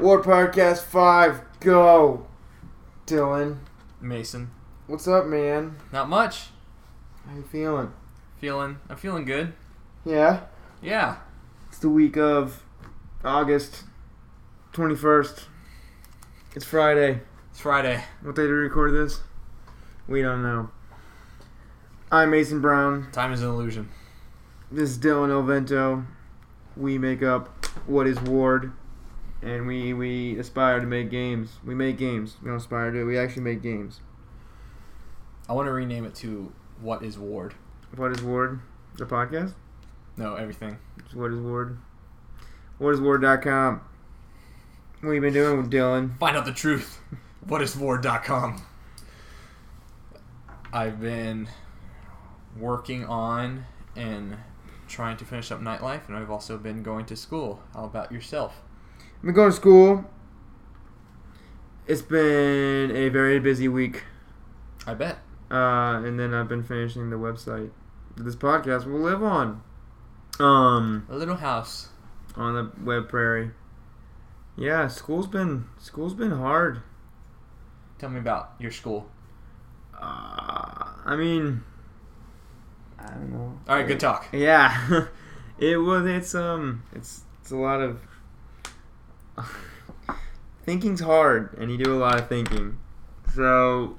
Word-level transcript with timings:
War 0.00 0.22
Podcast 0.22 0.82
5, 0.84 1.40
go! 1.60 2.26
Dylan, 3.06 3.58
Mason. 4.00 4.50
what's 4.86 5.08
up, 5.08 5.26
man? 5.26 5.76
Not 5.92 6.08
much. 6.08 6.48
How 7.26 7.34
you 7.34 7.42
feeling? 7.42 7.92
Feeling. 8.40 8.78
I'm 8.88 8.96
feeling 8.96 9.24
good. 9.24 9.54
Yeah? 10.04 10.42
Yeah. 10.80 11.16
It's 11.68 11.78
the 11.78 11.88
week 11.88 12.16
of 12.16 12.62
August 13.24 13.84
21st. 14.72 15.44
It's 16.54 16.64
Friday. 16.64 17.20
It's 17.50 17.60
Friday. 17.60 18.04
What 18.22 18.36
day 18.36 18.46
to 18.46 18.52
record 18.52 18.94
this? 18.94 19.20
We 20.06 20.22
don't 20.22 20.42
know. 20.42 20.70
I'm 22.12 22.30
Mason 22.30 22.60
Brown. 22.60 23.10
Time 23.10 23.32
is 23.32 23.42
an 23.42 23.48
illusion. 23.48 23.88
This 24.70 24.90
is 24.90 24.98
Dylan 24.98 25.30
Elvento. 25.30 26.06
We 26.76 26.98
make 26.98 27.22
up 27.22 27.64
What 27.86 28.06
is 28.06 28.20
Ward. 28.20 28.72
And 29.42 29.66
we, 29.66 29.94
we 29.94 30.38
aspire 30.38 30.80
to 30.80 30.86
make 30.86 31.10
games. 31.10 31.58
We 31.64 31.74
make 31.74 31.96
games. 31.96 32.36
We 32.42 32.48
don't 32.48 32.56
aspire 32.56 32.90
to, 32.90 33.04
we 33.04 33.16
actually 33.18 33.42
make 33.42 33.62
games. 33.62 34.00
I 35.48 35.52
want 35.52 35.66
to 35.66 35.72
rename 35.72 36.04
it 36.04 36.14
to 36.16 36.52
What 36.80 37.02
is 37.02 37.18
Ward? 37.18 37.54
What 37.96 38.10
is 38.12 38.22
Ward? 38.22 38.60
The 38.96 39.06
podcast? 39.06 39.54
No, 40.16 40.34
everything. 40.34 40.78
It's 40.98 41.14
What 41.14 41.30
is 41.30 41.38
Ward? 41.38 41.78
Whatisward.com. 42.80 43.80
What 45.00 45.06
have 45.06 45.14
you 45.14 45.20
been 45.20 45.32
doing 45.32 45.56
with 45.56 45.70
Dylan? 45.70 46.18
Find 46.18 46.36
out 46.36 46.44
the 46.44 46.52
truth. 46.52 47.00
Whatisward.com. 47.46 48.62
I've 50.72 51.00
been 51.00 51.48
working 52.56 53.04
on 53.04 53.64
and 53.96 54.36
trying 54.86 55.16
to 55.16 55.24
finish 55.24 55.50
up 55.50 55.60
nightlife, 55.60 56.08
and 56.08 56.16
I've 56.16 56.30
also 56.30 56.58
been 56.58 56.82
going 56.82 57.06
to 57.06 57.16
school. 57.16 57.62
How 57.74 57.84
about 57.84 58.12
yourself? 58.12 58.62
I've 59.18 59.22
been 59.24 59.34
going 59.34 59.50
to 59.50 59.56
school. 59.56 60.04
It's 61.86 62.02
been 62.02 62.90
a 62.94 63.08
very 63.08 63.40
busy 63.40 63.68
week. 63.68 64.04
I 64.86 64.94
bet. 64.94 65.18
Uh, 65.50 66.02
and 66.04 66.18
then 66.20 66.34
I've 66.34 66.48
been 66.48 66.62
finishing 66.62 67.10
the 67.10 67.16
website 67.16 67.70
this 68.16 68.36
podcast 68.36 68.84
will 68.86 69.00
live 69.00 69.22
on. 69.22 69.62
Um, 70.40 71.06
A 71.08 71.16
little 71.16 71.36
house. 71.36 71.88
on 72.36 72.54
the 72.54 72.70
web 72.84 73.08
prairie. 73.08 73.50
Yeah, 74.56 74.88
school's 74.88 75.26
been 75.28 75.66
school's 75.78 76.14
been 76.14 76.32
hard. 76.32 76.82
Tell 77.98 78.10
me 78.10 78.18
about 78.18 78.54
your 78.58 78.70
school. 78.72 79.08
Uh, 79.94 80.84
I 81.04 81.16
mean, 81.16 81.62
I 82.98 83.06
don't 83.10 83.32
know. 83.32 83.58
All 83.68 83.76
right, 83.76 83.86
good 83.86 84.00
talk. 84.00 84.26
Yeah, 84.32 85.06
it 85.58 85.76
was. 85.76 86.06
It's 86.06 86.34
um. 86.34 86.82
It's 86.92 87.22
it's 87.40 87.50
a 87.52 87.56
lot 87.56 87.80
of 87.80 88.00
thinking's 90.64 91.00
hard, 91.00 91.56
and 91.58 91.70
you 91.70 91.78
do 91.78 91.94
a 91.94 91.98
lot 91.98 92.20
of 92.20 92.28
thinking. 92.28 92.78
So, 93.34 93.98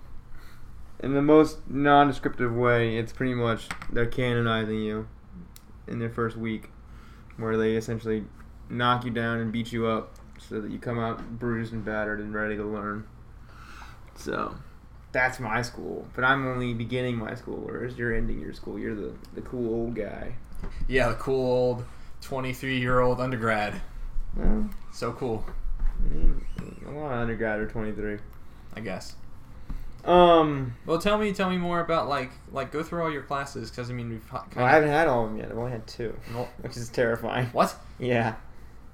in 0.99 1.13
the 1.13 1.21
most 1.21 1.69
non-descriptive 1.69 2.53
way, 2.53 2.97
it's 2.97 3.13
pretty 3.13 3.33
much 3.33 3.67
they're 3.91 4.05
canonizing 4.05 4.81
you 4.81 5.07
in 5.87 5.99
their 5.99 6.09
first 6.09 6.37
week, 6.37 6.69
where 7.37 7.57
they 7.57 7.75
essentially 7.75 8.25
knock 8.69 9.05
you 9.05 9.11
down 9.11 9.39
and 9.39 9.51
beat 9.51 9.71
you 9.71 9.87
up, 9.87 10.15
so 10.37 10.61
that 10.61 10.71
you 10.71 10.79
come 10.79 10.99
out 10.99 11.39
bruised 11.39 11.73
and 11.73 11.83
battered 11.83 12.19
and 12.19 12.33
ready 12.33 12.55
to 12.55 12.63
learn. 12.63 13.07
So. 14.15 14.55
That's 15.11 15.39
my 15.39 15.63
school, 15.63 16.07
but 16.15 16.23
I'm 16.23 16.45
only 16.45 16.75
beginning 16.75 17.17
my 17.17 17.33
school, 17.33 17.57
whereas 17.57 17.97
you're 17.97 18.13
ending 18.13 18.39
your 18.39 18.53
school. 18.53 18.77
You're 18.77 18.93
the, 18.93 19.11
the 19.33 19.41
cool 19.41 19.73
old 19.73 19.95
guy. 19.95 20.35
Yeah, 20.87 21.09
the 21.09 21.15
cool 21.15 21.51
old 21.51 21.85
23 22.21 22.79
year 22.79 22.99
old 22.99 23.19
undergrad. 23.19 23.81
Well, 24.35 24.69
So 24.93 25.11
cool, 25.13 25.45
I 25.79 26.13
mean, 26.13 26.45
a 26.87 26.91
lot 26.91 27.11
of 27.13 27.19
undergrad 27.19 27.59
are 27.59 27.67
23. 27.67 28.17
I 28.75 28.79
guess. 28.81 29.15
Um, 30.05 30.75
Well, 30.85 30.99
tell 30.99 31.17
me, 31.17 31.33
tell 31.33 31.49
me 31.49 31.57
more 31.57 31.81
about 31.81 32.07
like, 32.07 32.31
like 32.51 32.71
go 32.71 32.83
through 32.83 33.01
all 33.03 33.11
your 33.11 33.23
classes 33.23 33.69
because 33.69 33.89
I 33.89 33.93
mean 33.93 34.09
we've 34.09 34.27
kind 34.29 34.45
well, 34.55 34.65
I 34.65 34.71
haven't 34.71 34.89
had 34.89 35.07
all 35.07 35.25
of 35.25 35.31
them 35.31 35.39
yet. 35.39 35.51
I've 35.51 35.57
only 35.57 35.71
had 35.71 35.85
two, 35.87 36.15
Well, 36.33 36.47
which 36.61 36.77
is 36.77 36.89
terrifying. 36.89 37.47
what? 37.47 37.75
Yeah. 37.99 38.35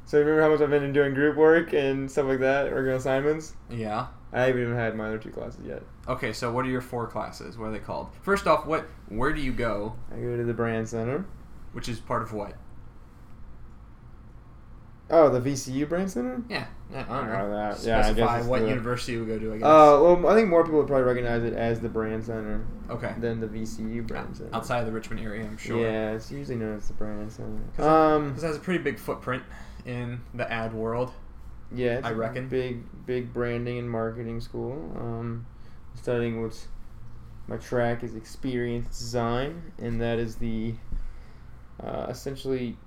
So 0.05 0.19
remember 0.19 0.41
how 0.41 0.49
much 0.49 0.61
I've 0.61 0.69
been 0.69 0.93
doing 0.93 1.13
group 1.13 1.35
work 1.35 1.73
and 1.73 2.09
stuff 2.09 2.25
like 2.25 2.39
that, 2.39 2.71
working 2.71 2.91
on 2.91 2.97
assignments? 2.97 3.53
Yeah. 3.69 4.07
I 4.33 4.41
haven't 4.41 4.61
even 4.61 4.75
had 4.75 4.95
my 4.95 5.07
other 5.07 5.17
two 5.17 5.29
classes 5.31 5.61
yet. 5.65 5.81
Okay, 6.07 6.33
so 6.33 6.51
what 6.51 6.65
are 6.65 6.69
your 6.69 6.81
four 6.81 7.07
classes? 7.07 7.57
What 7.57 7.67
are 7.67 7.71
they 7.71 7.79
called? 7.79 8.09
First 8.21 8.47
off, 8.47 8.65
what? 8.65 8.85
Where 9.09 9.31
do 9.33 9.41
you 9.41 9.51
go? 9.53 9.95
I 10.13 10.19
go 10.19 10.35
to 10.37 10.43
the 10.43 10.53
brand 10.53 10.89
center. 10.89 11.25
Which 11.73 11.87
is 11.89 11.99
part 11.99 12.21
of 12.21 12.33
what? 12.33 12.53
Oh, 15.09 15.29
the 15.29 15.39
VCU 15.39 15.87
brand 15.87 16.09
center? 16.09 16.41
Yeah. 16.49 16.65
yeah 16.91 17.05
I 17.07 17.17
don't 17.19 17.27
know 17.27 17.47
know. 17.47 17.51
that. 17.51 17.83
Yeah, 17.83 18.01
Specify 18.01 18.41
what 18.41 18.61
the- 18.61 18.69
university 18.69 19.11
you 19.13 19.19
would 19.19 19.27
go 19.27 19.37
to. 19.39 19.53
I 19.53 19.57
guess. 19.57 19.65
Uh, 19.65 19.99
well, 20.01 20.27
I 20.27 20.33
think 20.35 20.49
more 20.49 20.63
people 20.63 20.79
would 20.79 20.87
probably 20.87 21.03
recognize 21.05 21.43
it 21.43 21.53
as 21.53 21.79
the 21.79 21.89
brand 21.89 22.23
center 22.23 22.65
okay. 22.89 23.13
than 23.19 23.39
the 23.39 23.47
VCU 23.47 24.05
brand 24.07 24.35
center. 24.35 24.49
Outside 24.55 24.79
of 24.79 24.87
the 24.87 24.91
Richmond 24.91 25.21
area, 25.21 25.45
I'm 25.45 25.57
sure. 25.57 25.79
Yeah, 25.79 26.13
it's 26.13 26.31
usually 26.31 26.57
known 26.57 26.77
as 26.77 26.87
the 26.87 26.93
brand 26.93 27.31
center. 27.31 27.59
'Cause 27.77 27.85
Um, 27.85 28.29
Because 28.29 28.43
it 28.43 28.47
has 28.47 28.55
a 28.57 28.59
pretty 28.59 28.83
big 28.83 28.97
footprint 28.97 29.43
in 29.85 30.21
the 30.33 30.51
ad 30.51 30.73
world. 30.73 31.11
Yeah, 31.71 32.01
I 32.03 32.11
reckon. 32.11 32.47
big, 32.47 32.83
big 33.05 33.31
branding 33.33 33.77
and 33.77 33.89
marketing 33.89 34.39
school. 34.41 34.91
Um, 34.97 35.45
studying 35.93 36.41
what's 36.41 36.67
my 37.47 37.57
track 37.57 38.03
is 38.03 38.15
experience 38.15 38.97
design, 38.97 39.71
and 39.77 40.01
that 40.01 40.17
is 40.17 40.37
the 40.37 40.75
uh, 41.83 42.07
essentially 42.09 42.71
uh, 42.71 42.84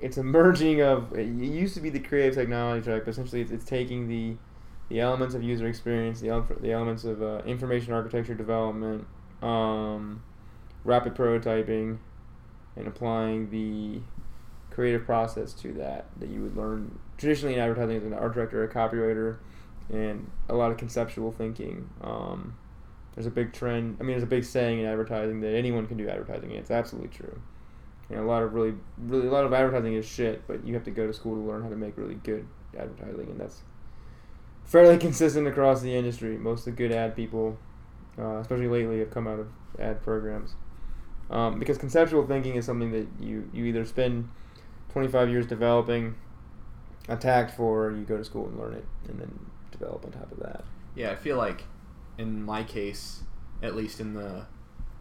it's 0.00 0.16
a 0.16 0.22
merging 0.22 0.80
of 0.80 1.12
it 1.12 1.26
used 1.26 1.74
to 1.74 1.80
be 1.80 1.90
the 1.90 2.00
creative 2.00 2.34
technology 2.34 2.84
track, 2.84 3.02
but 3.04 3.10
essentially 3.10 3.40
it's, 3.40 3.50
it's 3.50 3.64
taking 3.64 4.08
the 4.08 4.36
the 4.88 5.00
elements 5.00 5.34
of 5.34 5.42
user 5.42 5.66
experience, 5.66 6.20
the 6.20 6.44
the 6.60 6.72
elements 6.72 7.04
of 7.04 7.22
uh, 7.22 7.38
information 7.46 7.92
architecture 7.92 8.34
development, 8.34 9.06
um, 9.42 10.22
rapid 10.84 11.14
prototyping, 11.14 11.98
and 12.76 12.86
applying 12.86 13.50
the 13.50 14.00
creative 14.70 15.04
process 15.04 15.52
to 15.52 15.72
that 15.72 16.06
that 16.18 16.28
you 16.28 16.42
would 16.42 16.56
learn 16.56 16.98
traditionally 17.16 17.54
in 17.54 17.60
advertising 17.60 17.96
as 17.96 18.04
an 18.04 18.12
art 18.12 18.34
director, 18.34 18.64
a 18.64 18.68
copywriter, 18.68 19.36
and 19.90 20.30
a 20.48 20.54
lot 20.54 20.70
of 20.70 20.76
conceptual 20.76 21.30
thinking. 21.32 21.88
Um, 22.02 22.56
there's 23.14 23.26
a 23.26 23.30
big 23.30 23.52
trend. 23.52 23.96
I 24.00 24.02
mean, 24.02 24.12
there's 24.12 24.24
a 24.24 24.26
big 24.26 24.44
saying 24.44 24.80
in 24.80 24.86
advertising 24.86 25.40
that 25.40 25.54
anyone 25.54 25.86
can 25.86 25.96
do 25.96 26.08
advertising. 26.08 26.50
And 26.50 26.58
it's 26.58 26.70
absolutely 26.70 27.16
true. 27.16 27.40
And 28.10 28.18
a 28.18 28.24
lot 28.24 28.42
of 28.42 28.52
really, 28.52 28.74
really, 28.98 29.28
a 29.28 29.30
lot 29.30 29.44
of 29.44 29.52
advertising 29.52 29.94
is 29.94 30.04
shit, 30.04 30.46
but 30.46 30.64
you 30.66 30.74
have 30.74 30.84
to 30.84 30.90
go 30.90 31.06
to 31.06 31.12
school 31.12 31.34
to 31.36 31.40
learn 31.40 31.62
how 31.62 31.68
to 31.68 31.76
make 31.76 31.96
really 31.96 32.16
good 32.16 32.46
advertising, 32.78 33.30
and 33.30 33.40
that's 33.40 33.62
fairly 34.64 34.98
consistent 35.06 35.46
across 35.46 35.80
the 35.80 35.94
industry. 35.94 36.36
Most 36.36 36.60
of 36.60 36.64
the 36.66 36.72
good 36.72 36.92
ad 36.92 37.16
people, 37.16 37.56
uh, 38.18 38.36
especially 38.36 38.68
lately, 38.68 38.98
have 38.98 39.10
come 39.10 39.26
out 39.26 39.38
of 39.38 39.48
ad 39.78 40.02
programs. 40.02 40.54
Um, 41.30 41.58
because 41.58 41.78
conceptual 41.78 42.26
thinking 42.26 42.56
is 42.56 42.66
something 42.66 42.92
that 42.92 43.08
you, 43.18 43.48
you 43.54 43.64
either 43.64 43.86
spend 43.86 44.28
25 44.90 45.30
years 45.30 45.46
developing 45.46 46.14
a 47.08 47.16
tact 47.16 47.56
for, 47.56 47.86
or 47.86 47.96
you 47.96 48.04
go 48.04 48.18
to 48.18 48.24
school 48.24 48.46
and 48.46 48.58
learn 48.58 48.74
it, 48.74 48.84
and 49.08 49.18
then 49.18 49.38
develop 49.70 50.04
on 50.04 50.12
top 50.12 50.30
of 50.30 50.40
that. 50.40 50.64
Yeah, 50.94 51.10
I 51.10 51.16
feel 51.16 51.36
like 51.36 51.64
in 52.18 52.42
my 52.42 52.62
case, 52.62 53.22
at 53.62 53.74
least 53.74 54.00
in 54.00 54.14
the 54.14 54.46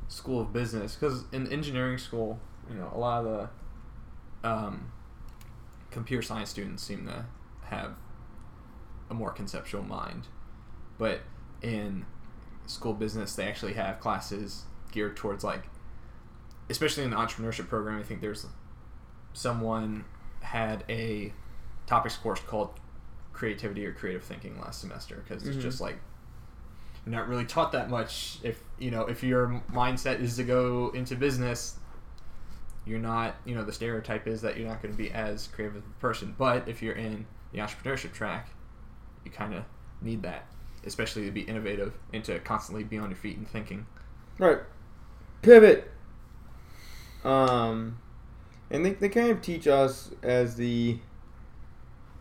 school 0.08 0.40
of 0.40 0.54
business, 0.54 0.96
because 0.96 1.26
in 1.32 1.52
engineering 1.52 1.98
school, 1.98 2.40
you 2.70 2.76
know, 2.76 2.90
a 2.94 2.98
lot 2.98 3.26
of 3.26 3.50
the 4.44 4.50
um, 4.50 4.92
computer 5.92 6.22
science 6.22 6.50
students 6.50 6.84
seem 6.84 7.06
to 7.08 7.26
have 7.66 7.92
a 9.10 9.14
more 9.14 9.32
conceptual 9.32 9.84
mind, 9.84 10.28
but 10.98 11.22
in 11.62 12.06
school 12.66 12.94
business, 12.94 13.36
they 13.36 13.48
actually 13.48 13.74
have 13.74 14.00
classes 14.00 14.64
geared 14.92 15.16
towards 15.18 15.44
like, 15.44 15.64
especially 16.70 17.04
in 17.04 17.10
the 17.10 17.16
entrepreneurship 17.18 17.68
program. 17.68 18.00
I 18.00 18.04
think 18.04 18.22
there's 18.22 18.46
someone 19.34 20.06
had 20.42 20.84
a 20.90 21.34
topics 21.88 22.16
course 22.18 22.40
called 22.42 22.80
creativity 23.34 23.86
or 23.86 23.94
creative 23.94 24.24
thinking 24.24 24.60
last 24.60 24.80
semester 24.80 25.24
because 25.28 25.46
it's 25.46 25.58
Mhm. 25.58 25.62
just 25.62 25.82
like 25.82 25.98
you're 27.06 27.16
not 27.16 27.28
really 27.28 27.46
taught 27.46 27.72
that 27.74 27.90
much 27.90 28.40
if 28.44 28.64
you 28.78 28.92
know 28.92 29.02
if 29.06 29.24
your 29.24 29.62
mindset 29.72 30.20
is 30.22 30.36
to 30.38 30.44
go 30.44 30.90
into 30.92 31.16
business 31.16 31.78
you're 32.86 33.00
not 33.00 33.36
you 33.46 33.56
know 33.56 33.64
the 33.64 33.74
stereotype 33.74 34.28
is 34.28 34.42
that 34.42 34.58
you're 34.58 34.68
not 34.68 34.82
going 34.82 34.94
to 34.94 34.98
be 34.98 35.12
as 35.12 35.48
creative 35.48 35.78
of 35.78 35.84
a 35.84 36.02
person 36.02 36.36
but 36.38 36.68
if 36.68 36.82
you're 36.82 36.96
in 36.96 37.26
the 37.52 37.60
entrepreneurship 37.60 38.12
track 38.12 38.50
you 39.24 39.32
kind 39.32 39.54
of 39.54 39.64
need 40.02 40.22
that 40.22 40.46
especially 40.86 41.26
to 41.26 41.32
be 41.32 41.42
innovative 41.42 41.94
and 42.14 42.24
to 42.24 42.38
constantly 42.40 42.84
be 42.84 42.98
on 42.98 43.10
your 43.10 43.16
feet 43.16 43.38
and 43.38 43.48
thinking 43.48 43.86
Right. 44.40 44.60
Pivot. 45.42 45.92
Um, 47.24 48.00
and 48.70 48.86
they, 48.86 48.94
they 48.94 49.10
kind 49.10 49.30
of 49.30 49.42
teach 49.42 49.68
us 49.68 50.12
as 50.22 50.56
the 50.56 51.00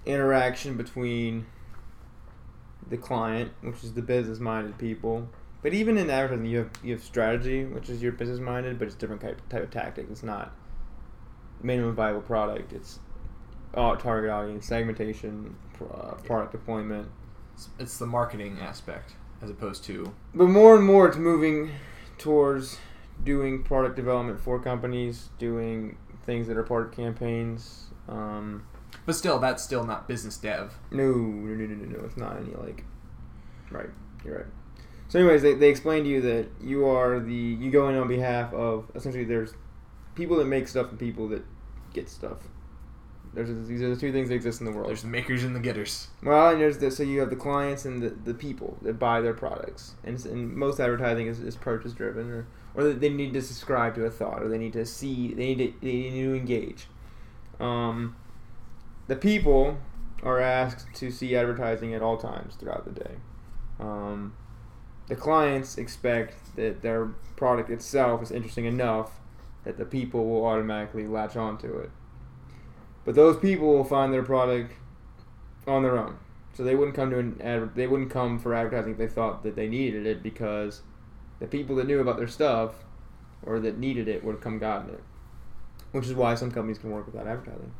interaction 0.04 0.76
between 0.76 1.46
the 2.88 2.96
client, 2.96 3.52
which 3.62 3.82
is 3.82 3.94
the 3.94 4.02
business 4.02 4.38
minded 4.38 4.78
people. 4.78 5.28
But 5.62 5.74
even 5.74 5.96
in 5.96 6.10
advertising, 6.10 6.46
you 6.46 6.58
have 6.58 6.70
you 6.82 6.92
have 6.94 7.02
strategy, 7.02 7.64
which 7.64 7.88
is 7.88 8.02
your 8.02 8.12
business 8.12 8.40
minded, 8.40 8.78
but 8.78 8.88
it's 8.88 8.96
different 8.96 9.22
type 9.22 9.40
type 9.48 9.62
of 9.62 9.70
tactic. 9.70 10.06
It's 10.10 10.22
not 10.22 10.52
minimum 11.62 11.94
viable 11.94 12.20
product. 12.20 12.72
It's 12.72 12.98
uh, 13.74 13.94
target 13.96 14.30
audience, 14.30 14.66
segmentation, 14.66 15.56
uh, 15.80 16.14
product 16.24 16.52
deployment. 16.52 17.08
It's, 17.54 17.68
it's 17.78 17.98
the 17.98 18.06
marketing 18.06 18.58
aspect 18.60 19.12
as 19.40 19.50
opposed 19.50 19.84
to 19.84 20.12
But 20.34 20.48
more 20.48 20.76
and 20.76 20.84
more, 20.84 21.08
it's 21.08 21.16
moving 21.16 21.72
towards 22.18 22.78
doing 23.24 23.62
product 23.62 23.96
development 23.96 24.40
for 24.40 24.58
companies, 24.60 25.30
doing 25.38 25.96
things 26.24 26.46
that 26.46 26.56
are 26.56 26.62
part 26.62 26.86
of 26.86 26.92
campaigns. 26.92 27.86
Um, 28.08 28.66
but 29.06 29.14
still 29.14 29.38
that's 29.38 29.62
still 29.62 29.84
not 29.84 30.06
business 30.06 30.36
dev. 30.36 30.74
no, 30.90 31.12
no, 31.12 31.54
no, 31.54 31.66
no, 31.66 31.74
no, 31.74 31.98
no. 31.98 32.04
It's 32.04 32.16
not 32.16 32.36
any 32.36 32.54
like. 32.54 32.84
Right, 33.70 33.88
you're 34.24 34.36
right. 34.36 34.46
So, 35.12 35.18
anyways, 35.18 35.42
they, 35.42 35.52
they 35.52 35.68
explain 35.68 36.04
to 36.04 36.08
you 36.08 36.22
that 36.22 36.46
you 36.58 36.86
are 36.86 37.20
the 37.20 37.34
you 37.34 37.70
go 37.70 37.86
in 37.90 37.96
on 37.96 38.08
behalf 38.08 38.54
of 38.54 38.90
essentially 38.94 39.24
there's 39.24 39.52
people 40.14 40.38
that 40.38 40.46
make 40.46 40.66
stuff 40.66 40.88
and 40.88 40.98
people 40.98 41.28
that 41.28 41.44
get 41.92 42.08
stuff. 42.08 42.38
There's 43.34 43.50
these 43.68 43.82
are 43.82 43.94
the 43.94 44.00
two 44.00 44.10
things 44.10 44.30
that 44.30 44.36
exist 44.36 44.60
in 44.60 44.64
the 44.64 44.72
world. 44.72 44.88
There's 44.88 45.02
the 45.02 45.08
makers 45.08 45.44
and 45.44 45.54
the 45.54 45.60
getters. 45.60 46.08
Well, 46.22 46.52
and 46.52 46.60
there's 46.62 46.78
the, 46.78 46.90
so 46.90 47.02
you 47.02 47.20
have 47.20 47.28
the 47.28 47.36
clients 47.36 47.84
and 47.84 48.02
the, 48.02 48.08
the 48.08 48.32
people 48.32 48.78
that 48.80 48.98
buy 48.98 49.20
their 49.20 49.34
products, 49.34 49.96
and, 50.02 50.18
and 50.24 50.56
most 50.56 50.80
advertising 50.80 51.26
is, 51.26 51.40
is 51.40 51.56
purchase 51.56 51.92
driven, 51.92 52.30
or 52.30 52.46
or 52.74 52.90
they 52.94 53.10
need 53.10 53.34
to 53.34 53.42
subscribe 53.42 53.94
to 53.96 54.06
a 54.06 54.10
thought, 54.10 54.42
or 54.42 54.48
they 54.48 54.56
need 54.56 54.72
to 54.72 54.86
see, 54.86 55.34
they 55.34 55.54
need 55.54 55.58
to 55.58 55.74
they 55.82 55.92
need 55.92 56.22
to 56.22 56.34
engage. 56.34 56.86
Um, 57.60 58.16
the 59.08 59.16
people 59.16 59.76
are 60.22 60.40
asked 60.40 60.86
to 60.94 61.10
see 61.10 61.36
advertising 61.36 61.92
at 61.92 62.00
all 62.00 62.16
times 62.16 62.54
throughout 62.54 62.86
the 62.86 62.92
day. 62.92 63.16
Um, 63.78 64.32
the 65.12 65.20
clients 65.20 65.76
expect 65.76 66.56
that 66.56 66.80
their 66.80 67.08
product 67.36 67.68
itself 67.68 68.22
is 68.22 68.30
interesting 68.30 68.64
enough 68.64 69.20
that 69.62 69.76
the 69.76 69.84
people 69.84 70.26
will 70.26 70.46
automatically 70.46 71.06
latch 71.06 71.36
onto 71.36 71.76
it. 71.80 71.90
But 73.04 73.14
those 73.14 73.36
people 73.36 73.66
will 73.74 73.84
find 73.84 74.10
their 74.10 74.22
product 74.22 74.72
on 75.66 75.82
their 75.82 75.98
own. 75.98 76.16
So 76.54 76.64
they 76.64 76.74
wouldn't 76.74 76.96
come 76.96 77.10
to 77.10 77.18
an 77.18 77.38
ad, 77.42 77.74
they 77.74 77.86
wouldn't 77.86 78.10
come 78.10 78.38
for 78.38 78.54
advertising 78.54 78.92
if 78.92 78.96
they 78.96 79.06
thought 79.06 79.42
that 79.42 79.54
they 79.54 79.68
needed 79.68 80.06
it 80.06 80.22
because 80.22 80.80
the 81.40 81.46
people 81.46 81.76
that 81.76 81.86
knew 81.86 82.00
about 82.00 82.16
their 82.16 82.26
stuff 82.26 82.72
or 83.42 83.60
that 83.60 83.76
needed 83.76 84.08
it 84.08 84.24
would 84.24 84.36
have 84.36 84.40
come 84.40 84.58
gotten 84.58 84.94
it. 84.94 85.02
Which 85.90 86.06
is 86.06 86.14
why 86.14 86.36
some 86.36 86.50
companies 86.50 86.78
can 86.78 86.90
work 86.90 87.04
without 87.04 87.26
advertising. 87.26 87.74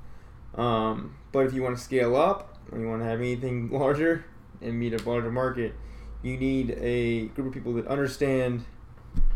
Um, 0.55 1.17
but 1.32 1.46
if 1.46 1.55
you 1.55 1.62
want 1.62 1.78
to 1.78 1.82
scale 1.82 2.14
up 2.14 2.58
or 2.70 2.78
you 2.78 2.87
want 2.87 3.00
to 3.00 3.06
have 3.06 3.20
anything 3.20 3.70
larger 3.73 4.26
and 4.61 4.78
meet 4.78 4.93
a 4.93 5.02
larger 5.08 5.32
market, 5.32 5.75
you 6.22 6.36
need 6.36 6.76
a 6.78 7.26
group 7.28 7.48
of 7.48 7.52
people 7.54 7.72
that 7.74 7.86
understand 7.86 8.64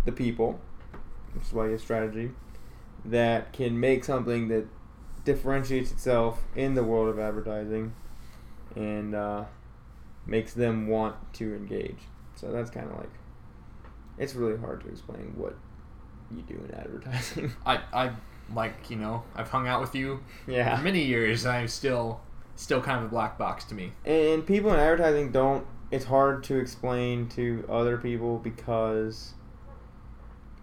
the 0.04 0.12
people, 0.12 0.60
which 1.34 1.44
is 1.44 1.52
why 1.52 1.66
you 1.66 1.72
have 1.72 1.80
strategy, 1.80 2.30
that 3.04 3.52
can 3.52 3.78
make 3.78 4.04
something 4.04 4.48
that 4.48 4.66
differentiates 5.24 5.90
itself 5.90 6.42
in 6.54 6.74
the 6.74 6.84
world 6.84 7.08
of 7.08 7.18
advertising 7.18 7.92
and 8.74 9.14
uh, 9.14 9.44
makes 10.26 10.54
them 10.54 10.86
want 10.88 11.16
to 11.34 11.54
engage. 11.54 11.98
So 12.36 12.52
that's 12.52 12.70
kind 12.70 12.90
of 12.90 12.98
like, 12.98 13.10
it's 14.18 14.34
really 14.34 14.58
hard 14.58 14.82
to 14.82 14.88
explain 14.88 15.32
what 15.36 15.56
you 16.30 16.42
do 16.42 16.60
in 16.68 16.74
advertising. 16.74 17.52
I 17.66 17.80
I 17.92 18.12
like 18.54 18.90
you 18.90 18.96
know 18.96 19.24
I've 19.34 19.50
hung 19.50 19.66
out 19.66 19.80
with 19.80 19.94
you 19.94 20.20
yeah. 20.46 20.76
for 20.76 20.84
many 20.84 21.04
years. 21.04 21.44
and 21.44 21.54
I'm 21.54 21.68
still 21.68 22.20
still 22.54 22.80
kind 22.80 22.98
of 22.98 23.04
a 23.04 23.08
black 23.08 23.38
box 23.38 23.64
to 23.66 23.74
me. 23.74 23.92
And 24.04 24.46
people 24.46 24.72
in 24.72 24.80
advertising 24.80 25.32
don't. 25.32 25.66
It's 25.90 26.06
hard 26.06 26.42
to 26.44 26.58
explain 26.58 27.28
to 27.30 27.64
other 27.68 27.96
people 27.96 28.38
because 28.38 29.34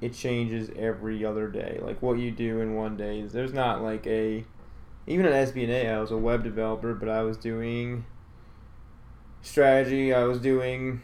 it 0.01 0.13
changes 0.13 0.69
every 0.77 1.23
other 1.23 1.47
day. 1.47 1.79
Like 1.81 2.01
what 2.01 2.17
you 2.17 2.29
do 2.29 2.59
in 2.59 2.75
one 2.75 2.97
day 2.97 3.21
is 3.21 3.31
there's 3.31 3.53
not 3.53 3.81
like 3.81 4.05
a. 4.05 4.43
Even 5.05 5.25
at 5.25 5.49
SBNA, 5.49 5.93
I 5.93 5.99
was 5.99 6.11
a 6.11 6.17
web 6.17 6.43
developer, 6.43 6.93
but 6.93 7.09
I 7.09 7.23
was 7.23 7.35
doing 7.37 8.05
strategy. 9.41 10.13
I 10.13 10.23
was 10.23 10.39
doing, 10.39 11.01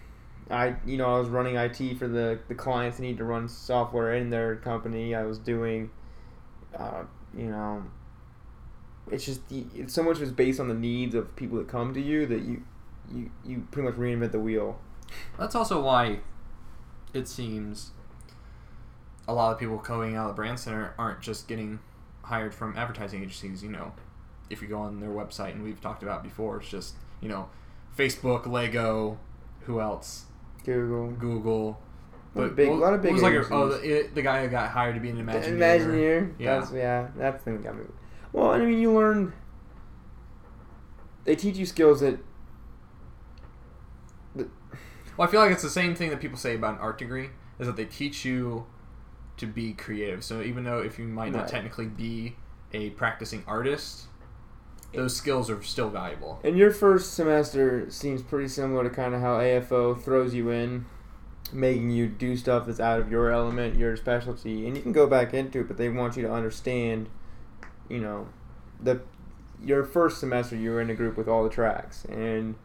I 0.50 0.75
you 0.86 0.98
know 0.98 1.15
I 1.15 1.19
was 1.19 1.30
running 1.30 1.56
IT 1.56 1.98
for 1.98 2.07
the 2.07 2.39
the 2.48 2.56
clients 2.56 2.98
that 2.98 3.04
need 3.04 3.18
to 3.18 3.24
run 3.24 3.48
software 3.48 4.13
in 4.13 4.30
their 4.30 4.56
company. 4.57 5.15
I 5.15 5.24
was 5.24 5.38
doing, 5.38 5.92
uh, 6.77 7.04
you 7.38 7.48
know, 7.51 7.83
it's 9.12 9.25
just 9.25 9.42
it's 9.51 9.94
so 9.94 10.04
much 10.04 10.19
is 10.19 10.31
based 10.31 10.60
on 10.60 10.68
the 10.68 10.74
needs 10.74 11.15
of 11.15 11.36
people 11.36 11.57
that 11.57 11.68
come 11.68 11.94
to 11.94 12.01
you 12.01 12.25
that 12.25 12.42
you 12.42 12.63
you 13.14 13.32
you 13.46 13.68
pretty 13.72 13.90
much 13.90 13.98
reinvent 13.98 14.32
the 14.32 14.40
wheel. 14.40 14.80
That's 15.38 15.56
also 15.56 15.82
why 15.82 16.20
it 17.14 17.28
seems 17.28 17.92
a 19.28 19.34
lot 19.34 19.52
of 19.52 19.60
people 19.60 19.78
going 19.78 20.16
out 20.16 20.30
of 20.30 20.36
the 20.36 20.42
brand 20.42 20.60
center 20.60 20.94
aren't 20.98 21.22
just 21.22 21.48
getting 21.48 21.80
hired 22.24 22.54
from 22.54 22.76
advertising 22.78 23.22
agencies. 23.22 23.64
You 23.64 23.70
know, 23.70 23.94
if 24.50 24.62
you 24.62 24.68
go 24.68 24.80
on 24.80 25.00
their 25.00 25.10
website, 25.10 25.52
and 25.52 25.64
we've 25.64 25.82
talked 25.82 26.04
about 26.04 26.24
before, 26.24 26.58
it's 26.58 26.70
just 26.70 26.96
you 27.22 27.30
know, 27.30 27.50
Facebook, 27.98 28.48
Lego, 28.48 29.20
who 29.62 29.80
else? 29.80 30.26
Google, 30.66 31.12
Google. 31.12 31.82
But 32.36 32.56
big, 32.56 32.70
a 32.70 32.74
lot 32.74 32.94
of 32.94 33.02
big. 33.02 33.14
Was 33.14 33.24
like 33.24 33.34
a, 33.34 33.48
oh, 33.52 33.70
the, 33.70 33.82
it, 33.82 34.16
the 34.16 34.22
guy 34.22 34.44
who 34.44 34.50
got 34.50 34.70
hired 34.70 34.96
to 34.96 35.02
be 35.02 35.10
an 35.10 35.18
Imagineer. 35.18 35.58
Imagineer. 35.58 36.34
Yeah. 36.38 36.60
That's 36.60 36.72
yeah. 36.72 37.08
That's 37.16 37.38
the 37.38 37.44
thing 37.44 37.58
that 37.58 37.64
got 37.64 37.78
me. 37.78 37.86
Well, 38.32 38.52
I 38.52 38.60
mean, 38.60 38.80
you 38.80 38.94
learn. 38.94 39.34
They 41.26 41.36
teach 41.36 41.58
you 41.58 41.66
skills 41.66 42.02
that. 42.02 42.20
Well, 45.19 45.27
I 45.27 45.31
feel 45.31 45.42
like 45.42 45.51
it's 45.51 45.63
the 45.63 45.69
same 45.69 45.95
thing 45.95 46.12
that 46.12 46.21
people 46.21 46.38
say 46.38 46.56
about 46.56 46.75
an 46.75 46.80
art 46.80 46.98
degree 46.98 47.31
is 47.60 47.68
that 47.68 47.75
they 47.75 47.83
teach 47.83 48.24
you 48.24 48.66
to 49.36 49.45
be 49.45 49.74
creative. 49.74 50.24
So 50.24 50.42
even 50.42 50.63
though 50.63 50.80
if 50.80 50.98
you 50.98 51.04
might 51.04 51.33
not 51.33 51.39
Right. 51.39 51.50
technically 51.50 51.88
be 51.88 52.38
a 52.71 52.92
practicing 52.92 53.44
artist, 53.45 54.07
those 54.94 55.13
skills 55.18 55.50
are 55.50 55.62
still 55.62 55.89
valuable. 55.89 56.39
And 56.42 56.57
your 56.57 56.71
first 56.71 57.16
semester 57.16 57.92
seems 57.92 58.21
pretty 58.21 58.48
similar 58.48 58.86
to 58.86 58.89
kind 58.89 59.13
of 59.13 59.19
how 59.19 59.42
AFO 59.42 59.94
throws 59.94 60.33
you 60.33 60.51
in, 60.51 60.86
making 61.51 61.89
you 61.89 62.07
do 62.07 62.38
stuff 62.38 62.65
that's 62.65 62.80
out 62.80 63.01
of 63.01 63.12
your 63.12 63.30
element, 63.30 63.75
your 63.75 63.98
specialty, 63.98 64.68
and 64.68 64.77
you 64.77 64.81
can 64.81 64.94
go 64.94 65.06
back 65.06 65.33
into 65.33 65.60
it, 65.60 65.68
but 65.68 65.75
they 65.75 65.89
want 65.89 66.15
you 66.15 66.24
to 66.24 66.31
understand, 66.31 67.10
you 67.89 68.00
know, 68.00 68.30
the 68.81 69.01
your 69.62 69.83
first 69.83 70.22
semester 70.22 70.56
you 70.56 70.72
were 70.72 70.80
in 70.80 70.89
a 70.89 70.95
group 70.95 71.18
with 71.18 71.27
all 71.27 71.44
the 71.44 71.50
tracks, 71.50 72.06
and 72.06 72.56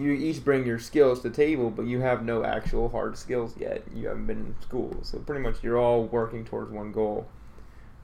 you 0.00 0.12
each 0.12 0.44
bring 0.44 0.66
your 0.66 0.78
skills 0.78 1.20
to 1.22 1.28
the 1.28 1.36
table, 1.36 1.70
but 1.70 1.86
you 1.86 2.00
have 2.00 2.24
no 2.24 2.44
actual 2.44 2.88
hard 2.88 3.16
skills 3.16 3.54
yet. 3.58 3.84
You 3.94 4.08
haven't 4.08 4.26
been 4.26 4.38
in 4.38 4.54
school, 4.60 4.96
so 5.02 5.18
pretty 5.18 5.42
much 5.42 5.62
you're 5.62 5.78
all 5.78 6.04
working 6.04 6.44
towards 6.44 6.70
one 6.70 6.92
goal. 6.92 7.28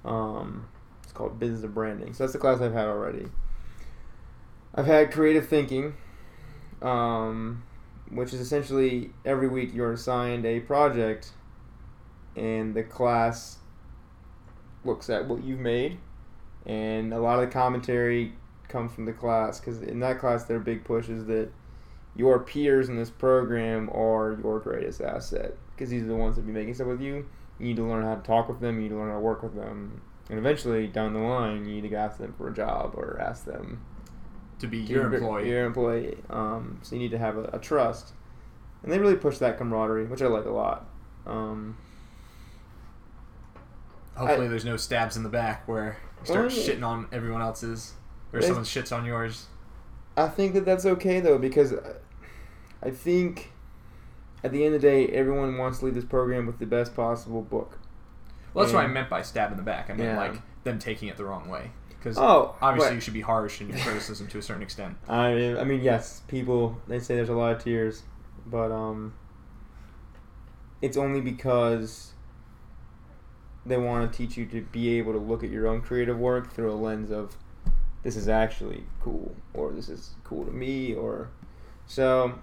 Um, 0.05 0.69
it's 1.03 1.13
called 1.13 1.39
business 1.39 1.63
of 1.65 1.75
branding. 1.75 2.15
So 2.15 2.25
that's 2.25 2.33
the 2.33 2.39
class 2.39 2.61
I've 2.61 2.73
had 2.73 2.87
already. 2.87 3.27
I've 4.75 4.87
had 4.87 5.11
creative 5.11 5.49
thinking, 5.49 5.95
um, 6.83 7.65
which 8.11 8.33
is 8.33 8.41
essentially 8.41 9.11
every 9.25 9.49
week 9.49 9.75
you're 9.75 9.93
assigned 9.93 10.45
a 10.45 10.61
project, 10.61 11.33
and 12.37 12.75
the 12.75 12.83
class 12.83 13.59
looks 14.85 15.09
at 15.09 15.27
what 15.27 15.43
you've 15.43 15.61
made, 15.61 15.99
and 16.67 17.13
a 17.13 17.19
lot 17.19 17.43
of 17.43 17.49
the 17.49 17.53
commentary 17.53 18.35
comes 18.69 18.93
from 18.93 19.05
the 19.05 19.13
class 19.13 19.61
because 19.61 19.81
in 19.83 20.01
that 20.01 20.19
class 20.19 20.45
their 20.45 20.59
big 20.59 20.85
push 20.85 21.09
is 21.09 21.27
that 21.27 21.49
your 22.17 22.41
peers 22.41 22.89
in 22.89 22.97
this 22.97 23.11
program 23.11 23.91
are 23.91 24.39
your 24.43 24.59
greatest 24.61 25.01
asset 25.01 25.55
because 25.75 25.91
these 25.91 26.03
are 26.03 26.07
the 26.07 26.17
ones 26.17 26.37
that 26.37 26.47
be 26.47 26.53
making 26.53 26.75
stuff 26.75 26.87
with 26.87 27.01
you. 27.01 27.27
You 27.59 27.67
need 27.67 27.77
to 27.77 27.85
learn 27.85 28.05
how 28.05 28.15
to 28.15 28.23
talk 28.23 28.49
with 28.49 28.61
them. 28.61 28.77
You 28.77 28.83
need 28.85 28.89
to 28.91 28.97
learn 28.97 29.09
how 29.09 29.15
to 29.17 29.21
work 29.21 29.43
with 29.43 29.55
them, 29.55 30.01
and 30.31 30.39
eventually 30.39 30.87
down 30.87 31.13
the 31.15 31.21
line, 31.21 31.65
you 31.67 31.81
need 31.81 31.89
to 31.91 31.97
ask 31.97 32.19
them 32.19 32.35
for 32.37 32.49
a 32.49 32.55
job 32.55 32.93
or 32.95 33.19
ask 33.21 33.45
them 33.45 33.81
To 34.61 34.67
be 34.67 34.87
to 34.87 34.93
your 34.93 35.13
employee. 35.15 35.49
Your 35.51 35.65
employee. 35.67 36.17
Um, 36.31 36.79
so 36.83 36.95
you 36.97 37.03
need 37.03 37.11
to 37.13 37.19
have 37.19 37.37
a, 37.37 37.45
a 37.53 37.59
trust, 37.59 38.13
and 38.83 38.91
they 38.93 38.99
really 38.99 39.17
push 39.17 39.39
that 39.39 39.59
camaraderie, 39.59 40.07
which 40.07 40.23
I 40.23 40.27
like 40.27 40.45
a 40.47 40.51
lot. 40.51 40.87
Um, 41.27 41.77
Hopefully, 44.17 44.47
I- 44.47 44.49
there's 44.49 44.65
no 44.65 44.77
stabs 44.77 45.17
in 45.17 45.23
the 45.23 45.29
back 45.29 45.67
where 45.69 45.99
you 46.21 46.27
start 46.27 46.47
Well, 46.47 46.57
shitting 46.57 46.83
on 46.87 47.07
everyone 47.13 47.43
else's, 47.43 47.93
or 48.33 48.41
someone 48.43 48.65
shits 48.65 48.95
on 48.97 49.05
yours. 49.05 49.47
I 50.17 50.29
think 50.29 50.55
that 50.55 50.65
that's 50.65 50.87
okay 50.87 51.21
though 51.21 51.37
because 51.39 51.75
I- 52.87 52.91
think 52.91 53.53
at 54.45 54.53
the 54.53 54.65
end 54.65 54.75
of 54.75 54.81
the 54.83 54.87
day, 54.89 55.07
everyone 55.09 55.57
wants 55.59 55.79
to 55.81 55.85
leave 55.87 55.95
this 55.95 56.05
program 56.05 56.47
with 56.47 56.59
the 56.59 56.67
best 56.67 56.95
possible 56.95 57.43
book. 57.43 57.79
Well, 58.55 58.65
that's 58.65 58.75
what 58.75 58.85
I 58.85 58.89
meant 58.89 59.11
by 59.11 59.23
stab 59.23 59.51
in 59.51 59.57
the 59.57 59.63
back. 59.63 59.91
I 59.91 59.95
meant 59.95 60.11
Yeah. 60.11 60.19
like 60.19 60.41
them 60.65 60.79
taking 60.79 61.09
it 61.09 61.17
the 61.17 61.25
wrong 61.25 61.49
way. 61.49 61.71
Because 61.89 62.17
Oh, 62.19 62.55
obviously, 62.61 62.91
right. 62.91 62.95
you 62.95 63.01
should 63.01 63.15
be 63.15 63.21
harsh 63.23 63.61
in 63.61 63.69
your 63.69 63.79
criticism 63.81 64.29
to 64.29 64.39
a 64.39 64.43
certain 64.43 64.63
extent. 64.63 64.97
I 65.09 65.35
mean, 65.35 65.57
I 65.59 65.65
mean, 65.65 65.81
yes, 65.83 66.23
people 66.29 66.79
they 66.87 67.01
say 67.01 67.17
there's 67.17 67.29
a 67.29 67.35
lot 67.35 67.57
of 67.57 67.63
tears, 67.65 68.05
but 68.47 68.71
um, 68.71 69.15
it's 70.81 70.97
only 70.97 71.21
because 71.21 72.13
they 73.65 73.77
want 73.77 74.11
to 74.11 74.17
teach 74.17 74.37
you 74.37 74.47
to 74.47 74.61
be 74.63 74.97
able 74.99 75.13
to 75.13 75.19
look 75.19 75.43
at 75.43 75.51
your 75.51 75.67
own 75.67 75.81
creative 75.81 76.19
work 76.19 76.53
through 76.53 76.71
a 76.73 76.77
lens 76.77 77.11
of 77.11 77.37
this 78.05 78.15
is 78.15 78.29
actually 78.29 78.85
cool 79.01 79.35
or 79.55 79.73
this 79.73 79.89
is 79.89 80.11
cool 80.23 80.45
to 80.45 80.53
me 80.53 80.95
or 80.95 81.29
so 81.87 82.39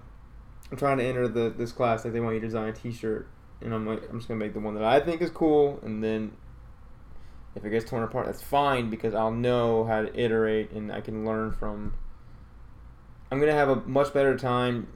I'm 0.74 0.78
trying 0.78 0.98
to 0.98 1.04
enter 1.04 1.28
the 1.28 1.54
this 1.56 1.70
class 1.70 2.04
like 2.04 2.12
they 2.12 2.18
want 2.18 2.34
you 2.34 2.40
to 2.40 2.46
design 2.48 2.68
a 2.68 2.72
t-shirt 2.72 3.28
and 3.62 3.72
I'm 3.72 3.86
like 3.86 4.02
I'm 4.10 4.18
just 4.18 4.26
to 4.26 4.34
make 4.34 4.54
the 4.54 4.58
one 4.58 4.74
that 4.74 4.82
I 4.82 4.98
think 4.98 5.22
is 5.22 5.30
cool 5.30 5.78
and 5.84 6.02
then 6.02 6.32
If 7.54 7.64
it 7.64 7.70
gets 7.70 7.88
torn 7.88 8.02
apart, 8.02 8.26
that's 8.26 8.42
fine 8.42 8.90
because 8.90 9.14
I'll 9.14 9.30
know 9.30 9.84
how 9.84 10.02
to 10.02 10.20
iterate 10.20 10.72
and 10.72 10.90
I 10.90 11.00
can 11.00 11.24
learn 11.24 11.52
from. 11.52 11.94
I'm 13.30 13.38
gonna 13.38 13.52
have 13.52 13.68
a 13.68 13.76
much 13.76 14.12
better 14.12 14.36
time 14.36 14.88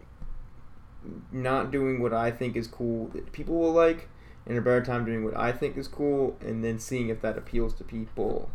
not 1.30 1.70
doing 1.70 2.02
what 2.02 2.12
I 2.12 2.30
think 2.30 2.56
is 2.56 2.66
cool 2.66 3.08
that 3.08 3.32
people 3.32 3.56
will 3.56 3.72
like, 3.72 4.08
and 4.46 4.58
a 4.58 4.60
better 4.60 4.84
time 4.84 5.04
doing 5.04 5.24
what 5.24 5.36
I 5.36 5.52
think 5.52 5.76
is 5.76 5.86
cool, 5.88 6.36
and 6.40 6.64
then 6.64 6.78
seeing 6.78 7.08
if 7.08 7.22
that 7.22 7.38
appeals 7.38 7.74
to 7.74 7.84
people, 7.84 8.50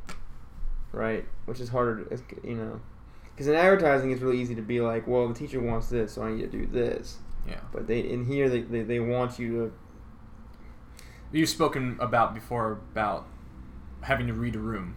right? 0.92 1.25
Which 1.46 1.60
is 1.60 1.70
harder, 1.70 2.03
to, 2.03 2.22
you 2.44 2.56
know, 2.56 2.82
because 3.33 3.47
in 3.47 3.55
advertising 3.55 4.11
it's 4.11 4.21
really 4.21 4.39
easy 4.39 4.55
to 4.55 4.61
be 4.61 4.79
like, 4.81 5.07
well, 5.07 5.27
the 5.27 5.33
teacher 5.33 5.59
wants 5.59 5.87
this, 5.89 6.13
so 6.13 6.23
I 6.23 6.31
need 6.33 6.41
to 6.41 6.47
do 6.47 6.65
this. 6.65 7.17
Yeah. 7.47 7.59
But 7.71 7.87
they 7.87 7.99
in 7.99 8.25
here 8.25 8.49
they, 8.49 8.61
they, 8.61 8.83
they 8.83 8.99
want 8.99 9.37
you 9.39 9.51
to 9.51 9.73
You've 11.31 11.49
spoken 11.49 11.97
about 11.99 12.33
before 12.35 12.73
about 12.91 13.25
having 14.01 14.27
to 14.27 14.33
read 14.33 14.55
a 14.55 14.59
room 14.59 14.95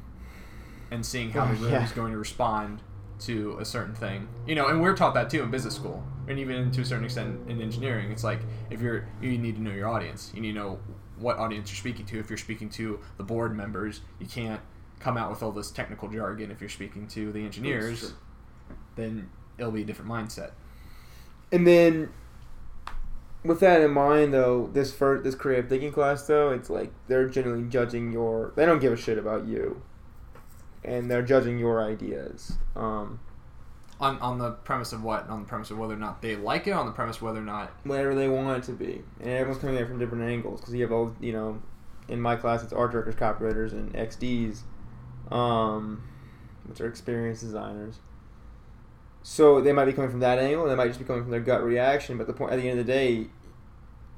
and 0.90 1.04
seeing 1.04 1.30
how 1.30 1.44
Oh, 1.44 1.54
the 1.54 1.62
room 1.62 1.72
yeah. 1.72 1.84
is 1.84 1.92
going 1.92 2.12
to 2.12 2.18
respond 2.18 2.82
to 3.20 3.56
a 3.58 3.64
certain 3.64 3.94
thing. 3.94 4.28
You 4.46 4.54
know, 4.54 4.68
and 4.68 4.82
we're 4.82 4.94
taught 4.94 5.14
that 5.14 5.30
too 5.30 5.42
in 5.42 5.50
business 5.50 5.74
school, 5.74 6.04
and 6.28 6.38
even 6.38 6.70
to 6.72 6.82
a 6.82 6.84
certain 6.84 7.06
extent 7.06 7.48
in 7.48 7.62
engineering. 7.62 8.10
It's 8.10 8.22
like 8.22 8.40
if 8.70 8.82
you're 8.82 9.08
you 9.22 9.38
need 9.38 9.56
to 9.56 9.62
know 9.62 9.72
your 9.72 9.88
audience. 9.88 10.30
You 10.34 10.42
need 10.42 10.52
to 10.52 10.58
know 10.58 10.78
what 11.18 11.38
audience 11.38 11.70
you're 11.70 11.78
speaking 11.78 12.04
to. 12.06 12.18
If 12.18 12.28
you're 12.28 12.36
speaking 12.36 12.68
to 12.70 13.00
the 13.16 13.22
board 13.24 13.56
members, 13.56 14.02
you 14.20 14.26
can't 14.26 14.60
come 15.00 15.16
out 15.16 15.30
with 15.30 15.42
all 15.42 15.52
this 15.52 15.70
technical 15.70 16.08
jargon. 16.10 16.50
If 16.50 16.60
you're 16.60 16.68
speaking 16.68 17.06
to 17.08 17.32
the 17.32 17.42
engineers, 17.42 18.00
true. 18.00 18.10
Then 18.96 19.30
it'll 19.58 19.72
be 19.72 19.82
a 19.82 19.84
different 19.84 20.10
mindset. 20.10 20.50
And 21.52 21.66
then, 21.66 22.10
with 23.44 23.60
that 23.60 23.80
in 23.80 23.92
mind, 23.92 24.34
though, 24.34 24.68
this 24.72 24.92
first 24.92 25.22
this 25.22 25.34
creative 25.34 25.68
thinking 25.68 25.92
class, 25.92 26.26
though, 26.26 26.50
it's 26.50 26.68
like 26.68 26.92
they're 27.06 27.28
generally 27.28 27.64
judging 27.68 28.12
your. 28.12 28.52
They 28.56 28.66
don't 28.66 28.80
give 28.80 28.92
a 28.92 28.96
shit 28.96 29.18
about 29.18 29.46
you, 29.46 29.82
and 30.84 31.10
they're 31.10 31.22
judging 31.22 31.58
your 31.58 31.82
ideas. 31.82 32.54
Um, 32.74 33.20
On, 34.00 34.18
on 34.18 34.38
the 34.38 34.50
premise 34.50 34.92
of 34.92 35.02
what? 35.04 35.28
On 35.28 35.40
the 35.40 35.48
premise 35.48 35.70
of 35.70 35.78
whether 35.78 35.94
or 35.94 35.98
not 35.98 36.20
they 36.20 36.36
like 36.36 36.66
it. 36.66 36.72
On 36.72 36.84
the 36.84 36.92
premise 36.92 37.22
whether 37.22 37.38
or 37.38 37.44
not 37.44 37.70
whatever 37.84 38.14
they 38.14 38.28
want 38.28 38.58
it 38.58 38.66
to 38.66 38.72
be, 38.72 39.02
and 39.20 39.30
everyone's 39.30 39.60
coming 39.60 39.76
at 39.76 39.82
it 39.82 39.86
from 39.86 39.98
different 39.98 40.24
angles 40.24 40.60
because 40.60 40.74
you 40.74 40.82
have 40.82 40.92
all 40.92 41.14
you 41.20 41.32
know. 41.32 41.62
In 42.08 42.20
my 42.20 42.36
class, 42.36 42.62
it's 42.62 42.72
art 42.72 42.92
directors, 42.92 43.16
copywriters, 43.16 43.72
and 43.72 43.92
XDs, 43.94 44.60
um, 45.32 46.02
which 46.66 46.80
are 46.80 46.86
experienced 46.88 47.42
designers. 47.42 47.98
So 49.28 49.60
they 49.60 49.72
might 49.72 49.86
be 49.86 49.92
coming 49.92 50.08
from 50.08 50.20
that 50.20 50.38
angle. 50.38 50.62
And 50.62 50.70
they 50.70 50.76
might 50.76 50.86
just 50.86 51.00
be 51.00 51.04
coming 51.04 51.22
from 51.22 51.32
their 51.32 51.40
gut 51.40 51.64
reaction. 51.64 52.16
But 52.16 52.28
the 52.28 52.32
point 52.32 52.52
at 52.52 52.60
the 52.60 52.70
end 52.70 52.78
of 52.78 52.86
the 52.86 52.92
day, 52.92 53.26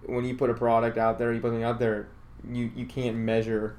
when 0.04 0.26
you 0.26 0.36
put 0.36 0.50
a 0.50 0.54
product 0.54 0.98
out 0.98 1.18
there, 1.18 1.32
you 1.32 1.40
put 1.40 1.46
something 1.48 1.62
out 1.64 1.78
there, 1.78 2.08
you 2.46 2.70
you 2.76 2.84
can't 2.84 3.16
measure 3.16 3.76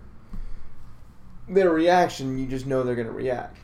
their 1.48 1.70
reaction. 1.70 2.40
You 2.40 2.48
just 2.48 2.66
know 2.66 2.82
they're 2.82 2.96
gonna 2.96 3.12
react. 3.12 3.58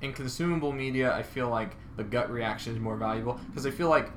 in 0.00 0.12
consumable 0.12 0.70
media, 0.70 1.12
I 1.12 1.22
feel 1.24 1.48
like 1.48 1.70
the 1.96 2.04
gut 2.04 2.30
reaction 2.30 2.72
is 2.72 2.78
more 2.78 2.96
valuable 2.96 3.40
because 3.48 3.66
I 3.66 3.70
feel 3.72 3.88
like 3.88 4.10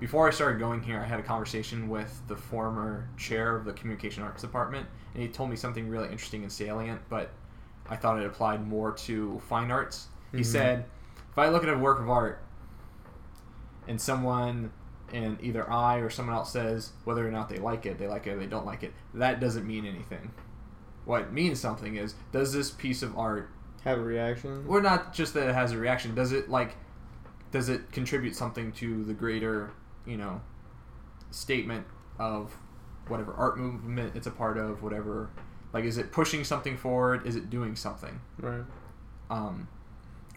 before 0.00 0.26
I 0.26 0.30
started 0.30 0.58
going 0.58 0.82
here, 0.82 1.00
I 1.00 1.04
had 1.04 1.20
a 1.20 1.22
conversation 1.22 1.90
with 1.90 2.22
the 2.26 2.36
former 2.36 3.06
chair 3.18 3.54
of 3.54 3.66
the 3.66 3.72
communication 3.74 4.22
arts 4.22 4.40
department, 4.40 4.86
and 5.12 5.22
he 5.22 5.28
told 5.28 5.50
me 5.50 5.56
something 5.56 5.88
really 5.90 6.08
interesting 6.08 6.42
and 6.42 6.50
salient, 6.50 7.02
but 7.10 7.30
I 7.90 7.96
thought 7.96 8.18
it 8.18 8.24
applied 8.24 8.66
more 8.66 8.92
to 8.92 9.40
fine 9.46 9.70
arts. 9.70 10.06
He 10.32 10.38
Mhm. 10.38 10.46
said, 10.46 10.84
if 11.34 11.38
I 11.38 11.48
look 11.48 11.62
at 11.64 11.68
a 11.68 11.76
work 11.76 11.98
of 12.00 12.08
art 12.08 12.40
and 13.86 14.00
someone 14.00 14.72
and 15.12 15.36
either 15.42 15.70
I 15.70 15.96
or 15.98 16.08
someone 16.10 16.34
else 16.34 16.52
says 16.52 16.92
whether 17.04 17.26
or 17.26 17.30
not 17.30 17.48
they 17.48 17.58
like 17.58 17.84
it, 17.86 17.98
they 17.98 18.06
like 18.08 18.26
it 18.26 18.30
or 18.30 18.38
they 18.38 18.46
don't 18.46 18.64
like 18.66 18.82
it, 18.82 18.92
that 19.14 19.40
doesn't 19.40 19.66
mean 19.66 19.84
anything. 19.84 20.30
What 21.04 21.32
means 21.32 21.60
something 21.60 21.96
is 21.96 22.14
does 22.32 22.52
this 22.52 22.70
piece 22.70 23.02
of 23.02 23.16
art 23.18 23.50
Have 23.84 23.98
a 23.98 24.02
reaction. 24.02 24.64
or 24.66 24.80
not 24.80 25.12
just 25.12 25.34
that 25.34 25.48
it 25.48 25.54
has 25.54 25.72
a 25.72 25.76
reaction 25.76 26.14
does 26.14 26.32
it 26.32 26.48
like 26.48 26.76
does 27.50 27.68
it 27.68 27.92
contribute 27.92 28.34
something 28.34 28.72
to 28.72 29.04
the 29.04 29.12
greater 29.12 29.70
you 30.06 30.16
know 30.16 30.40
statement 31.30 31.86
of 32.18 32.56
whatever 33.08 33.34
art 33.34 33.58
movement 33.58 34.16
it's 34.16 34.26
a 34.26 34.30
part 34.30 34.56
of 34.56 34.82
whatever 34.82 35.28
like 35.74 35.84
is 35.84 35.98
it 35.98 36.10
pushing 36.10 36.42
something 36.42 36.76
forward 36.78 37.26
is 37.26 37.36
it 37.36 37.50
doing 37.50 37.76
something 37.76 38.20
Right. 38.38 38.64
um, 39.28 39.68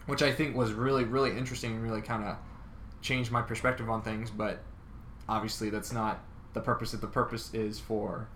which 0.08 0.22
i 0.22 0.32
think 0.32 0.56
was 0.56 0.72
really 0.72 1.04
really 1.04 1.36
interesting 1.36 1.72
and 1.72 1.82
really 1.82 2.02
kind 2.02 2.24
of 2.24 2.36
changed 3.00 3.30
my 3.30 3.40
perspective 3.42 3.88
on 3.88 4.02
things 4.02 4.30
but 4.30 4.60
obviously 5.28 5.70
that's 5.70 5.92
not 5.92 6.20
the 6.54 6.60
purpose 6.60 6.92
if 6.94 7.00
the 7.00 7.06
purpose 7.06 7.54
is 7.54 7.78
for 7.78 8.28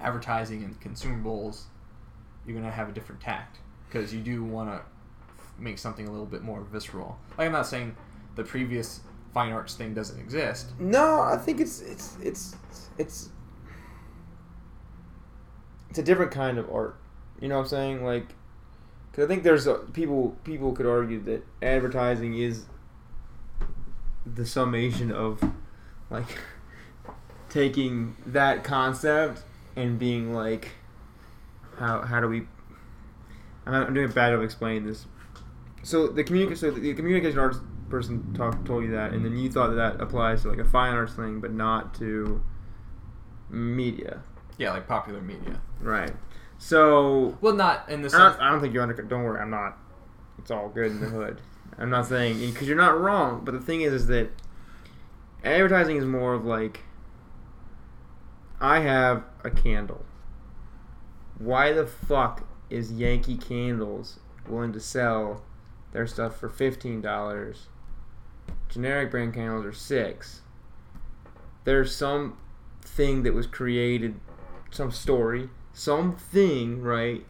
advertising 0.00 0.64
and 0.64 0.80
consumables 0.80 1.64
you're 2.44 2.54
going 2.54 2.66
to 2.66 2.72
have 2.72 2.88
a 2.88 2.92
different 2.92 3.20
tact 3.20 3.58
because 3.88 4.12
you 4.12 4.20
do 4.20 4.42
want 4.42 4.68
to 4.68 4.80
make 5.58 5.78
something 5.78 6.08
a 6.08 6.10
little 6.10 6.26
bit 6.26 6.42
more 6.42 6.62
visceral 6.62 7.18
like 7.38 7.46
i'm 7.46 7.52
not 7.52 7.66
saying 7.66 7.94
the 8.34 8.42
previous 8.42 9.00
fine 9.32 9.52
arts 9.52 9.74
thing 9.74 9.94
doesn't 9.94 10.18
exist 10.18 10.70
No, 10.80 11.20
I 11.20 11.36
think 11.36 11.60
it's 11.60 11.80
it's 11.80 12.16
it's 12.22 12.56
it's 12.98 13.28
it's 15.90 15.98
a 15.98 16.02
different 16.02 16.30
kind 16.32 16.58
of 16.58 16.70
art. 16.70 16.96
You 17.40 17.48
know 17.48 17.56
what 17.56 17.62
I'm 17.62 17.68
saying? 17.68 18.04
Like, 18.04 18.34
because 19.20 19.30
I 19.30 19.34
think 19.34 19.44
there's 19.44 19.66
a, 19.66 19.74
people 19.92 20.34
people 20.44 20.72
could 20.72 20.86
argue 20.86 21.20
that 21.24 21.44
advertising 21.60 22.38
is 22.38 22.64
the 24.24 24.46
summation 24.46 25.12
of 25.12 25.42
like 26.08 26.38
taking 27.50 28.16
that 28.24 28.64
concept 28.64 29.42
and 29.76 29.98
being 29.98 30.32
like, 30.32 30.70
how 31.76 32.00
how 32.00 32.20
do 32.20 32.28
we? 32.28 32.46
I'm, 33.66 33.74
I'm 33.74 33.92
doing 33.92 34.10
a 34.10 34.12
bad 34.12 34.30
job 34.30 34.42
explaining 34.42 34.86
this. 34.86 35.04
So 35.82 36.06
the 36.06 36.24
communica- 36.24 36.56
so 36.56 36.70
the 36.70 36.94
communication 36.94 37.38
arts 37.38 37.58
person 37.90 38.32
talk, 38.32 38.64
told 38.64 38.84
you 38.84 38.92
that, 38.92 39.12
and 39.12 39.22
then 39.22 39.36
you 39.36 39.50
thought 39.50 39.68
that 39.68 39.98
that 39.98 40.00
applies 40.00 40.42
to 40.42 40.48
like 40.48 40.60
a 40.60 40.64
fine 40.64 40.94
arts 40.94 41.12
thing, 41.12 41.40
but 41.40 41.52
not 41.52 41.92
to 41.96 42.42
media, 43.50 44.22
yeah 44.56 44.72
like 44.72 44.88
popular 44.88 45.20
media 45.20 45.60
right? 45.82 46.12
So 46.62 47.38
well 47.40 47.54
not 47.54 47.88
in 47.88 48.02
the 48.02 48.08
I 48.08 48.10
sense 48.10 48.36
don't, 48.36 48.40
I 48.42 48.50
don't 48.50 48.60
think 48.60 48.74
you're 48.74 48.82
under. 48.82 48.94
Don't 49.02 49.24
worry, 49.24 49.40
I'm 49.40 49.50
not. 49.50 49.78
It's 50.38 50.50
all 50.50 50.68
good 50.68 50.92
in 50.92 51.00
the 51.00 51.06
hood. 51.06 51.40
I'm 51.78 51.88
not 51.88 52.06
saying 52.06 52.38
because 52.50 52.68
you're 52.68 52.76
not 52.76 53.00
wrong, 53.00 53.40
but 53.44 53.52
the 53.52 53.60
thing 53.60 53.80
is, 53.80 53.94
is 53.94 54.06
that 54.08 54.28
advertising 55.42 55.96
is 55.96 56.04
more 56.04 56.34
of 56.34 56.44
like 56.44 56.80
I 58.60 58.80
have 58.80 59.24
a 59.42 59.50
candle. 59.50 60.04
Why 61.38 61.72
the 61.72 61.86
fuck 61.86 62.46
is 62.68 62.92
Yankee 62.92 63.38
Candles 63.38 64.20
willing 64.46 64.74
to 64.74 64.80
sell 64.80 65.42
their 65.92 66.06
stuff 66.06 66.36
for 66.36 66.50
fifteen 66.50 67.00
dollars? 67.00 67.68
Generic 68.68 69.10
brand 69.10 69.32
candles 69.32 69.64
are 69.64 69.72
six. 69.72 70.42
There's 71.64 71.96
some 71.96 72.36
thing 72.82 73.22
that 73.22 73.32
was 73.32 73.46
created, 73.46 74.20
some 74.70 74.90
story, 74.90 75.48
something, 75.80 76.82
right? 76.82 77.24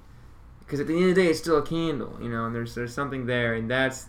Because 0.61 0.81
at 0.81 0.87
the 0.87 0.95
end 0.95 1.11
of 1.11 1.15
the 1.15 1.23
day, 1.23 1.29
it's 1.29 1.39
still 1.39 1.59
a 1.59 1.67
candle, 1.67 2.19
you 2.21 2.29
know, 2.29 2.47
and 2.47 2.55
there's 2.55 2.75
there's 2.75 2.95
something 2.95 3.27
there, 3.27 3.55
and 3.55 3.71
that's 3.71 4.07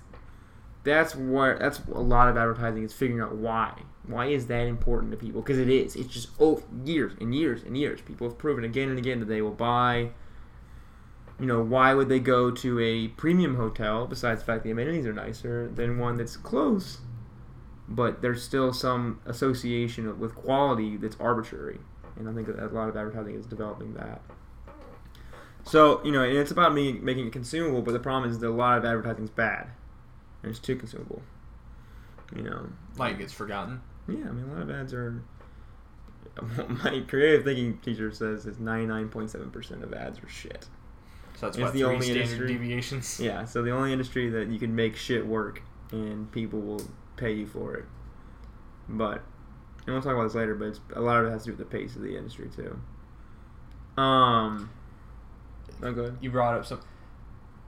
that's 0.83 1.15
what 1.15 1.59
that's 1.59 1.81
a 1.91 1.99
lot 1.99 2.27
of 2.27 2.37
advertising 2.37 2.83
is 2.83 2.93
figuring 2.93 3.21
out 3.21 3.35
why. 3.35 3.73
Why 4.07 4.27
is 4.27 4.47
that 4.47 4.67
important 4.67 5.11
to 5.11 5.17
people? 5.17 5.41
Because 5.41 5.59
it 5.59 5.69
is. 5.69 5.95
It's 5.95 6.11
just 6.11 6.29
oh 6.39 6.63
years 6.83 7.13
and 7.21 7.33
years 7.35 7.63
and 7.63 7.77
years. 7.77 8.01
People 8.01 8.27
have 8.27 8.37
proven 8.37 8.63
again 8.63 8.89
and 8.89 8.97
again 8.97 9.19
that 9.19 9.27
they 9.27 9.41
will 9.41 9.51
buy. 9.51 10.09
You 11.39 11.47
know, 11.47 11.61
why 11.61 11.93
would 11.93 12.09
they 12.09 12.19
go 12.19 12.51
to 12.51 12.79
a 12.79 13.07
premium 13.09 13.55
hotel 13.55 14.05
besides 14.05 14.41
the 14.41 14.45
fact 14.45 14.63
the 14.63 14.71
amenities 14.71 15.07
are 15.07 15.13
nicer 15.13 15.67
than 15.67 15.97
one 15.97 16.17
that's 16.17 16.37
close? 16.37 16.99
But 17.87 18.21
there's 18.21 18.43
still 18.43 18.73
some 18.73 19.19
association 19.25 20.19
with 20.19 20.35
quality 20.35 20.97
that's 20.97 21.17
arbitrary, 21.19 21.79
and 22.17 22.27
I 22.29 22.33
think 22.33 22.47
a 22.47 22.65
lot 22.73 22.89
of 22.89 22.97
advertising 22.97 23.35
is 23.35 23.45
developing 23.45 23.93
that. 23.95 24.21
So 25.63 26.03
you 26.03 26.11
know, 26.11 26.23
and 26.23 26.37
it's 26.37 26.51
about 26.51 26.73
me 26.73 26.93
making 26.93 27.27
it 27.27 27.33
consumable, 27.33 27.81
but 27.81 27.91
the 27.91 27.99
problem 27.99 28.29
is 28.29 28.39
that 28.39 28.47
a 28.47 28.49
lot 28.49 28.77
of 28.77 28.85
advertising 28.85 29.25
is 29.25 29.29
bad, 29.29 29.67
and 30.43 30.49
it's 30.49 30.59
too 30.59 30.75
consumable. 30.75 31.21
You 32.35 32.43
know, 32.43 32.69
like 32.97 33.19
it's 33.19 33.33
forgotten 33.33 33.81
yeah, 34.07 34.29
I 34.29 34.31
mean, 34.31 34.45
a 34.49 34.53
lot 34.53 34.61
of 34.61 34.71
ads 34.71 34.93
are. 34.93 35.21
My 36.67 37.03
creative 37.07 37.43
thinking 37.43 37.77
teacher 37.79 38.11
says 38.11 38.45
it's 38.45 38.59
ninety 38.59 38.85
nine 38.85 39.09
point 39.09 39.29
seven 39.29 39.51
percent 39.51 39.83
of 39.83 39.93
ads 39.93 40.19
are 40.19 40.29
shit. 40.29 40.67
so 41.35 41.47
that's 41.47 41.57
what 41.57 41.73
the 41.73 41.79
three 41.79 41.83
only 41.83 42.05
standard 42.05 42.21
industry- 42.23 42.47
deviations 42.47 43.19
Yeah, 43.19 43.45
so 43.45 43.61
the 43.61 43.71
only 43.71 43.91
industry 43.91 44.29
that 44.29 44.47
you 44.47 44.57
can 44.57 44.73
make 44.73 44.95
shit 44.95 45.25
work 45.25 45.61
and 45.91 46.31
people 46.31 46.61
will 46.61 46.81
pay 47.17 47.33
you 47.33 47.45
for 47.47 47.75
it. 47.75 47.85
But 48.87 49.23
and 49.91 49.95
we'll 49.95 50.01
talk 50.01 50.13
about 50.13 50.23
this 50.27 50.35
later, 50.35 50.55
but 50.55 50.79
a 50.97 51.01
lot 51.01 51.19
of 51.21 51.27
it 51.27 51.31
has 51.31 51.43
to 51.43 51.51
do 51.51 51.57
with 51.57 51.59
the 51.69 51.77
pace 51.77 51.95
of 51.95 52.01
the 52.01 52.17
industry 52.17 52.49
too. 52.55 52.79
Um. 54.01 54.69
Oh, 55.83 55.91
go 55.93 56.01
ahead. 56.03 56.17
you 56.21 56.29
brought 56.31 56.55
up 56.57 56.65
some. 56.65 56.81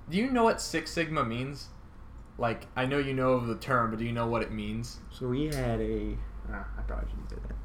Do 0.09 0.17
you 0.17 0.29
know 0.29 0.43
what 0.43 0.61
Six 0.61 0.91
Sigma 0.91 1.23
means? 1.25 1.67
Like, 2.37 2.67
I 2.75 2.85
know 2.85 2.97
you 2.97 3.13
know 3.13 3.33
of 3.33 3.47
the 3.47 3.55
term, 3.55 3.91
but 3.91 3.99
do 3.99 4.05
you 4.05 4.11
know 4.11 4.27
what 4.27 4.41
it 4.41 4.51
means? 4.51 4.99
So 5.11 5.27
we 5.27 5.45
had 5.47 5.79
a. 5.81 6.15
Ah, 6.51 6.65
I 6.77 6.81
probably 6.81 7.09
shouldn't 7.09 7.29
say 7.29 7.35
that. 7.47 7.55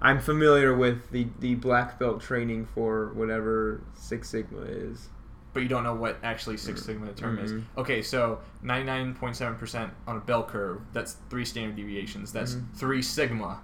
I'm 0.00 0.20
familiar 0.20 0.76
with 0.76 1.10
the 1.10 1.26
the 1.40 1.54
black 1.54 1.98
belt 1.98 2.20
training 2.20 2.66
for 2.66 3.12
whatever 3.14 3.82
Six 3.94 4.28
Sigma 4.30 4.60
is. 4.62 5.08
but 5.54 5.62
you 5.62 5.68
don't 5.70 5.84
know 5.84 5.94
what 5.94 6.18
actually 6.22 6.58
Six 6.58 6.84
Sigma 6.84 7.06
the 7.06 7.12
term 7.14 7.38
is. 7.38 7.50
Mhm. 7.52 7.62
Okay, 7.78 8.02
so 8.02 8.40
99.7% 8.62 9.90
on 10.06 10.16
a 10.18 10.20
bell 10.20 10.44
curve, 10.44 10.82
that's 10.92 11.16
three 11.30 11.46
standard 11.46 11.76
deviations. 11.76 12.30
That's 12.30 12.56
Mhm. 12.56 12.74
three 12.74 13.00
sigma. 13.00 13.60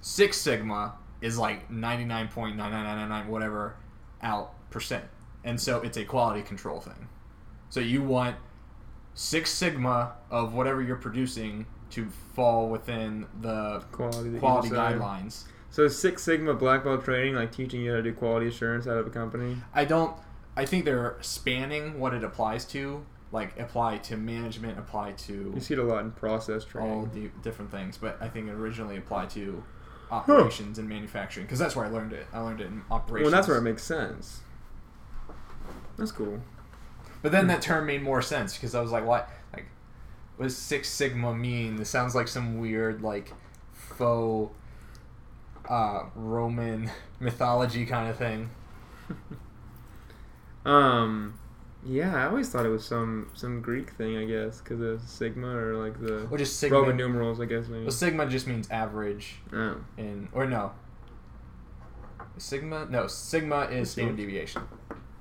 Six 0.00 0.36
sigma 0.36 0.94
is 1.20 1.38
like 1.38 1.70
99.99999 1.70 3.26
whatever 3.26 3.76
out 4.22 4.52
percent. 4.70 5.04
And 5.44 5.60
so 5.60 5.80
it's 5.80 5.96
a 5.96 6.04
quality 6.04 6.42
control 6.42 6.80
thing. 6.80 7.08
So 7.70 7.80
you 7.80 8.02
want 8.02 8.36
six 9.14 9.50
sigma 9.50 10.12
of 10.30 10.54
whatever 10.54 10.82
you're 10.82 10.96
producing 10.96 11.66
to 11.90 12.08
fall 12.34 12.68
within 12.68 13.26
the 13.40 13.80
Quality. 13.92 14.38
quality 14.38 14.68
guidelines. 14.70 15.44
So 15.70 15.84
is 15.84 15.98
Six 15.98 16.22
Sigma 16.22 16.54
black 16.54 16.84
belt 16.84 17.04
training, 17.04 17.34
like 17.34 17.52
teaching 17.52 17.82
you 17.82 17.90
how 17.90 17.96
to 17.98 18.02
do 18.02 18.12
quality 18.12 18.46
assurance 18.48 18.86
out 18.86 18.96
of 18.96 19.06
a 19.06 19.10
company. 19.10 19.56
I 19.74 19.84
don't. 19.84 20.16
I 20.56 20.64
think 20.64 20.84
they're 20.86 21.16
spanning 21.20 22.00
what 22.00 22.14
it 22.14 22.24
applies 22.24 22.64
to, 22.66 23.04
like 23.30 23.58
apply 23.60 23.98
to 23.98 24.16
management, 24.16 24.78
apply 24.78 25.12
to 25.12 25.52
You 25.54 25.60
see 25.60 25.74
it 25.74 25.80
a 25.80 25.82
lot 25.84 26.02
in 26.02 26.12
process 26.12 26.64
all 26.64 27.06
training. 27.06 27.10
the 27.12 27.30
different 27.42 27.70
things. 27.70 27.98
But 27.98 28.16
I 28.22 28.28
think 28.28 28.48
it 28.48 28.52
originally 28.52 28.96
applied 28.96 29.28
to 29.30 29.62
operations 30.10 30.78
and 30.78 30.88
manufacturing 30.88 31.46
because 31.46 31.58
that's 31.58 31.74
where 31.76 31.84
I 31.84 31.88
learned 31.88 32.12
it. 32.12 32.26
I 32.32 32.40
learned 32.40 32.60
it 32.60 32.66
in 32.68 32.82
operations. 32.90 33.30
Well, 33.30 33.36
that's 33.36 33.48
where 33.48 33.58
it 33.58 33.62
makes 33.62 33.82
sense. 33.82 34.40
That's 35.98 36.12
cool. 36.12 36.40
But 37.22 37.32
then 37.32 37.46
that 37.48 37.62
term 37.62 37.86
made 37.86 38.02
more 38.02 38.22
sense 38.22 38.54
because 38.54 38.74
I 38.74 38.80
was 38.80 38.92
like, 38.92 39.04
what? 39.04 39.28
Like, 39.52 39.66
what 40.36 40.44
does 40.44 40.56
Six 40.56 40.88
Sigma 40.88 41.34
mean? 41.34 41.76
This 41.76 41.88
sounds 41.88 42.14
like 42.14 42.28
some 42.28 42.58
weird 42.58 43.02
like 43.02 43.32
faux 43.72 44.54
uh, 45.68 46.04
Roman 46.14 46.90
mythology 47.20 47.86
kind 47.86 48.08
of 48.10 48.16
thing. 48.16 48.50
Um, 50.66 51.38
yeah, 51.86 52.14
I 52.16 52.26
always 52.28 52.48
thought 52.50 52.66
it 52.66 52.70
was 52.70 52.84
some 52.84 53.30
some 53.34 53.60
Greek 53.60 53.90
thing, 53.90 54.16
I 54.16 54.24
guess, 54.24 54.60
because 54.60 54.80
of 54.80 55.00
Sigma 55.08 55.48
or 55.56 55.76
like 55.76 56.00
the 56.00 56.26
Or 56.30 56.38
just 56.38 56.58
Sigma. 56.58 56.78
Roman 56.80 56.96
numerals, 56.96 57.40
I 57.40 57.44
guess 57.46 57.68
maybe. 57.68 57.82
Well, 57.84 57.92
Sigma 57.92 58.26
just 58.26 58.46
means 58.46 58.68
average. 58.70 59.36
Oh. 59.52 59.76
in 59.96 60.28
or 60.32 60.46
no 60.46 60.72
sigma 62.38 62.86
no 62.90 63.06
sigma 63.06 63.60
is 63.70 63.90
standard 63.90 64.16
deviation 64.18 64.60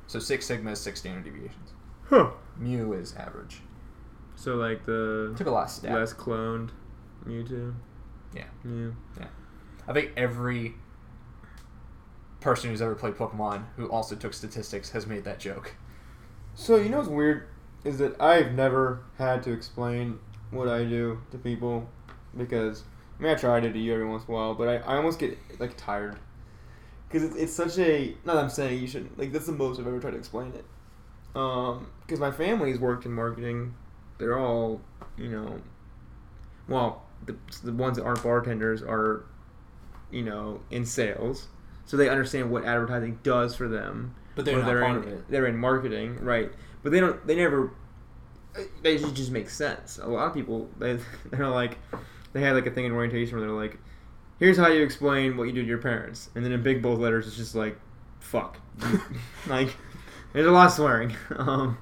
so 0.07 0.19
six 0.19 0.45
sigma 0.45 0.72
is 0.72 0.79
six 0.81 1.00
standard 1.00 1.24
deviations 1.24 1.72
Huh. 2.10 2.31
mu 2.57 2.91
is 2.93 3.15
average 3.15 3.62
So 4.36 4.55
like 4.55 4.86
the 4.86 5.34
took 5.38 5.48
a 5.48 5.51
lot 5.51 5.63
of 5.67 5.69
stats 5.69 5.93
less 5.93 6.13
cloned 6.13 6.72
mu 7.25 7.41
Mewtwo. 7.43 7.74
Yeah. 8.36 8.43
Mu. 8.65 8.91
Yeah. 9.17 9.27
i 9.88 9.93
think 9.93 10.12
every 10.17 10.75
person 12.41 12.69
who's 12.69 12.81
ever 12.81 12.95
played 12.95 13.15
pokemon 13.15 13.63
who 13.77 13.88
also 13.89 14.15
took 14.15 14.34
statistics 14.34 14.89
has 14.89 15.07
made 15.07 15.24
that 15.24 15.39
joke 15.39 15.75
So 16.55 16.77
you 16.77 16.88
know 16.88 16.97
what's 16.97 17.09
weird? 17.09 17.47
Is 17.83 17.97
that 17.97 18.19
I've 18.19 18.53
never 18.53 19.01
had 19.17 19.43
to 19.43 19.51
explain 19.51 20.19
what 20.51 20.69
I 20.69 20.85
do 20.85 21.21
to 21.31 21.38
people 21.38 21.89
because 22.35 22.83
I 23.19 23.24
mean 23.24 23.31
I 23.33 23.35
try 23.35 23.59
to 23.59 23.71
do 23.71 23.77
you 23.77 23.93
every 23.93 24.07
once 24.07 24.24
in 24.25 24.33
a 24.33 24.38
while, 24.38 24.55
but 24.55 24.69
I, 24.69 24.77
I 24.77 24.95
almost 24.95 25.19
get 25.19 25.38
like 25.59 25.75
tired. 25.75 26.17
Because 27.07 27.24
it's, 27.24 27.35
it's 27.35 27.53
such 27.53 27.77
a 27.77 28.15
not 28.24 28.38
I'm 28.38 28.50
saying 28.50 28.81
you 28.81 28.88
shouldn't 28.88 29.19
like 29.19 29.33
that's 29.33 29.45
the 29.45 29.51
most 29.51 29.79
I've 29.79 29.88
ever 29.88 30.00
tried 30.00 30.12
to 30.12 30.17
explain 30.17 30.53
it. 30.55 30.65
Um, 31.35 31.88
because 32.01 32.21
my 32.21 32.31
family's 32.31 32.79
worked 32.79 33.05
in 33.05 33.12
marketing, 33.12 33.75
they're 34.17 34.39
all 34.39 34.79
you 35.17 35.27
know, 35.27 35.62
well 36.69 37.03
the 37.25 37.35
the 37.65 37.74
ones 37.74 37.97
that 37.97 38.05
aren't 38.05 38.24
bartenders 38.24 38.81
are, 38.81 39.25
you 40.09 40.24
know, 40.24 40.62
in 40.71 40.85
sales, 40.85 41.50
so 41.85 41.97
they 41.97 42.07
understand 42.07 42.50
what 42.50 42.63
advertising 42.63 43.19
does 43.24 43.55
for 43.57 43.67
them 43.67 44.15
but 44.35 44.45
they're 44.45 44.61
they're 44.61 44.83
in, 44.83 44.95
of 44.95 45.07
it 45.07 45.29
They're 45.29 45.47
in 45.47 45.57
marketing, 45.57 46.19
right? 46.21 46.51
But 46.83 46.91
they 46.91 46.99
don't. 46.99 47.25
They 47.25 47.35
never. 47.35 47.71
They 48.81 48.97
just, 48.97 49.15
just 49.15 49.31
make 49.31 49.49
sense. 49.49 49.97
A 50.01 50.07
lot 50.07 50.27
of 50.27 50.33
people 50.33 50.69
they 50.77 50.99
they're 51.31 51.47
like 51.49 51.77
they 52.33 52.41
had 52.41 52.53
like 52.53 52.65
a 52.65 52.71
thing 52.71 52.85
in 52.85 52.91
orientation 52.91 53.37
where 53.37 53.47
they're 53.47 53.55
like, 53.55 53.77
"Here's 54.39 54.57
how 54.57 54.67
you 54.67 54.83
explain 54.83 55.37
what 55.37 55.45
you 55.45 55.53
do 55.53 55.61
to 55.61 55.67
your 55.67 55.77
parents," 55.77 56.29
and 56.35 56.45
then 56.45 56.51
in 56.51 56.61
big 56.61 56.81
bold 56.81 57.00
letters 57.00 57.27
it's 57.27 57.37
just 57.37 57.55
like, 57.55 57.79
"Fuck," 58.19 58.59
like 59.48 59.75
there's 60.33 60.45
a 60.45 60.51
lot 60.51 60.67
of 60.67 60.74
swearing, 60.74 61.15
um, 61.37 61.77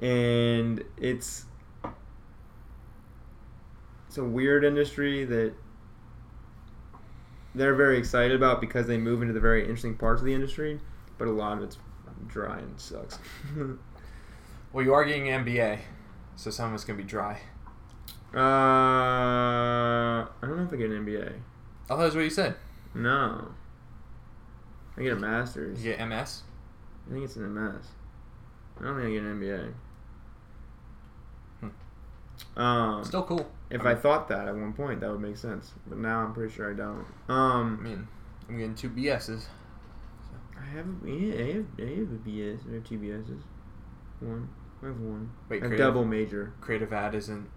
and 0.00 0.82
it's 0.96 1.44
it's 4.08 4.18
a 4.18 4.24
weird 4.24 4.64
industry 4.64 5.26
that 5.26 5.52
they're 7.54 7.74
very 7.74 7.98
excited 7.98 8.34
about 8.34 8.60
because 8.60 8.86
they 8.86 8.96
move 8.96 9.20
into 9.20 9.34
the 9.34 9.40
very 9.40 9.62
interesting 9.62 9.94
parts 9.94 10.20
of 10.20 10.26
the 10.26 10.32
industry, 10.32 10.80
but 11.18 11.28
a 11.28 11.30
lot 11.30 11.56
of 11.58 11.62
it's 11.64 11.78
dry 12.26 12.58
and 12.58 12.78
sucks. 12.80 13.18
well 14.72 14.84
you 14.84 14.92
are 14.94 15.04
getting 15.04 15.28
an 15.28 15.44
mba 15.44 15.78
so 16.36 16.50
some 16.50 16.68
of 16.68 16.74
it's 16.74 16.84
going 16.84 16.96
to 16.98 17.02
be 17.02 17.08
dry 17.08 17.38
uh, 18.34 18.38
I 18.38 20.26
don't 20.42 20.56
know 20.58 20.64
if 20.64 20.72
I 20.72 20.76
get 20.76 20.90
an 20.90 21.06
MBA. 21.06 21.28
i 21.32 21.32
thought 21.86 21.96
that's 21.98 22.14
what 22.14 22.24
you 22.24 22.30
said 22.30 22.56
No, 22.94 23.48
I 24.98 25.02
get 25.02 25.12
a 25.12 25.16
master's. 25.16 25.82
you 25.84 25.92
get 25.94 26.06
ms 26.08 26.42
I 27.08 27.12
think 27.12 27.24
it's 27.24 27.36
an 27.36 27.54
MS. 27.54 27.86
I 28.80 28.84
don't 28.84 28.96
think 29.00 29.08
I 29.08 29.12
get 29.12 29.22
an 29.22 29.40
MBA. 29.40 29.72
Um, 32.60 33.04
still 33.04 33.22
cool 33.22 33.48
if 33.70 33.86
I 33.86 33.92
I 33.92 33.94
thought 33.94 34.28
that 34.28 34.48
at 34.48 34.54
one 34.54 34.72
point, 34.74 35.00
that 35.00 35.10
would 35.10 35.20
make 35.20 35.36
sense. 35.38 35.72
But 35.86 35.98
now 35.98 36.20
I'm 36.20 36.34
pretty 36.34 36.52
sure 36.52 36.70
I 36.70 36.74
don't. 36.74 37.06
i 37.28 37.32
Um, 37.32 37.82
mean 37.82 38.08
i'm 38.48 38.56
getting 38.58 38.74
two 38.74 38.90
bs's 38.90 39.48
I 40.66 40.76
have 40.76 40.86
a, 40.86 41.08
yeah, 41.08 41.34
I 41.34 41.46
have, 41.52 41.66
I 41.78 41.82
have 41.82 42.12
a 42.12 42.28
BS. 42.28 42.70
I 42.70 42.74
have 42.74 42.84
two 42.84 42.98
BSs. 42.98 43.42
One. 44.20 44.48
I 44.82 44.86
have 44.86 45.00
one. 45.00 45.30
wait 45.48 45.58
a 45.58 45.66
creative, 45.66 45.78
double 45.78 46.04
major. 46.04 46.52
creative 46.60 46.92
ad 46.92 47.14
isn't 47.14 47.48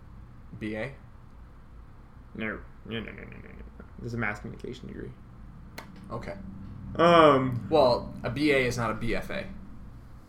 ba 0.60 0.92
No. 2.36 2.60
No, 2.86 3.00
no, 3.00 3.00
no, 3.00 3.02
no, 3.02 3.12
no, 3.12 3.24
no. 3.24 3.86
There's 4.00 4.14
a 4.14 4.18
mass 4.18 4.40
communication 4.40 4.88
degree. 4.88 5.12
okay 6.12 6.34
Um. 6.96 7.68
Well, 7.70 8.14
a 8.24 8.30
BA 8.30 8.60
is 8.60 8.78
not 8.78 8.92
a 8.92 8.94
BFA. 8.94 9.46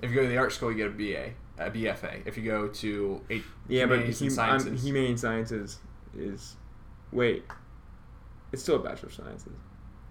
If 0.03 0.11
you 0.11 0.17
go 0.17 0.23
to 0.23 0.29
the 0.29 0.39
art 0.39 0.53
school, 0.53 0.71
you 0.73 0.79
get 0.79 0.87
a 0.87 0.91
BA, 0.91 1.33
a 1.59 1.71
BFA. 1.71 2.27
If 2.27 2.37
you 2.37 2.45
go 2.45 2.69
to 2.69 3.21
a 3.31 3.43
Yeah, 3.69 3.87
but 3.87 4.01
hum, 4.01 4.13
sciences, 4.31 4.83
humane 4.83 5.17
sciences 5.17 5.79
is. 6.17 6.57
Wait. 7.13 7.45
It's 8.53 8.63
still 8.63 8.77
a 8.77 8.79
Bachelor 8.81 9.09
of 9.09 9.15
Sciences. 9.15 9.53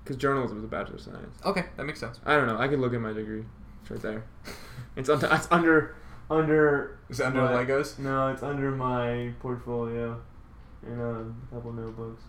Because 0.10 0.20
journalism 0.20 0.58
is 0.58 0.64
a 0.64 0.68
Bachelor 0.68 0.96
of 0.96 1.02
Science. 1.02 1.38
okay, 1.46 1.66
that 1.78 1.84
makes 1.84 2.00
sense. 2.00 2.20
I 2.26 2.36
don't 2.36 2.48
know. 2.48 2.58
I 2.58 2.68
could 2.68 2.80
look 2.80 2.96
at 2.96 3.00
my 3.00 3.14
degree. 3.14 3.46
It's 3.84 3.92
right 3.92 4.02
there. 4.02 4.24
It's 4.96 5.08
under. 5.08 5.28
It's 5.32 5.48
under. 5.52 5.96
Under. 6.32 6.98
Is 7.10 7.20
it 7.20 7.28
under 7.28 7.44
my- 7.44 7.64
Legos? 7.64 8.00
No, 8.00 8.30
it's 8.30 8.42
under 8.42 8.72
my 8.72 9.34
portfolio, 9.40 10.20
and 10.84 11.00
a 11.00 11.54
couple 11.54 11.74
notebooks. 11.74 12.24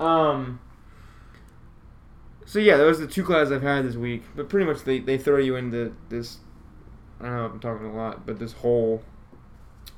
Um. 0.00 0.58
So 2.44 2.58
yeah, 2.58 2.76
those 2.76 3.00
are 3.00 3.06
the 3.06 3.12
two 3.12 3.22
classes 3.22 3.52
I've 3.52 3.62
had 3.62 3.84
this 3.84 3.94
week. 3.94 4.24
But 4.34 4.48
pretty 4.48 4.66
much 4.66 4.82
they, 4.82 4.98
they 4.98 5.16
throw 5.16 5.38
you 5.38 5.54
into 5.54 5.94
this. 6.08 6.38
I 7.20 7.26
don't 7.26 7.36
know. 7.36 7.46
if 7.46 7.52
I'm 7.52 7.60
talking 7.60 7.86
a 7.86 7.96
lot, 7.96 8.26
but 8.26 8.40
this 8.40 8.54
whole 8.54 9.04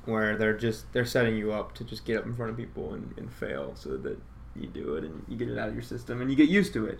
where 0.05 0.37
they're 0.37 0.59
just 0.59 0.93
they're 0.93 1.07
setting 1.07 1.39
you 1.39 1.55
up 1.55 1.75
to 1.77 1.85
just 1.85 2.05
get 2.05 2.19
up 2.19 2.27
in 2.27 2.35
front 2.35 2.51
of 2.51 2.59
people 2.59 2.93
and, 2.93 3.15
and 3.17 3.33
fail, 3.33 3.73
so 3.77 3.97
that 3.97 4.19
you 4.55 4.67
do 4.67 4.95
it 4.95 5.05
and 5.05 5.25
you 5.29 5.37
get 5.37 5.49
it 5.49 5.59
out 5.59 5.69
of 5.69 5.75
your 5.75 5.83
system 5.83 6.21
and 6.21 6.31
you 6.31 6.37
get 6.37 6.49
used 6.49 6.73
to 6.75 6.87
it, 6.87 6.99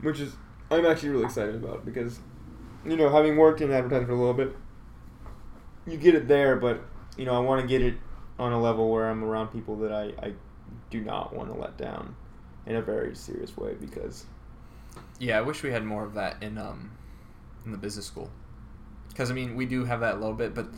which 0.00 0.20
is 0.20 0.34
I'm 0.70 0.86
actually 0.86 1.10
really 1.10 1.24
excited 1.24 1.54
about 1.54 1.84
because 1.84 2.20
you 2.84 2.96
know 2.96 3.08
having 3.10 3.36
worked 3.36 3.60
in 3.60 3.70
advertising 3.72 4.06
for 4.06 4.12
a 4.12 4.16
little 4.16 4.34
bit, 4.34 4.54
you 5.86 5.96
get 5.96 6.14
it 6.14 6.28
there, 6.28 6.56
but 6.56 6.80
you 7.16 7.24
know 7.24 7.34
I 7.34 7.40
want 7.40 7.60
to 7.60 7.66
get 7.66 7.82
it 7.82 7.94
on 8.38 8.52
a 8.52 8.60
level 8.60 8.90
where 8.90 9.08
I'm 9.08 9.24
around 9.24 9.48
people 9.48 9.76
that 9.76 9.92
I, 9.92 10.12
I 10.22 10.32
do 10.90 11.00
not 11.00 11.34
want 11.34 11.52
to 11.52 11.58
let 11.58 11.76
down 11.76 12.14
in 12.66 12.76
a 12.76 12.82
very 12.82 13.14
serious 13.14 13.56
way 13.56 13.74
because 13.74 14.26
Yeah, 15.18 15.38
I 15.38 15.42
wish 15.42 15.62
we 15.62 15.70
had 15.70 15.84
more 15.84 16.04
of 16.04 16.14
that 16.14 16.42
in 16.42 16.58
um 16.58 16.90
in 17.64 17.72
the 17.72 17.78
business 17.78 18.06
school. 18.06 18.30
Because 19.08 19.30
I 19.30 19.34
mean, 19.34 19.56
we 19.56 19.66
do 19.66 19.84
have 19.84 20.00
that 20.00 20.14
a 20.14 20.18
little 20.18 20.34
bit, 20.34 20.54
but 20.54 20.68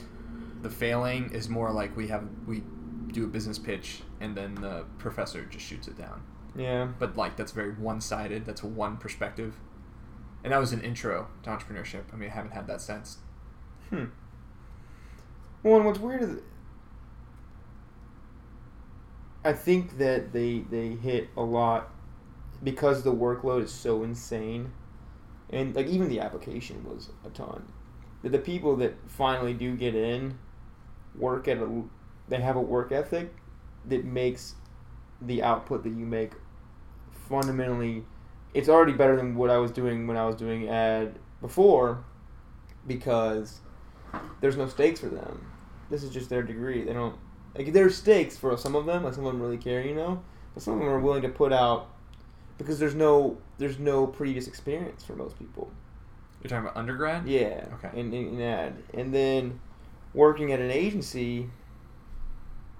the 0.63 0.71
failing 0.71 1.33
is 1.33 1.49
more 1.49 1.73
like 1.73 1.97
we 1.97 2.09
have 2.09 2.25
we 2.47 2.63
do 3.13 3.25
a 3.25 3.29
business 3.29 3.59
pitch 3.59 4.03
and 4.21 4.37
then 4.37 4.55
the 4.57 4.85
professor 4.99 5.45
just 5.45 5.65
shoots 5.65 5.89
it 5.89 5.97
down. 5.97 6.23
yeah 6.57 6.89
But 6.99 7.17
like 7.17 7.37
that's 7.37 7.53
very 7.53 7.73
one 7.73 8.01
sided. 8.01 8.45
That's 8.45 8.63
one 8.63 8.97
perspective. 8.97 9.57
And 10.45 10.53
that 10.53 10.59
was 10.59 10.73
an 10.73 10.81
intro 10.83 11.29
to 11.43 11.51
entrepreneurship. 11.51 12.05
I 12.13 12.17
mean, 12.17 12.31
I 12.31 12.33
haven't 12.33 12.53
had 12.53 12.67
that 12.69 12.81
since. 12.81 13.19
Hmm. 13.91 14.07
Well, 15.63 15.77
and 15.77 15.85
what's 15.85 15.99
weird 15.99 16.23
is, 16.23 16.37
I 19.45 19.53
think 19.53 19.99
that 19.99 20.33
they 20.33 20.61
they 20.71 20.91
hit 20.91 21.29
a 21.37 21.43
lot 21.43 21.91
because 22.63 23.03
the 23.03 23.13
workload 23.13 23.63
is 23.63 23.73
so 23.73 24.03
insane, 24.03 24.73
and 25.51 25.75
like 25.75 25.87
even 25.87 26.09
the 26.09 26.21
application 26.21 26.85
was 26.89 27.11
a 27.25 27.31
ton. 27.31 27.65
That 28.23 28.33
the 28.33 28.39
people 28.39 28.77
that 28.77 28.95
finally 29.07 29.55
do 29.55 29.77
get 29.77 29.95
in, 29.95 30.39
work 31.17 31.49
at 31.49 31.59
a, 31.59 31.83
they 32.29 32.41
have 32.41 32.57
a 32.57 32.61
work 32.61 32.93
ethic 32.93 33.33
that 33.89 34.05
makes 34.05 34.55
the 35.21 35.43
output 35.43 35.83
that 35.83 35.91
you 35.91 36.07
make 36.07 36.33
fundamentally, 37.29 38.05
it's 38.55 38.69
already 38.69 38.93
better 38.93 39.17
than 39.17 39.37
what 39.37 39.51
I 39.51 39.59
was 39.59 39.71
doing 39.71 40.07
when 40.07 40.17
I 40.17 40.27
was 40.27 40.37
doing 40.37 40.69
ad 40.69 41.19
before 41.41 42.05
because 42.87 43.61
there's 44.41 44.57
no 44.57 44.67
stakes 44.67 45.01
for 45.01 45.09
them. 45.09 45.47
This 45.91 46.03
is 46.03 46.11
just 46.11 46.31
their 46.31 46.43
degree. 46.43 46.83
They 46.83 46.93
don't 46.93 47.17
like 47.57 47.73
there's 47.73 47.97
stakes 47.97 48.37
for 48.37 48.57
some 48.57 48.75
of 48.75 48.87
them. 48.87 49.05
Like 49.05 49.15
some 49.15 49.25
of 49.27 49.33
them 49.33 49.43
really 49.43 49.59
care, 49.59 49.83
you 49.83 49.95
know, 49.95 50.23
but 50.55 50.63
some 50.63 50.75
of 50.75 50.81
them 50.81 50.89
are 50.89 51.01
willing 51.01 51.23
to 51.23 51.29
put 51.29 51.53
out 51.53 51.91
because 52.57 52.79
there's 52.79 52.95
no 52.95 53.39
there's 53.59 53.79
no 53.79 54.07
previous 54.07 54.47
experience 54.47 55.05
for 55.05 55.15
most 55.15 55.39
people. 55.39 55.71
You're 56.43 56.51
talking 56.51 56.67
about 56.67 56.77
undergrad? 56.77 57.27
Yeah. 57.27 57.67
Okay. 57.75 57.99
In, 57.99 58.13
in, 58.15 58.35
in 58.35 58.41
ad. 58.41 58.77
And 58.95 59.13
then 59.13 59.61
working 60.15 60.53
at 60.53 60.61
an 60.61 60.71
agency, 60.71 61.51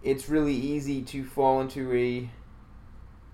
it's 0.03 0.29
really 0.29 0.55
easy 0.55 1.03
to 1.03 1.25
fall 1.25 1.61
into 1.61 1.93
a 1.93 2.31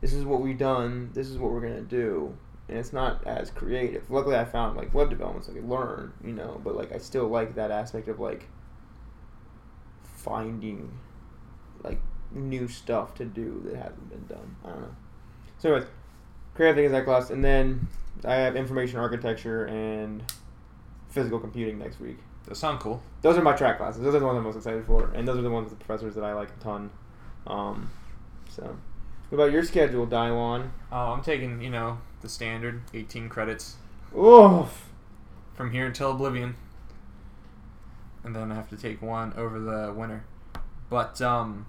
this 0.00 0.12
is 0.12 0.24
what 0.24 0.42
we've 0.42 0.58
done, 0.58 1.10
this 1.14 1.28
is 1.28 1.38
what 1.38 1.50
we're 1.50 1.60
gonna 1.60 1.80
do. 1.80 2.36
And 2.68 2.78
it's 2.78 2.92
not 2.92 3.26
as 3.26 3.50
creative. 3.50 4.10
Luckily 4.10 4.36
I 4.36 4.44
found 4.44 4.76
like 4.76 4.92
web 4.94 5.10
development 5.10 5.46
so 5.46 5.52
I 5.52 5.56
could 5.56 5.68
learn, 5.68 6.12
you 6.22 6.32
know, 6.32 6.60
but 6.62 6.76
like 6.76 6.92
I 6.92 6.98
still 6.98 7.28
like 7.28 7.54
that 7.54 7.70
aspect 7.70 8.08
of 8.08 8.20
like 8.20 8.48
finding 10.02 10.98
like 11.82 12.00
new 12.32 12.68
stuff 12.68 13.14
to 13.16 13.24
do 13.24 13.62
that 13.66 13.76
hasn't 13.76 14.10
been 14.10 14.26
done. 14.26 14.56
I 14.64 14.68
don't 14.70 14.80
know. 14.82 14.96
So 15.58 15.72
anyways, 15.72 15.90
creative 16.54 16.76
things 16.76 16.92
that 16.92 17.04
class 17.04 17.30
and 17.30 17.44
then 17.44 17.88
I 18.24 18.34
have 18.36 18.56
information 18.56 18.98
architecture 18.98 19.64
and 19.66 20.22
physical 21.08 21.38
computing 21.38 21.78
next 21.78 22.00
week. 22.00 22.18
Those 22.46 22.58
sound 22.58 22.80
cool. 22.80 23.02
Those 23.22 23.38
are 23.38 23.42
my 23.42 23.54
track 23.54 23.78
classes. 23.78 24.02
Those 24.02 24.14
are 24.14 24.20
the 24.20 24.26
ones 24.26 24.36
I'm 24.36 24.44
most 24.44 24.56
excited 24.56 24.84
for, 24.84 25.10
and 25.14 25.26
those 25.26 25.38
are 25.38 25.42
the 25.42 25.50
ones 25.50 25.70
with 25.70 25.78
the 25.78 25.84
professors 25.84 26.14
that 26.14 26.24
I 26.24 26.34
like 26.34 26.50
a 26.50 26.62
ton. 26.62 26.90
Um, 27.46 27.90
so, 28.50 28.76
what 29.28 29.36
about 29.36 29.52
your 29.52 29.64
schedule, 29.64 30.06
Dylan? 30.06 30.70
Oh, 30.92 31.12
I'm 31.12 31.22
taking, 31.22 31.62
you 31.62 31.70
know, 31.70 31.98
the 32.20 32.28
standard 32.28 32.82
18 32.92 33.28
credits 33.28 33.76
Oof. 34.16 34.90
from 35.54 35.72
here 35.72 35.86
until 35.86 36.10
Oblivion. 36.10 36.56
And 38.22 38.36
then 38.36 38.52
I 38.52 38.54
have 38.54 38.68
to 38.70 38.76
take 38.76 39.00
one 39.02 39.32
over 39.36 39.58
the 39.58 39.92
winter. 39.92 40.24
But, 40.90 41.20
um, 41.22 41.66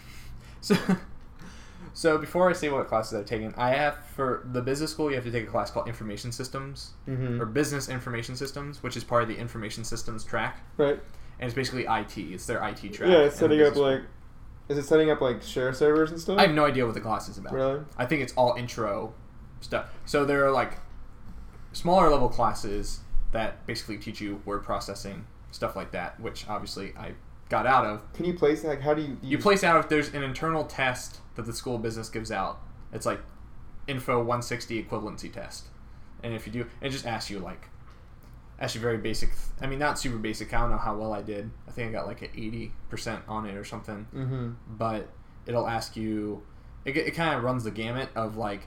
so, 0.60 0.76
so 1.92 2.18
before 2.18 2.48
I 2.48 2.52
say 2.52 2.68
what 2.68 2.86
classes 2.88 3.18
I've 3.18 3.26
taken, 3.26 3.54
I 3.56 3.70
have, 3.70 3.98
for 4.14 4.46
the 4.52 4.60
business 4.62 4.90
school, 4.90 5.08
you 5.10 5.16
have 5.16 5.24
to 5.24 5.30
take 5.30 5.44
a 5.44 5.50
class 5.50 5.70
called 5.70 5.88
Information 5.88 6.32
Systems, 6.32 6.90
Mm-hmm. 7.08 7.40
or 7.40 7.46
Business 7.46 7.88
Information 7.88 8.36
Systems, 8.36 8.82
which 8.82 8.96
is 8.96 9.04
part 9.04 9.22
of 9.22 9.28
the 9.28 9.36
Information 9.36 9.84
Systems 9.84 10.24
track. 10.24 10.60
Right. 10.76 10.98
And 11.38 11.46
it's 11.48 11.54
basically 11.54 11.84
IT. 11.88 12.16
It's 12.18 12.46
their 12.46 12.62
IT 12.68 12.92
track. 12.92 13.10
Yeah, 13.10 13.18
it's 13.20 13.36
setting 13.36 13.62
up 13.62 13.76
like. 13.76 14.02
Is 14.68 14.78
it 14.78 14.84
setting 14.84 15.10
up 15.10 15.20
like 15.20 15.42
share 15.42 15.72
servers 15.72 16.10
and 16.12 16.20
stuff? 16.20 16.38
I 16.38 16.42
have 16.42 16.54
no 16.54 16.64
idea 16.64 16.84
what 16.84 16.94
the 16.94 17.00
class 17.00 17.28
is 17.28 17.38
about. 17.38 17.52
Really? 17.54 17.80
I 17.98 18.06
think 18.06 18.22
it's 18.22 18.32
all 18.34 18.54
intro 18.56 19.12
stuff. 19.60 19.86
So 20.06 20.24
there 20.24 20.44
are 20.46 20.52
like 20.52 20.78
smaller 21.72 22.08
level 22.10 22.28
classes 22.28 23.00
that 23.32 23.64
basically 23.66 23.96
teach 23.96 24.20
you 24.20 24.40
word 24.44 24.62
processing, 24.62 25.26
stuff 25.50 25.74
like 25.76 25.92
that, 25.92 26.20
which 26.20 26.46
obviously 26.48 26.92
I 26.96 27.12
got 27.48 27.66
out 27.66 27.84
of. 27.86 28.12
Can 28.12 28.24
you 28.26 28.34
place 28.34 28.62
like 28.62 28.80
how 28.80 28.94
do 28.94 29.02
you 29.02 29.16
You 29.22 29.38
place 29.38 29.64
out 29.64 29.76
if 29.78 29.88
there's 29.88 30.12
an 30.14 30.22
internal 30.22 30.64
test 30.64 31.19
that 31.36 31.46
the 31.46 31.52
school 31.52 31.76
of 31.76 31.82
business 31.82 32.08
gives 32.08 32.30
out. 32.32 32.60
It's 32.92 33.06
like 33.06 33.20
info 33.86 34.18
160 34.18 34.82
equivalency 34.82 35.32
test. 35.32 35.66
And 36.22 36.34
if 36.34 36.46
you 36.46 36.52
do, 36.52 36.66
it 36.80 36.90
just 36.90 37.06
asks 37.06 37.30
you 37.30 37.38
like 37.38 37.68
asks 38.60 38.74
you 38.74 38.80
very 38.80 38.98
basic. 38.98 39.30
I 39.60 39.66
mean, 39.66 39.78
not 39.78 39.98
super 39.98 40.18
basic. 40.18 40.52
I 40.52 40.60
don't 40.60 40.70
know 40.70 40.76
how 40.76 40.94
well 40.94 41.14
I 41.14 41.22
did. 41.22 41.50
I 41.66 41.70
think 41.70 41.88
I 41.88 41.92
got 41.92 42.06
like 42.06 42.20
an 42.22 42.28
80% 42.36 43.20
on 43.28 43.46
it 43.46 43.54
or 43.56 43.64
something 43.64 44.06
Mm-hmm. 44.14 44.50
but 44.76 45.08
it'll 45.46 45.66
ask 45.66 45.96
you 45.96 46.42
it, 46.84 46.96
it 46.96 47.12
kind 47.14 47.34
of 47.36 47.42
runs 47.42 47.64
the 47.64 47.70
gamut 47.70 48.10
of 48.14 48.36
like 48.36 48.66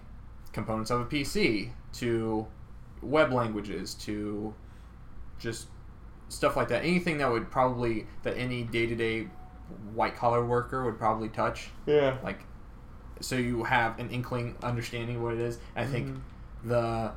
components 0.52 0.90
of 0.92 1.02
a 1.02 1.06
pc 1.06 1.70
to 1.94 2.46
web 3.02 3.32
languages 3.32 3.94
to 3.94 4.54
just 5.40 5.68
stuff 6.30 6.56
like 6.56 6.68
that 6.70 6.84
anything 6.84 7.18
that 7.20 7.32
would 7.32 7.50
probably 7.52 8.08
that 8.24 8.36
any 8.38 8.64
day-to-day 8.64 9.28
white 9.94 10.16
collar 10.16 10.44
worker 10.46 10.84
would 10.86 10.98
probably 10.98 11.30
touch 11.30 11.70
Yeah. 11.86 12.18
like 12.24 12.40
so 13.24 13.36
you 13.36 13.64
have 13.64 13.98
an 14.00 14.10
inkling 14.10 14.56
understanding 14.64 15.22
what 15.24 15.34
it 15.34 15.40
is 15.40 15.58
i 15.76 15.86
think 15.86 16.08
Mhm. 16.08 16.20
the 16.66 17.12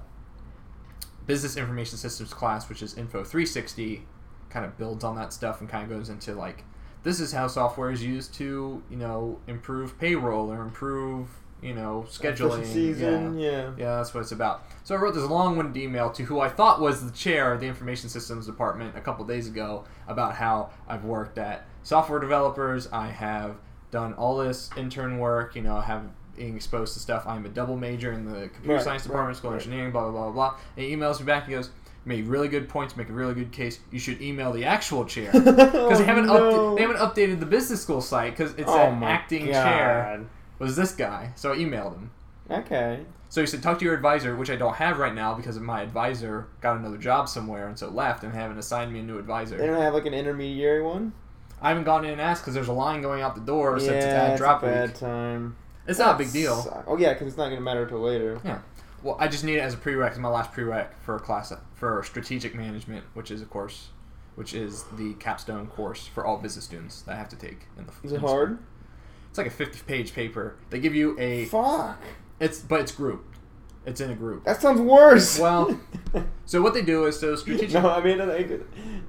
business 1.27 1.57
information 1.57 1.99
systems 1.99 2.33
class 2.33 2.69
which 2.69 2.83
is 2.83 2.97
info 2.97 3.25
360 3.25 4.07
kind 4.51 4.65
of 4.65 4.77
builds 4.79 5.03
on 5.05 5.17
that 5.17 5.33
stuff 5.33 5.61
and 5.61 5.69
kind 5.69 5.83
of 5.91 5.91
goes 5.99 6.09
into 6.09 6.35
like 6.35 6.65
this 7.03 7.21
is 7.21 7.33
how 7.33 7.47
software 7.47 7.91
is 7.91 8.03
used 8.05 8.33
to 8.35 8.83
you 8.91 8.97
know 8.97 9.39
improve 9.47 9.99
payroll 9.99 10.51
or 10.53 10.63
improve 10.63 11.29
you 11.63 11.75
know 11.75 12.05
scheduling 12.09 12.65
Season. 12.65 13.39
yeah. 13.39 13.51
Yeah. 13.51 13.71
yeah 13.77 13.97
that's 13.97 14.13
what 14.15 14.21
it's 14.21 14.33
about 14.33 14.65
so 14.85 14.95
i 14.95 14.99
wrote 14.99 15.15
this 15.15 15.25
long-winded 15.25 15.77
email 15.83 16.11
to 16.11 16.23
who 16.25 16.39
i 16.39 16.49
thought 16.49 16.81
was 16.81 17.05
the 17.05 17.11
chair 17.17 17.53
of 17.53 17.61
the 17.61 17.67
information 17.67 18.09
systems 18.09 18.47
department 18.47 18.97
a 18.97 19.01
couple 19.01 19.25
days 19.25 19.47
ago 19.49 19.85
about 20.07 20.35
how 20.35 20.71
i've 20.87 21.05
worked 21.05 21.39
at 21.39 21.65
software 21.83 22.21
developers 22.21 22.89
i 22.93 23.07
have 23.09 23.57
done 23.91 24.13
all 24.15 24.37
this 24.37 24.71
intern 24.77 25.19
work 25.19 25.55
you 25.57 25.63
know 25.63 25.81
have 25.81 26.03
being 26.37 26.55
exposed 26.57 26.93
to 26.95 27.01
stuff 27.01 27.25
i'm 27.27 27.47
a 27.47 27.49
double 27.49 27.77
major 27.77 28.13
in 28.13 28.25
the 28.25 28.49
computer 28.49 28.75
Right, 28.75 28.83
science 28.83 29.03
right, 29.03 29.09
department 29.13 29.37
school 29.39 29.51
of 29.51 29.55
right. 29.55 29.63
engineering 29.63 29.93
blah 29.93 30.11
blah 30.11 30.25
blah 30.25 30.33
blah 30.33 30.59
and 30.77 30.85
he 30.87 30.95
emails 30.95 31.19
me 31.21 31.27
back 31.27 31.45
and 31.47 31.55
goes 31.55 31.71
made 32.05 32.27
really 32.27 32.49
good 32.49 32.69
points 32.69 32.97
make 32.97 33.09
a 33.09 33.13
really 33.13 33.35
good 33.35 33.51
case 33.53 33.81
you 33.91 33.99
should 33.99 34.21
email 34.21 34.53
the 34.53 34.65
actual 34.65 35.05
chair 35.05 35.33
because 35.33 35.99
they 35.99 36.05
oh, 36.05 36.07
haven't 36.07 36.29
Oh, 36.31 36.35
upda- 36.35 36.77
they 36.77 36.83
haven't 36.83 36.99
updated 36.99 37.41
the 37.41 37.47
business 37.47 37.81
school 37.83 38.01
site 38.01 38.37
because 38.37 38.53
it's 38.53 38.69
Oh 38.71 38.91
my 38.93 39.11
acting 39.11 39.47
God. 39.47 39.53
chair 39.53 40.27
was 40.59 40.77
this 40.77 40.93
guy 40.93 41.33
so 41.37 41.53
i 41.53 41.57
emailed 41.57 41.95
him 41.95 42.11
Okay. 42.51 43.01
so 43.29 43.41
he 43.41 43.47
said, 43.49 43.61
talk 43.61 43.81
to 43.81 43.85
your 43.85 43.95
advisor, 43.95 44.37
which 44.37 44.51
I 44.51 44.55
don't 44.57 44.77
have 44.77 44.99
right 45.01 45.13
now 45.13 45.35
because 45.35 45.59
my 45.59 45.81
advisor 45.83 46.47
got 46.61 46.77
another 46.77 46.97
job 46.97 47.29
somewhere 47.29 47.67
and 47.67 47.77
so 47.77 47.89
left 47.89 48.23
and 48.23 48.33
haven't 48.33 48.57
assigned 48.59 48.93
me 48.93 49.01
a 49.01 49.03
new 49.03 49.19
advisor. 49.19 49.59
They 49.59 49.67
don't 49.67 49.81
have 49.83 49.95
like 49.95 50.07
an 50.07 50.15
intermediary 50.15 50.81
one. 50.85 51.13
I 51.61 51.69
haven't 51.71 51.85
gone 51.85 52.05
in 52.05 52.13
and 52.13 52.21
asked 52.21 52.43
because 52.43 52.55
there's 52.55 52.69
a 52.69 52.73
line 52.73 53.03
going 53.03 53.23
out 53.23 53.35
the 53.35 53.41
door 53.41 53.79
since 53.79 53.93
it's 53.93 54.07
yeah, 54.07 54.29
it's 54.33 54.39
drop 54.41 54.63
a 54.63 54.67
bad 54.67 54.89
week. 54.91 54.99
time. 54.99 55.57
It's 55.87 55.99
not 55.99 56.17
a 56.17 56.19
big 56.19 56.33
deal. 56.33 56.85
Oh 56.87 56.97
yeah, 56.97 57.13
because 57.13 57.29
it's 57.29 57.37
not 57.37 57.49
gonna 57.49 57.61
matter 57.61 57.87
till 57.87 58.01
later. 58.01 58.41
Yeah. 58.45 58.59
Well, 59.03 59.17
I 59.21 59.29
just 59.29 59.45
need 59.45 59.57
it 59.57 59.61
as 59.61 59.75
a 59.75 59.77
prereq. 59.77 60.09
It's 60.11 60.19
my 60.19 60.29
last 60.29 60.53
prereq 60.53 60.89
for 61.05 61.17
a 61.17 61.21
class 61.21 61.53
for 61.75 62.03
strategic 62.03 62.55
management, 62.55 63.05
which 63.15 63.31
is 63.31 63.41
a 63.41 63.45
course, 63.47 63.89
which 64.35 64.53
is 64.55 64.85
the 64.97 65.15
capstone 65.15 65.67
course 65.69 66.07
for 66.07 66.27
all 66.27 66.39
business 66.39 66.65
students 66.65 67.03
that 67.03 67.15
I 67.15 67.19
have 67.19 67.29
to 67.31 67.37
take 67.37 67.67
in 67.79 67.87
the. 67.87 67.93
Is 68.03 68.13
it 68.13 68.17
school. 68.19 68.29
hard? 68.29 68.59
It's 69.29 69.39
like 69.39 69.47
a 69.47 69.51
50-page 69.51 70.15
paper. 70.15 70.57
They 70.71 70.81
give 70.81 70.95
you 70.95 71.17
a. 71.21 71.45
Fuck. 71.47 72.01
It's 72.41 72.59
but 72.61 72.81
it's 72.81 72.91
group. 72.93 73.25
It's 73.85 74.01
in 74.01 74.11
a 74.11 74.15
group. 74.17 74.45
That 74.45 74.61
sounds 74.61 74.81
worse. 74.81 75.39
Well, 75.39 75.79
So 76.47 76.61
what 76.63 76.75
they 76.75 76.83
do 76.83 77.05
is 77.05 77.19
so 77.21 77.37
strategic. 77.37 77.73
no, 77.81 77.89
I 77.91 78.03
mean, 78.03 78.21
I 78.21 78.27
think 78.43 78.63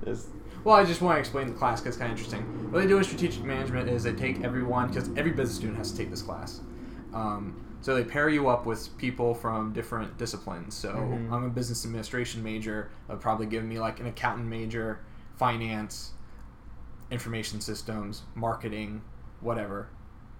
it's, 0.06 0.28
Well, 0.64 0.76
I 0.76 0.84
just 0.84 1.02
want 1.02 1.16
to 1.16 1.20
explain 1.20 1.48
the 1.48 1.54
class 1.54 1.80
because 1.80 1.96
it's 1.96 2.02
kind 2.02 2.12
of 2.12 2.18
interesting. 2.18 2.42
What 2.72 2.82
they 2.82 2.88
do 2.88 2.98
in 2.98 3.04
strategic 3.04 3.44
management 3.44 3.90
is 3.90 4.04
they 4.04 4.14
take 4.14 4.44
everyone, 4.44 4.88
because 4.90 5.10
every 5.16 5.32
business 5.32 5.56
student 5.56 5.78
has 5.78 5.92
to 5.92 5.98
take 5.98 6.10
this 6.10 6.22
class. 6.22 6.62
Um, 7.14 7.64
so 7.82 7.96
they 7.96 8.04
pair 8.04 8.28
you 8.28 8.50
up 8.50 8.66
with 8.66 8.96
people 8.98 9.34
from 9.34 9.72
different 9.72 10.18
disciplines. 10.18 10.76
So 10.76 10.90
Mhm. 10.94 11.32
I'm 11.32 11.44
a 11.46 11.50
business 11.50 11.86
administration 11.86 12.44
major. 12.44 12.90
They'll 13.08 13.18
probably 13.18 13.46
give 13.46 13.64
me 13.64 13.80
like 13.80 14.00
an 14.00 14.08
accountant 14.08 14.48
major, 14.48 15.00
finance, 15.38 16.12
information 17.12 17.62
systems, 17.62 18.24
marketing, 18.36 19.02
whatever, 19.40 19.88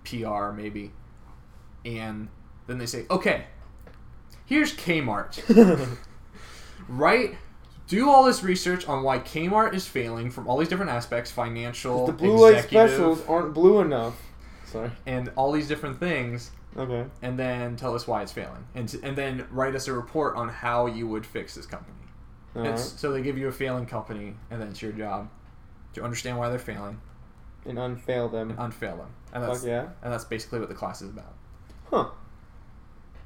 PR 0.04 0.52
maybe. 0.52 0.92
And 1.86 2.28
then 2.66 2.80
they 2.80 2.86
say, 2.86 3.06
okay, 3.10 3.46
here's 4.46 4.76
Kmart. 4.76 5.40
right? 6.90 7.38
Do 7.88 8.10
all 8.10 8.24
this 8.26 8.44
research 8.44 8.86
on 8.88 9.02
why 9.04 9.20
Kmart 9.20 9.74
is 9.74 9.88
failing 9.88 10.30
from 10.30 10.48
all 10.48 10.58
these 10.58 10.68
different 10.68 10.92
aspects 10.92 11.32
financial, 11.32 12.06
the 12.06 12.12
blue 12.14 12.38
light 12.38 12.64
specials 12.66 13.26
aren't 13.28 13.54
blue 13.54 13.80
enough. 13.80 14.16
Sorry. 14.66 14.92
and 15.06 15.32
all 15.38 15.54
these 15.54 15.70
different 15.70 15.98
things, 15.98 16.52
Okay. 16.76 17.06
and 17.22 17.40
then 17.40 17.78
tell 17.78 17.96
us 17.96 18.06
why 18.06 18.22
it's 18.22 18.34
failing. 18.34 18.66
And, 18.76 18.94
and 19.02 19.16
then 19.18 19.48
write 19.50 19.76
us 19.76 19.88
a 19.88 19.94
report 19.94 20.36
on 20.36 20.50
how 20.50 20.88
you 20.88 21.08
would 21.08 21.26
fix 21.26 21.56
this 21.56 21.66
company. 21.66 21.96
Alright. 22.54 22.74
It's, 22.74 23.00
so 23.00 23.14
they 23.14 23.22
give 23.22 23.38
you 23.38 23.48
a 23.48 23.52
failing 23.54 23.86
company, 23.86 24.36
and 24.52 24.60
then 24.62 24.68
it's 24.68 24.82
your 24.82 24.92
job 24.92 25.30
to 25.94 26.04
understand 26.04 26.38
why 26.38 26.50
they're 26.50 26.60
failing 26.60 27.00
And 27.66 27.78
unfail 27.78 28.28
them. 28.30 28.50
and 28.52 28.60
unfail 28.60 28.98
them. 28.98 29.08
And 29.32 29.42
that's, 29.44 29.60
Fuck 29.60 29.68
yeah. 29.70 29.88
and 30.04 30.12
that's 30.12 30.26
basically 30.26 30.60
what 30.60 30.68
the 30.68 30.76
class 30.76 31.02
is 31.02 31.10
about. 31.12 31.34
Huh. 31.90 32.10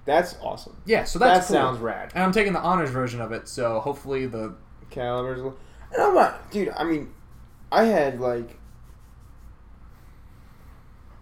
That's 0.06 0.36
awesome. 0.42 0.82
Yeah, 0.86 1.04
so 1.04 1.20
that 1.20 1.34
cool. 1.34 1.56
sounds 1.56 1.80
rad. 1.80 2.12
And 2.16 2.24
I'm 2.24 2.32
taking 2.32 2.54
the 2.54 2.60
honors 2.60 2.90
version 2.90 3.22
of 3.22 3.32
it, 3.32 3.48
so 3.48 3.80
hopefully 3.80 4.26
the 4.26 4.56
Calibers. 4.90 5.40
And 5.94 6.02
I'm 6.02 6.16
not, 6.16 6.52
dude. 6.52 6.70
I 6.76 6.84
mean, 6.84 7.14
I 7.72 7.86
had 7.86 8.20
like 8.20 8.58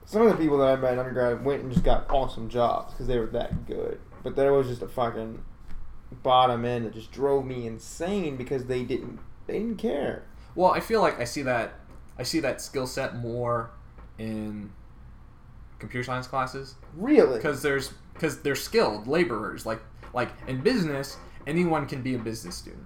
some 0.05 0.23
of 0.23 0.29
the 0.29 0.41
people 0.41 0.57
that 0.57 0.69
I 0.69 0.75
met 0.75 0.93
in 0.93 0.99
undergrad 0.99 1.45
went 1.45 1.61
and 1.61 1.71
just 1.71 1.83
got 1.83 2.09
awesome 2.09 2.49
jobs 2.49 2.93
because 2.93 3.07
they 3.07 3.19
were 3.19 3.27
that 3.27 3.67
good. 3.67 3.99
But 4.23 4.35
there 4.35 4.53
was 4.53 4.67
just 4.67 4.81
a 4.81 4.87
fucking 4.87 5.43
bottom 6.23 6.65
end 6.65 6.85
that 6.85 6.93
just 6.93 7.11
drove 7.11 7.45
me 7.45 7.67
insane 7.67 8.35
because 8.35 8.65
they 8.65 8.83
didn't 8.83 9.19
they 9.45 9.59
didn't 9.59 9.77
care. 9.77 10.23
Well, 10.55 10.71
I 10.71 10.79
feel 10.79 11.01
like 11.01 11.19
I 11.19 11.25
see 11.25 11.43
that 11.43 11.73
I 12.17 12.23
see 12.23 12.39
that 12.39 12.59
skill 12.61 12.87
set 12.87 13.15
more 13.15 13.71
in 14.17 14.71
computer 15.79 16.03
science 16.03 16.27
classes 16.27 16.75
Really? 16.95 17.37
because 17.37 17.61
there's 17.61 17.93
because 18.13 18.41
they're 18.41 18.55
skilled 18.55 19.07
laborers. 19.07 19.65
Like 19.65 19.81
like 20.13 20.29
in 20.47 20.61
business, 20.61 21.17
anyone 21.47 21.85
can 21.87 22.01
be 22.01 22.15
a 22.15 22.19
business 22.19 22.55
student. 22.55 22.83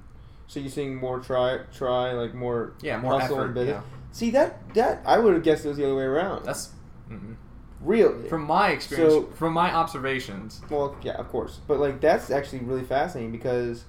So 0.48 0.60
you're 0.60 0.70
seeing 0.70 0.96
more 0.96 1.20
try, 1.20 1.60
try 1.76 2.12
like 2.12 2.34
more 2.34 2.74
Yeah, 2.82 2.98
more 3.00 3.20
hustle 3.20 3.42
effort. 3.42 3.58
Yeah. 3.66 3.82
See 4.12 4.30
that 4.32 4.74
that 4.76 5.02
I 5.06 5.18
would 5.20 5.34
have 5.34 5.44
guessed 5.44 5.66
it 5.66 5.70
was 5.70 5.78
the 5.78 5.86
other 5.86 5.96
way 5.96 6.04
around. 6.04 6.46
That's 6.46 6.70
mm 7.10 7.36
really 7.82 8.30
from 8.30 8.44
my 8.44 8.70
experience, 8.70 9.14
So- 9.14 9.24
from 9.36 9.52
my 9.52 9.74
observations. 9.74 10.62
well, 10.70 10.96
yeah, 11.02 11.14
of 11.16 11.28
course, 11.28 11.60
but 11.68 11.80
like 11.80 12.00
that's 12.00 12.32
actually 12.32 12.60
really 12.60 12.84
fascinating 12.86 13.32
because 13.34 13.84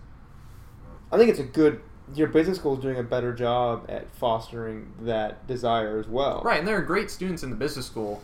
I 1.13 1.17
think 1.19 1.31
it's 1.31 1.39
a 1.39 1.45
good. 1.45 1.81
Your 2.15 2.27
business 2.29 2.59
school 2.59 2.75
is 2.77 2.81
doing 2.81 2.99
a 2.99 3.03
better 3.05 3.33
job 3.33 3.87
at 3.89 4.11
fostering 4.17 4.93
that 5.03 5.47
desire 5.47 5.99
as 5.99 6.09
well. 6.09 6.43
Right, 6.45 6.59
and 6.59 6.67
there 6.67 6.77
are 6.77 6.83
great 6.83 7.09
students 7.11 7.43
in 7.45 7.51
the 7.51 7.57
business 7.57 7.87
school. 7.87 8.21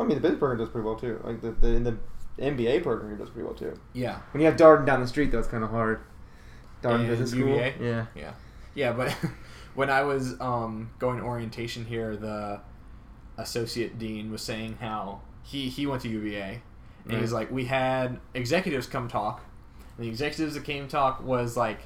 I 0.00 0.04
mean, 0.04 0.16
the 0.16 0.20
business 0.20 0.38
program 0.38 0.58
does 0.58 0.68
pretty 0.68 0.86
well 0.86 0.96
too. 0.96 1.20
Like 1.24 1.40
the, 1.40 1.52
the 1.52 1.68
in 1.68 1.84
the 1.84 1.96
MBA 2.38 2.82
program, 2.82 3.16
does 3.18 3.30
pretty 3.30 3.44
well 3.44 3.54
too. 3.54 3.78
Yeah, 3.92 4.20
When 4.32 4.40
you 4.40 4.46
have 4.46 4.56
Darden 4.56 4.86
down 4.86 5.00
the 5.00 5.06
street, 5.06 5.30
though, 5.30 5.38
it's 5.38 5.48
kind 5.48 5.62
of 5.62 5.70
hard. 5.70 6.00
Darden 6.82 7.00
And 7.00 7.08
Business 7.08 7.30
School. 7.32 7.56
Yeah. 7.56 8.06
yeah, 8.14 8.32
yeah. 8.74 8.92
But 8.92 9.10
when 9.74 9.90
I 9.90 10.02
was 10.02 10.40
um, 10.40 10.90
going 10.98 11.18
to 11.18 11.24
orientation 11.24 11.84
here, 11.84 12.16
the 12.16 12.60
associate 13.36 13.98
dean 13.98 14.30
was 14.30 14.42
saying 14.42 14.78
how 14.80 15.20
he 15.42 15.68
he 15.68 15.86
went 15.86 16.02
to 16.02 16.08
UVA, 16.08 16.62
and 17.04 17.12
he 17.12 17.20
was 17.20 17.32
like, 17.32 17.50
we 17.50 17.66
had 17.66 18.18
executives 18.34 18.86
come 18.86 19.08
talk, 19.08 19.42
and 19.96 20.06
the 20.06 20.08
executives 20.08 20.54
that 20.54 20.64
came 20.64 20.88
talk 20.88 21.22
was 21.22 21.56
like, 21.56 21.80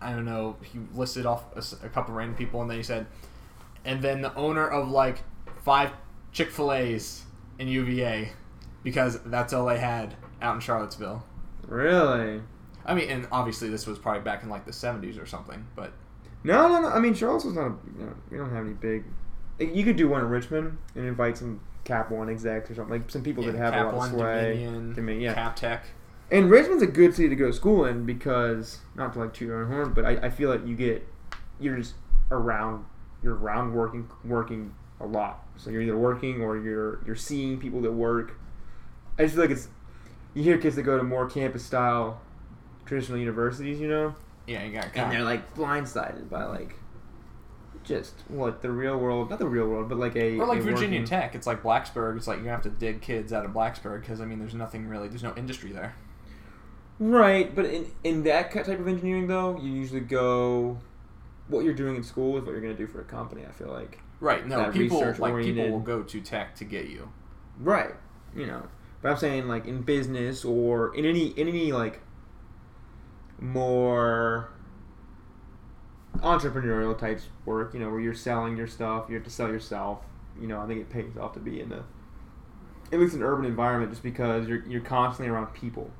I 0.00 0.12
don't 0.12 0.24
know, 0.24 0.56
he 0.62 0.78
listed 0.94 1.26
off 1.26 1.44
a 1.82 1.88
couple 1.88 2.14
random 2.14 2.36
people, 2.36 2.62
and 2.62 2.70
then 2.70 2.78
he 2.78 2.82
said, 2.82 3.06
and 3.84 4.00
then 4.00 4.22
the 4.22 4.34
owner 4.34 4.66
of 4.66 4.88
like 4.88 5.18
five 5.62 5.92
Chick 6.32 6.50
Fil 6.50 6.72
A's 6.72 7.22
in 7.58 7.68
UVA, 7.68 8.32
because 8.82 9.20
that's 9.26 9.52
all 9.52 9.66
they 9.66 9.78
had 9.78 10.14
out 10.40 10.54
in 10.54 10.60
Charlottesville. 10.60 11.24
Really? 11.66 12.42
I 12.84 12.94
mean, 12.94 13.08
and 13.10 13.28
obviously 13.30 13.68
this 13.68 13.86
was 13.86 13.98
probably 13.98 14.22
back 14.22 14.42
in 14.42 14.48
like 14.48 14.64
the 14.64 14.72
'70s 14.72 15.20
or 15.22 15.26
something, 15.26 15.66
but 15.76 15.92
No, 16.44 16.68
no, 16.68 16.80
no. 16.80 16.88
I 16.88 16.98
mean, 16.98 17.14
Charleston's 17.14 17.54
not. 17.54 17.66
A, 17.66 17.74
you 17.98 18.06
know, 18.06 18.14
we 18.30 18.36
don't 18.38 18.50
have 18.50 18.64
any 18.64 18.74
big. 18.74 19.04
You 19.60 19.84
could 19.84 19.96
do 19.96 20.08
one 20.08 20.22
in 20.22 20.28
Richmond 20.28 20.78
and 20.96 21.06
invite 21.06 21.36
some 21.38 21.60
Cap 21.84 22.10
One 22.10 22.28
execs 22.28 22.70
or 22.70 22.74
something, 22.74 23.00
like 23.00 23.10
some 23.10 23.22
people 23.22 23.44
that 23.44 23.54
have 23.54 23.74
Cap 23.74 23.82
a 23.84 23.86
lot 23.88 23.94
One, 23.96 24.08
of 24.08 24.14
sway. 24.16 24.52
Dominion, 24.54 24.94
Domin- 24.96 25.20
yeah. 25.20 25.34
Cap 25.34 25.54
Tech. 25.56 25.84
And 26.30 26.50
Richmond's 26.50 26.82
a 26.82 26.86
good 26.86 27.14
city 27.14 27.28
to 27.28 27.36
go 27.36 27.48
to 27.48 27.52
school 27.52 27.84
in 27.84 28.04
because 28.06 28.78
not 28.96 29.12
to 29.12 29.18
like 29.20 29.34
toot 29.34 29.50
our 29.50 29.62
own 29.64 29.70
horn, 29.70 29.92
but 29.92 30.04
I, 30.06 30.12
I 30.26 30.30
feel 30.30 30.48
like 30.48 30.66
you 30.66 30.74
get 30.74 31.06
you're 31.60 31.76
just 31.76 31.94
around 32.30 32.86
you're 33.22 33.36
around 33.36 33.74
working 33.74 34.08
working 34.24 34.74
a 35.02 35.06
lot. 35.06 35.46
So 35.56 35.70
you're 35.70 35.82
either 35.82 35.96
working 35.96 36.40
or 36.40 36.56
you're 36.56 37.00
you're 37.06 37.16
seeing 37.16 37.58
people 37.58 37.80
that 37.82 37.92
work. 37.92 38.38
I 39.18 39.22
just 39.24 39.34
feel 39.34 39.44
like 39.44 39.50
it's 39.50 39.68
you 40.34 40.42
hear 40.42 40.58
kids 40.58 40.76
that 40.76 40.82
go 40.82 40.96
to 40.96 41.02
more 41.04 41.28
campus 41.28 41.64
style 41.64 42.20
traditional 42.86 43.18
universities, 43.18 43.78
you 43.80 43.88
know, 43.88 44.14
Yeah, 44.46 44.64
you 44.64 44.72
got 44.72 44.88
and 44.94 45.12
they're 45.12 45.22
like 45.22 45.54
blindsided 45.54 46.28
by 46.30 46.44
like 46.44 46.74
just 47.84 48.14
what 48.28 48.62
the 48.62 48.70
real 48.70 48.96
world, 48.96 49.28
not 49.30 49.38
the 49.38 49.46
real 49.46 49.66
world, 49.68 49.88
but 49.88 49.98
like 49.98 50.16
a 50.16 50.38
Or 50.38 50.46
like 50.46 50.60
a 50.60 50.62
Virginia 50.62 51.00
working- 51.00 51.04
Tech, 51.04 51.34
it's 51.34 51.46
like 51.46 51.62
Blacksburg. 51.62 52.16
It's 52.16 52.26
like 52.28 52.38
you 52.40 52.46
have 52.48 52.62
to 52.62 52.70
dig 52.70 53.00
kids 53.02 53.32
out 53.32 53.44
of 53.44 53.50
Blacksburg 53.52 54.00
because 54.00 54.20
I 54.20 54.24
mean, 54.24 54.38
there's 54.38 54.54
nothing 54.54 54.88
really, 54.88 55.08
there's 55.08 55.22
no 55.22 55.34
industry 55.36 55.72
there. 55.72 55.94
Right, 56.98 57.52
but 57.54 57.64
in 57.66 57.86
in 58.04 58.22
that 58.24 58.52
type 58.52 58.68
of 58.68 58.86
engineering 58.88 59.26
though, 59.26 59.58
you 59.60 59.70
usually 59.72 60.00
go 60.00 60.78
what 61.48 61.64
you're 61.64 61.74
doing 61.74 61.96
in 61.96 62.02
school 62.02 62.36
is 62.38 62.44
what 62.44 62.52
you're 62.52 62.60
going 62.60 62.74
to 62.76 62.78
do 62.78 62.86
for 62.86 63.00
a 63.00 63.04
company. 63.04 63.42
I 63.46 63.50
feel 63.52 63.68
like. 63.68 63.98
Right. 64.22 64.46
No, 64.46 64.70
people 64.70 65.00
like 65.18 65.42
people 65.42 65.68
will 65.68 65.80
go 65.80 66.04
to 66.04 66.20
Tech 66.20 66.54
to 66.56 66.64
get 66.64 66.86
you. 66.86 67.10
Right. 67.58 67.94
You 68.36 68.46
know, 68.46 68.68
but 69.02 69.10
I'm 69.10 69.16
saying 69.16 69.48
like 69.48 69.66
in 69.66 69.82
business 69.82 70.44
or 70.44 70.94
in 70.94 71.04
any 71.04 71.28
in 71.30 71.48
any 71.48 71.72
like 71.72 72.00
more 73.40 74.48
entrepreneurial 76.18 76.96
types 76.96 77.26
work, 77.44 77.74
you 77.74 77.80
know, 77.80 77.90
where 77.90 77.98
you're 78.00 78.14
selling 78.14 78.56
your 78.56 78.68
stuff, 78.68 79.06
you 79.08 79.16
have 79.16 79.24
to 79.24 79.30
sell 79.30 79.48
yourself. 79.48 79.98
You 80.40 80.46
know, 80.46 80.60
I 80.60 80.66
think 80.68 80.80
it 80.80 80.88
pays 80.88 81.16
off 81.20 81.32
to 81.34 81.40
be 81.40 81.60
in 81.60 81.72
a 81.72 81.84
at 82.92 83.00
least 83.00 83.14
an 83.14 83.22
urban 83.24 83.44
environment 83.44 83.90
just 83.90 84.04
because 84.04 84.46
you're 84.46 84.64
you're 84.66 84.80
constantly 84.82 85.32
around 85.34 85.48
people. 85.52 85.90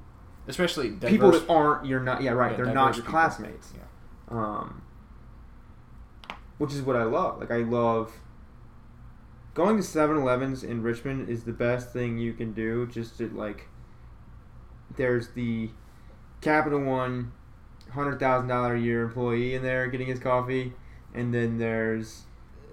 Especially 0.46 0.90
diverse, 0.90 1.10
people 1.10 1.30
that 1.32 1.48
aren't 1.50 1.86
you're 1.86 2.00
not 2.00 2.22
yeah 2.22 2.30
right 2.30 2.52
Yeah, 2.52 2.58
they're 2.64 2.74
not 2.74 2.94
your 2.96 3.04
people. 3.04 3.10
classmates 3.18 3.72
Yeah. 3.76 3.82
um 4.36 4.82
which 6.62 6.72
is 6.72 6.82
what 6.82 6.96
i 6.96 7.02
love 7.02 7.40
like 7.40 7.50
i 7.50 7.58
love 7.58 8.12
going 9.54 9.76
to 9.76 9.82
7-elevens 9.82 10.62
in 10.64 10.82
richmond 10.82 11.28
is 11.28 11.44
the 11.44 11.52
best 11.52 11.92
thing 11.92 12.18
you 12.18 12.32
can 12.32 12.52
do 12.52 12.86
just 12.86 13.18
to 13.18 13.28
like 13.30 13.68
there's 14.96 15.28
the 15.30 15.70
capital 16.40 16.80
one 16.80 17.32
hundred 17.90 18.18
thousand 18.18 18.48
dollar 18.48 18.74
a 18.74 18.80
year 18.80 19.02
employee 19.02 19.54
in 19.54 19.62
there 19.62 19.86
getting 19.88 20.06
his 20.06 20.18
coffee 20.18 20.72
and 21.14 21.34
then 21.34 21.58
there's 21.58 22.22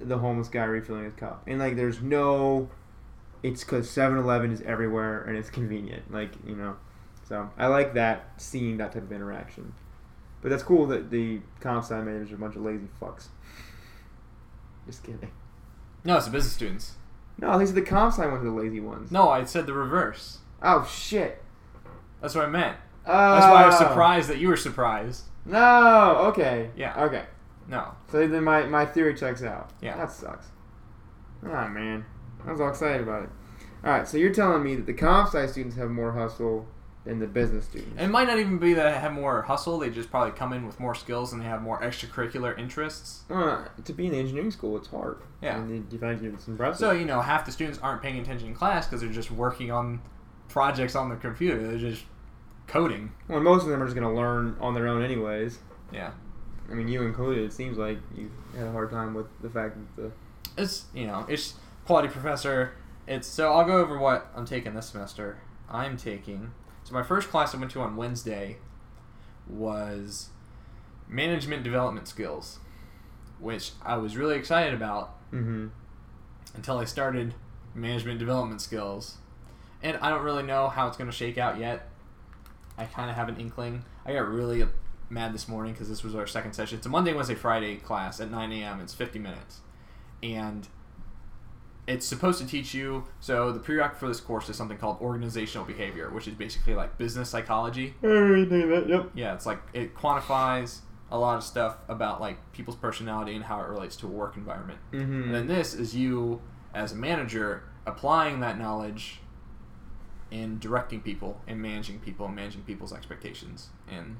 the 0.02 0.17
homeless 0.19 0.47
guy 0.47 0.63
refilling 0.63 1.04
his 1.04 1.13
cup 1.15 1.43
and 1.47 1.60
like 1.60 1.75
there's 1.75 2.02
no 2.02 2.69
it's 3.41 3.63
because 3.63 3.88
7-eleven 3.88 4.52
is 4.52 4.62
everywhere 4.62 5.23
and 5.23 5.38
it's 5.38 5.49
convenient 5.49 6.12
like 6.12 6.32
you 6.45 6.56
know 6.56 6.75
so 7.30 7.52
I 7.60 7.67
like 7.67 7.93
that, 7.93 8.32
seeing 8.38 8.78
that 8.78 8.91
type 8.91 9.04
of 9.04 9.12
interaction. 9.12 9.73
But 10.41 10.49
that's 10.49 10.63
cool 10.63 10.88
that 10.88 11.12
the 11.12 11.41
comp 11.62 11.84
sci 11.84 11.95
managers 12.02 12.32
are 12.32 12.36
a 12.36 12.38
bunch 12.39 12.56
of 12.56 12.63
lazy 12.63 12.88
fucks. 12.99 13.28
Just 14.89 15.04
kidding. 15.04 15.32
No, 16.04 16.17
it's 16.17 16.25
the 16.25 16.32
business 16.32 16.54
students. 16.54 16.95
No, 17.38 17.60
these 17.60 17.69
are 17.69 17.75
the 17.75 17.84
comp 17.84 18.13
sci 18.13 18.25
ones 18.25 18.43
the 18.43 18.49
lazy 18.49 18.80
ones. 18.80 19.12
No, 19.12 19.30
I 19.30 19.43
said 19.43 19.67
the 19.67 19.73
reverse. 19.73 20.39
Oh 20.63 20.84
shit. 20.91 21.43
That's 22.21 22.34
what 22.34 22.45
I 22.45 22.49
meant. 22.49 22.75
Oh. 23.06 23.36
That's 23.36 23.45
why 23.45 23.63
I 23.63 23.65
was 23.67 23.78
surprised 23.78 24.30
that 24.30 24.39
you 24.39 24.47
were 24.47 24.58
surprised. 24.58 25.25
No. 25.45 26.15
Okay. 26.30 26.71
Yeah. 26.75 27.04
Okay. 27.04 27.25
No. 27.67 27.93
So 28.12 28.28
then 28.28 28.43
my 28.43 28.63
my 28.65 28.84
theory 28.84 29.13
checks 29.13 29.43
out. 29.43 29.69
Yeah. 29.80 29.95
That 29.95 30.12
sucks. 30.12 30.47
Ah 31.45 31.67
man, 31.67 32.04
I 32.47 32.52
was 32.52 32.60
all 32.60 32.69
excited 32.69 33.02
about 33.02 33.25
it. 33.25 33.30
All 33.84 33.91
right. 33.91 34.08
So 34.08 34.17
you're 34.17 34.34
telling 34.34 34.63
me 34.63 34.75
that 34.75 34.88
the 34.88 34.93
comp 34.93 35.28
sci 35.28 35.45
students 35.45 35.75
have 35.75 35.91
more 35.91 36.13
hustle 36.13 36.67
than 37.05 37.19
the 37.19 37.27
business 37.27 37.65
students. 37.65 37.93
And 37.97 38.09
it 38.09 38.12
might 38.12 38.27
not 38.27 38.39
even 38.39 38.57
be 38.57 38.73
that 38.73 38.83
they 38.93 38.99
have 38.99 39.13
more 39.13 39.41
hustle. 39.43 39.79
They 39.79 39.89
just 39.89 40.12
probably 40.12 40.31
come 40.38 40.53
in 40.53 40.65
with 40.65 40.79
more 40.79 40.93
skills 40.93 41.31
and 41.31 41.41
they 41.41 41.45
have 41.45 41.62
more 41.62 41.81
extracurricular 41.81 42.57
interests. 42.57 43.23
Uh, 43.29 43.65
to 43.83 43.93
be 43.93 44.05
in 44.05 44.12
the 44.12 44.19
engineering 44.19 44.51
school, 44.51 44.75
it's 44.77 44.89
hard. 44.89 45.17
Yeah. 45.41 45.57
And 45.57 45.91
you 45.91 45.99
find 45.99 46.23
it's 46.23 46.47
impressive. 46.47 46.79
So 46.79 46.91
you 46.91 47.05
know, 47.05 47.21
half 47.21 47.45
the 47.45 47.51
students 47.51 47.79
aren't 47.79 48.01
paying 48.01 48.19
attention 48.19 48.49
in 48.49 48.53
class 48.53 48.85
because 48.85 49.01
they're 49.01 49.09
just 49.09 49.31
working 49.31 49.71
on 49.71 50.01
projects 50.49 50.95
on 50.95 51.09
the 51.09 51.15
computer. 51.15 51.65
They're 51.65 51.77
just 51.77 52.03
coding. 52.67 53.12
Well, 53.27 53.39
most 53.39 53.63
of 53.63 53.69
them 53.69 53.81
are 53.81 53.85
just 53.85 53.95
going 53.95 54.07
to 54.07 54.13
learn 54.13 54.55
on 54.59 54.73
their 54.73 54.88
own, 54.88 55.03
anyways. 55.03 55.59
Yeah. 55.91 56.12
I 56.69 56.73
mean, 56.73 56.88
you 56.88 57.01
included. 57.01 57.43
It 57.45 57.53
seems 57.53 57.77
like 57.77 57.97
you 58.15 58.29
had 58.55 58.67
a 58.67 58.71
hard 58.71 58.91
time 58.91 59.13
with 59.13 59.27
the 59.41 59.49
fact 59.49 59.75
that 59.75 60.01
the. 60.01 60.12
It's 60.62 60.85
you 60.93 61.07
know, 61.07 61.25
it's 61.27 61.55
quality 61.85 62.09
professor. 62.09 62.73
It's 63.07 63.27
so 63.27 63.53
I'll 63.53 63.65
go 63.65 63.77
over 63.77 63.97
what 63.97 64.31
I'm 64.35 64.45
taking 64.45 64.75
this 64.75 64.88
semester. 64.88 65.39
I'm 65.69 65.97
taking 65.97 66.51
so 66.89 66.95
my 66.95 67.04
first 67.04 67.30
class 67.30 67.54
I 67.54 67.58
went 67.60 67.71
to 67.73 67.82
on 67.82 67.95
Wednesday 67.95 68.58
was 69.47 70.30
management 71.08 71.63
development 71.63 72.08
skills, 72.08 72.60
which 73.39 73.71
I 73.86 73.97
was 73.97 74.17
really 74.17 74.36
excited 74.36 74.73
about 74.73 75.15
Mm-hmm. 75.32 75.67
until 76.56 76.80
I 76.80 76.86
started 76.86 77.36
management 77.75 78.17
development 78.17 78.62
skills. 78.62 79.17
And 79.84 79.95
I 79.97 80.10
don't 80.10 80.23
really 80.23 80.41
know 80.41 80.69
how 80.69 80.88
it's 80.88 80.97
going 80.97 81.10
to 81.10 81.15
shake 81.15 81.38
out 81.38 81.60
yet. 81.60 81.88
I 82.80 82.86
kind 82.86 83.12
of 83.12 83.15
have 83.15 83.30
an 83.30 83.38
inkling. 83.38 83.86
I 84.08 84.13
got 84.13 84.28
really 84.28 84.65
mad 85.08 85.36
this 85.36 85.47
morning 85.47 85.73
because 85.73 85.88
this 85.88 86.04
was 86.04 86.15
our 86.15 86.25
second 86.25 86.54
session. 86.54 86.80
It's 86.80 86.88
a 86.88 86.89
Monday, 86.89 87.13
Wednesday, 87.13 87.36
Friday 87.36 87.75
class 87.75 88.19
at 88.19 88.32
9 88.32 88.52
a.m. 88.54 88.82
It's 88.82 88.95
50 88.95 89.19
minutes. 89.19 89.60
And 90.23 90.67
it's 91.89 92.06
supposed 92.06 92.39
to 92.39 92.45
teach 92.45 92.73
you. 92.73 93.04
So 93.19 93.52
the 93.52 93.60
prereq 93.60 93.95
for 93.95 94.08
this 94.08 94.21
course 94.21 94.47
is 94.47 94.56
something 94.56 94.78
called 94.78 95.02
organizational 95.02 95.65
behavior, 95.65 96.12
which 96.12 96.28
is 96.28 96.36
basically 96.36 96.75
like 96.75 96.97
business 96.99 97.30
psychology. 97.30 97.95
That. 98.02 98.86
Yep. 98.88 99.12
Yeah, 99.15 99.34
it's 99.34 99.47
like 99.47 99.60
it 99.73 99.95
quantifies 99.95 100.82
a 101.12 101.17
lot 101.17 101.38
of 101.38 101.43
stuff 101.43 101.78
about 101.88 102.21
like 102.21 102.38
people's 102.54 102.78
personality 102.78 103.34
and 103.34 103.43
how 103.43 103.60
it 103.62 103.67
relates 103.67 103.95
to 103.97 104.06
a 104.06 104.10
work 104.10 104.38
environment. 104.38 104.80
Mm-hmm. 104.93 105.23
And 105.23 105.36
then 105.36 105.47
this 105.47 105.73
is 105.73 105.95
you 105.95 106.41
as 106.75 106.91
a 106.91 106.95
manager 106.95 107.63
applying 107.88 108.39
that 108.41 108.60
knowledge 108.60 109.21
in 110.30 110.60
directing 110.60 111.02
people 111.02 111.41
and 111.47 111.60
managing 111.60 111.97
people 111.97 112.28
and 112.28 112.36
managing 112.36 112.62
people's 112.62 112.93
expectations. 112.93 113.69
And 113.89 114.17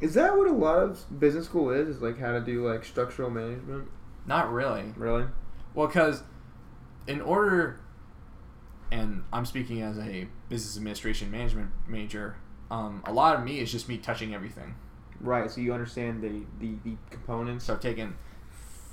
Is 0.00 0.14
that 0.14 0.36
what 0.36 0.48
a 0.48 0.52
lot 0.52 0.78
of 0.78 1.20
business 1.20 1.44
school 1.44 1.70
is? 1.70 1.86
Is 1.86 2.02
like 2.02 2.18
how 2.18 2.32
to 2.32 2.40
do 2.40 2.68
like 2.68 2.84
structural 2.84 3.30
management? 3.30 3.88
not 4.26 4.52
really. 4.52 4.92
Really? 4.96 5.26
Well, 5.74 5.86
because 5.86 6.22
in 7.06 7.20
order, 7.20 7.80
and 8.90 9.24
I'm 9.32 9.46
speaking 9.46 9.82
as 9.82 9.98
a 9.98 10.28
business 10.48 10.76
administration 10.76 11.30
management 11.30 11.70
major, 11.86 12.36
um, 12.70 13.02
a 13.06 13.12
lot 13.12 13.36
of 13.36 13.44
me 13.44 13.58
is 13.60 13.70
just 13.72 13.88
me 13.88 13.98
touching 13.98 14.34
everything. 14.34 14.74
Right. 15.20 15.50
So 15.50 15.60
you 15.60 15.72
understand 15.72 16.22
the 16.22 16.44
the, 16.58 16.74
the 16.84 16.96
components. 17.10 17.66
So 17.66 17.74
I've 17.74 17.80
taken, 17.80 18.14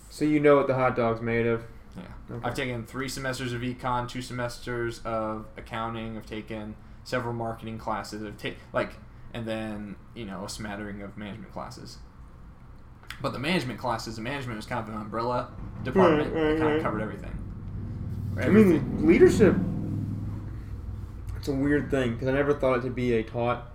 So 0.09 0.25
you 0.25 0.39
know 0.39 0.57
what 0.57 0.67
the 0.67 0.75
hot 0.75 0.95
dog's 0.95 1.21
made 1.21 1.45
of. 1.47 1.63
yeah, 1.97 2.03
Okay. 2.35 2.47
I've 2.47 2.53
taken 2.53 2.85
three 2.85 3.09
semesters 3.09 3.53
of 3.53 3.61
econ, 3.61 4.07
two 4.07 4.21
semesters 4.21 4.99
of 5.05 5.45
accounting. 5.57 6.17
I've 6.17 6.25
taken 6.27 6.75
several 7.03 7.33
marketing 7.33 7.77
classes. 7.79 8.23
I've 8.23 8.37
taken 8.37 8.59
like, 8.73 8.91
and 9.33 9.47
then 9.47 9.95
you 10.13 10.25
know 10.25 10.45
a 10.45 10.49
smattering 10.49 11.01
of 11.01 11.17
management 11.17 11.51
classes. 11.51 11.97
But 13.21 13.33
the 13.33 13.39
management 13.39 13.79
classes, 13.79 14.15
the 14.15 14.21
management 14.21 14.57
was 14.57 14.65
kind 14.65 14.87
of 14.87 14.93
an 14.93 15.01
umbrella 15.01 15.51
mm, 15.81 15.83
department. 15.83 16.33
Right, 16.33 16.41
right, 16.41 16.49
that 16.49 16.55
mm, 16.55 16.59
kind 16.59 16.61
right. 16.61 16.73
Mm. 16.73 16.77
of 16.77 16.83
covered 16.83 17.01
everything. 17.01 17.37
I 18.39 18.49
mean, 18.49 19.05
leadership. 19.05 19.55
It's 21.37 21.47
a 21.47 21.53
weird 21.53 21.89
thing 21.89 22.13
because 22.13 22.27
I 22.27 22.31
never 22.31 22.53
thought 22.53 22.79
it 22.79 22.81
to 22.81 22.89
be 22.89 23.13
a 23.13 23.23
taught 23.23 23.71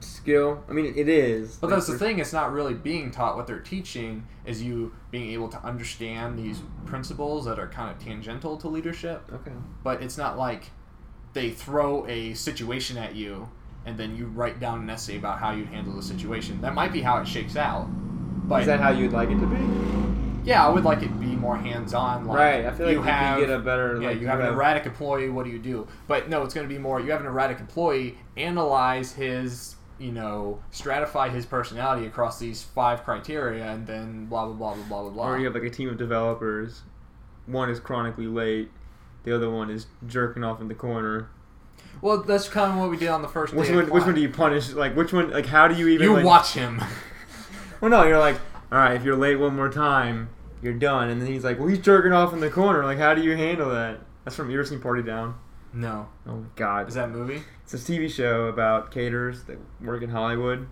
skill. 0.00 0.64
I 0.68 0.72
mean, 0.72 0.94
it 0.96 1.08
is. 1.08 1.56
But 1.56 1.68
like, 1.68 1.76
that's 1.76 1.86
the 1.86 1.98
thing; 1.98 2.18
it's 2.18 2.32
not 2.32 2.52
really 2.52 2.74
being 2.74 3.10
taught. 3.10 3.36
What 3.36 3.46
they're 3.46 3.60
teaching 3.60 4.26
is 4.46 4.62
you 4.62 4.94
being 5.10 5.30
able 5.32 5.48
to 5.48 5.62
understand 5.64 6.38
these 6.38 6.60
principles 6.86 7.44
that 7.44 7.58
are 7.58 7.68
kind 7.68 7.90
of 7.90 8.02
tangential 8.02 8.56
to 8.58 8.68
leadership. 8.68 9.30
Okay. 9.32 9.52
But 9.82 10.02
it's 10.02 10.16
not 10.16 10.38
like 10.38 10.70
they 11.34 11.50
throw 11.50 12.06
a 12.06 12.34
situation 12.34 12.96
at 12.96 13.14
you 13.14 13.48
and 13.88 13.96
then 13.96 14.16
you 14.16 14.26
write 14.26 14.60
down 14.60 14.80
an 14.80 14.90
essay 14.90 15.16
about 15.16 15.38
how 15.38 15.50
you'd 15.50 15.68
handle 15.68 15.94
the 15.94 16.02
situation. 16.02 16.60
That 16.60 16.74
might 16.74 16.92
be 16.92 17.00
how 17.00 17.20
it 17.22 17.26
shakes 17.26 17.56
out. 17.56 17.86
But 18.46 18.62
Is 18.62 18.66
that 18.66 18.80
how 18.80 18.90
you'd 18.90 19.12
like 19.12 19.30
it 19.30 19.38
to 19.40 19.46
be? 19.46 20.27
Yeah, 20.48 20.66
I 20.66 20.70
would 20.70 20.84
like 20.84 21.02
it 21.02 21.08
to 21.08 21.14
be 21.14 21.26
more 21.36 21.56
hands-on. 21.56 22.26
Like 22.26 22.38
right. 22.38 22.66
I 22.66 22.72
feel 22.72 22.86
like 22.86 22.94
you 22.94 23.00
you 23.00 23.04
have 23.04 23.38
get 23.40 23.50
a 23.50 23.58
better. 23.58 24.00
yeah, 24.00 24.08
like, 24.08 24.20
you 24.20 24.26
have 24.26 24.40
an 24.40 24.46
erratic 24.46 24.86
employee. 24.86 25.28
What 25.28 25.44
do 25.44 25.50
you 25.50 25.58
do? 25.58 25.86
But 26.06 26.28
no, 26.28 26.42
it's 26.42 26.54
going 26.54 26.68
to 26.68 26.72
be 26.72 26.78
more. 26.78 27.00
You 27.00 27.10
have 27.12 27.20
an 27.20 27.26
erratic 27.26 27.60
employee. 27.60 28.16
Analyze 28.36 29.12
his, 29.12 29.76
you 29.98 30.12
know, 30.12 30.60
stratify 30.72 31.30
his 31.32 31.44
personality 31.46 32.06
across 32.06 32.38
these 32.38 32.62
five 32.62 33.04
criteria, 33.04 33.64
and 33.66 33.86
then 33.86 34.26
blah 34.26 34.46
blah 34.46 34.54
blah 34.54 34.74
blah 34.74 34.84
blah 34.84 35.02
blah 35.02 35.10
blah. 35.10 35.28
Or 35.28 35.38
you 35.38 35.44
have 35.44 35.54
like 35.54 35.64
a 35.64 35.70
team 35.70 35.88
of 35.88 35.98
developers. 35.98 36.82
One 37.46 37.70
is 37.70 37.80
chronically 37.80 38.26
late. 38.26 38.70
The 39.24 39.34
other 39.34 39.50
one 39.50 39.70
is 39.70 39.86
jerking 40.06 40.44
off 40.44 40.60
in 40.60 40.68
the 40.68 40.74
corner. 40.74 41.28
well, 42.00 42.22
that's 42.22 42.48
kind 42.48 42.72
of 42.72 42.78
what 42.78 42.88
we 42.90 42.96
did 42.96 43.08
on 43.08 43.20
the 43.22 43.28
first 43.28 43.52
Which 43.52 43.68
day. 43.68 43.74
one? 43.74 43.84
of 43.84 43.90
Which 43.90 44.04
one 44.04 44.14
do 44.14 44.20
you 44.20 44.28
punish? 44.30 44.72
Like 44.72 44.94
which 44.96 45.12
one? 45.12 45.30
Like 45.30 45.46
how 45.46 45.68
do 45.68 45.74
you 45.74 45.88
even? 45.88 46.04
You 46.06 46.14
like, 46.14 46.24
watch 46.24 46.54
him. 46.54 46.80
Well, 47.80 47.92
no, 47.92 48.02
you're 48.04 48.18
like, 48.18 48.34
all 48.72 48.78
right, 48.78 48.94
if 48.96 49.04
you're 49.04 49.14
late 49.16 49.36
one 49.36 49.54
more 49.54 49.68
time, 49.70 50.30
you're 50.62 50.74
done. 50.74 51.08
And 51.10 51.20
then 51.20 51.28
he's 51.28 51.44
like, 51.44 51.58
well, 51.58 51.68
he's 51.68 51.78
jerking 51.80 52.12
off 52.12 52.32
in 52.32 52.40
the 52.40 52.50
corner. 52.50 52.84
Like, 52.84 52.98
how 52.98 53.14
do 53.14 53.22
you 53.22 53.36
handle 53.36 53.70
that? 53.70 54.00
That's 54.24 54.36
from 54.36 54.52
ever 54.52 54.64
seen 54.64 54.80
Party 54.80 55.02
Down? 55.02 55.34
no, 55.72 56.08
Oh 56.26 56.36
my 56.36 56.46
god, 56.56 56.88
is 56.88 56.94
that 56.94 57.04
a 57.04 57.08
movie? 57.08 57.42
it's 57.62 57.74
a 57.74 57.76
TV 57.76 58.10
show 58.10 58.46
about 58.46 58.90
caterers 58.90 59.44
that 59.44 59.58
work 59.80 60.02
in 60.02 60.10
Hollywood. 60.10 60.66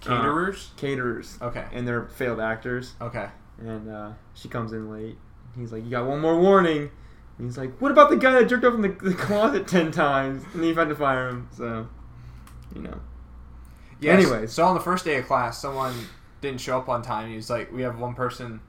Caterers. 0.00 0.70
Caterers, 0.76 1.38
okay. 1.42 1.64
and 1.72 1.86
they're 1.86 2.06
failed 2.06 2.38
actors. 2.40 2.94
Okay. 3.00 3.28
And 3.58 3.88
uh, 3.90 4.12
she 4.34 4.48
comes 4.48 4.72
in 4.72 4.90
late. 4.90 5.18
He's 5.56 5.72
like, 5.72 5.84
you 5.84 5.90
got 5.90 6.06
one 6.06 6.20
more 6.20 6.38
warning. 6.40 6.90
And 7.38 7.46
he's 7.46 7.58
like, 7.58 7.80
what 7.80 7.90
about 7.90 8.10
the 8.10 8.16
guy 8.16 8.32
that 8.32 8.48
jerked 8.48 8.64
off 8.64 8.74
in 8.74 8.82
the, 8.82 8.88
the 8.88 9.14
closet 9.14 9.66
ten 9.66 9.90
times? 9.90 10.44
And 10.54 10.62
he 10.62 10.72
had 10.72 10.88
to 10.88 10.94
fire 10.94 11.28
him. 11.28 11.48
So, 11.56 11.88
you 12.74 12.82
know. 12.82 13.00
Yeah. 14.00 14.12
Anyways. 14.12 14.52
so 14.52 14.64
on 14.64 14.74
the 14.74 14.80
first 14.80 15.04
day 15.04 15.16
of 15.16 15.26
class, 15.26 15.60
someone 15.60 15.94
didn't 16.40 16.60
show 16.60 16.78
up 16.78 16.88
on 16.88 17.02
time. 17.02 17.30
He 17.30 17.36
was 17.36 17.50
like, 17.50 17.72
"We 17.72 17.82
have 17.82 17.98
one 17.98 18.14
person 18.14 18.60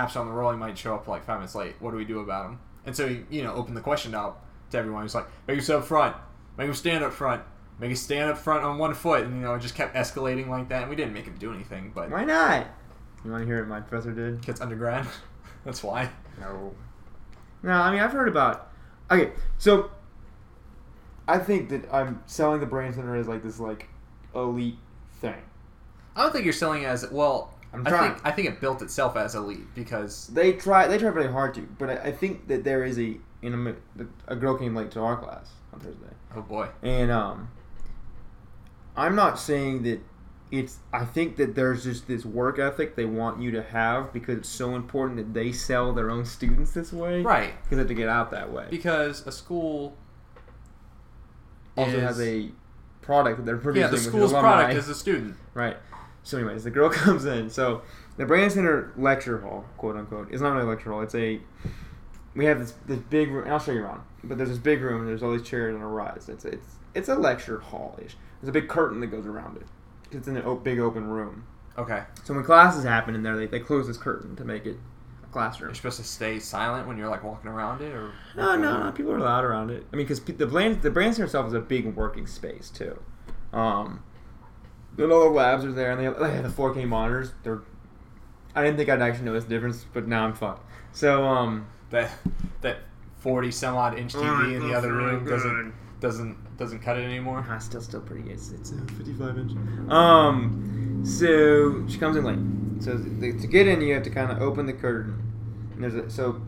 absent 0.00 0.22
on 0.22 0.26
the 0.26 0.32
roll. 0.32 0.50
He 0.52 0.58
might 0.58 0.76
show 0.78 0.94
up 0.94 1.06
like 1.08 1.24
five 1.24 1.38
minutes 1.38 1.54
late. 1.54 1.74
What 1.80 1.90
do 1.92 1.96
we 1.96 2.04
do 2.04 2.20
about 2.20 2.46
him?" 2.46 2.58
And 2.86 2.96
so 2.96 3.08
he, 3.08 3.22
you 3.30 3.42
know, 3.42 3.52
opened 3.54 3.76
the 3.76 3.80
question 3.80 4.14
up 4.14 4.44
to 4.70 4.78
everyone. 4.78 5.02
He's 5.02 5.14
like, 5.14 5.26
"Make 5.46 5.58
him 5.58 5.62
sit 5.64 5.76
up 5.76 5.84
front. 5.84 6.16
Make 6.56 6.68
him 6.68 6.74
stand 6.74 7.04
up 7.04 7.12
front. 7.12 7.42
Make 7.78 7.90
him 7.90 7.96
stand 7.96 8.30
up 8.30 8.38
front 8.38 8.64
on 8.64 8.78
one 8.78 8.94
foot." 8.94 9.24
And 9.24 9.36
you 9.36 9.42
know, 9.42 9.54
it 9.54 9.60
just 9.60 9.74
kept 9.74 9.94
escalating 9.94 10.48
like 10.48 10.68
that. 10.70 10.82
And 10.82 10.90
we 10.90 10.96
didn't 10.96 11.12
make 11.12 11.24
him 11.26 11.36
do 11.38 11.52
anything, 11.52 11.92
but 11.94 12.10
Why 12.10 12.24
not? 12.24 12.66
You 13.24 13.30
want 13.30 13.42
to 13.42 13.46
hear 13.46 13.60
what 13.60 13.68
my 13.68 13.80
professor 13.80 14.12
did? 14.12 14.42
kids 14.42 14.60
undergrad. 14.60 15.06
That's 15.64 15.82
why. 15.82 16.08
No. 16.40 16.74
No, 17.62 17.72
I 17.72 17.90
mean 17.90 18.00
I've 18.00 18.12
heard 18.12 18.28
about. 18.28 18.70
Okay, 19.10 19.32
so 19.58 19.90
I 21.28 21.38
think 21.38 21.68
that 21.68 21.92
I'm 21.92 22.22
selling 22.26 22.60
the 22.60 22.66
Brand 22.66 22.94
Center 22.94 23.14
as 23.16 23.28
like 23.28 23.42
this 23.42 23.60
like 23.60 23.88
elite 24.34 24.78
thing. 25.20 25.42
I 26.16 26.22
don't 26.22 26.32
think 26.32 26.44
you're 26.44 26.52
selling 26.54 26.82
it 26.82 26.86
as 26.86 27.08
well. 27.10 27.54
I'm 27.72 27.86
I 27.86 27.90
trying. 27.90 28.12
think 28.14 28.26
I 28.26 28.30
think 28.32 28.48
it 28.48 28.60
built 28.60 28.82
itself 28.82 29.16
as 29.16 29.34
elite 29.34 29.74
because 29.74 30.26
They 30.28 30.52
try. 30.54 30.86
They 30.88 30.98
try 30.98 31.08
really 31.08 31.30
hard 31.32 31.54
to, 31.54 31.60
but 31.78 31.88
I, 31.90 31.94
I 32.08 32.12
think 32.12 32.48
that 32.48 32.64
there 32.64 32.84
is 32.84 32.98
a 32.98 33.16
in 33.42 33.76
a, 33.98 34.04
a 34.28 34.36
girl 34.36 34.56
came 34.56 34.74
late 34.74 34.90
to 34.92 35.00
our 35.00 35.16
class 35.16 35.50
on 35.72 35.80
Thursday, 35.80 36.12
oh 36.36 36.42
boy, 36.42 36.68
and 36.82 37.10
um, 37.10 37.48
I'm 38.96 39.14
not 39.14 39.38
saying 39.38 39.84
that 39.84 40.00
it's. 40.50 40.78
I 40.92 41.04
think 41.04 41.36
that 41.36 41.54
there's 41.54 41.84
just 41.84 42.06
this 42.08 42.26
work 42.26 42.58
ethic 42.58 42.96
they 42.96 43.04
want 43.04 43.40
you 43.40 43.50
to 43.52 43.62
have 43.62 44.12
because 44.12 44.38
it's 44.38 44.48
so 44.48 44.74
important 44.74 45.16
that 45.18 45.32
they 45.32 45.52
sell 45.52 45.92
their 45.92 46.10
own 46.10 46.24
students 46.24 46.72
this 46.72 46.92
way, 46.92 47.22
right? 47.22 47.54
Because 47.62 47.76
they 47.76 47.82
have 47.82 47.88
to 47.88 47.94
get 47.94 48.08
out 48.08 48.30
that 48.32 48.52
way. 48.52 48.66
Because 48.68 49.24
a 49.26 49.32
school 49.32 49.96
also 51.76 51.96
is- 51.96 52.02
has 52.02 52.20
a 52.20 52.50
product 53.00 53.38
that 53.38 53.46
they're 53.46 53.56
producing. 53.56 53.82
yeah, 53.82 53.90
the 53.90 53.96
school's 53.98 54.32
product 54.32 54.74
is 54.74 54.88
a 54.88 54.94
student. 54.94 55.36
Right. 55.54 55.76
So, 56.22 56.38
anyways, 56.38 56.64
the 56.64 56.70
girl 56.70 56.90
comes 56.90 57.24
in. 57.24 57.50
So, 57.50 57.82
the 58.16 58.26
Brand 58.26 58.52
Center 58.52 58.92
lecture 58.96 59.38
hall, 59.40 59.64
quote 59.78 59.96
unquote, 59.96 60.32
is 60.32 60.40
not 60.40 60.52
really 60.52 60.64
a 60.66 60.68
lecture 60.68 60.90
hall. 60.90 61.00
It's 61.02 61.14
a. 61.14 61.40
We 62.34 62.44
have 62.44 62.58
this 62.58 62.74
this 62.86 62.98
big 62.98 63.30
room. 63.30 63.44
And 63.44 63.52
I'll 63.52 63.58
show 63.58 63.72
you 63.72 63.82
around. 63.82 64.02
But 64.22 64.36
there's 64.38 64.50
this 64.50 64.58
big 64.58 64.80
room. 64.82 65.00
and 65.00 65.08
There's 65.08 65.22
all 65.22 65.32
these 65.32 65.42
chairs 65.42 65.74
on 65.74 65.80
a 65.80 65.86
rise. 65.86 66.28
It's 66.28 66.44
it's 66.44 66.76
it's 66.94 67.08
a 67.08 67.14
lecture 67.14 67.58
hall 67.58 67.98
ish. 68.04 68.16
There's 68.40 68.48
a 68.48 68.52
big 68.52 68.68
curtain 68.68 69.00
that 69.00 69.08
goes 69.08 69.26
around 69.26 69.56
it. 69.56 69.66
It's 70.12 70.28
in 70.28 70.36
a 70.36 70.54
big 70.54 70.78
open 70.78 71.06
room. 71.08 71.44
Okay. 71.78 72.02
So 72.24 72.34
when 72.34 72.44
classes 72.44 72.84
happen 72.84 73.14
in 73.14 73.22
there, 73.22 73.36
they, 73.36 73.46
they 73.46 73.60
close 73.60 73.86
this 73.86 73.96
curtain 73.96 74.36
to 74.36 74.44
make 74.44 74.66
it 74.66 74.76
a 75.22 75.26
classroom. 75.32 75.70
You're 75.70 75.74
supposed 75.76 75.98
to 75.98 76.04
stay 76.04 76.38
silent 76.38 76.86
when 76.86 76.98
you're 76.98 77.08
like 77.08 77.22
walking 77.22 77.50
around 77.50 77.80
it, 77.80 77.94
or 77.94 78.12
No, 78.36 78.56
no, 78.56 78.84
no. 78.84 78.92
People 78.92 79.12
are 79.12 79.20
loud 79.20 79.44
around 79.44 79.70
it. 79.70 79.86
I 79.92 79.96
mean, 79.96 80.06
because 80.06 80.20
the 80.20 80.46
brand 80.46 80.82
the 80.82 80.90
brand 80.90 81.14
center 81.14 81.26
itself 81.26 81.46
is 81.46 81.52
a 81.54 81.60
big 81.60 81.94
working 81.94 82.26
space 82.26 82.70
too. 82.70 82.98
Um, 83.52 84.02
and 84.98 85.12
all 85.12 85.24
the 85.24 85.30
labs 85.30 85.64
are 85.64 85.72
there, 85.72 85.90
and 85.90 86.00
they 86.00 86.04
have, 86.04 86.18
they 86.18 86.30
have 86.30 86.42
the 86.42 86.48
4K 86.62 86.86
monitors. 86.86 87.32
They're 87.42 87.62
I 88.54 88.64
didn't 88.64 88.78
think 88.78 88.88
I'd 88.88 89.00
actually 89.00 89.26
notice 89.26 89.44
the 89.44 89.50
difference, 89.50 89.86
but 89.92 90.08
now 90.08 90.24
I'm 90.24 90.34
fucked. 90.34 90.68
So 90.92 91.24
um, 91.24 91.66
that 91.90 92.10
that 92.62 92.78
forty 93.18 93.50
some 93.50 93.76
odd 93.76 93.98
inch 93.98 94.14
TV 94.14 94.56
in 94.56 94.68
the 94.68 94.74
other 94.74 94.92
room 94.92 95.24
doesn't 95.24 95.72
doesn't 96.00 96.56
doesn't 96.56 96.80
cut 96.80 96.98
it 96.98 97.04
anymore. 97.04 97.44
ah, 97.48 97.58
still 97.58 97.80
still 97.80 98.00
pretty 98.00 98.22
good. 98.22 98.32
It's, 98.32 98.50
it's 98.50 98.72
uh, 98.72 98.76
55 98.98 99.38
inch. 99.38 99.52
Um, 99.90 101.02
so 101.04 101.86
she 101.88 101.98
comes 101.98 102.16
in 102.16 102.24
late. 102.24 102.82
So 102.84 102.96
the, 102.96 103.38
to 103.38 103.46
get 103.46 103.68
in, 103.68 103.80
you 103.80 103.94
have 103.94 104.02
to 104.04 104.10
kind 104.10 104.32
of 104.32 104.42
open 104.42 104.66
the 104.66 104.72
curtain. 104.72 105.22
And 105.74 105.82
there's 105.84 105.94
a 105.94 106.10
so 106.10 106.42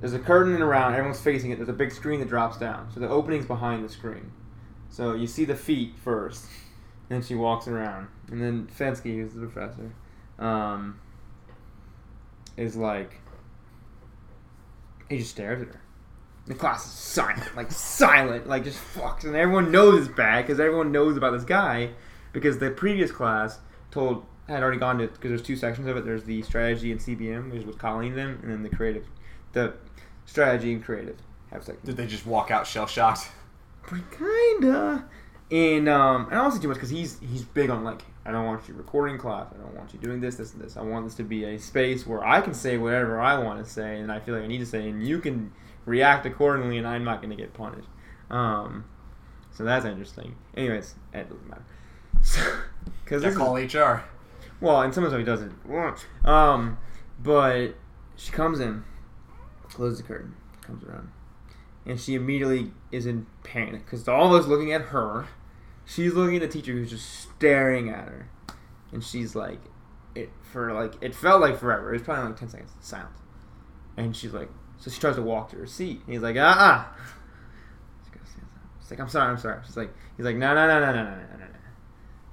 there's 0.00 0.14
a 0.14 0.18
curtain 0.18 0.54
and 0.54 0.62
around. 0.62 0.94
Everyone's 0.94 1.20
facing 1.20 1.50
it. 1.50 1.56
There's 1.56 1.68
a 1.68 1.74
big 1.74 1.92
screen 1.92 2.20
that 2.20 2.28
drops 2.28 2.56
down. 2.56 2.90
So 2.92 3.00
the 3.00 3.08
opening's 3.08 3.46
behind 3.46 3.84
the 3.84 3.88
screen. 3.88 4.32
So 4.88 5.14
you 5.14 5.26
see 5.26 5.44
the 5.44 5.56
feet 5.56 5.94
first, 6.02 6.46
and 7.10 7.24
she 7.24 7.34
walks 7.34 7.68
around, 7.68 8.08
and 8.30 8.40
then 8.40 8.68
Fensky, 8.78 9.16
who's 9.16 9.34
the 9.34 9.46
professor, 9.46 9.92
um, 10.38 10.98
is 12.56 12.76
like 12.76 13.20
he 15.08 15.18
just 15.18 15.30
stares 15.30 15.62
at 15.62 15.68
her. 15.68 15.80
The 16.46 16.54
class 16.54 16.84
is 16.84 16.92
silent, 16.92 17.56
like 17.56 17.72
silent, 17.72 18.46
like 18.46 18.64
just 18.64 18.78
fucks, 18.78 19.24
and 19.24 19.34
everyone 19.34 19.70
knows 19.70 20.06
it's 20.06 20.14
bad 20.14 20.46
because 20.46 20.60
everyone 20.60 20.92
knows 20.92 21.16
about 21.16 21.32
this 21.32 21.44
guy 21.44 21.90
because 22.32 22.58
the 22.58 22.70
previous 22.70 23.10
class 23.10 23.60
told 23.90 24.26
had 24.48 24.62
already 24.62 24.78
gone 24.78 24.98
to 24.98 25.06
because 25.06 25.30
there's 25.30 25.42
two 25.42 25.56
sections 25.56 25.88
of 25.88 25.96
it. 25.96 26.04
There's 26.04 26.24
the 26.24 26.42
strategy 26.42 26.92
and 26.92 27.00
CBM, 27.00 27.50
which 27.50 27.64
was 27.64 27.76
Colleen 27.76 28.14
them, 28.14 28.40
and 28.42 28.50
then 28.50 28.62
the 28.62 28.68
creative, 28.68 29.06
the 29.52 29.74
strategy 30.26 30.72
and 30.72 30.84
creative 30.84 31.16
have 31.50 31.64
sections. 31.64 31.86
Did 31.86 31.96
they 31.96 32.06
just 32.06 32.26
walk 32.26 32.50
out 32.50 32.66
shell 32.66 32.86
shocked? 32.86 33.30
Kinda. 33.88 35.06
And 35.54 35.88
um, 35.88 36.24
and 36.24 36.34
I 36.34 36.42
don't 36.42 36.50
say 36.50 36.60
too 36.60 36.66
much 36.66 36.78
because 36.78 36.90
he's 36.90 37.20
he's 37.20 37.44
big 37.44 37.70
on 37.70 37.84
like 37.84 38.02
I 38.26 38.32
don't 38.32 38.44
want 38.44 38.66
you 38.66 38.74
recording 38.74 39.18
class. 39.18 39.46
I 39.54 39.62
don't 39.62 39.76
want 39.76 39.92
you 39.94 40.00
doing 40.00 40.20
this, 40.20 40.34
this, 40.34 40.52
and 40.52 40.60
this. 40.60 40.76
I 40.76 40.82
want 40.82 41.06
this 41.06 41.14
to 41.14 41.22
be 41.22 41.44
a 41.44 41.58
space 41.60 42.04
where 42.04 42.26
I 42.26 42.40
can 42.40 42.54
say 42.54 42.76
whatever 42.76 43.20
I 43.20 43.38
want 43.38 43.64
to 43.64 43.70
say, 43.70 44.00
and 44.00 44.10
I 44.10 44.18
feel 44.18 44.34
like 44.34 44.42
I 44.42 44.48
need 44.48 44.58
to 44.58 44.66
say, 44.66 44.88
and 44.88 45.06
you 45.06 45.20
can 45.20 45.52
react 45.86 46.26
accordingly, 46.26 46.76
and 46.76 46.88
I'm 46.88 47.04
not 47.04 47.22
going 47.22 47.30
to 47.30 47.36
get 47.36 47.54
punished. 47.54 47.86
Um, 48.30 48.84
so 49.52 49.62
that's 49.62 49.84
interesting. 49.84 50.34
Anyways, 50.56 50.96
it 51.12 51.28
doesn't 51.28 51.48
matter. 51.48 52.64
Because 53.04 53.22
That 53.22 53.34
call 53.34 53.54
HR. 53.56 54.02
well, 54.60 54.80
and 54.80 54.92
sometimes 54.92 55.14
he 55.14 55.22
doesn't. 55.22 55.52
Um, 56.24 56.78
but 57.22 57.74
she 58.16 58.32
comes 58.32 58.58
in, 58.60 58.82
closes 59.68 59.98
the 59.98 60.04
curtain, 60.04 60.34
comes 60.62 60.82
around, 60.84 61.10
and 61.86 62.00
she 62.00 62.14
immediately 62.14 62.72
is 62.90 63.04
in 63.06 63.26
panic 63.44 63.84
because 63.84 64.08
all 64.08 64.34
of 64.34 64.42
us 64.42 64.48
looking 64.48 64.72
at 64.72 64.80
her. 64.86 65.26
She's 65.84 66.14
looking 66.14 66.36
at 66.36 66.42
the 66.42 66.48
teacher 66.48 66.72
who's 66.72 66.90
just 66.90 67.08
staring 67.08 67.90
at 67.90 68.08
her, 68.08 68.30
and 68.92 69.04
she's 69.04 69.34
like, 69.34 69.60
it 70.14 70.30
for 70.42 70.72
like 70.72 70.94
it 71.02 71.14
felt 71.14 71.40
like 71.40 71.58
forever. 71.58 71.90
It 71.90 71.98
was 71.98 72.02
probably 72.02 72.30
like 72.30 72.36
ten 72.38 72.48
seconds 72.48 72.72
silence, 72.80 73.18
and 73.96 74.16
she's 74.16 74.32
like, 74.32 74.48
so 74.78 74.90
she 74.90 75.00
tries 75.00 75.16
to 75.16 75.22
walk 75.22 75.50
to 75.50 75.56
her 75.56 75.66
seat. 75.66 76.00
And 76.04 76.14
he's 76.14 76.22
like. 76.22 76.36
She 76.36 76.40
goes, 76.40 78.28
She's 78.80 78.90
like, 78.90 79.00
I'm 79.00 79.08
sorry, 79.08 79.30
I'm 79.30 79.38
sorry. 79.38 79.60
She's 79.64 79.76
like, 79.76 79.94
he's 80.16 80.26
like, 80.26 80.36
no 80.36 80.54
no 80.54 80.66
no 80.66 80.80
no 80.80 80.92
no 80.92 81.04
no 81.04 81.10
no 81.10 81.16
no 81.16 81.38
no. 81.38 81.58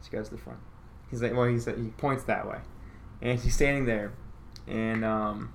She 0.04 0.12
goes 0.12 0.30
to 0.30 0.36
the 0.36 0.42
front. 0.42 0.60
He's 1.10 1.22
like, 1.22 1.34
well, 1.34 1.46
he 1.46 1.60
said 1.60 1.78
he 1.78 1.90
points 1.90 2.24
that 2.26 2.48
way, 2.48 2.60
and 3.22 3.40
she's 3.40 3.54
standing 3.54 3.86
there, 3.86 4.14
and 4.68 5.04
um, 5.04 5.54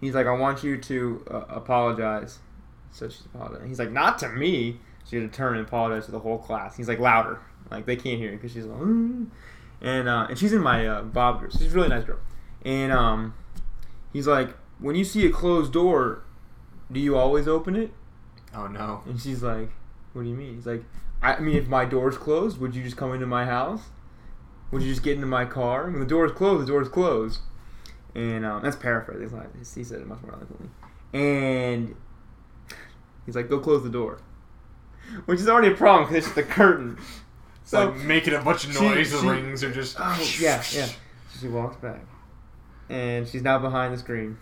he's 0.00 0.14
like, 0.14 0.26
I 0.26 0.32
want 0.32 0.62
you 0.62 0.76
to 0.78 1.24
uh, 1.30 1.44
apologize. 1.48 2.38
So 2.92 3.08
she's 3.08 3.24
apologizing. 3.26 3.68
He's 3.68 3.78
like, 3.78 3.92
not 3.92 4.18
to 4.20 4.28
me. 4.28 4.80
She 5.04 5.16
had 5.16 5.30
to 5.30 5.36
turn 5.36 5.56
and 5.56 5.66
apologize 5.66 6.06
to 6.06 6.12
the 6.12 6.20
whole 6.20 6.38
class. 6.38 6.76
He's 6.76 6.88
like 6.88 6.98
louder, 6.98 7.40
like 7.70 7.86
they 7.86 7.96
can't 7.96 8.18
hear 8.18 8.32
because 8.32 8.52
she's 8.52 8.64
like, 8.64 8.80
"Mm." 8.80 9.26
and 9.80 10.08
uh, 10.08 10.26
and 10.28 10.38
she's 10.38 10.52
in 10.52 10.62
my 10.62 10.86
uh, 10.86 11.02
Bob 11.02 11.40
group. 11.40 11.52
She's 11.52 11.72
a 11.72 11.76
really 11.76 11.88
nice 11.88 12.04
girl, 12.04 12.20
and 12.64 12.92
um, 12.92 13.34
he's 14.12 14.26
like, 14.26 14.54
when 14.78 14.96
you 14.96 15.04
see 15.04 15.26
a 15.26 15.30
closed 15.30 15.72
door, 15.72 16.22
do 16.90 17.00
you 17.00 17.16
always 17.16 17.46
open 17.46 17.76
it? 17.76 17.92
Oh 18.54 18.66
no. 18.66 19.02
And 19.06 19.20
she's 19.20 19.42
like, 19.42 19.70
what 20.12 20.22
do 20.22 20.28
you 20.28 20.34
mean? 20.34 20.54
He's 20.56 20.66
like, 20.66 20.84
I 21.22 21.38
mean, 21.40 21.56
if 21.56 21.68
my 21.68 21.84
door's 21.84 22.16
closed, 22.16 22.58
would 22.58 22.74
you 22.74 22.82
just 22.82 22.96
come 22.96 23.12
into 23.12 23.26
my 23.26 23.44
house? 23.44 23.82
Would 24.72 24.82
you 24.82 24.90
just 24.90 25.02
get 25.02 25.14
into 25.14 25.26
my 25.26 25.44
car? 25.44 25.90
When 25.90 26.00
the 26.00 26.06
door's 26.06 26.32
closed, 26.32 26.62
the 26.62 26.66
door's 26.66 26.88
closed. 26.88 27.40
And 28.14 28.44
um, 28.44 28.62
that's 28.62 28.76
paraphrasing. 28.76 29.24
It's 29.24 29.32
not, 29.32 29.46
he 29.54 29.84
said 29.84 30.00
it 30.00 30.06
much 30.06 30.22
more 30.22 30.32
eloquently. 30.34 30.68
And 31.12 31.94
he's 33.26 33.36
like, 33.36 33.48
go 33.48 33.60
close 33.60 33.82
the 33.82 33.90
door. 33.90 34.20
Which 35.26 35.40
is 35.40 35.48
already 35.48 35.68
a 35.72 35.76
problem 35.76 36.08
because 36.08 36.26
it's 36.26 36.34
the 36.34 36.42
curtain. 36.42 36.98
So, 37.64 37.90
like 37.90 38.00
making 38.00 38.34
a 38.34 38.40
bunch 38.42 38.64
of 38.64 38.72
she- 38.72 38.80
noise. 38.80 39.12
the 39.12 39.20
she- 39.20 39.28
rings 39.28 39.62
are 39.64 39.72
just. 39.72 39.96
oh, 39.98 40.36
yeah, 40.40 40.62
yeah. 40.72 40.88
So 41.32 41.40
she 41.40 41.48
walks 41.48 41.76
back. 41.76 42.00
And 42.88 43.28
she's 43.28 43.42
now 43.42 43.58
behind 43.58 43.94
the 43.94 43.98
screen. 43.98 44.36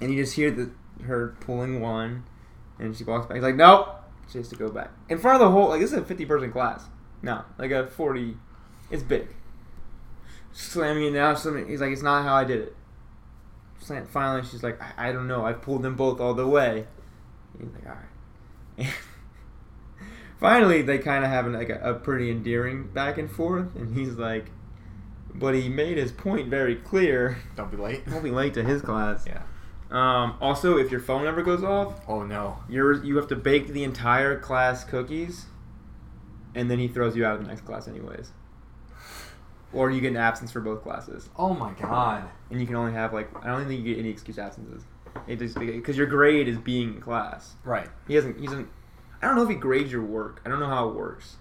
And 0.00 0.12
you 0.12 0.22
just 0.22 0.34
hear 0.36 0.50
the 0.50 0.70
her 1.04 1.34
pulling 1.40 1.80
one. 1.80 2.24
And 2.78 2.94
she 2.96 3.04
walks 3.04 3.26
back. 3.26 3.36
He's 3.36 3.42
like, 3.42 3.56
nope. 3.56 3.88
She 4.30 4.38
has 4.38 4.48
to 4.48 4.56
go 4.56 4.68
back. 4.70 4.90
In 5.08 5.18
front 5.18 5.36
of 5.42 5.46
the 5.48 5.50
whole, 5.50 5.68
like, 5.68 5.80
this 5.80 5.92
is 5.92 5.98
a 5.98 6.04
50 6.04 6.26
person 6.26 6.52
class. 6.52 6.84
No, 7.22 7.44
like 7.58 7.70
a 7.70 7.86
40. 7.86 8.36
It's 8.90 9.02
big. 9.02 9.28
Slamming 10.52 11.04
it 11.04 11.10
down. 11.12 11.36
Slamming, 11.36 11.68
he's 11.68 11.80
like, 11.80 11.92
it's 11.92 12.02
not 12.02 12.24
how 12.24 12.34
I 12.34 12.44
did 12.44 12.60
it. 12.60 12.76
Slam, 13.80 14.06
finally, 14.06 14.46
she's 14.46 14.62
like, 14.62 14.80
I, 14.82 15.08
I 15.08 15.12
don't 15.12 15.26
know. 15.26 15.44
I 15.44 15.52
pulled 15.54 15.82
them 15.82 15.96
both 15.96 16.20
all 16.20 16.34
the 16.34 16.46
way. 16.46 16.86
He's 17.58 17.68
like, 17.72 17.86
all 17.86 17.96
right. 18.78 18.86
finally, 20.42 20.82
they 20.82 20.98
kind 20.98 21.24
of 21.24 21.30
have 21.30 21.46
like 21.46 21.70
a, 21.70 21.80
a 21.82 21.94
pretty 21.94 22.30
endearing 22.30 22.88
back 22.88 23.16
and 23.16 23.30
forth. 23.30 23.74
And 23.76 23.96
he's 23.96 24.14
like, 24.16 24.50
but 25.34 25.54
he 25.54 25.70
made 25.70 25.96
his 25.96 26.12
point 26.12 26.48
very 26.48 26.76
clear. 26.76 27.38
Don't 27.56 27.70
be 27.70 27.78
late. 27.78 28.02
He'll 28.06 28.20
be 28.20 28.30
late 28.30 28.52
to 28.54 28.62
his 28.62 28.82
class. 28.82 29.24
Yeah. 29.26 29.42
Um, 29.90 30.36
also, 30.40 30.76
if 30.78 30.90
your 30.90 31.00
phone 31.00 31.24
number 31.24 31.42
goes 31.42 31.62
off, 31.64 32.00
Oh 32.08 32.22
no. 32.22 32.58
you're 32.68 33.02
you 33.04 33.16
have 33.16 33.28
to 33.28 33.36
bake 33.36 33.68
the 33.68 33.84
entire 33.84 34.38
class 34.38 34.84
cookies, 34.84 35.46
and 36.54 36.70
then 36.70 36.78
he 36.78 36.88
throws 36.88 37.14
you 37.16 37.24
out 37.24 37.36
of 37.36 37.42
the 37.42 37.48
next 37.48 37.62
class 37.64 37.88
anyways. 37.88 38.32
Or 39.72 39.90
you 39.90 40.00
get 40.02 40.08
an 40.10 40.16
absence 40.18 40.50
for 40.50 40.60
both 40.60 40.82
classes, 40.82 41.30
Oh 41.36 41.54
my 41.54 41.72
god. 41.72 42.24
and 42.50 42.60
you 42.60 42.66
can 42.66 42.76
only 42.76 42.92
have 42.92 43.12
like 43.14 43.28
I 43.42 43.48
don't 43.48 43.66
think 43.66 43.80
you 43.84 43.94
get 43.94 43.98
any 44.00 44.10
excuse 44.10 44.38
absences. 44.38 44.82
Because 45.26 45.96
your 45.96 46.06
grade 46.06 46.48
is 46.48 46.56
being 46.58 46.94
in 46.94 47.00
class. 47.02 47.54
Right. 47.64 47.88
He 48.08 48.14
hasn't. 48.14 48.38
He 48.40 48.46
doesn't. 48.46 48.68
I 49.22 49.26
don't 49.26 49.36
know 49.36 49.42
if 49.44 49.48
he 49.48 49.54
grades 49.54 49.92
your 49.92 50.02
work. 50.02 50.40
I 50.44 50.48
don't 50.48 50.58
know 50.60 50.66
how 50.68 50.88
it 50.88 50.94
works. 50.94 51.36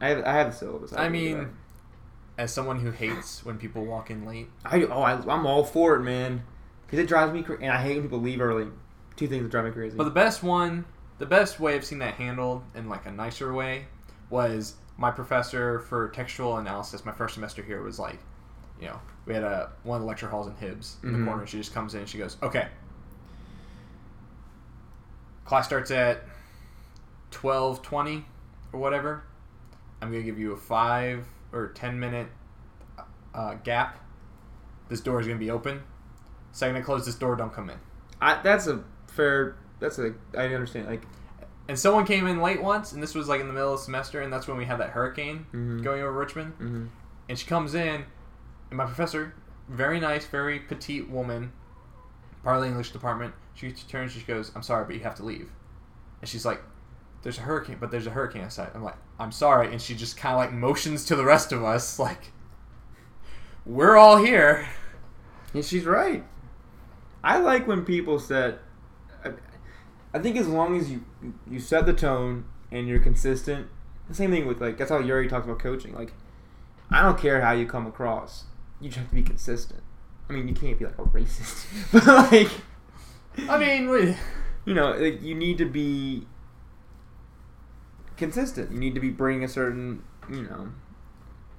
I 0.00 0.08
have 0.10 0.24
I 0.24 0.32
have 0.34 0.52
the 0.52 0.56
syllabus. 0.56 0.92
I 0.92 1.06
do 1.06 1.10
mean, 1.10 1.48
as 2.38 2.52
someone 2.52 2.78
who 2.78 2.92
hates 2.92 3.44
when 3.44 3.58
people 3.58 3.84
walk 3.84 4.10
in 4.10 4.24
late. 4.24 4.48
I 4.64 4.82
oh 4.84 5.02
I, 5.02 5.12
I'm 5.14 5.44
all 5.46 5.64
for 5.64 5.96
it, 5.96 6.02
man. 6.02 6.42
Because 6.86 7.00
it 7.00 7.08
drives 7.08 7.32
me 7.32 7.42
crazy, 7.42 7.64
and 7.64 7.72
I 7.72 7.82
hate 7.82 7.94
when 7.94 8.04
people 8.04 8.20
leave 8.20 8.40
early. 8.40 8.68
Two 9.16 9.26
things 9.26 9.42
that 9.42 9.50
drive 9.50 9.64
me 9.64 9.72
crazy. 9.72 9.96
but 9.96 10.04
the 10.04 10.10
best 10.10 10.42
one, 10.44 10.84
the 11.18 11.26
best 11.26 11.58
way 11.58 11.74
I've 11.74 11.84
seen 11.84 11.98
that 11.98 12.14
handled 12.14 12.62
in 12.76 12.88
like 12.88 13.04
a 13.06 13.10
nicer 13.10 13.52
way, 13.52 13.86
was 14.30 14.76
my 14.96 15.10
professor 15.10 15.80
for 15.80 16.08
textual 16.10 16.58
analysis. 16.58 17.04
My 17.04 17.12
first 17.12 17.34
semester 17.34 17.62
here 17.62 17.82
was 17.82 17.98
like, 17.98 18.20
you 18.80 18.86
know, 18.86 19.00
we 19.26 19.34
had 19.34 19.42
a 19.42 19.72
one 19.82 19.96
of 19.96 20.02
the 20.02 20.06
lecture 20.06 20.28
halls 20.28 20.46
in 20.46 20.54
Hibbs 20.54 20.96
in 21.02 21.10
Mhm. 21.10 21.18
the 21.18 21.24
corner. 21.24 21.46
She 21.46 21.58
just 21.58 21.74
comes 21.74 21.94
in 21.94 22.00
and 22.00 22.08
she 22.08 22.18
goes, 22.18 22.36
"Okay, 22.42 22.68
class 25.44 25.66
starts 25.66 25.90
at 25.90 26.22
twelve 27.30 27.82
twenty 27.82 28.24
or 28.72 28.80
whatever. 28.80 29.22
I'm 30.00 30.10
gonna 30.10 30.22
give 30.22 30.38
you 30.38 30.52
a 30.52 30.56
five 30.56 31.26
or 31.52 31.68
ten 31.68 31.98
minute 31.98 32.28
uh, 33.34 33.54
gap. 33.64 33.98
This 34.88 35.00
door 35.00 35.20
is 35.20 35.26
gonna 35.26 35.38
be 35.38 35.50
open. 35.50 35.82
Second 36.52 36.76
I 36.76 36.80
close 36.80 37.04
this 37.06 37.14
door, 37.14 37.36
don't 37.36 37.52
come 37.52 37.70
in." 37.70 37.78
I, 38.20 38.40
that's 38.42 38.66
a 38.66 38.82
fair. 39.06 39.56
That's 39.80 39.98
a. 39.98 40.14
I 40.36 40.46
understand. 40.46 40.86
Like 40.88 41.02
And 41.68 41.78
someone 41.78 42.04
came 42.06 42.26
in 42.26 42.40
late 42.40 42.62
once, 42.62 42.92
and 42.92 43.02
this 43.02 43.14
was 43.14 43.28
like 43.28 43.40
in 43.40 43.46
the 43.46 43.52
middle 43.52 43.72
of 43.74 43.78
the 43.80 43.84
semester, 43.84 44.20
and 44.20 44.32
that's 44.32 44.48
when 44.48 44.56
we 44.56 44.64
had 44.64 44.78
that 44.80 44.90
hurricane 44.90 45.46
Mhm. 45.52 45.82
going 45.84 46.02
over 46.02 46.12
Richmond. 46.12 46.54
hmm 46.54 46.86
And 47.28 47.38
she 47.38 47.46
comes 47.46 47.74
in, 47.74 48.04
and 48.70 48.76
my 48.76 48.86
professor, 48.86 49.34
very 49.68 50.00
nice, 50.00 50.26
very 50.26 50.58
petite 50.58 51.10
woman, 51.10 51.52
part 52.42 52.56
of 52.56 52.62
the 52.62 52.68
English 52.68 52.90
department, 52.92 53.34
she 53.54 53.70
turns, 53.72 54.12
she 54.12 54.20
goes, 54.22 54.50
I'm 54.56 54.62
sorry, 54.62 54.84
but 54.86 54.94
you 54.94 55.02
have 55.02 55.14
to 55.16 55.24
leave. 55.24 55.50
And 56.22 56.28
she's 56.28 56.46
like, 56.46 56.62
There's 57.22 57.38
a 57.38 57.42
hurricane, 57.42 57.78
but 57.80 57.90
there's 57.90 58.06
a 58.06 58.10
hurricane 58.10 58.42
outside. 58.42 58.70
I'm 58.74 58.84
like, 58.84 58.96
I'm 59.18 59.32
sorry. 59.32 59.72
And 59.72 59.80
she 59.82 59.94
just 59.94 60.16
kind 60.16 60.34
of 60.34 60.38
like 60.38 60.52
motions 60.52 61.04
to 61.06 61.16
the 61.16 61.24
rest 61.24 61.52
of 61.52 61.64
us, 61.64 61.98
like, 61.98 62.32
We're 63.66 63.96
all 63.96 64.16
here. 64.16 64.68
And 65.54 65.64
she's 65.64 65.84
right. 65.84 66.24
I 67.24 67.38
like 67.38 67.66
when 67.66 67.84
people 67.84 68.18
set. 68.18 68.60
I, 69.24 69.32
I 70.14 70.18
think 70.20 70.36
as 70.36 70.46
long 70.46 70.78
as 70.78 70.90
you 70.90 71.04
you 71.50 71.58
set 71.58 71.86
the 71.86 71.92
tone 71.92 72.44
and 72.70 72.86
you're 72.86 73.00
consistent. 73.00 73.68
The 74.08 74.14
same 74.14 74.30
thing 74.30 74.46
with 74.46 74.60
like 74.60 74.78
that's 74.78 74.90
how 74.90 74.98
Yuri 74.98 75.28
talks 75.28 75.44
about 75.44 75.58
coaching. 75.58 75.94
Like, 75.94 76.12
I 76.90 77.02
don't 77.02 77.18
care 77.18 77.40
how 77.40 77.52
you 77.52 77.66
come 77.66 77.86
across. 77.86 78.44
You 78.80 78.88
just 78.88 79.00
have 79.00 79.08
to 79.08 79.14
be 79.14 79.22
consistent. 79.22 79.82
I 80.28 80.34
mean, 80.34 80.48
you 80.48 80.54
can't 80.54 80.78
be 80.78 80.84
like 80.84 80.98
a 80.98 81.02
racist, 81.02 81.66
but 81.92 82.06
like, 82.06 82.50
I 83.48 83.58
mean, 83.58 84.16
you 84.64 84.74
know, 84.74 84.92
like, 84.92 85.22
you 85.22 85.34
need 85.34 85.58
to 85.58 85.64
be 85.64 86.26
consistent. 88.18 88.70
You 88.72 88.78
need 88.78 88.94
to 88.94 89.00
be 89.00 89.10
bringing 89.10 89.44
a 89.44 89.48
certain, 89.48 90.02
you 90.30 90.42
know. 90.42 90.68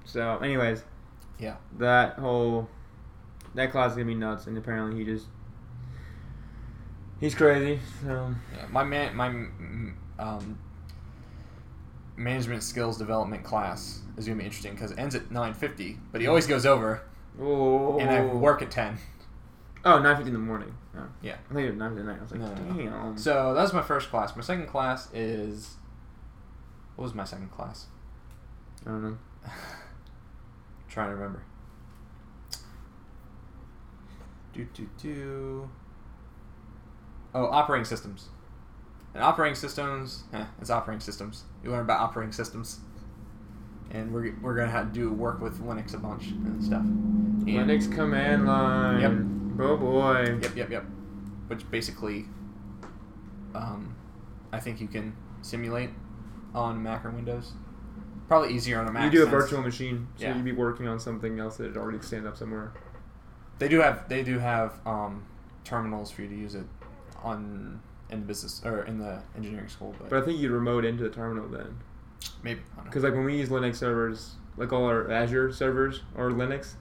So, 0.04 0.38
anyways, 0.38 0.82
yeah. 1.38 1.56
that 1.78 2.18
whole 2.18 2.68
that 3.54 3.72
class 3.72 3.90
is 3.92 3.96
gonna 3.96 4.06
be 4.06 4.14
nuts, 4.14 4.46
and 4.46 4.56
apparently 4.56 4.98
he 4.98 5.04
just 5.04 5.26
he's 7.18 7.34
crazy. 7.34 7.80
So 8.04 8.34
Yeah, 8.56 8.66
my 8.70 8.84
man, 8.84 9.16
my 9.16 9.28
um, 10.18 10.58
management 12.16 12.62
skills 12.62 12.98
development 12.98 13.42
class 13.44 14.00
is 14.16 14.26
gonna 14.26 14.38
be 14.38 14.44
interesting 14.44 14.72
because 14.72 14.92
it 14.92 14.98
ends 14.98 15.14
at 15.14 15.30
nine 15.30 15.54
fifty, 15.54 15.98
but 16.12 16.20
he 16.20 16.26
always 16.26 16.46
goes 16.46 16.66
over, 16.66 17.02
oh, 17.40 17.98
and 17.98 18.10
I 18.10 18.24
work 18.24 18.62
at 18.62 18.70
ten. 18.70 18.98
Oh, 19.82 19.92
9.50 19.98 20.26
in 20.26 20.32
the 20.34 20.38
morning. 20.38 20.74
Oh. 20.94 21.06
Yeah. 21.22 21.36
I 21.50 21.54
think 21.54 21.66
it 21.66 21.70
was 21.70 21.78
nine 21.78 21.94
fifty 21.96 22.02
at 22.02 22.06
night. 22.06 22.18
I 22.18 22.22
was 22.22 22.30
like, 22.32 22.40
No, 22.40 22.54
no, 22.54 22.74
no. 22.74 22.90
damn. 22.90 23.16
So 23.16 23.54
that 23.54 23.62
was 23.62 23.72
my 23.72 23.80
first 23.80 24.10
class. 24.10 24.36
My 24.36 24.42
second 24.42 24.66
class 24.66 25.08
is 25.14 25.76
what 26.96 27.04
was 27.04 27.14
my 27.14 27.24
second 27.24 27.50
class? 27.50 27.86
I 28.86 28.90
don't 28.90 29.02
know. 29.02 29.18
trying 30.88 31.08
to 31.10 31.14
remember. 31.14 31.42
Do 34.52 34.66
do 34.74 34.88
do. 35.00 35.70
Oh, 37.34 37.46
operating 37.46 37.84
systems. 37.84 38.28
And 39.14 39.22
operating 39.22 39.54
systems, 39.54 40.24
eh, 40.32 40.44
it's 40.60 40.70
operating 40.70 41.00
systems. 41.00 41.44
You 41.64 41.70
learn 41.70 41.80
about 41.80 42.00
operating 42.00 42.32
systems, 42.32 42.80
and 43.90 44.12
we're 44.12 44.34
we're 44.40 44.54
gonna 44.54 44.70
have 44.70 44.92
to 44.92 44.92
do 44.92 45.12
work 45.12 45.40
with 45.40 45.60
Linux 45.60 45.94
a 45.94 45.98
bunch 45.98 46.26
and 46.28 46.62
stuff. 46.62 46.82
And, 46.82 47.46
Linux 47.46 47.92
command 47.92 48.46
line. 48.46 49.00
Yep. 49.00 49.12
Oh 49.60 49.76
boy. 49.76 50.38
Yep, 50.42 50.56
yep, 50.56 50.70
yep. 50.70 50.84
Which 51.48 51.68
basically, 51.70 52.26
um, 53.54 53.96
I 54.52 54.60
think 54.60 54.80
you 54.80 54.88
can 54.88 55.16
simulate 55.42 55.90
on 56.54 56.82
Mac 56.82 57.04
or 57.04 57.10
Windows. 57.10 57.52
Probably 58.28 58.54
easier 58.54 58.80
on 58.80 58.86
a 58.88 58.92
Mac. 58.92 59.04
You 59.04 59.10
do 59.10 59.18
a 59.18 59.30
since- 59.30 59.30
virtual 59.42 59.62
machine, 59.62 60.08
so 60.16 60.24
Yeah. 60.26 60.36
you'd 60.36 60.44
be 60.44 60.52
working 60.52 60.86
on 60.88 60.98
something 61.00 61.38
else 61.40 61.56
that 61.56 61.66
had 61.68 61.76
already 61.76 62.00
stand 62.00 62.26
up 62.26 62.36
somewhere. 62.36 62.72
They 63.58 63.68
do 63.68 63.80
have 63.80 64.08
they 64.08 64.22
do 64.22 64.38
have 64.38 64.74
um, 64.86 65.24
terminals 65.64 66.10
for 66.10 66.22
you 66.22 66.28
to 66.28 66.34
use 66.36 66.54
it 66.54 66.64
on 67.22 67.80
in 68.08 68.20
the 68.20 68.26
business 68.26 68.62
or 68.64 68.82
in 68.84 68.98
the 68.98 69.22
engineering 69.36 69.68
school, 69.68 69.94
but, 69.98 70.10
But 70.10 70.22
I 70.22 70.24
think 70.24 70.38
you'd 70.40 70.50
remote 70.50 70.84
into 70.84 71.02
the 71.04 71.10
terminal 71.10 71.46
then, 71.48 71.78
maybe 72.42 72.60
I 72.60 72.76
don't 72.76 72.76
know. 72.78 72.90
because 72.90 73.04
like 73.04 73.12
when 73.14 73.24
we 73.24 73.36
use 73.36 73.48
Linux 73.50 73.76
servers, 73.76 74.34
like 74.56 74.72
all 74.72 74.84
our 74.86 75.10
Azure 75.10 75.52
servers 75.52 76.02
or 76.16 76.30
Linux, 76.30 76.74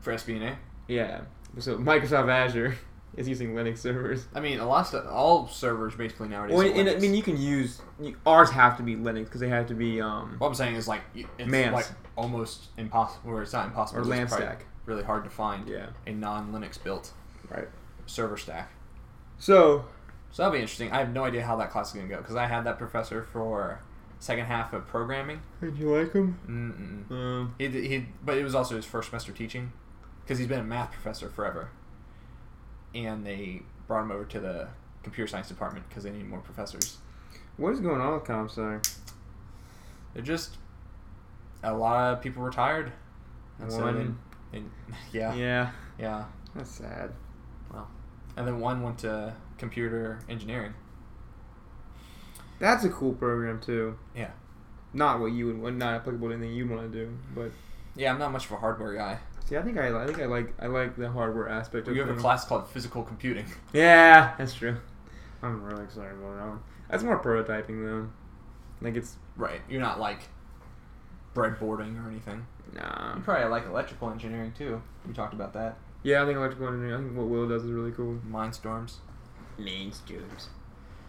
for 0.00 0.12
SBNA. 0.12 0.56
yeah. 0.88 1.22
So 1.58 1.76
Microsoft 1.78 2.30
Azure 2.30 2.76
is 3.20 3.28
using 3.28 3.54
Linux 3.54 3.78
servers. 3.78 4.26
I 4.34 4.40
mean, 4.40 4.58
a 4.58 4.66
lot 4.66 4.80
of 4.80 4.86
stuff, 4.88 5.06
all 5.10 5.46
servers 5.46 5.94
basically 5.94 6.28
nowadays. 6.28 6.56
Well, 6.56 6.66
are 6.66 6.72
and, 6.74 6.88
I 6.88 6.96
mean, 6.98 7.14
you 7.14 7.22
can 7.22 7.36
use 7.40 7.80
you, 8.00 8.16
ours 8.26 8.50
have 8.50 8.76
to 8.78 8.82
be 8.82 8.96
Linux 8.96 9.24
because 9.26 9.40
they 9.40 9.48
have 9.48 9.66
to 9.68 9.74
be 9.74 10.00
um 10.00 10.36
what 10.38 10.48
I'm 10.48 10.54
saying 10.54 10.74
is 10.76 10.88
like 10.88 11.02
it's 11.14 11.28
Mans. 11.50 11.74
like 11.74 11.86
almost 12.16 12.68
impossible, 12.76 13.30
or 13.30 13.42
it's 13.42 13.52
not 13.52 13.66
impossible. 13.66 13.98
or 13.98 14.02
it's 14.02 14.08
probably 14.08 14.18
LAMP 14.18 14.30
stack. 14.58 14.66
Really 14.86 15.02
hard 15.04 15.24
to 15.24 15.30
find 15.30 15.68
Yeah. 15.68 15.86
a 16.06 16.12
non-Linux 16.12 16.82
built 16.82 17.12
Right. 17.50 17.68
server 18.06 18.36
stack. 18.36 18.70
So 19.38 19.84
So 20.30 20.42
that'll 20.42 20.52
be 20.52 20.60
interesting. 20.60 20.90
I 20.92 20.98
have 20.98 21.12
no 21.12 21.24
idea 21.24 21.44
how 21.44 21.56
that 21.56 21.70
class 21.70 21.88
is 21.88 21.94
going 21.94 22.08
to 22.08 22.14
go 22.14 22.20
because 22.20 22.36
I 22.36 22.46
had 22.46 22.64
that 22.64 22.78
professor 22.78 23.22
for 23.22 23.80
second 24.18 24.46
half 24.46 24.72
of 24.72 24.86
programming. 24.86 25.40
did 25.60 25.76
you 25.78 25.94
like 25.96 26.12
him? 26.12 26.38
Mm-mm. 26.46 27.10
Um, 27.14 27.54
He, 27.58 27.68
he, 27.68 28.06
but 28.24 28.36
it 28.38 28.44
was 28.44 28.54
also 28.54 28.76
his 28.76 28.84
first 28.84 29.08
semester 29.10 29.32
teaching 29.32 29.72
because 30.22 30.38
he's 30.38 30.46
been 30.48 30.60
a 30.60 30.64
math 30.64 30.92
professor 30.92 31.28
forever. 31.30 31.70
And 32.94 33.24
they 33.26 33.62
brought 33.86 34.02
him 34.02 34.10
over 34.12 34.24
to 34.24 34.40
the 34.40 34.68
computer 35.02 35.28
science 35.28 35.48
department 35.48 35.88
because 35.88 36.04
they 36.04 36.10
need 36.10 36.28
more 36.28 36.40
professors. 36.40 36.98
what 37.56 37.72
is 37.72 37.80
going 37.80 38.00
on 38.00 38.14
with 38.14 38.24
CompSci? 38.24 38.94
They're 40.14 40.22
just 40.22 40.56
a 41.62 41.72
lot 41.74 42.14
of 42.14 42.20
people 42.22 42.42
retired. 42.42 42.92
And 43.58 43.70
so 43.70 43.80
One- 43.82 43.94
then, 43.96 44.18
and, 44.52 44.70
yeah, 45.12 45.34
Yeah. 45.34 45.70
yeah. 45.98 46.24
That's 46.54 46.70
sad. 46.70 47.12
Well, 47.72 47.88
And 48.36 48.46
then 48.46 48.58
one 48.60 48.82
went 48.82 48.98
to 49.00 49.34
computer 49.58 50.18
engineering. 50.28 50.74
That's 52.58 52.84
a 52.84 52.88
cool 52.90 53.12
program 53.14 53.60
too. 53.60 53.98
Yeah. 54.14 54.30
Not 54.92 55.20
what 55.20 55.26
you 55.32 55.54
would, 55.56 55.76
not 55.76 55.94
applicable 55.94 56.28
to 56.28 56.34
anything 56.34 56.52
you 56.54 56.66
want 56.68 56.90
to 56.92 56.98
do, 57.06 57.16
but 57.34 57.52
Yeah, 57.94 58.12
I'm 58.12 58.18
not 58.18 58.32
much 58.32 58.46
of 58.46 58.52
a 58.52 58.56
hardware 58.56 58.94
guy. 58.94 59.18
See, 59.50 59.56
I 59.56 59.62
think 59.62 59.76
I, 59.78 60.02
I 60.02 60.06
think 60.06 60.20
I 60.20 60.26
like, 60.26 60.54
I 60.58 60.66
like 60.66 60.96
the 60.96 61.10
hardware 61.10 61.48
aspect 61.48 61.88
of 61.88 61.92
We 61.92 61.98
have 61.98 62.08
a 62.08 62.14
class 62.14 62.44
called 62.44 62.68
physical 62.70 63.02
computing. 63.02 63.46
Yeah, 63.72 64.34
that's 64.38 64.54
true. 64.54 64.76
I'm 65.42 65.62
really 65.62 65.84
excited 65.84 66.12
about 66.12 66.36
that 66.36 66.46
one. 66.46 66.60
That's 66.88 67.02
more 67.02 67.22
prototyping 67.22 67.84
though. 67.84 68.10
Like 68.80 68.96
it's 68.96 69.16
Right. 69.36 69.60
You're 69.68 69.80
not 69.80 70.00
like 70.00 70.20
breadboarding 71.34 72.02
or 72.04 72.08
anything. 72.08 72.46
nah. 72.74 73.16
You 73.16 73.22
probably 73.22 73.48
like 73.48 73.66
electrical 73.66 74.10
engineering 74.10 74.52
too. 74.56 74.82
We 75.06 75.12
talked 75.12 75.34
about 75.34 75.52
that. 75.54 75.76
Yeah, 76.02 76.22
I 76.22 76.26
think 76.26 76.36
electrical 76.38 76.68
engineering. 76.68 76.94
I 76.94 77.04
think 77.04 77.16
what 77.16 77.28
Will 77.28 77.48
does 77.48 77.64
is 77.64 77.70
really 77.70 77.92
cool. 77.92 78.20
Mindstorms. 78.28 78.96
Main 79.58 79.92
students. 79.92 80.48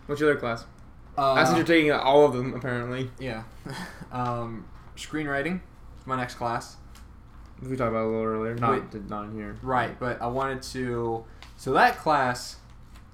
What's 0.05 0.19
your 0.19 0.31
other 0.31 0.39
class? 0.39 0.65
Uh, 1.17 1.33
I 1.33 1.43
said 1.43 1.57
you're 1.57 1.65
taking 1.65 1.91
all 1.91 2.25
of 2.25 2.33
them 2.33 2.53
apparently. 2.53 3.09
yeah. 3.19 3.43
um, 4.11 4.65
screenwriting 4.95 5.61
my 6.05 6.15
next 6.17 6.35
class. 6.35 6.77
We 7.61 7.77
talked 7.77 7.89
about 7.89 8.05
a 8.05 8.07
little 8.07 8.23
earlier. 8.23 8.55
Not 8.55 8.93
Wait. 8.93 9.09
not 9.09 9.31
here. 9.33 9.55
Right, 9.61 9.97
but 9.99 10.21
I 10.21 10.27
wanted 10.27 10.61
to. 10.63 11.23
So 11.57 11.73
that 11.73 11.97
class, 11.97 12.57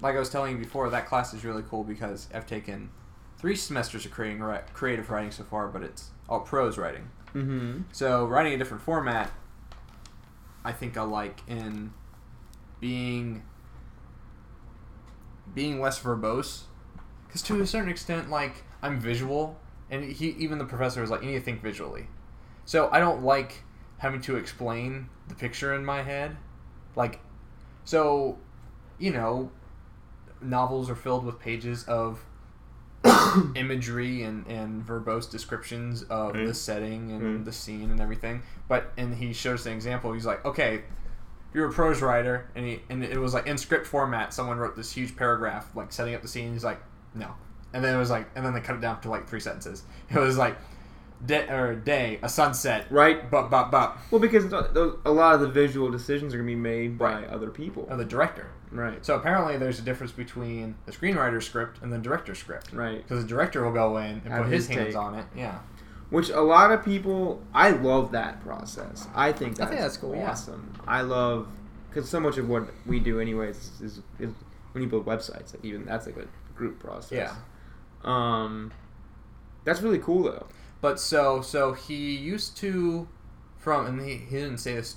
like 0.00 0.16
I 0.16 0.18
was 0.18 0.30
telling 0.30 0.56
you 0.56 0.62
before, 0.62 0.88
that 0.90 1.06
class 1.06 1.34
is 1.34 1.44
really 1.44 1.62
cool 1.68 1.84
because 1.84 2.28
I've 2.34 2.46
taken 2.46 2.90
three 3.38 3.56
semesters 3.56 4.04
of 4.04 4.10
creating 4.10 4.42
creative 4.72 5.10
writing 5.10 5.30
so 5.30 5.44
far, 5.44 5.68
but 5.68 5.82
it's 5.82 6.10
all 6.28 6.40
prose 6.40 6.78
writing. 6.78 7.10
Mm-hmm. 7.34 7.82
So 7.92 8.26
writing 8.26 8.54
a 8.54 8.58
different 8.58 8.82
format, 8.82 9.30
I 10.64 10.72
think 10.72 10.96
I 10.96 11.02
like 11.02 11.40
in 11.46 11.92
being 12.80 13.42
being 15.54 15.80
less 15.80 15.98
verbose, 16.00 16.62
because 17.26 17.42
to 17.42 17.60
a 17.60 17.66
certain 17.66 17.90
extent, 17.90 18.30
like 18.30 18.64
I'm 18.82 19.00
visual, 19.00 19.58
and 19.90 20.04
he 20.04 20.30
even 20.30 20.58
the 20.58 20.64
professor 20.64 21.00
was 21.00 21.10
like, 21.10 21.22
you 21.22 21.28
need 21.28 21.38
to 21.38 21.44
think 21.44 21.62
visually. 21.62 22.06
So 22.64 22.88
I 22.92 22.98
don't 22.98 23.22
like 23.22 23.62
having 23.98 24.20
to 24.22 24.36
explain 24.36 25.08
the 25.28 25.34
picture 25.34 25.74
in 25.74 25.84
my 25.84 26.02
head, 26.02 26.36
like, 26.96 27.20
so, 27.84 28.38
you 28.98 29.12
know, 29.12 29.50
novels 30.40 30.88
are 30.90 30.94
filled 30.94 31.24
with 31.24 31.38
pages 31.40 31.84
of 31.84 32.24
imagery 33.54 34.22
and, 34.22 34.46
and 34.46 34.84
verbose 34.86 35.30
descriptions 35.30 36.02
of 36.04 36.32
the 36.32 36.38
Mm. 36.40 36.54
setting 36.54 37.12
and 37.12 37.22
Mm. 37.40 37.44
the 37.44 37.52
scene 37.52 37.90
and 37.90 38.00
everything. 38.00 38.42
But 38.68 38.92
and 38.96 39.14
he 39.14 39.32
shows 39.32 39.66
an 39.66 39.72
example. 39.72 40.12
He's 40.12 40.26
like, 40.26 40.44
okay, 40.44 40.76
if 40.76 41.54
you're 41.54 41.68
a 41.68 41.72
prose 41.72 42.02
writer, 42.02 42.48
and 42.54 42.66
he 42.66 42.82
and 42.90 43.02
it 43.04 43.18
was 43.18 43.34
like 43.34 43.46
in 43.46 43.56
script 43.58 43.86
format. 43.86 44.34
Someone 44.34 44.58
wrote 44.58 44.76
this 44.76 44.92
huge 44.92 45.16
paragraph 45.16 45.74
like 45.74 45.92
setting 45.92 46.14
up 46.14 46.22
the 46.22 46.28
scene. 46.28 46.52
He's 46.52 46.64
like, 46.64 46.80
no, 47.14 47.34
and 47.72 47.82
then 47.84 47.94
it 47.94 47.98
was 47.98 48.10
like, 48.10 48.28
and 48.36 48.44
then 48.44 48.52
they 48.52 48.60
cut 48.60 48.76
it 48.76 48.80
down 48.80 49.00
to 49.02 49.10
like 49.10 49.28
three 49.28 49.40
sentences. 49.40 49.82
It 50.10 50.18
was 50.18 50.36
like, 50.36 50.58
day 51.24 51.48
or 51.48 51.74
day, 51.74 52.18
a 52.22 52.28
sunset, 52.28 52.86
Right. 52.90 53.30
but 53.30 53.48
but 53.50 53.70
but 53.70 53.98
Well, 54.10 54.20
because 54.20 54.44
a 54.52 55.10
lot 55.10 55.34
of 55.34 55.40
the 55.40 55.48
visual 55.48 55.90
decisions 55.90 56.32
are 56.34 56.36
gonna 56.38 56.46
be 56.46 56.54
made 56.54 56.96
by 56.98 57.14
Right. 57.14 57.28
other 57.28 57.50
people. 57.50 57.86
of 57.90 57.98
the 57.98 58.04
director. 58.04 58.46
Right. 58.70 59.04
So 59.04 59.14
apparently, 59.16 59.56
there's 59.56 59.78
a 59.78 59.82
difference 59.82 60.12
between 60.12 60.74
the 60.86 60.92
screenwriter's 60.92 61.46
script 61.46 61.80
and 61.82 61.90
the 61.92 61.98
director's 61.98 62.38
script. 62.38 62.72
Right. 62.72 63.02
Because 63.02 63.22
the 63.22 63.28
director 63.28 63.64
will 63.64 63.72
go 63.72 63.96
in 63.96 64.20
and 64.24 64.32
Have 64.32 64.44
put 64.44 64.52
his, 64.52 64.68
his 64.68 64.76
hands 64.76 64.94
on 64.94 65.14
it. 65.14 65.24
Yeah. 65.34 65.58
Which 66.10 66.28
a 66.30 66.40
lot 66.40 66.70
of 66.70 66.84
people, 66.84 67.42
I 67.54 67.70
love 67.70 68.12
that 68.12 68.40
process. 68.42 69.06
I 69.14 69.32
think 69.32 69.52
I 69.52 69.56
that's, 69.56 69.70
think 69.70 69.80
that's 69.80 69.96
cool, 69.96 70.14
yeah. 70.14 70.30
awesome. 70.30 70.72
I 70.86 71.00
love 71.02 71.48
because 71.88 72.08
so 72.08 72.20
much 72.20 72.36
of 72.38 72.48
what 72.48 72.68
we 72.86 73.00
do, 73.00 73.18
anyways, 73.20 73.56
is, 73.56 73.80
is, 73.80 74.02
is 74.20 74.34
when 74.72 74.82
you 74.84 74.88
build 74.88 75.06
websites. 75.06 75.54
Like 75.54 75.64
even 75.64 75.84
that's 75.86 76.06
like 76.06 76.16
a 76.18 76.26
group 76.56 76.78
process. 76.78 77.12
Yeah. 77.12 77.34
Um, 78.04 78.72
that's 79.64 79.80
really 79.82 79.98
cool 79.98 80.22
though. 80.24 80.46
But 80.80 81.00
so 81.00 81.40
so 81.40 81.72
he 81.72 82.16
used 82.16 82.56
to 82.58 83.08
from 83.56 83.86
and 83.86 84.00
he, 84.00 84.16
he 84.16 84.36
didn't 84.36 84.58
say 84.58 84.74
this 84.74 84.96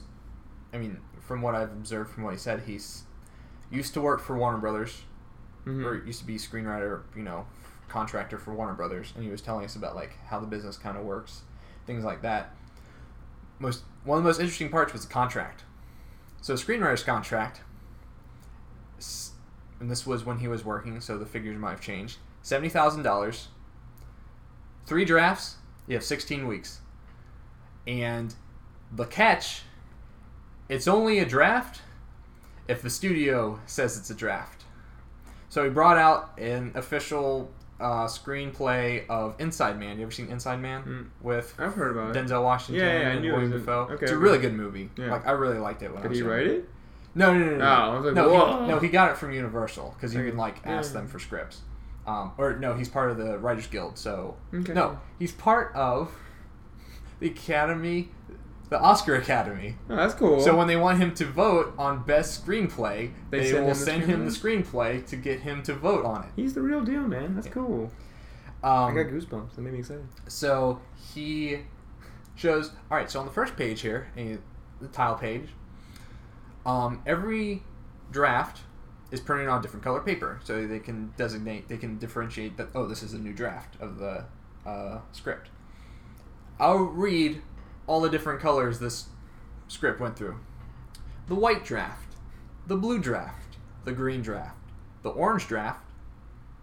I 0.74 0.78
mean, 0.78 0.98
from 1.20 1.42
what 1.42 1.56
I've 1.56 1.72
observed 1.72 2.12
from 2.12 2.24
what 2.24 2.32
he 2.34 2.40
said, 2.40 2.62
he's 2.66 3.04
used 3.72 3.94
to 3.96 4.02
work 4.02 4.22
for 4.22 4.38
Warner 4.38 4.58
Brothers 4.60 5.02
Mhm. 5.66 5.86
or 5.86 6.04
used 6.06 6.20
to 6.22 6.26
be 6.26 6.38
screenwriter, 6.38 7.02
you 7.16 7.22
know, 7.24 7.46
contractor 7.88 8.38
for 8.40 8.54
Warner 8.54 8.74
Brothers 8.74 9.12
and 9.16 9.24
he 9.24 9.30
was 9.32 9.42
telling 9.42 9.66
us 9.66 9.76
about 9.76 9.96
like 9.96 10.18
how 10.28 10.40
the 10.40 10.48
business 10.48 10.78
kind 10.78 10.98
of 10.98 11.04
works, 11.04 11.42
things 11.86 12.04
like 12.04 12.22
that. 12.22 12.56
Most 13.60 13.84
one 14.04 14.18
of 14.18 14.24
the 14.24 14.30
most 14.30 14.40
interesting 14.40 14.70
parts 14.70 14.94
was 14.94 15.06
the 15.06 15.12
contract. 15.14 15.64
So 16.42 16.54
screenwriter's 16.56 17.04
contract 17.04 17.62
and 19.80 19.90
this 19.90 20.06
was 20.06 20.24
when 20.24 20.38
he 20.40 20.48
was 20.48 20.64
working, 20.64 21.02
so 21.02 21.18
the 21.18 21.26
figures 21.26 21.58
might 21.58 21.72
have 21.72 21.82
changed. 21.82 22.18
Seventy 22.44 22.70
thousand 22.70 23.02
dollars, 23.04 23.48
three 24.86 25.06
drafts. 25.06 25.58
You 25.88 25.96
have 25.96 26.04
sixteen 26.04 26.48
weeks, 26.48 26.80
and 27.88 28.34
the 28.92 29.06
catch, 29.06 29.64
it's 30.70 30.88
only 30.88 31.20
a 31.20 31.26
draft 31.26 31.82
if 32.68 32.82
the 32.82 32.90
studio 32.90 33.60
says 33.66 33.98
it's 33.98 34.10
a 34.10 34.16
draft. 34.16 34.64
So 35.50 35.64
he 35.64 35.70
brought 35.70 35.98
out 35.98 36.38
an 36.40 36.72
official 36.76 37.52
uh, 37.80 38.06
screenplay 38.06 39.06
of 39.10 39.36
Inside 39.40 39.80
Man. 39.80 39.98
You 39.98 40.04
ever 40.04 40.12
seen 40.12 40.28
Inside 40.30 40.62
Man 40.62 40.84
Mm. 40.84 41.08
with 41.26 41.54
I've 41.58 41.74
heard 41.74 41.98
about 41.98 42.16
it. 42.16 42.20
Denzel 42.26 42.44
Washington 42.44 42.86
Yeah, 42.86 43.00
yeah, 43.00 43.08
and 43.10 43.26
it 43.26 43.32
William 43.32 43.52
was 43.52 43.62
Dafoe? 43.62 43.88
okay, 43.92 44.04
it's 44.04 44.12
a 44.12 44.18
really 44.18 44.38
good 44.38 44.54
movie. 44.54 44.90
Yeah. 44.98 45.12
Like 45.12 45.26
I 45.28 45.32
really 45.32 45.58
liked 45.58 45.82
it 45.82 45.92
when 45.94 46.04
I 46.04 46.08
Did 46.08 46.16
he 46.16 46.22
write 46.22 46.48
it? 46.48 46.70
No, 47.16 47.34
no, 47.38 47.44
no, 47.46 47.58
no. 47.58 47.66
Oh, 47.66 47.68
I 47.68 47.96
was 47.98 48.06
like, 48.06 48.14
no, 48.16 48.62
he, 48.62 48.68
no, 48.70 48.80
he 48.80 48.88
got 48.88 49.12
it 49.12 49.18
from 49.18 49.34
Universal 49.34 49.94
because 49.98 50.16
you 50.16 50.24
can 50.24 50.38
like 50.38 50.66
ask 50.66 50.94
them 50.94 51.08
for 51.08 51.20
scripts. 51.20 51.62
Um, 52.12 52.32
or 52.38 52.58
no, 52.58 52.74
he's 52.76 52.90
part 52.90 53.12
of 53.12 53.18
the 53.18 53.38
Writers 53.38 53.68
Guild. 53.68 53.98
So 53.98 54.38
Okay. 54.54 54.74
no, 54.74 55.00
he's 55.20 55.32
part 55.32 55.74
of 55.76 56.12
the 57.20 57.28
Academy, 57.28 58.10
the 58.70 58.80
Oscar 58.80 59.16
Academy. 59.16 59.76
Oh, 59.90 59.96
that's 59.96 60.14
cool. 60.14 60.40
So 60.42 60.56
when 60.58 60.68
they 60.68 60.76
want 60.76 60.98
him 61.00 61.14
to 61.16 61.26
vote 61.26 61.74
on 61.78 62.04
best 62.04 62.46
screenplay, 62.46 63.12
They 63.30 63.40
they, 63.40 63.52
send 63.52 63.66
will 63.66 63.72
him 63.74 63.80
the 63.80 63.86
send 63.86 64.04
him 64.04 64.26
the 64.26 64.32
screenplay 64.32 65.06
to 65.08 65.16
get 65.16 65.42
him 65.42 65.62
to 65.64 65.74
vote 65.74 66.06
on 66.06 66.24
it. 66.24 66.30
he's 66.36 66.54
the 66.54 66.62
real 66.62 66.82
deal, 66.82 67.02
man. 67.02 67.36
That's 67.36 67.48
Yeah. 67.48 67.54
cool. 67.54 67.92
I 68.64 68.88
Um, 68.90 68.96
got 68.96 69.08
goosebumps. 69.08 69.56
That 69.56 69.62
made 69.62 69.74
me 69.74 69.80
excited. 69.80 70.08
So 70.28 70.80
he 71.14 71.60
shows. 72.36 72.72
All 72.92 72.98
right. 72.98 73.10
So 73.10 73.20
on 73.20 73.26
the 73.26 73.32
first 73.32 73.56
page 73.56 73.82
here, 73.82 74.08
the 74.16 74.88
tile 74.88 75.16
page, 75.16 75.50
um, 76.66 77.02
every 77.06 77.64
draft 78.12 78.62
is 79.12 79.20
printed 79.20 79.48
on 79.48 79.62
different 79.62 79.84
color 79.84 80.02
paper, 80.02 80.40
so 80.44 80.66
they 80.66 80.80
can 80.80 81.14
designate, 81.18 81.68
they 81.68 81.78
can 81.78 81.98
differentiate 81.98 82.58
that. 82.58 82.70
Oh, 82.74 82.88
this 82.88 83.04
is 83.04 83.14
a 83.14 83.20
new 83.20 83.34
draft 83.34 83.76
of 83.82 84.00
the 84.00 84.26
uh, 84.66 85.00
script. 85.12 85.50
I'll 86.60 86.78
read 86.78 87.42
all 87.88 88.02
the 88.02 88.10
different 88.10 88.40
colors 88.40 88.80
this 88.80 89.08
script 89.68 90.00
went 90.00 90.16
through. 90.16 90.40
The 91.28 91.36
white 91.36 91.66
draft, 91.66 92.16
the 92.68 92.78
blue 92.78 93.00
draft, 93.00 93.58
the 93.84 93.92
green 93.92 94.22
draft, 94.22 94.58
the 95.02 95.10
orange 95.10 95.48
draft, 95.48 95.84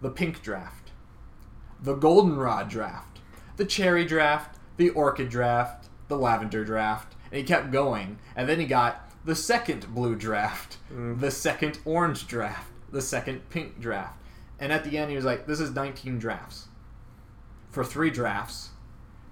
the 0.01 0.09
pink 0.09 0.41
draft, 0.41 0.91
the 1.81 1.95
goldenrod 1.95 2.69
draft, 2.69 3.19
the 3.57 3.65
cherry 3.65 4.05
draft, 4.05 4.57
the 4.77 4.89
orchid 4.89 5.29
draft, 5.29 5.89
the 6.07 6.17
lavender 6.17 6.63
draft, 6.63 7.15
and 7.31 7.39
he 7.39 7.43
kept 7.43 7.71
going. 7.71 8.17
And 8.35 8.47
then 8.47 8.59
he 8.59 8.65
got 8.65 9.08
the 9.25 9.35
second 9.35 9.93
blue 9.93 10.15
draft, 10.15 10.77
Mm. 10.93 11.19
the 11.19 11.31
second 11.31 11.79
orange 11.85 12.27
draft, 12.27 12.71
the 12.91 13.01
second 13.01 13.49
pink 13.49 13.79
draft. 13.79 14.15
And 14.59 14.71
at 14.71 14.83
the 14.83 14.97
end, 14.97 15.09
he 15.09 15.15
was 15.15 15.25
like, 15.25 15.45
This 15.47 15.59
is 15.59 15.71
19 15.71 16.19
drafts 16.19 16.67
for 17.71 17.83
three 17.83 18.09
drafts 18.09 18.69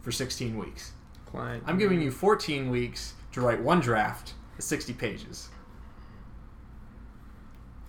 for 0.02 0.12
16 0.12 0.58
weeks. 0.58 0.94
Client. 1.26 1.64
I'm 1.66 1.78
giving 1.78 2.02
you 2.02 2.12
14 2.12 2.70
weeks 2.70 3.14
to 3.34 3.42
write 3.42 3.62
one 3.62 3.80
draft, 3.82 4.34
60 4.60 4.94
pages. 4.94 5.50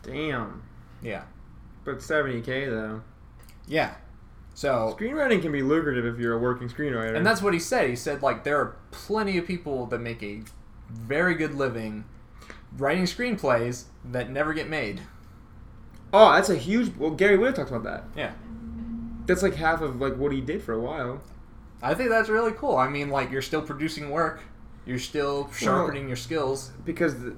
Damn. 0.02 0.62
Yeah. 1.02 1.22
But 1.84 1.98
70k 1.98 2.68
though. 2.70 3.02
Yeah. 3.66 3.94
So 4.54 4.96
Screenwriting 4.98 5.40
can 5.42 5.52
be 5.52 5.62
lucrative 5.62 6.04
if 6.04 6.18
you're 6.18 6.34
a 6.34 6.38
working 6.38 6.68
screenwriter. 6.68 7.14
And 7.14 7.24
that's 7.24 7.40
what 7.42 7.52
he 7.54 7.60
said. 7.60 7.88
He 7.88 7.96
said 7.96 8.22
like 8.22 8.42
there 8.44 8.58
are 8.58 8.76
plenty 8.90 9.38
of 9.38 9.46
people 9.46 9.86
that 9.86 10.00
make 10.00 10.22
a 10.22 10.42
very 10.90 11.34
good 11.34 11.54
living 11.54 12.04
writing 12.76 13.04
screenplays 13.04 13.84
that 14.04 14.30
never 14.30 14.52
get 14.52 14.68
made. 14.68 15.00
oh, 16.12 16.32
that's 16.32 16.48
a 16.48 16.56
huge. 16.56 16.94
Well, 16.96 17.10
Gary 17.10 17.36
Whitta 17.38 17.54
talked 17.54 17.70
about 17.70 17.84
that. 17.84 18.04
Yeah. 18.16 18.32
That's 19.26 19.42
like 19.42 19.54
half 19.54 19.80
of 19.82 20.00
like 20.00 20.16
what 20.16 20.32
he 20.32 20.40
did 20.40 20.62
for 20.62 20.72
a 20.72 20.80
while. 20.80 21.20
I 21.82 21.94
think 21.94 22.10
that's 22.10 22.28
really 22.28 22.52
cool. 22.52 22.76
I 22.76 22.88
mean, 22.88 23.10
like 23.10 23.30
you're 23.30 23.42
still 23.42 23.62
producing 23.62 24.10
work, 24.10 24.42
you're 24.86 24.98
still 24.98 25.50
sharpening 25.52 26.08
your 26.08 26.16
skills. 26.16 26.72
because 26.84 27.18
the, 27.22 27.36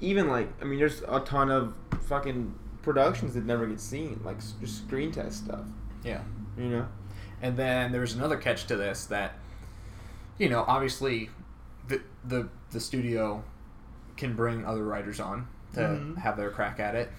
even 0.00 0.28
like 0.28 0.48
I 0.60 0.64
mean, 0.64 0.78
there's 0.78 1.02
a 1.08 1.20
ton 1.20 1.50
of 1.50 1.74
fucking 2.02 2.54
productions 2.82 3.34
that 3.34 3.44
never 3.44 3.66
get 3.66 3.80
seen, 3.80 4.20
like 4.24 4.38
just 4.60 4.78
screen 4.78 5.12
test 5.12 5.44
stuff. 5.44 5.64
Yeah. 6.04 6.22
You 6.58 6.68
know. 6.68 6.88
And 7.40 7.56
then 7.56 7.92
there's 7.92 8.14
another 8.14 8.36
catch 8.36 8.66
to 8.66 8.76
this 8.76 9.06
that, 9.06 9.34
you 10.38 10.48
know, 10.48 10.64
obviously, 10.66 11.30
the 11.88 12.00
the 12.24 12.48
the 12.70 12.80
studio 12.80 13.42
can 14.16 14.34
bring 14.34 14.64
other 14.64 14.84
writers 14.84 15.20
on 15.20 15.48
to 15.74 15.80
Mhm. 15.80 16.18
have 16.18 16.36
their 16.36 16.50
crack 16.50 16.78
at 16.80 16.94
it. 16.94 17.10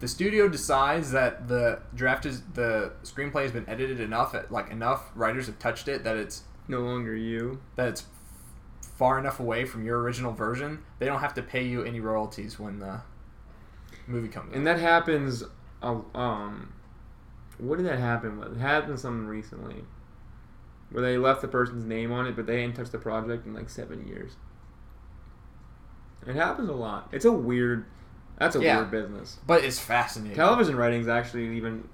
The 0.00 0.08
studio 0.08 0.48
decides 0.48 1.12
that 1.12 1.46
the 1.48 1.80
draft 1.94 2.26
is 2.26 2.42
the 2.54 2.92
screenplay 3.04 3.42
has 3.42 3.52
been 3.52 3.68
edited 3.68 4.00
enough, 4.00 4.34
like 4.50 4.70
enough 4.70 5.10
writers 5.14 5.46
have 5.46 5.58
touched 5.58 5.86
it 5.86 6.02
that 6.04 6.16
it's 6.16 6.42
No 6.66 6.80
longer 6.80 7.14
you. 7.14 7.60
that 7.76 7.88
it's 7.88 8.06
far 8.96 9.18
enough 9.18 9.38
away 9.38 9.64
from 9.64 9.84
your 9.84 10.00
original 10.00 10.32
version. 10.32 10.82
They 10.98 11.06
don't 11.06 11.20
have 11.20 11.34
to 11.34 11.42
pay 11.42 11.64
you 11.64 11.82
any 11.84 12.00
royalties 12.00 12.58
when 12.58 12.78
the 12.80 13.00
movie 14.06 14.28
comes. 14.28 14.52
And 14.54 14.66
out. 14.66 14.76
that 14.76 14.80
happens. 14.80 15.44
Um, 15.82 16.72
what 17.58 17.76
did 17.78 17.86
that 17.86 17.98
happen 17.98 18.38
with? 18.38 18.52
It 18.56 18.60
happened 18.60 18.98
something 18.98 19.26
recently, 19.26 19.84
where 20.92 21.02
they 21.02 21.16
left 21.18 21.40
the 21.42 21.48
person's 21.48 21.84
name 21.84 22.12
on 22.12 22.26
it, 22.26 22.36
but 22.36 22.46
they 22.46 22.60
hadn't 22.60 22.76
touched 22.76 22.92
the 22.92 22.98
project 22.98 23.46
in 23.46 23.54
like 23.54 23.68
seven 23.70 24.06
years. 24.06 24.36
It 26.26 26.36
happens 26.36 26.68
a 26.68 26.72
lot. 26.74 27.08
It's 27.12 27.24
a 27.24 27.32
weird. 27.32 27.84
That's 28.38 28.56
a 28.56 28.60
Yeah. 28.62 28.78
weird 28.78 28.90
business. 28.90 29.38
but 29.46 29.64
it's 29.64 29.78
fascinating. 29.78 30.36
Television 30.36 30.76
writing 30.76 31.00
is 31.00 31.08
actually 31.08 31.56
even 31.56 31.88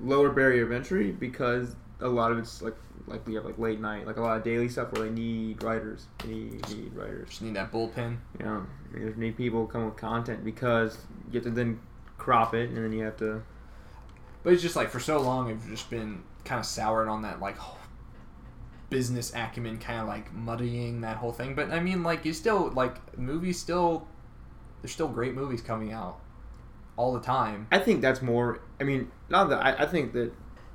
lower 0.00 0.30
barrier 0.30 0.64
of 0.64 0.72
entry 0.72 1.12
because 1.12 1.74
a 2.00 2.08
lot 2.08 2.30
of 2.32 2.38
it's 2.38 2.62
like 2.62 2.74
like 3.06 3.26
we 3.26 3.34
have 3.34 3.44
like 3.44 3.58
late 3.58 3.80
night, 3.80 4.06
like 4.06 4.16
a 4.16 4.20
lot 4.20 4.36
of 4.36 4.44
daily 4.44 4.68
stuff 4.68 4.92
where 4.92 5.04
they 5.04 5.10
need 5.10 5.62
writers. 5.62 6.06
They 6.22 6.28
need, 6.28 6.68
need 6.68 6.94
writers. 6.94 7.28
Just 7.30 7.42
need 7.42 7.54
that 7.56 7.72
bullpen. 7.72 8.18
Know, 8.38 8.66
you 8.94 9.06
just 9.06 9.18
need 9.18 9.36
people 9.36 9.66
to 9.66 9.72
come 9.72 9.86
with 9.86 9.96
content 9.96 10.44
because 10.44 10.98
you 11.30 11.34
have 11.40 11.44
to 11.44 11.50
then 11.50 11.80
crop 12.18 12.54
it 12.54 12.68
and 12.70 12.76
then 12.78 12.92
you 12.92 13.04
have 13.04 13.16
to. 13.18 13.42
But 14.42 14.52
it's 14.52 14.62
just 14.62 14.76
like 14.76 14.90
for 14.90 15.00
so 15.00 15.20
long, 15.20 15.50
I've 15.50 15.66
just 15.68 15.88
been 15.90 16.22
kind 16.44 16.58
of 16.58 16.66
soured 16.66 17.08
on 17.08 17.22
that 17.22 17.40
like 17.40 17.56
business 18.90 19.32
acumen, 19.34 19.78
kind 19.78 20.00
of 20.00 20.08
like 20.08 20.32
muddying 20.32 21.00
that 21.02 21.16
whole 21.16 21.32
thing. 21.32 21.54
But 21.54 21.70
I 21.70 21.80
mean, 21.80 22.02
like 22.02 22.24
you 22.24 22.32
still 22.32 22.70
like 22.70 23.18
movies 23.18 23.58
still. 23.58 24.06
There's 24.80 24.92
still 24.92 25.08
great 25.08 25.34
movies 25.34 25.60
coming 25.60 25.92
out 25.92 26.20
all 26.96 27.12
the 27.12 27.20
time. 27.20 27.66
I 27.72 27.78
think 27.78 28.00
that's 28.00 28.22
more. 28.22 28.60
I 28.80 28.84
mean, 28.84 29.10
not 29.28 29.48
that 29.50 29.64
I, 29.64 29.84
I 29.84 29.86
think 29.86 30.12
that 30.12 30.32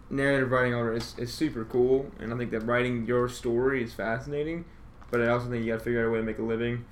narrative 0.10 0.52
writing 0.52 0.74
already 0.74 0.98
is, 0.98 1.16
is 1.18 1.34
super 1.34 1.66
cool, 1.66 2.12
and 2.20 2.34
I 2.34 2.38
think 2.38 2.52
that 2.52 2.62
writing 2.62 3.06
your 3.06 3.30
story 3.30 3.84
is 3.84 3.94
fascinating. 3.94 4.66
But 5.12 5.22
I 5.22 5.28
also 5.28 5.50
think 5.50 5.64
you 5.64 5.72
got 5.72 5.80
to 5.80 5.84
figure 5.84 6.04
out 6.04 6.08
a 6.08 6.12
way 6.12 6.18
to 6.18 6.24
make 6.24 6.40
a 6.40 6.44
living. 6.44 6.86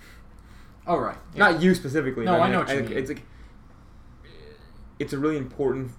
Oh 0.85 0.97
right, 0.97 1.17
yeah. 1.33 1.51
Not 1.51 1.61
you 1.61 1.73
specifically. 1.73 2.25
No, 2.25 2.39
I 2.39 2.51
know 2.51 2.59
what 2.59 2.69
you 2.69 2.75
think 2.75 2.89
mean. 2.89 2.97
It's 2.97 3.09
like 3.09 3.23
it's 4.99 5.13
a 5.13 5.17
really 5.17 5.37
important. 5.37 5.91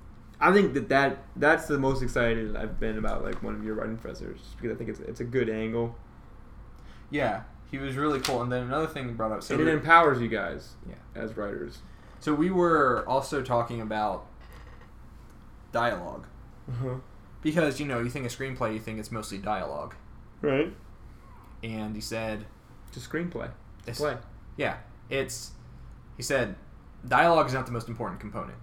I 0.45 0.53
think 0.53 0.75
that, 0.75 0.89
that 0.89 1.19
that's 1.37 1.67
the 1.67 1.79
most 1.79 2.03
excited 2.03 2.57
I've 2.57 2.79
been 2.81 2.99
about 2.99 3.23
like 3.25 3.43
one 3.43 3.55
of 3.55 3.63
your 3.65 3.75
writing 3.77 3.97
professors 3.97 4.41
because 4.57 4.75
I 4.75 4.77
think 4.77 4.91
it's 4.91 5.01
it's 5.01 5.21
a 5.21 5.25
good 5.25 5.49
angle 5.49 5.97
yeah. 7.11 7.43
He 7.71 7.77
was 7.79 7.95
really 7.97 8.21
cool. 8.21 8.41
And 8.43 8.51
then 8.51 8.63
another 8.65 8.87
thing 8.87 9.07
he 9.07 9.13
brought 9.15 9.33
up. 9.33 9.43
So 9.43 9.55
and 9.55 9.63
it 9.63 9.67
we- 9.67 9.73
empowers 9.73 10.21
you 10.21 10.29
guys 10.29 10.75
Yeah. 10.89 10.95
as 11.15 11.37
writers. 11.37 11.79
So 12.21 12.35
we 12.35 12.51
were 12.51 13.05
also 13.09 13.43
talking 13.43 13.81
about 13.81 14.27
dialogue 15.73 16.27
Uh-huh. 16.69 16.97
because 17.43 17.81
you 17.81 17.87
know 17.87 18.01
you 18.01 18.11
think 18.11 18.27
a 18.27 18.29
screenplay, 18.29 18.73
you 18.75 18.81
think 18.81 18.99
it's 18.99 19.11
mostly 19.13 19.39
dialogue, 19.39 19.95
Right. 20.41 20.75
and 21.63 21.95
he 21.95 22.01
said, 22.01 22.45
It's 22.89 22.97
a 23.05 23.09
screenplay. 23.09 23.51
it's, 23.87 23.99
play. 23.99 24.17
yeah, 24.57 24.77
it's. 25.11 25.53
He 26.17 26.23
said, 26.23 26.57
dialogue 27.09 27.47
is 27.47 27.55
not 27.55 27.67
the 27.67 27.73
most 27.73 27.89
important 27.89 28.21
component. 28.21 28.59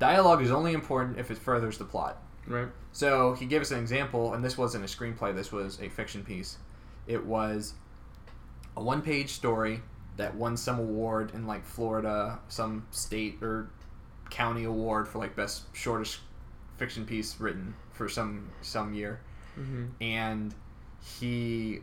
Dialogue 0.00 0.42
is 0.42 0.50
only 0.50 0.72
important 0.72 1.18
if 1.18 1.30
it 1.30 1.38
furthers 1.38 1.78
the 1.78 1.84
plot. 1.84 2.20
Right. 2.48 2.68
So 2.90 3.34
he 3.34 3.46
gave 3.46 3.60
us 3.60 3.70
an 3.70 3.78
example, 3.78 4.34
and 4.34 4.44
this 4.44 4.58
wasn't 4.58 4.84
a 4.84 4.88
screenplay. 4.88 5.32
This 5.34 5.52
was 5.52 5.80
a 5.80 5.88
fiction 5.88 6.24
piece. 6.24 6.58
It 7.06 7.24
was 7.24 7.74
a 8.76 8.82
one-page 8.82 9.30
story 9.30 9.82
that 10.16 10.34
won 10.34 10.56
some 10.56 10.78
award 10.78 11.32
in 11.34 11.46
like 11.46 11.64
Florida, 11.64 12.40
some 12.48 12.86
state 12.90 13.38
or 13.42 13.70
county 14.30 14.64
award 14.64 15.06
for 15.06 15.18
like 15.18 15.36
best 15.36 15.64
shortest 15.74 16.18
fiction 16.76 17.04
piece 17.04 17.38
written 17.38 17.74
for 17.92 18.08
some 18.08 18.50
some 18.62 18.94
year. 18.94 19.20
Mm-hmm. 19.58 19.86
And 20.00 20.54
he 21.18 21.80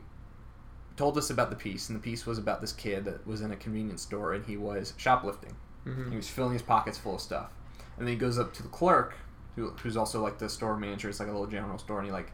told 0.96 1.18
us 1.18 1.30
about 1.30 1.52
the 1.52 1.56
piece, 1.56 1.90
and 1.90 1.98
the 1.98 2.02
piece 2.02 2.26
was 2.26 2.40
about 2.40 2.62
this 2.62 2.74
kid 2.74 3.06
that 3.06 3.26
was 3.28 3.42
in 3.42 3.52
a 3.52 3.56
convenience 3.56 4.02
store 4.02 4.34
and 4.34 4.46
he 4.46 4.58
was 4.58 4.94
shoplifting. 4.98 5.56
Mm-hmm. 5.86 6.12
He 6.12 6.18
was 6.18 6.28
filling 6.28 6.54
his 6.54 6.64
pockets 6.64 6.98
full 6.98 7.16
of 7.16 7.22
stuff. 7.22 7.52
And 7.98 8.08
then 8.08 8.14
he 8.14 8.20
goes 8.20 8.38
up 8.38 8.54
to 8.54 8.64
the 8.64 8.70
clerk, 8.70 9.16
who, 9.56 9.72
who's 9.82 9.98
also 9.98 10.22
like 10.22 10.38
the 10.38 10.50
store 10.50 10.78
manager. 10.78 11.10
It's 11.10 11.20
like 11.20 11.30
a 11.30 11.32
little 11.32 11.48
general 11.48 11.78
store, 11.78 12.00
and 12.00 12.08
he 12.08 12.12
like 12.12 12.32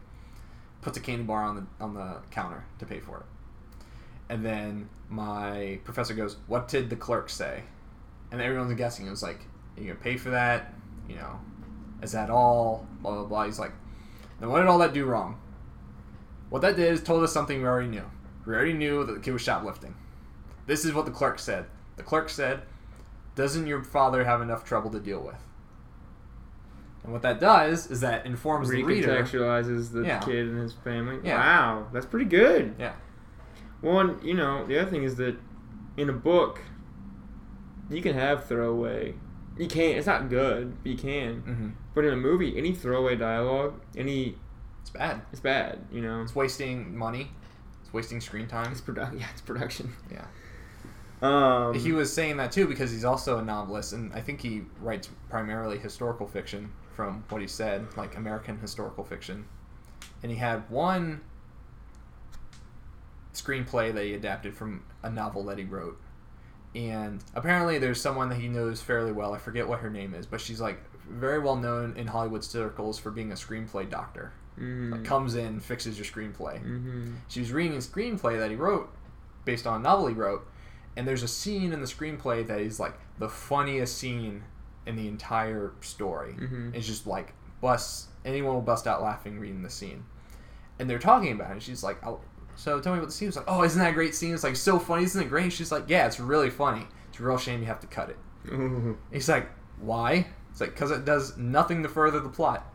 puts 0.82 0.97
a 0.97 1.01
candy 1.01 1.24
bar 1.24 1.43
on 1.43 1.55
the 1.55 1.84
on 1.84 1.93
the 1.93 2.18
counter 2.32 2.66
to 2.80 2.86
pay 2.86 2.99
for 2.99 3.20
it. 3.20 3.26
And 4.30 4.45
then 4.45 4.89
my 5.09 5.80
professor 5.84 6.14
goes, 6.14 6.38
"What 6.47 6.68
did 6.68 6.89
the 6.89 6.95
clerk 6.95 7.30
say?" 7.30 7.64
And 8.32 8.41
everyone's 8.41 8.74
guessing. 8.76 9.07
It 9.07 9.11
was 9.11 9.24
like, 9.24 9.47
"Are 9.78 9.82
you 9.82 9.88
gonna 9.88 9.99
pay 9.99 10.18
for 10.18 10.32
that? 10.32 10.74
You 11.07 11.16
know, 11.16 11.39
is 12.01 12.11
that 12.11 12.30
all?" 12.30 12.86
Blah 13.01 13.14
blah 13.14 13.24
blah. 13.24 13.45
He's 13.45 13.59
like, 13.59 13.72
"Then 14.39 14.49
what 14.49 14.59
did 14.59 14.68
all 14.68 14.80
that 14.80 14.93
do 14.93 15.05
wrong?" 15.05 15.39
What 16.49 16.61
that 16.61 16.76
did 16.76 16.91
is 16.91 17.01
told 17.01 17.24
us 17.24 17.32
something 17.32 17.61
we 17.61 17.68
already 17.68 17.88
knew. 17.88 18.05
We 18.45 18.53
already 18.53 18.74
knew 18.74 19.05
that 19.05 19.14
the 19.14 19.20
kid 19.20 19.32
was 19.32 19.41
shoplifting. 19.41 19.95
This 20.68 20.84
is 20.84 20.93
what 20.93 21.05
the 21.05 21.11
clerk 21.11 21.39
said. 21.39 21.68
The 21.95 22.03
clerk 22.03 22.30
said, 22.30 22.64
"Doesn't 23.36 23.68
your 23.68 23.82
father 23.82 24.26
have 24.26 24.41
enough 24.41 24.66
trouble 24.66 24.91
to 24.91 24.99
deal 24.99 25.22
with?" 25.22 25.41
And 27.04 27.12
what 27.12 27.22
that 27.24 27.39
does 27.39 27.91
is 27.91 27.99
that 28.01 28.26
informs 28.26 28.70
the 28.70 28.82
reader. 28.84 29.10
Recontextualizes 29.10 29.91
the 29.91 30.04
Yeah. 30.04 30.20
kid 30.20 30.47
and 30.47 30.60
his 30.60 30.74
family. 30.74 31.20
Yeah. 31.24 31.38
Wow, 31.38 31.88
that's 31.91 32.06
pretty 32.06 32.26
good. 32.26 32.76
Yeah. 32.80 32.93
One, 33.82 34.20
you 34.24 34.34
know, 34.34 34.66
the 34.66 34.80
other 34.80 34.89
thing 34.89 35.04
is 35.04 35.16
that 35.18 35.36
in 35.97 36.10
a 36.10 36.14
book, 36.14 36.62
you 37.89 38.01
can 38.01 38.14
have 38.16 38.45
throwaway. 38.45 39.16
You 39.58 39.68
can't. 39.68 39.97
It's 39.97 40.08
not 40.08 40.30
good. 40.30 40.78
But 40.82 40.91
you 40.91 40.97
can. 40.97 41.41
hmm 41.41 41.70
But 41.93 42.06
in 42.06 42.14
a 42.14 42.18
movie, 42.18 42.58
any 42.58 42.74
throwaway 42.74 43.16
dialogue, 43.18 43.80
any 43.97 44.38
It's 44.82 44.89
bad. 44.89 45.22
it's 45.32 45.41
bad. 45.41 45.80
You 45.91 46.01
know. 46.01 46.22
It's 46.22 46.34
wasting 46.34 46.97
money. 46.97 47.32
It's 47.82 47.93
wasting 47.93 48.22
screen 48.22 48.47
time. 48.47 48.72
It's 48.72 48.82
produ- 48.82 49.20
Yeah, 49.20 49.28
it's 49.34 49.41
production. 49.41 49.93
Yeah. 50.12 50.26
Um. 51.22 51.74
he 51.74 51.91
was 51.93 52.12
saying 52.12 52.38
that 52.38 52.51
too 52.51 52.68
because 52.68 52.91
he's 52.91 53.06
also 53.06 53.38
a 53.38 53.43
novelist, 53.43 53.93
and 53.93 54.12
I 54.14 54.20
think 54.22 54.41
he 54.41 54.64
writes 54.82 55.10
primarily 55.30 55.78
historical 55.78 56.28
fiction. 56.28 56.72
From 56.96 57.24
what 57.30 57.41
he 57.41 57.48
said, 57.48 57.88
like 57.98 58.16
American 58.16 58.60
historical 58.60 59.04
fiction, 59.04 59.46
and 60.22 60.32
he 60.32 60.38
had 60.38 60.70
one 60.70 61.22
screenplay 63.34 63.94
that 63.94 64.04
he 64.04 64.14
adapted 64.14 64.56
from 64.56 64.84
a 65.02 65.10
novel 65.10 65.44
that 65.46 65.58
he 65.58 65.64
wrote. 65.64 66.00
And 66.76 67.24
apparently, 67.36 67.78
there's 67.78 68.02
someone 68.02 68.30
that 68.30 68.39
he 68.39 68.48
knows 68.48 68.82
fairly 68.82 69.12
well. 69.12 69.34
I 69.34 69.38
forget 69.38 69.68
what 69.68 69.80
her 69.80 69.89
name 69.89 70.14
is, 70.14 70.26
but 70.26 70.41
she's 70.41 70.62
like 70.62 70.80
very 71.10 71.39
well 71.39 71.56
known 71.56 71.96
in 71.98 72.08
Hollywood 72.08 72.44
circles 72.44 72.98
for 73.00 73.12
being 73.12 73.32
a 73.32 73.36
screenplay 73.36 73.89
doctor. 73.89 74.34
Mm. 74.60 74.91
Like, 74.91 75.04
comes 75.04 75.36
in, 75.36 75.60
fixes 75.60 75.98
your 75.98 76.06
screenplay. 76.06 76.64
Mm-hmm. 76.64 77.16
she 77.28 77.39
was 77.39 77.52
reading 77.52 77.76
a 77.76 77.80
screenplay 77.80 78.38
that 78.38 78.52
he 78.52 78.56
wrote 78.56 78.88
based 79.46 79.66
on 79.66 79.82
a 79.82 79.84
novel 79.84 80.08
he 80.08 80.14
wrote 80.14 80.48
and 80.96 81.08
there's 81.08 81.24
a 81.24 81.28
scene 81.28 81.74
in 81.74 81.82
the 81.82 81.88
screenplay 81.88 82.46
that 82.46 82.60
is 82.60 82.80
like 82.80 82.94
the 83.20 83.30
funniest 83.30 83.98
scene 83.98 84.44
in 84.86 84.96
the 84.96 85.08
entire 85.08 85.74
story. 85.82 86.34
Mhm. 86.34 86.74
it's 86.76 86.86
just 86.88 87.08
like 87.08 87.34
bust 87.62 88.10
anyone 88.26 88.54
will 88.54 88.62
bust 88.62 88.88
out 88.88 89.02
laughing 89.02 89.40
reading 89.40 89.62
the 89.64 89.70
scene. 89.70 90.04
And 90.80 90.90
they're 90.90 91.00
talking 91.00 91.32
about 91.32 91.50
it 91.50 91.54
and 91.54 91.64
she's 91.64 91.84
like 91.84 91.98
oh, 92.06 92.20
so 92.56 92.80
tell 92.80 92.94
me 92.94 93.00
about 93.00 93.08
the 93.10 93.14
scene. 93.16 93.28
It's 93.28 93.38
like 93.38 93.46
oh 93.48 93.64
isn't 93.64 93.80
that 93.80 93.92
a 93.92 93.94
great 93.94 94.16
scene? 94.16 94.34
It's 94.34 94.44
like 94.44 94.56
so 94.56 94.80
funny 94.80 95.04
isn't 95.04 95.22
it 95.22 95.30
great? 95.30 95.54
She's 95.54 95.72
like 95.72 95.86
yeah 95.88 96.06
it's 96.06 96.20
really 96.20 96.50
funny. 96.50 96.86
It's 97.10 97.20
a 97.20 97.24
real 97.24 97.38
shame 97.38 97.60
you 97.62 97.68
have 97.68 97.80
to 97.82 97.88
cut 97.88 98.10
it. 98.10 98.18
Ooh. 98.52 98.98
he's 99.12 99.30
like 99.30 99.48
why? 99.80 100.28
It's 100.52 100.62
like 100.62 100.72
because 100.74 100.92
it 100.92 101.06
does 101.06 101.38
nothing 101.38 101.84
to 101.84 101.90
further 101.90 102.20
the 102.20 102.30
plot. 102.30 102.66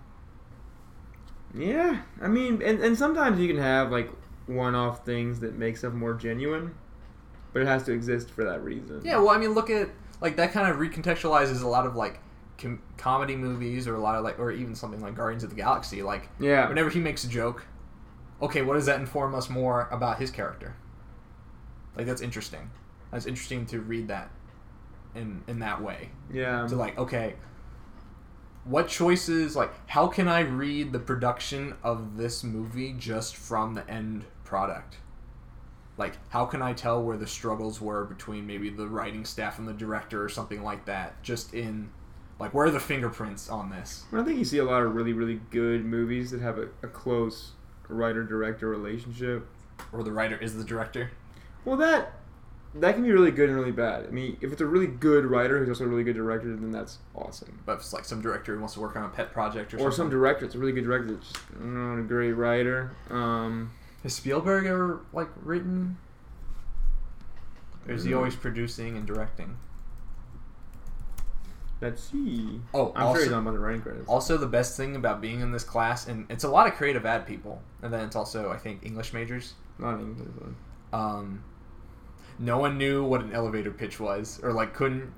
Yeah, 1.55 2.03
I 2.21 2.29
mean, 2.29 2.61
and, 2.63 2.81
and 2.81 2.97
sometimes 2.97 3.41
you 3.41 3.49
can 3.49 3.57
have 3.57 3.91
like 3.91 4.11
one-off 4.47 5.05
things 5.05 5.41
that 5.41 5.55
make 5.57 5.77
stuff 5.77 5.93
more 5.95 6.15
genuine, 6.15 6.75
but 7.53 7.63
it 7.63 7.67
has 7.67 7.85
to 7.85 7.93
exist 7.93 8.31
for 8.31 8.45
that 8.45 8.63
reason. 8.63 9.01
Yeah, 9.05 9.19
well, 9.19 9.31
I 9.31 9.39
mean, 9.39 9.55
look 9.55 9.71
at 9.71 9.89
like 10.21 10.37
that 10.37 10.53
kind 10.53 10.69
of 10.71 10.77
recontextualizes 10.77 11.63
a 11.63 11.69
lot 11.69 11.87
of 11.87 11.95
like 11.97 12.21
com- 12.59 12.83
comedy 12.97 13.37
movies 13.37 13.87
or 13.87 13.95
a 13.95 14.01
lot 14.01 14.15
of 14.15 14.25
like 14.25 14.39
or 14.39 14.51
even 14.51 14.75
something 14.75 15.01
like 15.01 15.15
Guardians 15.15 15.45
of 15.45 15.51
the 15.51 15.57
Galaxy. 15.57 16.03
Like 16.03 16.29
Yeah. 16.41 16.69
whenever 16.69 16.91
he 16.91 17.01
makes 17.01 17.25
a 17.25 17.29
joke, 17.29 17.65
okay, 18.43 18.63
what 18.63 18.75
does 18.75 18.87
that 18.87 18.99
inform 19.01 19.35
us 19.35 19.49
more 19.49 19.89
about 19.91 20.19
his 20.19 20.31
character? 20.31 20.75
Like 21.97 22.07
that's 22.07 22.23
interesting. 22.23 22.71
That's 23.11 23.27
interesting 23.27 23.67
to 23.67 23.81
read 23.81 24.09
that 24.09 24.31
in 25.15 25.43
in 25.47 25.59
that 25.61 25.83
way. 25.83 26.11
Yeah. 26.33 26.67
To 26.67 26.77
like, 26.77 26.99
okay, 26.99 27.35
what 28.65 28.89
choices 28.89 29.57
like 29.57 29.71
how 29.89 30.07
can 30.09 30.29
I 30.29 30.41
read 30.41 30.93
the 30.93 30.99
production 30.99 31.75
of 31.83 32.17
this 32.17 32.45
movie 32.45 32.93
just 32.99 33.37
from 33.37 33.75
the 33.75 33.89
end 33.91 34.25
product? 34.45 34.99
Like, 35.99 36.15
how 36.29 36.47
can 36.47 36.63
I 36.63 36.73
tell 36.73 37.03
where 37.03 37.17
the 37.17 37.27
struggles 37.27 37.81
were 37.81 38.05
between 38.05 38.47
maybe 38.47 38.71
the 38.71 38.87
writing 38.87 39.25
staff 39.25 39.59
and 39.59 39.67
the 39.67 39.73
director 39.73 40.23
or 40.25 40.29
something 40.29 40.63
like 40.63 40.85
that? 40.87 41.23
Just 41.23 41.53
in, 41.53 41.91
like, 42.39 42.55
where 42.55 42.67
are 42.67 42.71
the 42.71 42.81
fingerprints 42.81 43.51
on 43.51 43.71
this? 43.71 44.05
well, 44.11 44.23
I 44.23 44.25
think 44.25 44.39
you 44.39 44.45
see 44.45 44.59
a 44.59 44.65
lot 44.65 44.83
of 44.83 44.95
really, 44.95 45.13
really 45.13 45.41
good 45.51 45.85
movies 45.85 46.31
that 46.31 46.41
have 46.41 46.59
a, 46.59 46.69
a 46.83 46.89
close 46.89 47.53
writer-director 47.89 48.69
relationship. 48.69 49.47
or 49.93 50.03
the 50.03 50.13
writer 50.13 50.39
is 50.39 50.57
the 50.57 50.65
director. 50.65 51.11
Well, 51.65 51.77
that 51.79 52.13
that 52.75 52.95
can 52.95 53.03
be 53.03 53.11
really 53.11 53.31
good 53.31 53.49
and 53.49 53.59
really 53.59 53.73
bad. 53.73 54.07
I 54.07 54.11
mean, 54.11 54.37
if 54.41 54.53
it's 54.53 54.61
a 54.61 54.67
really 54.67 54.87
good 54.87 55.25
writer 55.25 55.59
who's 55.59 55.69
also 55.69 55.85
a 55.85 55.89
really 55.89 56.05
good 56.05 56.17
director, 56.17 56.55
then 56.55 56.71
that's 56.71 56.99
awesome. 57.15 57.61
But 57.65 57.75
if 57.75 57.81
it's 57.81 57.93
like 57.93 58.05
some 58.05 58.21
director 58.21 58.55
who 58.55 58.61
wants 58.61 58.75
to 58.75 58.81
work 58.81 58.95
on 58.97 59.05
a 59.05 59.09
pet 59.09 59.33
project 59.33 59.73
or, 59.73 59.79
something. 59.79 59.87
Or 59.87 59.93
some 59.93 60.11
director, 60.11 60.45
it's 60.45 60.55
a 60.55 60.59
really 60.59 60.73
good 60.73 60.85
director, 60.85 61.15
that's 61.15 61.33
just 61.33 61.61
not 61.61 61.99
a 61.99 62.03
great 62.03 62.33
writer. 62.33 62.93
Um, 63.11 63.71
Has 64.03 64.15
Spielberg 64.15 64.67
ever 64.67 65.01
like 65.13 65.29
written? 65.43 65.99
Or 67.87 67.95
is 67.95 68.05
he 68.05 68.15
always 68.15 68.37
producing 68.37 68.97
and 68.97 69.07
directing? 69.07 69.57
let's 71.81 72.03
see. 72.03 72.61
Oh, 72.75 72.93
I'm 72.95 73.07
also, 73.07 73.19
sure 73.19 73.25
he's 73.25 73.33
on 73.33 73.47
of 73.47 73.55
writing 73.55 73.83
credits. 73.83 74.09
also 74.09 74.37
the 74.37 74.47
best 74.47 74.77
thing 74.77 74.97
about 74.97 75.21
being 75.21 75.41
in 75.41 75.53
this 75.53 75.65
class, 75.65 76.09
and 76.09 76.27
it's 76.29 76.45
a 76.45 76.49
lot 76.49 76.67
of 76.67 76.75
creative 76.75 77.07
ad 77.07 77.27
people, 77.27 77.63
and 77.83 77.93
then 77.93 78.05
it's 78.05 78.17
also 78.17 78.51
I 78.51 78.57
think 78.57 78.85
English 78.85 79.13
majors. 79.13 79.55
Not 79.79 80.01
English. 80.01 80.29
Um, 80.93 81.45
no 82.39 82.59
one 82.59 82.79
knew 82.79 83.05
what 83.05 83.23
an 83.23 83.33
elevator 83.33 83.71
pitch 83.71 84.01
was, 84.01 84.41
or 84.43 84.53
like 84.53 84.75
couldn't 84.75 85.13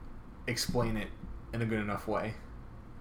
explain 0.47 0.97
it 0.97 1.09
in 1.53 1.63
a 1.63 1.67
good 1.67 1.81
enough 1.81 2.07
way. 2.07 2.35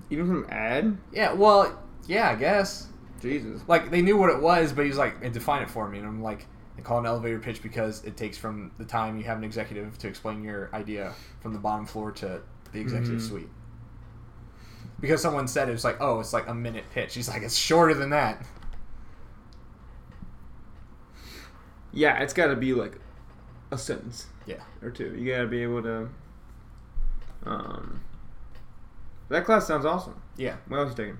Even 0.09 0.27
from 0.27 0.47
ad? 0.49 0.97
Yeah, 1.11 1.33
well, 1.33 1.83
yeah, 2.07 2.29
I 2.29 2.35
guess. 2.35 2.87
Jesus. 3.21 3.61
Like 3.67 3.91
they 3.91 4.01
knew 4.01 4.17
what 4.17 4.29
it 4.29 4.41
was, 4.41 4.71
but 4.73 4.83
he 4.83 4.89
was 4.89 4.97
like, 4.97 5.21
"Hey, 5.21 5.29
"Define 5.29 5.61
it 5.63 5.69
for 5.69 5.87
me," 5.89 5.99
and 5.99 6.07
I'm 6.07 6.21
like, 6.21 6.45
"They 6.75 6.81
call 6.81 6.99
an 6.99 7.05
elevator 7.05 7.39
pitch 7.39 7.61
because 7.61 8.03
it 8.03 8.17
takes 8.17 8.37
from 8.37 8.71
the 8.77 8.85
time 8.85 9.17
you 9.17 9.23
have 9.25 9.37
an 9.37 9.43
executive 9.43 9.97
to 9.99 10.07
explain 10.07 10.43
your 10.43 10.69
idea 10.73 11.13
from 11.41 11.53
the 11.53 11.59
bottom 11.59 11.85
floor 11.85 12.11
to 12.13 12.41
the 12.71 12.79
executive 12.79 13.19
Mhm. 13.21 13.27
suite." 13.27 13.49
Because 14.99 15.21
someone 15.21 15.47
said 15.47 15.69
it 15.69 15.71
was 15.73 15.83
like, 15.85 15.97
"Oh, 16.01 16.19
it's 16.19 16.33
like 16.33 16.47
a 16.47 16.53
minute 16.53 16.85
pitch." 16.93 17.15
He's 17.15 17.29
like, 17.29 17.41
"It's 17.41 17.55
shorter 17.55 17.93
than 17.93 18.09
that." 18.09 18.45
Yeah, 21.91 22.19
it's 22.21 22.33
got 22.33 22.47
to 22.47 22.55
be 22.55 22.73
like 22.73 22.99
a 23.71 23.77
sentence 23.77 24.27
Yeah. 24.45 24.61
or 24.81 24.91
two. 24.91 25.15
You 25.15 25.31
got 25.33 25.41
to 25.41 25.47
be 25.47 25.63
able 25.63 25.81
to. 25.83 26.09
Um, 27.45 28.01
that 29.29 29.45
class 29.45 29.65
sounds 29.67 29.85
awesome. 29.85 30.21
Yeah. 30.37 30.57
What 30.67 30.77
else 30.79 30.89
you 30.91 30.95
taking? 30.95 31.17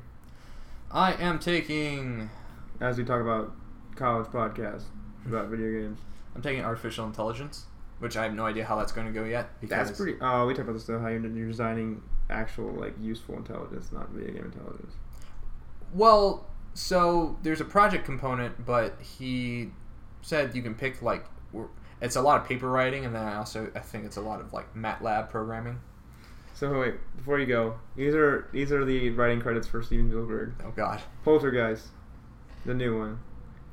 I 0.92 1.14
am 1.14 1.40
taking. 1.40 2.30
As 2.82 2.98
we 2.98 3.04
talk 3.04 3.22
about 3.22 3.54
college 3.96 4.28
podcasts 4.28 4.84
about 5.26 5.50
video 5.50 5.82
games. 5.82 6.00
I'm 6.36 6.42
taking 6.42 6.64
artificial 6.64 7.06
intelligence, 7.06 7.66
which 8.00 8.16
I 8.18 8.24
have 8.24 8.34
no 8.34 8.46
idea 8.46 8.66
how 8.66 8.78
that's 8.78 8.92
going 8.92 9.08
to 9.08 9.14
go 9.14 9.26
yet. 9.26 9.60
Because 9.60 9.88
That's 9.88 9.98
pretty. 10.00 10.18
Oh, 10.22 10.48
we 10.48 10.54
talked 10.54 10.64
about 10.68 10.74
this 10.74 10.86
though. 10.86 11.00
How 11.00 11.10
you're, 11.10 11.26
you're 11.28 11.48
designing 11.48 12.02
actual 12.30 12.72
like 12.72 12.94
useful 13.02 13.36
intelligence, 13.36 13.92
not 13.92 14.10
video 14.10 14.34
game 14.34 14.46
intelligence. 14.46 14.94
Well, 15.94 16.48
so 16.74 17.38
there's 17.44 17.62
a 17.62 17.66
project 17.66 18.06
component, 18.06 18.66
but 18.66 18.96
he 19.02 19.72
said 20.22 20.56
you 20.56 20.62
can 20.62 20.76
pick 20.76 21.02
like 21.02 21.26
it's 22.02 22.16
a 22.16 22.22
lot 22.22 22.42
of 22.42 22.48
paper 22.48 22.70
writing, 22.70 23.06
and 23.06 23.14
then 23.14 23.24
I 23.24 23.36
also 23.36 23.72
I 23.76 23.80
think 23.80 24.06
it's 24.06 24.18
a 24.18 24.22
lot 24.22 24.40
of 24.40 24.54
like 24.54 24.74
MATLAB 24.76 25.30
programming. 25.30 25.80
So 26.60 26.78
wait, 26.78 26.96
before 27.16 27.40
you 27.40 27.46
go, 27.46 27.76
these 27.96 28.14
are 28.14 28.50
these 28.52 28.72
are 28.74 28.84
the 28.84 29.12
writing 29.12 29.40
credits 29.40 29.66
for 29.68 29.82
Steven 29.82 30.10
Spielberg. 30.10 30.56
Oh 30.66 30.72
God, 30.76 31.02
Poltergeist, 31.24 31.88
the 32.66 32.74
new 32.74 33.00
one. 33.00 33.20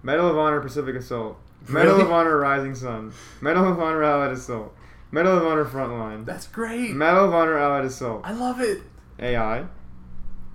Medal 0.04 0.28
of 0.30 0.38
Honor 0.38 0.60
Pacific 0.60 0.94
Assault. 0.94 1.36
Medal 1.68 1.94
Really? 1.94 2.02
of 2.04 2.12
Honor 2.12 2.36
Rising 2.38 2.76
Sun. 2.76 3.12
Medal 3.40 3.66
of 3.72 3.80
Honor 3.80 4.04
Allied 4.04 4.30
Assault. 4.30 4.72
Medal 5.10 5.36
of 5.38 5.44
Honor 5.46 5.64
Frontline. 5.64 6.24
that's 6.24 6.46
great. 6.46 6.92
Medal 6.94 7.24
of 7.24 7.34
Honor 7.34 7.58
Allied 7.58 7.86
Assault. 7.86 8.20
I 8.24 8.30
love 8.32 8.60
it. 8.60 8.82
AI. 9.18 9.64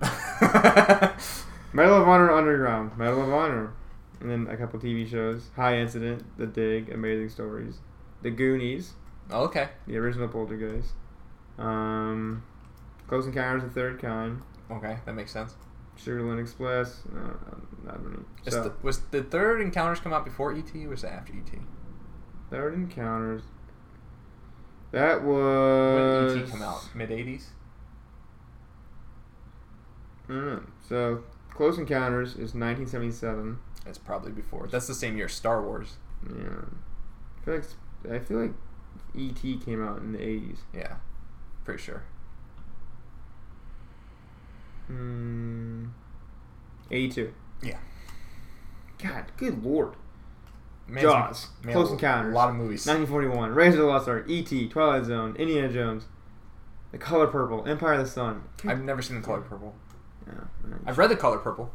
Medal 1.74 2.00
of 2.02 2.08
Honor 2.08 2.30
Underground. 2.30 2.96
Medal 2.96 3.22
of 3.24 3.32
Honor. 3.32 3.72
And 4.20 4.30
then 4.30 4.46
a 4.48 4.56
couple 4.56 4.78
TV 4.78 5.06
shows. 5.08 5.50
High 5.56 5.78
Incident, 5.78 6.24
The 6.38 6.46
Dig, 6.46 6.90
Amazing 6.90 7.28
Stories. 7.30 7.78
The 8.22 8.30
Goonies, 8.30 8.92
Oh, 9.30 9.44
okay, 9.44 9.68
the 9.86 9.96
original 9.98 10.28
Poltergeist. 10.28 10.92
Um, 11.58 12.42
Close 13.06 13.26
Encounters 13.26 13.62
of 13.64 13.74
the 13.74 13.80
Third 13.80 14.00
Kind. 14.00 14.42
okay, 14.70 14.98
that 15.04 15.14
makes 15.14 15.30
sense. 15.32 15.54
Sugarland 15.98 16.40
Express. 16.40 17.02
No, 17.12 17.36
not 17.84 18.02
many. 18.02 18.22
So, 18.48 18.62
the, 18.64 18.72
was 18.82 19.00
the 19.10 19.22
third 19.22 19.60
encounters 19.60 20.00
come 20.00 20.12
out 20.12 20.24
before 20.24 20.52
ET 20.54 20.74
or 20.74 20.88
was 20.88 21.04
it 21.04 21.08
after 21.08 21.32
ET? 21.34 21.58
Third 22.50 22.74
Encounters. 22.74 23.42
That 24.90 25.22
When 25.22 25.34
was. 25.34 26.34
did 26.34 26.42
ET 26.44 26.50
come 26.50 26.62
out? 26.62 26.88
Mid 26.94 27.10
'80s. 27.10 27.44
I. 30.28 30.58
So, 30.88 31.24
Close 31.50 31.78
Encounters 31.78 32.30
is 32.32 32.54
1977. 32.54 33.58
It's 33.86 33.98
probably 33.98 34.32
before. 34.32 34.68
That's 34.68 34.86
the 34.86 34.94
same 34.94 35.16
year 35.16 35.28
Star 35.28 35.62
Wars. 35.62 35.96
Yeah. 36.28 36.62
I 37.40 37.44
feel 37.44 37.54
like, 37.56 37.64
I 38.10 38.18
feel 38.20 38.40
like 38.40 38.52
E.T. 39.14 39.58
came 39.58 39.84
out 39.86 39.98
in 39.98 40.12
the 40.12 40.18
80s. 40.18 40.58
Yeah, 40.72 40.96
pretty 41.64 41.82
sure. 41.82 42.02
Hmm. 44.86 45.86
82. 46.90 47.32
Yeah. 47.62 47.78
God, 49.02 49.24
good 49.36 49.62
lord. 49.64 49.94
Man's- 50.86 51.02
Jaws. 51.02 51.48
man, 51.64 51.74
Close 51.74 51.90
Encounters, 51.90 52.32
a 52.32 52.36
lot 52.36 52.50
of 52.50 52.56
movies. 52.56 52.86
1941. 52.86 53.54
Raiders 53.54 53.74
of 53.74 53.80
the 53.80 53.86
Lost 53.86 54.08
Ark. 54.08 54.24
E.T. 54.28 54.68
Twilight 54.68 55.04
Zone. 55.04 55.34
Indiana 55.36 55.72
Jones. 55.72 56.06
The 56.90 56.98
Color 56.98 57.28
Purple. 57.28 57.66
Empire 57.66 57.94
of 57.94 58.00
the 58.00 58.06
Sun. 58.10 58.42
I've 58.66 58.82
never 58.82 59.00
seen 59.00 59.16
the 59.16 59.22
color 59.22 59.40
purple. 59.40 59.74
Yeah. 60.26 60.34
I've 60.86 60.98
read 60.98 61.10
the 61.10 61.16
color 61.16 61.38
purple. 61.38 61.72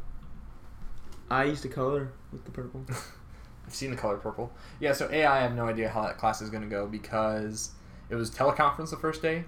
I 1.30 1.44
used 1.44 1.62
to 1.62 1.68
color 1.68 2.12
with 2.32 2.44
the 2.44 2.50
purple. 2.50 2.84
I've 3.66 3.74
seen 3.74 3.90
the 3.90 3.96
color 3.96 4.16
purple. 4.16 4.52
Yeah, 4.80 4.92
so 4.92 5.10
AI, 5.10 5.38
I 5.38 5.40
have 5.42 5.54
no 5.54 5.66
idea 5.66 5.88
how 5.88 6.02
that 6.02 6.16
class 6.18 6.40
is 6.40 6.48
going 6.50 6.62
to 6.62 6.68
go 6.68 6.86
because 6.86 7.72
it 8.08 8.14
was 8.14 8.30
teleconference 8.30 8.90
the 8.90 8.96
first 8.96 9.20
day. 9.20 9.44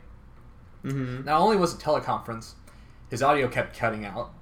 Mm-hmm. 0.85 1.24
Not 1.24 1.41
only 1.41 1.57
was 1.57 1.74
it 1.74 1.81
teleconference, 1.81 2.55
his 3.11 3.22
audio 3.22 3.49
kept 3.49 3.76
cutting 3.76 4.05
out, 4.05 4.33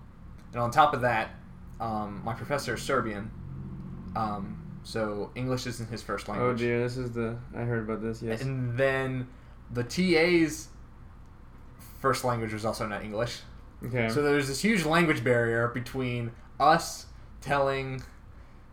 and 0.53 0.61
on 0.61 0.71
top 0.71 0.95
of 0.95 1.01
that, 1.03 1.31
um, 1.81 2.23
my 2.25 2.35
professor 2.35 2.75
is 2.75 2.83
Serbian, 2.83 3.31
um, 4.17 4.59
so 4.83 5.31
English 5.35 5.67
isn't 5.67 5.91
his 5.91 6.03
first 6.03 6.29
language. 6.29 6.55
Oh 6.55 6.57
dear, 6.57 6.81
this 6.81 6.97
is 6.97 7.13
the. 7.13 7.37
I 7.55 7.61
heard 7.61 7.89
about 7.89 8.03
this. 8.03 8.23
Yes. 8.23 8.43
And 8.43 8.77
then 8.79 9.29
the 9.71 9.85
TA's 9.85 10.69
first 12.01 12.25
language 12.25 12.53
was 12.53 12.65
also 12.65 12.87
not 12.87 13.03
English. 13.03 13.41
Okay. 13.85 14.09
So 14.09 14.23
there's 14.23 14.49
this 14.49 14.63
huge 14.63 14.85
language 14.85 15.23
barrier 15.23 15.69
between 15.69 16.33
us 16.59 17.07
telling 17.41 18.03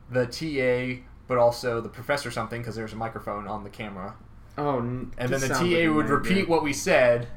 the 0.09 0.25
TA, 0.25 1.01
but 1.27 1.37
also 1.37 1.81
the 1.81 1.89
professor 1.89 2.31
something 2.31 2.61
because 2.61 2.75
there's 2.75 2.93
a 2.93 2.97
microphone 2.97 3.47
on 3.47 3.63
the 3.63 3.69
camera, 3.69 4.15
oh. 4.57 4.79
and 4.79 5.13
then 5.17 5.41
the 5.41 5.47
TA 5.47 5.63
like 5.63 5.95
would 5.95 6.09
repeat 6.09 6.47
what 6.47 6.63
we 6.63 6.73
said, 6.73 7.27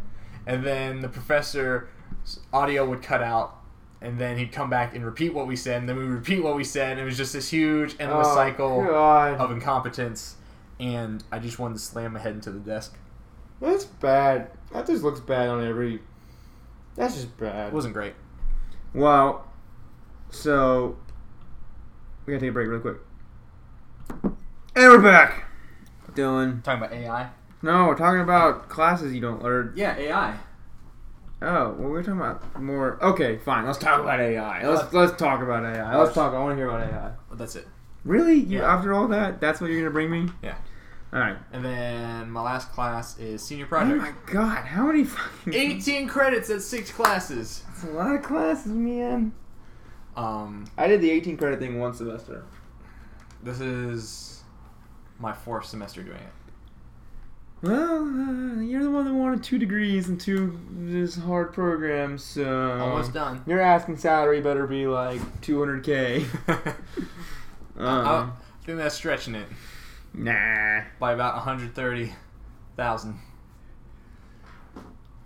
and 0.49 0.64
then 0.64 1.01
the 1.01 1.09
professor's 1.09 1.86
audio 2.53 2.84
would 2.88 3.03
cut 3.03 3.22
out. 3.22 3.55
And 4.01 4.16
then 4.16 4.38
he'd 4.38 4.53
come 4.53 4.70
back 4.70 4.94
and 4.94 5.05
repeat 5.05 5.34
what 5.34 5.49
we 5.49 5.57
said, 5.57 5.80
and 5.80 5.88
then 5.88 5.96
we 5.96 6.05
repeat 6.05 6.40
what 6.40 6.55
we 6.55 6.62
said, 6.62 6.92
and 6.92 7.01
it 7.01 7.05
was 7.05 7.16
just 7.16 7.32
this 7.32 7.51
huge 7.51 7.96
endless 7.99 8.28
Oh, 8.30 8.34
cycle 8.34 8.84
God. 8.84 9.40
of 9.40 9.51
incompetence. 9.51 10.36
And 10.78 11.24
I 11.32 11.40
just 11.40 11.59
wanted 11.59 11.74
to 11.74 11.80
slam 11.80 12.12
my 12.12 12.20
head 12.20 12.34
into 12.34 12.53
the 12.53 12.61
desk. 12.61 12.96
That's 13.61 13.84
bad. 13.86 14.53
That 14.72 14.86
just 14.86 15.03
looks 15.03 15.18
bad 15.18 15.49
on 15.49 15.66
every. 15.66 16.01
That's 16.94 17.14
just 17.16 17.36
bad. 17.38 17.68
It 17.68 17.72
wasn't 17.72 17.92
great. 17.94 18.14
Well, 18.94 19.44
so 20.30 20.96
we 22.24 22.32
gotta 22.34 22.40
take 22.40 22.51
a 22.51 22.53
break 22.53 22.68
real 22.68 22.78
quick. 22.78 22.99
And 24.22 24.36
we're 24.92 25.03
back. 25.03 25.46
Dylan. 26.12 26.62
Talking 26.62 26.84
about 26.84 26.92
AI. 26.92 27.30
No, 27.62 27.86
we're 27.86 27.96
talking 27.96 28.20
about 28.20 28.68
classes 28.68 29.12
you 29.12 29.20
don't 29.20 29.42
learn. 29.42 29.72
Yeah, 29.76 29.96
AI. 29.96 30.38
Oh, 31.40 31.70
well, 31.78 31.90
we're 31.90 32.02
talking 32.02 32.20
about 32.20 32.61
more. 32.61 33.02
Okay, 33.02 33.38
fine. 33.38 33.64
Let's 33.66 33.78
talk 33.78 34.00
about 34.00 34.20
AI. 34.20 34.66
Let's 34.68 34.92
let's 34.92 35.16
talk 35.16 35.40
about 35.42 35.64
AI. 35.64 35.96
Let's 35.96 36.14
talk. 36.14 36.34
I 36.34 36.38
want 36.38 36.52
to 36.52 36.56
hear 36.56 36.68
about 36.68 36.82
AI. 36.88 37.12
Well, 37.28 37.36
that's 37.36 37.56
it. 37.56 37.66
Really? 38.04 38.34
You, 38.34 38.59
Yeah. 38.59 38.74
After 38.74 38.92
all 38.94 39.09
that, 39.09 39.40
that's 39.40 39.61
what 39.61 39.70
you're 39.70 39.80
gonna 39.80 39.92
bring 39.92 40.11
me? 40.11 40.32
Yeah. 40.42 40.56
All 41.12 41.20
right. 41.20 41.36
And 41.52 41.64
then 41.64 42.30
my 42.30 42.42
last 42.42 42.70
class 42.72 43.18
is 43.18 43.42
senior 43.42 43.66
project. 43.66 43.96
Oh 43.96 44.00
project. 44.00 44.26
my 44.28 44.32
god, 44.32 44.64
how 44.66 44.86
many 44.86 45.04
fucking? 45.04 45.54
18 45.54 46.09
credits 46.09 46.50
at 46.50 46.61
six 46.62 46.90
classes. 46.90 47.62
That's 47.68 47.84
a 47.84 47.90
lot 47.92 48.14
of 48.14 48.22
classes, 48.22 48.72
man. 48.72 49.32
Um, 50.16 50.66
I 50.76 50.86
did 50.88 51.00
the 51.00 51.11
18 51.11 51.36
credit 51.36 51.61
thing 51.61 51.78
one 51.78 51.94
semester. 51.94 52.44
this 53.42 53.61
is 53.61 54.42
my 55.20 55.32
fourth 55.32 55.64
semester 55.66 56.02
doing 56.02 56.18
it. 56.18 56.32
Well, 57.61 58.02
uh, 58.04 58.61
you're 58.61 58.84
the 58.84 58.90
one 58.90 59.04
that 59.04 59.14
wanted 59.14 59.42
two 59.42 59.59
degrees 59.59 60.09
and 60.09 60.20
two 60.20 60.59
this 60.70 61.16
hard 61.16 61.52
programs, 61.52 62.22
so 62.22 62.78
Almost 62.78 63.12
done. 63.12 63.42
Your 63.46 63.61
asking 63.61 63.96
salary 63.96 64.40
better 64.40 64.66
be 64.66 64.86
like 64.86 65.20
200k. 65.40 66.24
I, 67.76 67.80
um, 67.80 68.32
I 68.32 68.64
think 68.64 68.78
that's 68.78 68.94
stretching 68.94 69.34
it 69.34 69.48
nah. 70.14 70.82
by 71.00 71.12
about 71.12 71.34
130,000. 71.36 73.20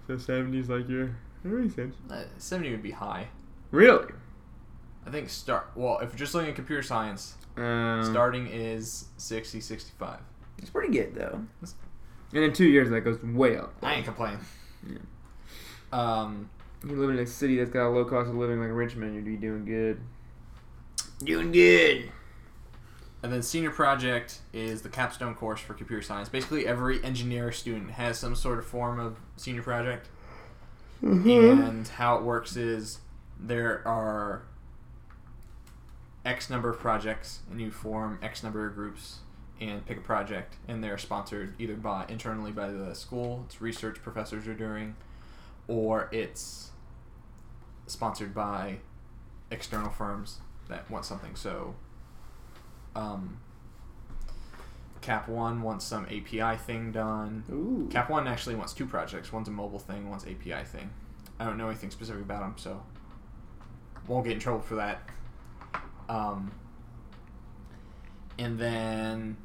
So 0.06 0.14
70's 0.14 0.68
like 0.68 0.88
your. 0.88 1.14
That 1.42 1.48
makes 1.50 1.74
sense. 1.74 1.96
Uh, 2.10 2.24
70 2.38 2.70
would 2.70 2.82
be 2.82 2.90
high. 2.92 3.28
Really? 3.70 4.12
I 5.06 5.10
think 5.10 5.28
start. 5.28 5.70
Well, 5.74 5.98
if 5.98 6.10
you're 6.10 6.18
just 6.18 6.34
looking 6.34 6.50
at 6.50 6.56
computer 6.56 6.82
science, 6.82 7.34
Um, 7.56 8.04
starting 8.04 8.46
is 8.46 9.06
60, 9.18 9.60
65. 9.60 10.20
It's 10.58 10.70
pretty 10.70 10.92
good 10.92 11.14
though. 11.14 11.44
And 12.34 12.44
in 12.44 12.52
two 12.52 12.66
years, 12.66 12.90
that 12.90 13.02
goes 13.02 13.22
way 13.22 13.56
up. 13.56 13.74
I 13.82 13.94
ain't 13.94 14.04
complaining. 14.04 14.40
Yeah. 14.88 14.98
Um, 15.92 16.48
You 16.84 16.96
live 16.96 17.10
in 17.10 17.18
a 17.18 17.26
city 17.26 17.58
that's 17.58 17.70
got 17.70 17.88
a 17.88 17.90
low 17.90 18.04
cost 18.04 18.28
of 18.30 18.36
living 18.36 18.60
like 18.60 18.70
Richmond, 18.72 19.14
you'd 19.14 19.24
be 19.24 19.36
doing 19.36 19.64
good. 19.64 20.00
Doing 21.22 21.52
good. 21.52 22.10
and 23.22 23.32
then 23.32 23.42
senior 23.42 23.70
project 23.70 24.40
is 24.52 24.82
the 24.82 24.88
capstone 24.88 25.34
course 25.34 25.60
for 25.60 25.74
computer 25.74 26.02
science. 26.02 26.28
Basically, 26.28 26.66
every 26.66 27.02
engineer 27.04 27.52
student 27.52 27.92
has 27.92 28.18
some 28.18 28.34
sort 28.34 28.58
of 28.58 28.66
form 28.66 28.98
of 28.98 29.16
senior 29.36 29.62
project. 29.62 30.08
Mm-hmm. 31.02 31.62
And 31.62 31.86
how 31.88 32.16
it 32.16 32.22
works 32.24 32.56
is 32.56 32.98
there 33.38 33.86
are 33.86 34.42
X 36.24 36.48
number 36.50 36.70
of 36.70 36.78
projects, 36.78 37.40
and 37.50 37.60
you 37.60 37.70
form 37.70 38.18
X 38.22 38.42
number 38.42 38.66
of 38.66 38.74
groups 38.74 39.18
and 39.68 39.84
pick 39.86 39.98
a 39.98 40.00
project, 40.00 40.56
and 40.68 40.82
they're 40.82 40.98
sponsored 40.98 41.54
either 41.58 41.76
by 41.76 42.04
internally 42.08 42.52
by 42.52 42.70
the 42.70 42.94
school, 42.94 43.44
it's 43.46 43.60
research 43.60 44.02
professors 44.02 44.46
are 44.48 44.54
doing, 44.54 44.96
or 45.68 46.08
it's 46.12 46.70
sponsored 47.86 48.34
by 48.34 48.78
external 49.50 49.90
firms 49.90 50.38
that 50.68 50.90
want 50.90 51.04
something. 51.04 51.36
So, 51.36 51.74
um, 52.96 53.38
Cap 55.00 55.28
One 55.28 55.62
wants 55.62 55.84
some 55.84 56.06
API 56.06 56.56
thing 56.56 56.92
done. 56.92 57.44
Ooh. 57.50 57.88
Cap 57.90 58.08
One 58.08 58.26
actually 58.26 58.54
wants 58.54 58.72
two 58.72 58.86
projects. 58.86 59.32
One's 59.32 59.48
a 59.48 59.50
mobile 59.50 59.78
thing, 59.78 60.08
one's 60.08 60.24
API 60.24 60.64
thing. 60.64 60.90
I 61.38 61.44
don't 61.44 61.58
know 61.58 61.68
anything 61.68 61.90
specific 61.90 62.22
about 62.22 62.40
them, 62.40 62.54
so 62.56 62.82
won't 64.06 64.24
get 64.24 64.34
in 64.34 64.38
trouble 64.38 64.60
for 64.60 64.76
that. 64.76 65.02
Um, 66.08 66.52
and 68.38 68.58
then 68.58 69.36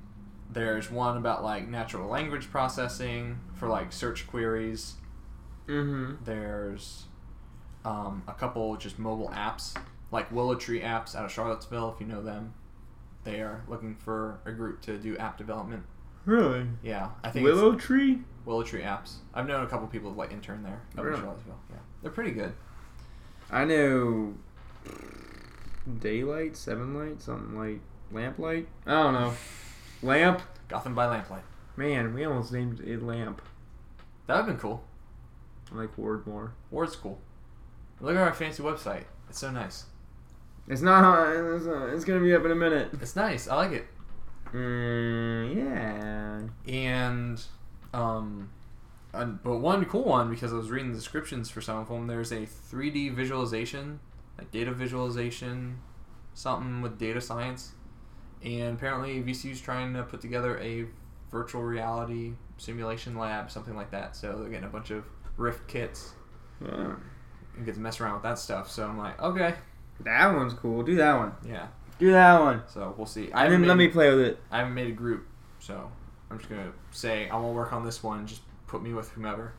there's 0.50 0.89
one 0.89 1.18
about 1.18 1.43
like 1.43 1.68
natural 1.68 2.08
language 2.08 2.50
processing 2.50 3.39
for 3.56 3.68
like 3.68 3.91
search 3.91 4.28
queries. 4.28 4.95
Mm-hmm. 5.68 6.24
There's 6.24 7.06
um, 7.84 8.24
a 8.28 8.34
couple 8.34 8.76
just 8.78 8.98
mobile 9.00 9.30
apps, 9.30 9.76
like 10.12 10.32
Willow 10.32 10.56
Tree 10.56 10.82
apps 10.82 11.16
out 11.16 11.26
of 11.26 11.32
Charlottesville, 11.32 11.93
if 11.93 12.00
you 12.02 12.08
know 12.08 12.22
them. 12.24 12.54
They 13.24 13.41
are 13.41 13.64
looking 13.68 13.95
for 13.95 14.39
a 14.45 14.52
group 14.52 14.82
to 14.84 14.98
do 14.98 15.18
app 15.18 15.38
development. 15.38 15.84
Really? 16.26 16.66
Yeah, 16.84 17.10
I 17.24 17.30
think 17.30 17.43
Willow 17.45 17.76
Tree? 17.76 18.20
Willow 18.45 18.64
Tree 18.64 18.82
apps. 18.82 19.16
I've 19.34 19.48
known 19.48 19.64
a 19.64 19.68
couple 19.68 19.88
people 19.88 20.12
who 20.12 20.18
like 20.18 20.32
intern 20.32 20.64
there 20.64 20.82
up 20.98 21.04
Really? 21.04 21.16
in 21.18 21.22
Charlottesville. 21.22 21.60
Yeah, 21.70 21.78
they're 22.02 22.12
pretty 22.12 22.32
good. 22.32 22.54
I 23.52 23.66
know 23.66 24.34
Daylight, 26.00 26.56
Seven 26.58 26.93
Light, 26.93 27.22
something 27.22 27.58
like 27.58 27.80
Lamplight. 28.14 28.66
I 28.86 28.91
don't 29.04 29.14
know. 29.14 29.34
Lamp? 30.02 30.41
Gotham 30.68 30.95
by 30.95 31.06
Lamplight. 31.06 31.43
Man, 31.76 32.14
we 32.14 32.26
almost 32.26 32.52
named 32.52 32.82
it 32.82 33.02
Lamp. 33.02 33.41
That 34.28 34.36
would've 34.36 34.48
been 34.48 34.58
cool. 34.58 34.84
I 35.72 35.76
like 35.76 35.98
Ward 35.98 36.26
more. 36.28 36.54
Ward's 36.72 36.95
cool. 36.95 37.20
Look 38.00 38.16
at 38.16 38.22
our 38.22 38.34
fancy 38.34 38.64
website. 38.64 39.06
It's 39.30 39.39
so 39.39 39.52
nice. 39.52 39.86
It's 40.68 40.82
not. 40.82 41.36
It's, 41.36 41.66
not, 41.66 41.89
it's 41.89 42.04
gonna 42.04 42.20
be 42.20 42.36
up 42.36 42.45
in 42.45 42.52
a 42.52 42.56
minute. 42.56 42.89
It's 43.02 43.16
nice. 43.16 43.48
I 43.48 43.56
like 43.56 43.72
it. 43.72 43.88
Mm, 44.54 45.56
yeah. 45.56 46.74
And, 46.74 47.43
um, 47.93 48.50
and, 49.14 49.41
but 49.43 49.58
one 49.58 49.86
cool 49.86 50.04
one 50.04 50.30
because 50.30 50.54
I 50.54 50.58
was 50.58 50.70
reading 50.70 50.91
the 50.91 50.98
descriptions 50.98 51.50
for 51.50 51.62
some 51.62 51.78
of 51.78 51.88
them. 51.88 52.08
There's 52.08 52.32
a 52.32 52.45
3D 52.45 53.14
visualization, 53.14 54.00
like 54.38 54.52
data 54.52 54.72
visualization, 54.72 55.80
something 56.34 56.82
with 56.82 57.00
data 57.00 57.22
science, 57.22 57.72
and 58.43 58.77
apparently 58.77 59.21
VCU's 59.23 59.61
trying 59.61 59.93
to 59.93 60.03
put 60.03 60.21
together 60.21 60.57
a 60.59 60.85
virtual 61.31 61.61
reality 61.63 62.33
simulation 62.57 63.17
lab, 63.17 63.51
something 63.51 63.75
like 63.75 63.91
that. 63.91 64.15
So 64.15 64.38
they're 64.39 64.49
getting 64.49 64.65
a 64.65 64.71
bunch 64.71 64.91
of 64.91 65.03
Rift 65.38 65.67
kits 65.67 66.13
Yeah. 66.61 66.95
and 67.55 67.65
get 67.65 67.75
to 67.75 67.79
mess 67.81 67.99
around 68.01 68.13
with 68.15 68.23
that 68.23 68.39
stuff. 68.39 68.69
So 68.71 68.85
I'm 68.88 68.97
like, 68.97 69.21
okay, 69.21 69.55
That 70.01 70.33
one's 70.33 70.53
cool. 70.53 70.83
Do 70.83 70.95
that 70.95 71.17
one. 71.17 71.33
yeah. 71.45 71.67
Do 71.99 72.11
that 72.11 72.39
one. 72.39 72.61
So 72.67 72.93
we'll 72.97 73.07
see. 73.07 73.31
I 73.31 73.43
haven't 73.43 73.53
then 73.53 73.61
made, 73.61 73.67
let 73.67 73.77
me 73.77 73.88
play 73.88 74.09
with 74.09 74.19
it. 74.19 74.39
I 74.51 74.59
haven't 74.59 74.73
made 74.75 74.88
a 74.88 74.91
group, 74.91 75.25
so 75.59 75.91
I'm 76.29 76.38
just 76.38 76.49
gonna 76.49 76.71
say 76.91 77.23
I'm 77.25 77.41
gonna 77.41 77.51
work 77.53 77.73
on 77.73 77.83
this 77.83 78.03
one. 78.03 78.25
Just 78.27 78.41
put 78.67 78.83
me 78.83 78.93
with 78.93 79.09
whomever, 79.09 79.53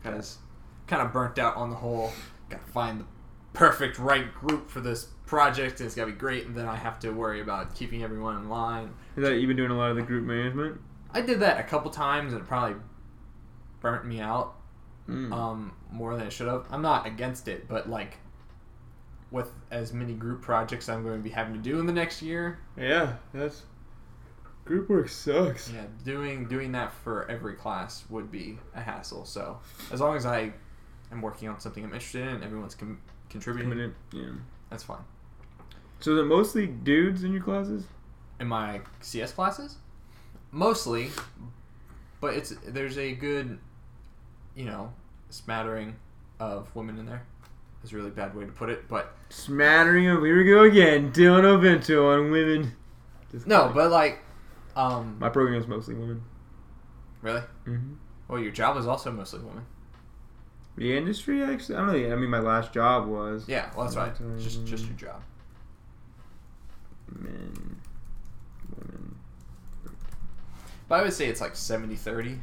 because 0.00 0.38
kind 0.86 1.02
of 1.02 1.12
burnt 1.12 1.38
out 1.40 1.56
on 1.56 1.70
the 1.70 1.76
whole. 1.76 2.12
Got 2.48 2.64
to 2.66 2.72
find 2.72 3.00
the 3.00 3.04
perfect 3.52 3.98
right 3.98 4.32
group 4.34 4.68
for 4.70 4.80
this 4.80 5.04
project. 5.26 5.80
And 5.80 5.86
it's 5.86 5.94
gotta 5.94 6.10
be 6.12 6.16
great, 6.18 6.46
and 6.46 6.56
then 6.56 6.66
I 6.66 6.76
have 6.76 6.98
to 7.00 7.10
worry 7.10 7.40
about 7.40 7.74
keeping 7.74 8.02
everyone 8.02 8.36
in 8.36 8.48
line. 8.48 8.92
Is 9.16 9.24
that 9.24 9.36
you've 9.36 9.48
been 9.48 9.56
doing 9.56 9.70
a 9.70 9.76
lot 9.76 9.90
of 9.90 9.96
the 9.96 10.02
group 10.02 10.24
management? 10.24 10.80
I 11.12 11.20
did 11.22 11.40
that 11.40 11.58
a 11.58 11.64
couple 11.64 11.90
times, 11.90 12.32
and 12.32 12.42
it 12.42 12.46
probably 12.48 12.76
burnt 13.80 14.04
me 14.06 14.20
out 14.20 14.54
Mm. 15.08 15.32
um, 15.32 15.72
more 15.90 16.14
than 16.16 16.26
it 16.26 16.30
should 16.32 16.46
have. 16.46 16.66
I'm 16.70 16.82
not 16.82 17.04
against 17.04 17.48
it, 17.48 17.66
but 17.66 17.90
like 17.90 18.18
with 19.32 19.50
as 19.72 19.92
many 19.92 20.12
group 20.12 20.40
projects 20.42 20.88
I'm 20.88 21.02
going 21.02 21.16
to 21.16 21.22
be 21.22 21.30
having 21.30 21.54
to 21.54 21.58
do 21.60 21.80
in 21.80 21.86
the 21.86 21.92
next 21.92 22.22
year, 22.22 22.58
yeah, 22.76 23.14
that's 23.32 23.62
group 24.64 24.88
work 24.88 25.08
sucks. 25.08 25.72
yeah, 25.72 25.84
doing 26.04 26.46
doing 26.46 26.70
that 26.72 26.92
for 26.92 27.28
every 27.28 27.54
class 27.54 28.04
would 28.08 28.30
be 28.30 28.58
a 28.74 28.80
hassle. 28.80 29.24
So 29.24 29.58
as 29.90 30.00
long 30.00 30.16
as 30.16 30.26
I 30.26 30.52
am 31.10 31.22
working 31.22 31.48
on 31.48 31.58
something 31.58 31.82
I'm 31.82 31.92
interested 31.92 32.28
in, 32.28 32.44
everyone's 32.44 32.74
com- 32.76 33.00
contributing, 33.30 33.72
in, 33.72 33.94
yeah. 34.12 34.30
that's 34.68 34.82
fine. 34.82 35.02
So 36.00 36.16
it 36.16 36.24
mostly 36.24 36.66
dudes 36.66 37.24
in 37.24 37.32
your 37.32 37.42
classes? 37.42 37.84
In 38.38 38.48
my 38.48 38.80
CS 39.00 39.32
classes, 39.32 39.76
mostly, 40.50 41.10
but 42.20 42.34
it's 42.34 42.54
there's 42.66 42.98
a 42.98 43.12
good, 43.12 43.58
you 44.54 44.64
know, 44.64 44.92
smattering 45.30 45.96
of 46.38 46.74
women 46.74 46.98
in 46.98 47.06
there. 47.06 47.24
Is 47.82 47.94
a 47.94 47.96
really 47.96 48.10
bad 48.10 48.34
way 48.34 48.44
to 48.44 48.52
put 48.52 48.68
it, 48.68 48.88
but 48.88 49.14
Smattering 49.30 50.06
of 50.08 50.22
here 50.22 50.36
we 50.36 50.44
go 50.44 50.64
again. 50.64 51.12
Dylan 51.12 51.44
Ovento 51.44 52.14
on 52.14 52.30
women. 52.30 52.72
Just 53.30 53.46
no, 53.46 53.60
kidding. 53.62 53.74
but 53.74 53.90
like, 53.90 54.18
um, 54.76 55.16
my 55.18 55.30
program 55.30 55.58
is 55.58 55.66
mostly 55.66 55.94
women. 55.94 56.22
really. 57.22 57.40
Mm-hmm. 57.66 57.94
Well, 58.28 58.38
your 58.38 58.52
job 58.52 58.76
is 58.76 58.86
also 58.86 59.10
mostly 59.10 59.40
women. 59.40 59.64
The 60.76 60.96
industry 60.96 61.42
actually, 61.42 61.76
I 61.76 61.78
don't 61.86 61.86
know. 62.08 62.12
I 62.12 62.16
mean, 62.16 62.30
my 62.30 62.38
last 62.40 62.72
job 62.72 63.06
was 63.06 63.44
Yeah, 63.48 63.70
well, 63.76 63.84
that's 63.84 63.96
right. 63.96 64.14
Just 64.38 64.64
just 64.66 64.84
your 64.86 64.94
job. 64.96 65.22
men, 67.12 67.80
women. 68.76 69.16
But 70.88 71.00
I 71.00 71.02
would 71.02 71.12
say 71.12 71.26
it's 71.26 71.40
like 71.40 71.52
70-30 71.54 72.38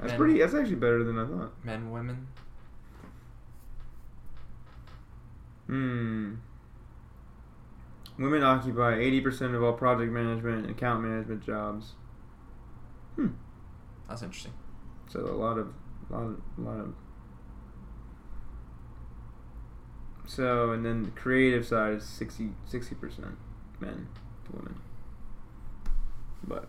That's 0.00 0.10
Men. 0.10 0.16
pretty. 0.16 0.38
That's 0.40 0.54
actually 0.54 0.74
better 0.76 1.02
than 1.04 1.18
I 1.18 1.26
thought. 1.26 1.52
men 1.64 1.90
women. 1.90 2.26
Hmm. 5.66 6.34
Women 8.18 8.42
occupy 8.42 8.94
80% 8.96 9.54
of 9.54 9.62
all 9.62 9.74
project 9.74 10.10
management 10.12 10.66
and 10.66 10.70
account 10.70 11.02
management 11.04 11.44
jobs. 11.44 11.92
Hmm. 13.14 13.28
That's 14.08 14.22
interesting. 14.22 14.54
So 15.08 15.20
a 15.20 15.36
lot 15.36 15.56
of, 15.58 15.72
lot 16.10 16.22
of, 16.22 16.40
lot 16.58 16.80
of. 16.80 16.94
So 20.28 20.72
and 20.72 20.84
then 20.84 21.04
the 21.04 21.10
creative 21.10 21.66
side 21.66 21.94
is 21.94 22.04
60 22.04 22.50
percent 22.96 23.38
men 23.80 24.08
to 24.44 24.52
women. 24.52 24.76
But 26.46 26.68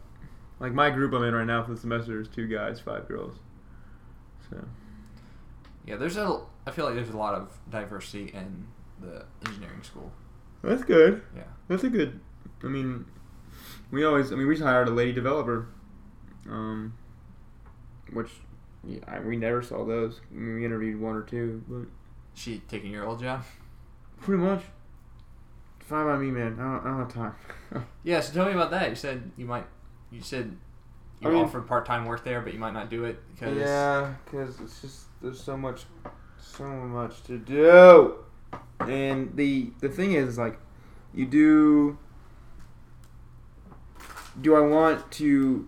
like 0.60 0.74
my 0.74 0.90
group 0.90 1.14
I'm 1.14 1.24
in 1.24 1.36
right 1.36 1.46
now 1.46 1.64
for 1.64 1.72
the 1.74 1.80
semester 1.80 2.20
is 2.22 2.30
two 2.30 2.48
guys, 2.48 2.80
five 2.80 3.08
girls. 3.08 3.36
So 4.50 4.66
Yeah, 5.86 5.98
there's 5.98 6.16
a. 6.18 6.42
I 6.66 6.72
feel 6.72 6.86
like 6.86 6.96
there's 6.96 7.10
a 7.10 7.18
lot 7.18 7.36
of 7.36 7.58
diversity 7.70 8.32
in 8.34 8.66
the 9.02 9.26
engineering 9.46 9.84
school. 9.84 10.12
that's 10.64 10.84
good. 10.84 11.22
Yeah. 11.36 11.44
That's 11.68 11.84
a 11.84 11.90
good. 11.90 12.20
I 12.64 12.68
mean, 12.68 13.06
we 13.92 14.06
always. 14.06 14.32
I 14.32 14.36
mean, 14.36 14.48
we 14.48 14.56
just 14.56 14.66
hired 14.66 14.88
a 14.88 14.92
lady 14.92 15.12
developer, 15.12 15.68
um, 16.50 16.94
which 18.14 18.30
yeah, 18.88 19.00
I, 19.06 19.20
we 19.20 19.36
never 19.36 19.62
saw 19.62 19.86
those. 19.86 20.22
I 20.32 20.36
mean, 20.36 20.56
we 20.56 20.66
interviewed 20.66 21.00
one 21.00 21.16
or 21.16 21.24
two, 21.24 21.62
but 21.68 21.88
She 22.34 22.60
taking 22.68 22.92
your 22.92 23.06
old 23.06 23.20
job? 23.20 23.44
pretty 24.22 24.42
much. 24.44 24.62
Fine 25.80 26.06
by 26.06 26.18
me, 26.18 26.30
man. 26.30 26.58
I 26.60 26.64
don't, 26.64 26.80
I 26.82 26.84
don't 26.90 27.00
have 27.00 27.14
time. 27.14 27.36
Yeah. 28.04 28.20
So 28.22 28.34
tell 28.34 28.46
me 28.46 28.54
about 28.54 28.72
that. 28.72 28.90
You 28.90 28.96
said 28.96 29.32
you 29.38 29.46
might. 29.46 29.66
You 30.12 30.22
said 30.22 30.56
you 31.22 31.30
I 31.30 31.34
mean- 31.34 31.44
offered 31.44 31.68
part 31.68 31.86
time 31.86 32.06
work 32.06 32.24
there, 32.24 32.42
but 32.42 32.54
you 32.54 32.60
might 32.60 32.74
not 32.74 32.90
do 32.90 33.04
it 33.06 33.20
because. 33.34 33.58
yeah, 33.58 34.14
because 34.26 34.60
it's 34.60 34.82
just 34.82 35.02
there's 35.22 35.42
so 35.42 35.56
much, 35.58 35.84
so 36.40 36.64
much 36.66 37.24
to 37.24 37.38
do, 37.38 38.16
and 38.80 39.36
the 39.36 39.72
the 39.82 39.90
thing 39.90 40.14
is 40.14 40.38
like, 40.38 40.60
you 41.14 41.26
do. 41.26 41.98
Do 44.42 44.56
I 44.56 44.62
want 44.62 45.12
to 45.14 45.68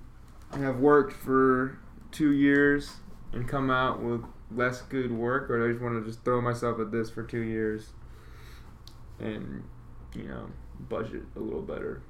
have 0.54 0.80
worked 0.80 1.14
for 1.14 1.78
two 2.12 2.32
years 2.32 2.92
and 3.34 3.48
come 3.48 3.70
out 3.70 4.02
with 4.02 4.22
less 4.56 4.82
good 4.82 5.12
work, 5.12 5.50
or 5.50 5.60
do 5.60 5.66
I 5.66 5.72
just 5.72 5.82
want 5.82 6.02
to 6.02 6.10
just 6.10 6.24
throw 6.24 6.42
myself 6.42 6.80
at 6.80 6.92
this 6.92 7.10
for 7.10 7.24
two 7.24 7.42
years? 7.42 7.90
and 9.22 9.64
you 10.16 10.24
know 10.24 10.48
budget 10.90 11.24
a 11.36 11.40
little 11.40 11.62
better. 11.62 12.02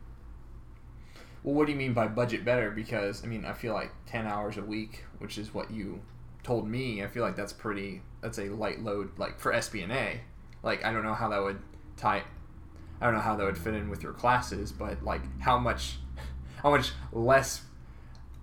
Well, 1.43 1.55
what 1.55 1.65
do 1.65 1.73
you 1.73 1.77
mean 1.77 1.93
by 1.93 2.07
budget 2.07 2.45
better? 2.45 2.71
Because 2.71 3.23
I 3.23 3.27
mean, 3.27 3.45
I 3.45 3.53
feel 3.53 3.73
like 3.73 3.91
ten 4.05 4.25
hours 4.25 4.57
a 4.57 4.63
week, 4.63 5.03
which 5.19 5.37
is 5.37 5.53
what 5.53 5.71
you 5.71 6.01
told 6.43 6.67
me. 6.67 7.03
I 7.03 7.07
feel 7.07 7.23
like 7.23 7.35
that's 7.35 7.53
pretty. 7.53 8.01
That's 8.21 8.39
a 8.39 8.49
light 8.49 8.81
load, 8.81 9.11
like 9.17 9.39
for 9.39 9.51
SBNA. 9.51 10.19
Like 10.63 10.83
I 10.85 10.91
don't 10.91 11.03
know 11.03 11.13
how 11.13 11.29
that 11.29 11.41
would 11.41 11.59
tie. 11.97 12.23
I 12.99 13.05
don't 13.05 13.15
know 13.15 13.21
how 13.21 13.35
that 13.35 13.43
would 13.43 13.57
fit 13.57 13.73
in 13.73 13.89
with 13.89 14.03
your 14.03 14.13
classes, 14.13 14.71
but 14.71 15.03
like 15.03 15.21
how 15.41 15.57
much, 15.57 15.97
how 16.57 16.69
much 16.69 16.91
less 17.11 17.63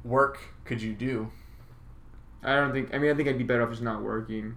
work 0.04 0.40
could 0.64 0.82
you 0.82 0.94
do? 0.94 1.30
I 2.42 2.56
don't 2.56 2.72
think. 2.72 2.94
I 2.94 2.98
mean, 2.98 3.10
I 3.10 3.14
think 3.14 3.28
I'd 3.28 3.38
be 3.38 3.44
better 3.44 3.62
off 3.62 3.70
just 3.70 3.82
not 3.82 4.02
working. 4.02 4.56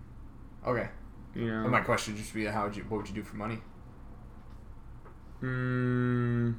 Okay. 0.66 0.90
You 1.36 1.48
know. 1.48 1.62
And 1.62 1.72
my 1.72 1.82
question 1.82 2.14
would 2.14 2.22
just 2.22 2.34
be, 2.34 2.46
how 2.46 2.66
would 2.66 2.76
you? 2.76 2.84
What 2.84 2.98
would 2.98 3.10
you 3.10 3.16
do 3.16 3.24
for 3.24 3.38
money? 3.38 3.60
Mm, 5.42 6.56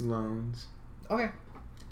loans. 0.00 0.66
Okay. 1.10 1.30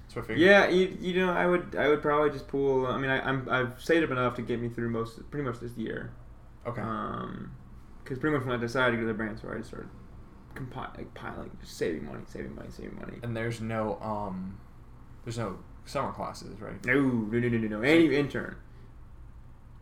That's 0.03 0.16
what 0.16 0.24
I 0.24 0.29
figured. 0.29 0.39
Yeah, 0.39 0.68
you, 0.68 0.97
you 1.01 1.14
know, 1.27 1.33
I 1.33 1.47
would 1.47 1.77
I 1.77 1.89
would 1.89 2.01
probably 2.01 2.31
just 2.31 2.49
pull. 2.49 2.87
I 2.87 2.97
mean, 2.97 3.11
I, 3.11 3.20
I'm 3.20 3.47
I've 3.51 3.83
saved 3.83 4.05
up 4.05 4.11
enough 4.11 4.35
to 4.37 4.43
get 4.43 4.61
me 4.61 4.68
through 4.68 4.89
most 4.91 5.31
pretty 5.31 5.45
much 5.45 5.61
this 5.61 5.77
year. 5.77 6.12
Okay. 6.66 6.81
Um, 6.81 7.53
because 8.03 8.18
pretty 8.18 8.37
much 8.37 8.47
when 8.47 8.57
I 8.57 8.61
decided 8.61 8.93
to 8.93 8.97
go 8.99 9.03
to 9.03 9.09
the 9.09 9.14
Brand 9.14 9.39
Center, 9.39 9.55
I 9.55 9.59
just 9.59 9.70
started 9.70 9.91
compiling, 10.55 10.93
like 10.97 11.14
piling, 11.14 11.51
just 11.61 11.77
saving 11.77 12.07
money, 12.07 12.20
saving 12.27 12.55
money, 12.55 12.68
saving 12.70 12.97
money. 12.97 13.18
and 13.22 13.37
there's 13.37 13.61
no 13.61 14.01
um, 14.01 14.59
there's 15.24 15.39
no 15.39 15.59
summer 15.87 16.12
classes, 16.12 16.61
right? 16.61 16.84
No, 16.84 16.95
no, 16.95 17.39
no, 17.39 17.49
no, 17.49 17.59
no, 17.59 17.68
no. 17.78 17.80
Any 17.82 18.14
intern. 18.14 18.57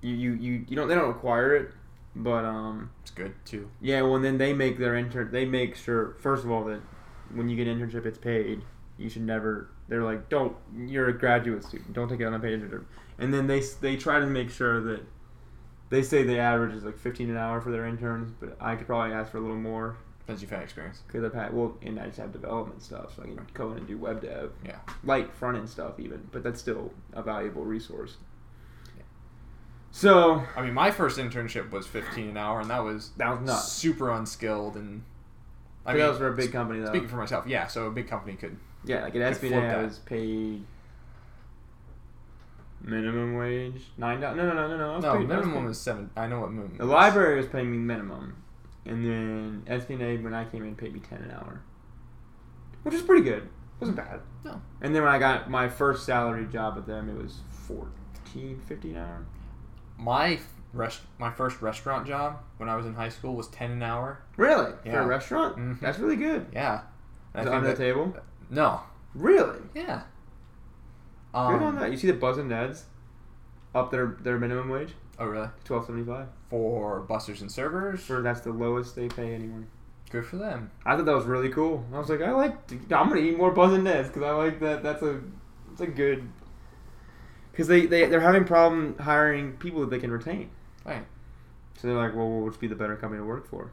You, 0.00 0.14
you, 0.14 0.32
you, 0.34 0.64
you 0.68 0.76
don't. 0.76 0.88
They 0.88 0.94
don't 0.94 1.08
require 1.08 1.56
it, 1.56 1.70
but 2.14 2.44
um, 2.44 2.90
It's 3.02 3.10
good 3.10 3.34
too. 3.44 3.70
yeah. 3.80 4.02
Well, 4.02 4.20
then 4.20 4.38
they 4.38 4.52
make 4.52 4.78
their 4.78 4.94
intern. 4.96 5.30
They 5.32 5.44
make 5.44 5.76
sure 5.76 6.14
first 6.20 6.44
of 6.44 6.50
all 6.50 6.64
that 6.64 6.80
when 7.34 7.48
you 7.48 7.56
get 7.56 7.66
an 7.66 7.78
internship, 7.80 8.04
it's 8.06 8.18
paid. 8.18 8.62
You 8.98 9.08
should 9.08 9.22
never. 9.22 9.70
They're 9.88 10.02
like, 10.04 10.28
don't. 10.28 10.56
You're 10.76 11.08
a 11.08 11.18
graduate 11.18 11.64
student. 11.64 11.92
Don't 11.94 12.08
take 12.08 12.20
it 12.20 12.24
on 12.24 12.34
a 12.34 12.38
paid 12.38 12.60
internship. 12.60 12.84
And 13.18 13.32
then 13.32 13.46
they 13.46 13.60
they 13.80 13.96
try 13.96 14.20
to 14.20 14.26
make 14.26 14.50
sure 14.50 14.80
that 14.82 15.00
they 15.90 16.02
say 16.02 16.22
the 16.22 16.38
average 16.38 16.74
is 16.74 16.84
like 16.84 16.98
15 16.98 17.30
an 17.30 17.36
hour 17.36 17.60
for 17.60 17.70
their 17.70 17.86
interns, 17.86 18.32
but 18.40 18.56
I 18.60 18.76
could 18.76 18.86
probably 18.86 19.14
ask 19.14 19.30
for 19.32 19.38
a 19.38 19.40
little 19.40 19.56
more 19.56 19.96
Because 20.26 20.40
you've 20.40 20.50
had 20.50 20.62
experience. 20.62 21.02
because 21.06 21.22
I've 21.24 21.34
had 21.34 21.52
well, 21.52 21.76
and 21.82 22.00
I 22.00 22.06
just 22.06 22.18
have 22.18 22.32
development 22.32 22.82
stuff, 22.82 23.14
so 23.16 23.22
I 23.22 23.26
can 23.26 23.46
go 23.52 23.72
in 23.72 23.78
and 23.78 23.86
do 23.86 23.98
web 23.98 24.22
dev, 24.22 24.52
Yeah. 24.64 24.76
light 25.02 25.34
front 25.34 25.58
end 25.58 25.68
stuff 25.68 26.00
even, 26.00 26.28
but 26.32 26.42
that's 26.42 26.58
still 26.60 26.92
a 27.12 27.22
valuable 27.22 27.64
resource. 27.64 28.16
So 29.90 30.42
I 30.56 30.62
mean, 30.62 30.74
my 30.74 30.90
first 30.90 31.18
internship 31.18 31.70
was 31.70 31.86
15 31.86 32.30
an 32.30 32.36
hour, 32.36 32.60
and 32.60 32.68
that 32.70 32.82
was 32.82 33.10
that 33.18 33.38
was 33.38 33.46
nuts. 33.46 33.70
super 33.72 34.10
unskilled. 34.10 34.76
And 34.76 35.02
I 35.86 35.92
mean, 35.92 36.00
that 36.02 36.08
was 36.08 36.18
for 36.18 36.28
a 36.28 36.34
big 36.34 36.50
company 36.52 36.80
though. 36.80 36.86
speaking 36.88 37.06
for 37.08 37.16
myself, 37.16 37.46
yeah. 37.46 37.66
So 37.68 37.86
a 37.86 37.90
big 37.92 38.08
company 38.08 38.34
could. 38.34 38.56
yeah, 38.84 39.02
like 39.02 39.14
at 39.14 39.34
SBA, 39.40 39.74
I 39.78 39.82
was 39.84 39.98
paid 40.00 40.64
minimum 42.80 43.36
wage 43.36 43.82
nine 43.96 44.20
dollars. 44.20 44.36
No, 44.36 44.46
no, 44.48 44.54
no, 44.54 44.68
no, 44.68 44.76
no. 44.76 44.98
No, 44.98 45.00
paid- 45.00 45.30
I 45.30 45.36
was 45.36 45.46
minimum 45.46 45.64
was 45.66 45.80
seven. 45.80 46.10
I 46.16 46.26
know 46.26 46.40
what 46.40 46.50
minimum. 46.50 46.76
The 46.78 46.84
was. 46.86 46.92
library 46.92 47.36
was 47.36 47.46
paying 47.46 47.70
me 47.70 47.78
minimum, 47.78 48.36
and 48.86 49.04
then 49.04 49.62
SBA 49.66 50.22
when 50.22 50.34
I 50.34 50.44
came 50.44 50.64
in 50.64 50.74
paid 50.76 50.92
me 50.94 51.00
ten 51.00 51.18
an 51.22 51.30
hour, 51.30 51.60
which 52.82 52.94
is 52.94 53.02
pretty 53.02 53.22
good. 53.24 53.42
It 53.44 53.80
wasn't 53.80 53.96
bad. 53.96 54.20
No. 54.44 54.60
And 54.80 54.94
then 54.94 55.02
when 55.02 55.12
I 55.12 55.18
got 55.18 55.50
my 55.50 55.68
first 55.68 56.04
salary 56.06 56.46
job 56.46 56.76
with 56.76 56.86
them, 56.86 57.08
it 57.08 57.20
was 57.22 57.40
fourteen 57.50 58.60
fifty 58.66 58.90
an 58.90 58.98
hour. 58.98 59.24
My 59.98 60.38
rest, 60.72 61.00
my 61.18 61.30
first 61.30 61.62
restaurant 61.62 62.06
job 62.06 62.38
when 62.56 62.68
I 62.68 62.76
was 62.76 62.84
in 62.86 62.94
high 62.94 63.08
school 63.08 63.34
was 63.36 63.46
10 63.48 63.70
an 63.70 63.82
hour. 63.82 64.18
Really? 64.36 64.72
For 64.82 64.88
Yeah. 64.88 65.04
a 65.04 65.06
restaurant? 65.06 65.56
Mhm. 65.56 65.78
That's 65.80 66.00
really 66.00 66.16
good. 66.16 66.46
Yeah. 66.52 66.78
Is 66.78 66.82
And 67.34 67.48
it 67.48 67.54
under 67.54 67.68
the 67.68 67.76
table? 67.76 68.16
no. 68.50 68.80
Really? 69.14 69.60
Yeah. 69.72 70.02
good 71.32 71.38
Um, 71.38 71.62
on 71.62 71.74
that. 71.76 71.92
You 71.92 71.96
see 71.96 72.08
the 72.08 72.12
Buz 72.14 72.38
and 72.38 72.48
Ned's 72.48 72.86
up 73.74 73.90
their 73.92 74.16
their 74.20 74.38
minimum 74.38 74.68
wage, 74.68 74.94
Oh 75.18 75.26
really? 75.26 75.48
twelve 75.64 75.86
seventy 75.86 76.04
five. 76.04 76.28
For 76.50 77.00
busters 77.00 77.40
and 77.40 77.50
servers. 77.50 78.00
For 78.00 78.22
that's 78.22 78.40
the 78.40 78.52
lowest 78.52 78.96
they 78.96 79.08
pay 79.08 79.34
anyone. 79.34 79.68
Good 80.10 80.26
for 80.26 80.36
them. 80.36 80.70
I 80.84 80.96
thought 80.96 81.06
that 81.06 81.14
was 81.14 81.24
really 81.24 81.48
cool. 81.48 81.84
I 81.92 81.98
was 81.98 82.08
like, 82.08 82.20
I 82.20 82.30
like. 82.32 82.70
I'm 82.92 83.08
gonna 83.08 83.16
eat 83.16 83.36
more 83.36 83.50
Buz 83.50 83.72
and 83.72 83.84
Ned's 83.84 84.08
because 84.08 84.22
I 84.22 84.30
like 84.30 84.60
that. 84.60 84.82
That's 84.82 85.02
a, 85.02 85.20
it's 85.72 85.80
a 85.80 85.86
good. 85.86 86.28
Because 87.50 87.68
they 87.68 87.86
they 87.86 88.06
they're 88.06 88.20
having 88.20 88.44
problem 88.44 88.96
hiring 88.98 89.52
people 89.54 89.80
that 89.80 89.90
they 89.90 89.98
can 89.98 90.10
retain. 90.10 90.50
Right. 90.84 91.04
So 91.78 91.88
they're 91.88 91.96
like, 91.96 92.14
well, 92.14 92.28
what 92.28 92.44
would 92.44 92.60
be 92.60 92.68
the 92.68 92.74
better 92.76 92.96
company 92.96 93.20
to 93.20 93.26
work 93.26 93.48
for? 93.48 93.72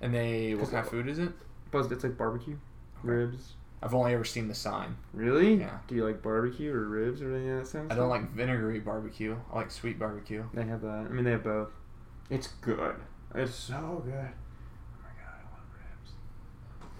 And 0.00 0.14
they, 0.14 0.54
what 0.54 0.70
kind 0.70 0.84
of 0.84 0.90
food 0.90 1.08
is 1.08 1.18
it? 1.18 1.32
Buz, 1.70 1.90
it's 1.90 2.04
like 2.04 2.18
barbecue, 2.18 2.56
ribs. 3.02 3.54
I've 3.82 3.94
only 3.94 4.14
ever 4.14 4.24
seen 4.24 4.48
the 4.48 4.54
sign. 4.54 4.96
Really? 5.12 5.54
Yeah. 5.54 5.78
Do 5.86 5.94
you 5.94 6.04
like 6.04 6.22
barbecue 6.22 6.72
or 6.72 6.88
ribs 6.88 7.20
or 7.22 7.30
anything 7.34 7.50
of 7.50 7.58
that 7.60 7.66
sounds? 7.68 7.92
I 7.92 7.94
don't 7.94 8.08
like 8.08 8.30
vinegary 8.32 8.80
barbecue. 8.80 9.36
I 9.52 9.56
like 9.56 9.70
sweet 9.70 9.98
barbecue. 9.98 10.44
They 10.54 10.64
have 10.64 10.80
that. 10.82 10.88
I 10.88 11.08
mean, 11.08 11.24
they 11.24 11.32
have 11.32 11.44
both. 11.44 11.68
It's 12.30 12.48
good. 12.62 12.96
It's 13.34 13.54
so 13.54 14.02
good. 14.04 14.14
Oh 14.14 15.02
my 15.02 15.12
god, 15.22 15.38
I 15.38 15.44
want 15.52 15.64
ribs. 15.74 16.12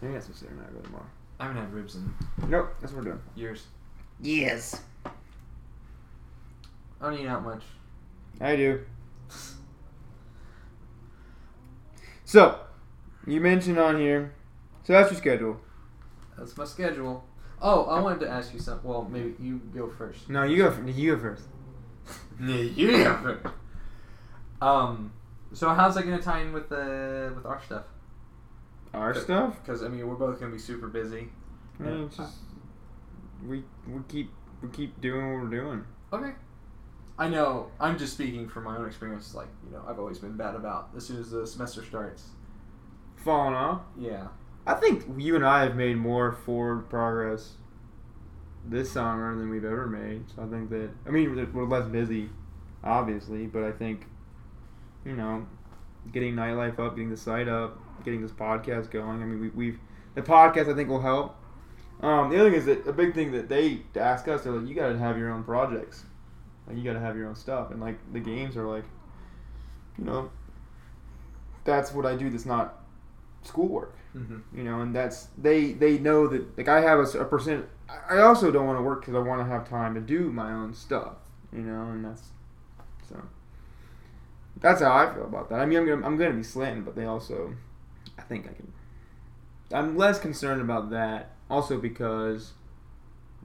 Maybe 0.02 0.14
that's 0.14 0.28
what 0.28 0.36
Sarah 0.36 0.52
and 0.52 0.60
I 0.60 0.72
go 0.72 0.80
tomorrow. 0.80 1.06
I 1.40 1.46
haven't 1.46 1.62
had 1.62 1.72
ribs 1.72 1.96
in 1.96 2.14
Nope, 2.48 2.74
that's 2.80 2.92
what 2.92 3.04
we're 3.04 3.10
doing. 3.10 3.22
years. 3.34 3.64
Yes. 4.20 4.80
I 5.04 5.10
don't 7.10 7.18
eat 7.18 7.26
out 7.26 7.42
much. 7.44 7.62
I 8.40 8.56
do. 8.56 8.80
So, 12.24 12.58
you 13.26 13.40
mentioned 13.40 13.78
on 13.78 13.98
here. 13.98 14.34
So 14.84 14.92
that's 14.92 15.10
your 15.10 15.18
schedule. 15.18 15.60
That's 16.38 16.56
my 16.56 16.64
schedule. 16.64 17.24
Oh, 17.62 17.84
I 17.86 18.00
wanted 18.00 18.20
to 18.20 18.28
ask 18.28 18.52
you 18.52 18.60
something. 18.60 18.88
Well, 18.88 19.08
maybe 19.10 19.34
you 19.40 19.58
go 19.74 19.88
first. 19.88 20.28
No, 20.28 20.42
you 20.42 20.58
go. 20.58 20.68
f- 20.68 20.80
You 20.96 21.16
go 21.16 21.22
first. 21.22 21.44
Yeah, 22.40 22.56
you 22.56 23.04
go 23.04 23.16
first. 23.22 23.54
Um, 24.60 25.12
so 25.52 25.68
how's 25.70 25.94
that 25.94 26.04
gonna 26.04 26.20
tie 26.20 26.40
in 26.42 26.52
with 26.52 26.68
the 26.68 27.32
with 27.34 27.46
our 27.46 27.60
stuff? 27.64 27.84
Our 28.94 29.10
Okay. 29.10 29.20
stuff. 29.20 29.56
Because 29.62 29.82
I 29.82 29.88
mean, 29.88 30.06
we're 30.06 30.14
both 30.14 30.38
gonna 30.40 30.52
be 30.52 30.58
super 30.58 30.88
busy. 30.88 31.28
I 31.78 31.82
mean, 31.82 32.04
it's 32.04 32.16
just 32.16 32.34
we 33.46 33.64
we 33.88 34.00
keep 34.08 34.30
we 34.62 34.68
keep 34.68 35.00
doing 35.00 35.32
what 35.32 35.42
we're 35.44 35.50
doing. 35.60 35.84
Okay. 36.12 36.32
I 37.18 37.28
know. 37.28 37.70
I'm 37.80 37.96
just 37.98 38.12
speaking 38.14 38.48
from 38.48 38.64
my 38.64 38.76
own 38.76 38.86
experience. 38.86 39.34
Like 39.34 39.48
you 39.66 39.72
know, 39.72 39.82
I've 39.88 39.98
always 39.98 40.18
been 40.18 40.36
bad 40.36 40.54
about 40.54 40.90
as 40.96 41.06
soon 41.06 41.18
as 41.18 41.30
the 41.30 41.46
semester 41.46 41.82
starts. 41.84 42.24
Falling 43.16 43.54
off. 43.54 43.80
Yeah. 43.98 44.28
I 44.66 44.74
think 44.74 45.04
you 45.16 45.36
and 45.36 45.46
I 45.46 45.62
have 45.62 45.76
made 45.76 45.96
more 45.96 46.32
forward 46.32 46.88
progress 46.90 47.54
this 48.64 48.90
summer 48.90 49.36
than 49.36 49.48
we've 49.48 49.64
ever 49.64 49.86
made. 49.86 50.24
So 50.34 50.42
I 50.42 50.46
think 50.46 50.70
that 50.70 50.90
I 51.06 51.10
mean 51.10 51.34
we're- 51.34 51.66
less 51.66 51.86
busy, 51.86 52.30
obviously, 52.82 53.46
but 53.46 53.62
I 53.62 53.72
think 53.72 54.06
you 55.04 55.14
know 55.14 55.46
getting 56.12 56.34
nightlife 56.34 56.78
up, 56.78 56.96
getting 56.96 57.10
the 57.10 57.16
site 57.16 57.48
up, 57.48 57.78
getting 58.04 58.22
this 58.22 58.32
podcast 58.32 58.90
going. 58.90 59.22
I 59.22 59.26
mean 59.26 59.40
we, 59.40 59.48
we've 59.50 59.78
the 60.14 60.22
podcast 60.22 60.70
I 60.70 60.74
think 60.74 60.88
will 60.88 61.00
help. 61.00 61.36
Um, 62.00 62.30
the 62.30 62.38
other 62.38 62.50
thing 62.50 62.58
is 62.58 62.66
that 62.66 62.86
a 62.86 62.92
big 62.92 63.14
thing 63.14 63.32
that 63.32 63.48
they 63.48 63.80
ask 63.94 64.28
us, 64.28 64.42
they're 64.42 64.52
like, 64.52 64.68
you 64.68 64.74
got 64.74 64.88
to 64.88 64.98
have 64.98 65.16
your 65.16 65.30
own 65.30 65.44
projects, 65.44 66.04
like 66.66 66.76
you 66.76 66.84
got 66.84 66.92
to 66.92 67.00
have 67.00 67.16
your 67.16 67.26
own 67.26 67.34
stuff, 67.34 67.70
and 67.70 67.80
like 67.80 67.98
the 68.12 68.20
games 68.20 68.54
are 68.56 68.66
like, 68.66 68.84
you 69.96 70.04
know, 70.04 70.30
that's 71.64 71.92
what 71.92 72.04
I 72.04 72.14
do. 72.14 72.28
That's 72.28 72.44
not 72.44 72.85
schoolwork 73.46 73.94
Mm-hmm. 74.16 74.56
you 74.56 74.64
know, 74.64 74.80
and 74.80 74.94
that's 74.94 75.28
they 75.36 75.72
they 75.72 75.98
know 75.98 76.26
that 76.28 76.56
like 76.56 76.68
I 76.68 76.80
have 76.80 76.98
a 77.00 77.24
percent. 77.26 77.66
I 78.08 78.18
also 78.20 78.50
don't 78.50 78.66
want 78.66 78.78
to 78.78 78.82
work 78.82 79.00
because 79.00 79.14
I 79.14 79.18
want 79.18 79.42
to 79.42 79.46
have 79.46 79.68
time 79.68 79.94
to 79.94 80.00
do 80.00 80.32
my 80.32 80.52
own 80.52 80.72
stuff, 80.72 81.16
you 81.52 81.60
know, 81.60 81.82
and 81.90 82.02
that's 82.02 82.22
so. 83.06 83.20
That's 84.58 84.80
how 84.80 84.94
I 84.94 85.12
feel 85.12 85.24
about 85.24 85.50
that. 85.50 85.60
I 85.60 85.66
mean, 85.66 85.78
I'm 85.80 85.86
gonna 85.86 86.06
I'm 86.06 86.16
gonna 86.16 86.32
be 86.32 86.42
slanted, 86.42 86.86
but 86.86 86.96
they 86.96 87.04
also, 87.04 87.54
I 88.18 88.22
think 88.22 88.46
I 88.46 88.54
can. 88.54 88.72
I'm 89.70 89.98
less 89.98 90.18
concerned 90.18 90.62
about 90.62 90.88
that, 90.90 91.32
also 91.50 91.78
because 91.78 92.54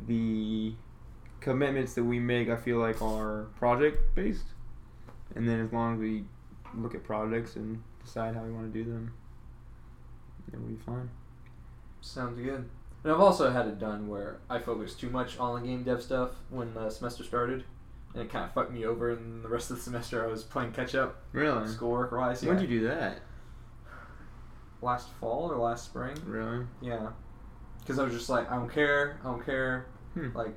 the 0.07 0.73
commitments 1.41 1.95
that 1.95 2.05
we 2.05 2.19
make, 2.19 2.47
I 2.47 2.55
feel 2.55 2.77
like, 2.77 3.01
are 3.01 3.47
project 3.57 4.15
based, 4.15 4.45
and 5.35 5.49
then 5.49 5.59
as 5.59 5.73
long 5.73 5.95
as 5.95 5.99
we 5.99 6.23
look 6.77 6.95
at 6.95 7.03
projects 7.03 7.57
and 7.57 7.83
decide 8.05 8.35
how 8.35 8.43
we 8.43 8.51
want 8.53 8.71
to 8.71 8.83
do 8.83 8.89
them, 8.89 9.13
we'll 10.59 10.69
be 10.69 10.75
fine. 10.85 11.09
Sounds 12.01 12.39
good. 12.39 12.69
And 13.03 13.11
I've 13.11 13.19
also 13.19 13.51
had 13.51 13.67
it 13.67 13.79
done 13.79 14.07
where 14.07 14.37
I 14.49 14.59
focused 14.59 14.99
too 14.99 15.09
much 15.09 15.37
on 15.39 15.59
the 15.61 15.67
game 15.67 15.83
dev 15.83 16.01
stuff 16.01 16.31
when 16.49 16.73
the 16.73 16.89
semester 16.89 17.23
started, 17.23 17.63
and 18.13 18.23
it 18.23 18.29
kind 18.29 18.45
of 18.45 18.53
fucked 18.53 18.71
me 18.71 18.85
over. 18.85 19.11
And 19.11 19.43
the 19.43 19.49
rest 19.49 19.71
of 19.71 19.77
the 19.77 19.83
semester, 19.89 20.23
I 20.23 20.27
was 20.27 20.43
playing 20.43 20.71
catch 20.73 20.95
up, 20.95 21.21
Really? 21.31 21.67
schoolwork 21.67 22.11
wise. 22.11 22.43
When 22.43 22.57
did 22.57 22.69
you 22.69 22.79
do 22.81 22.87
that? 22.87 23.19
Last 24.81 25.09
fall 25.19 25.51
or 25.51 25.57
last 25.57 25.85
spring? 25.85 26.17
Really? 26.25 26.65
Yeah. 26.81 27.09
Because 27.79 27.99
I 27.99 28.03
was 28.03 28.13
just 28.13 28.29
like, 28.29 28.51
I 28.51 28.55
don't 28.55 28.71
care, 28.71 29.19
I 29.23 29.27
don't 29.27 29.45
care. 29.45 29.87
Hmm. 30.13 30.35
Like, 30.35 30.55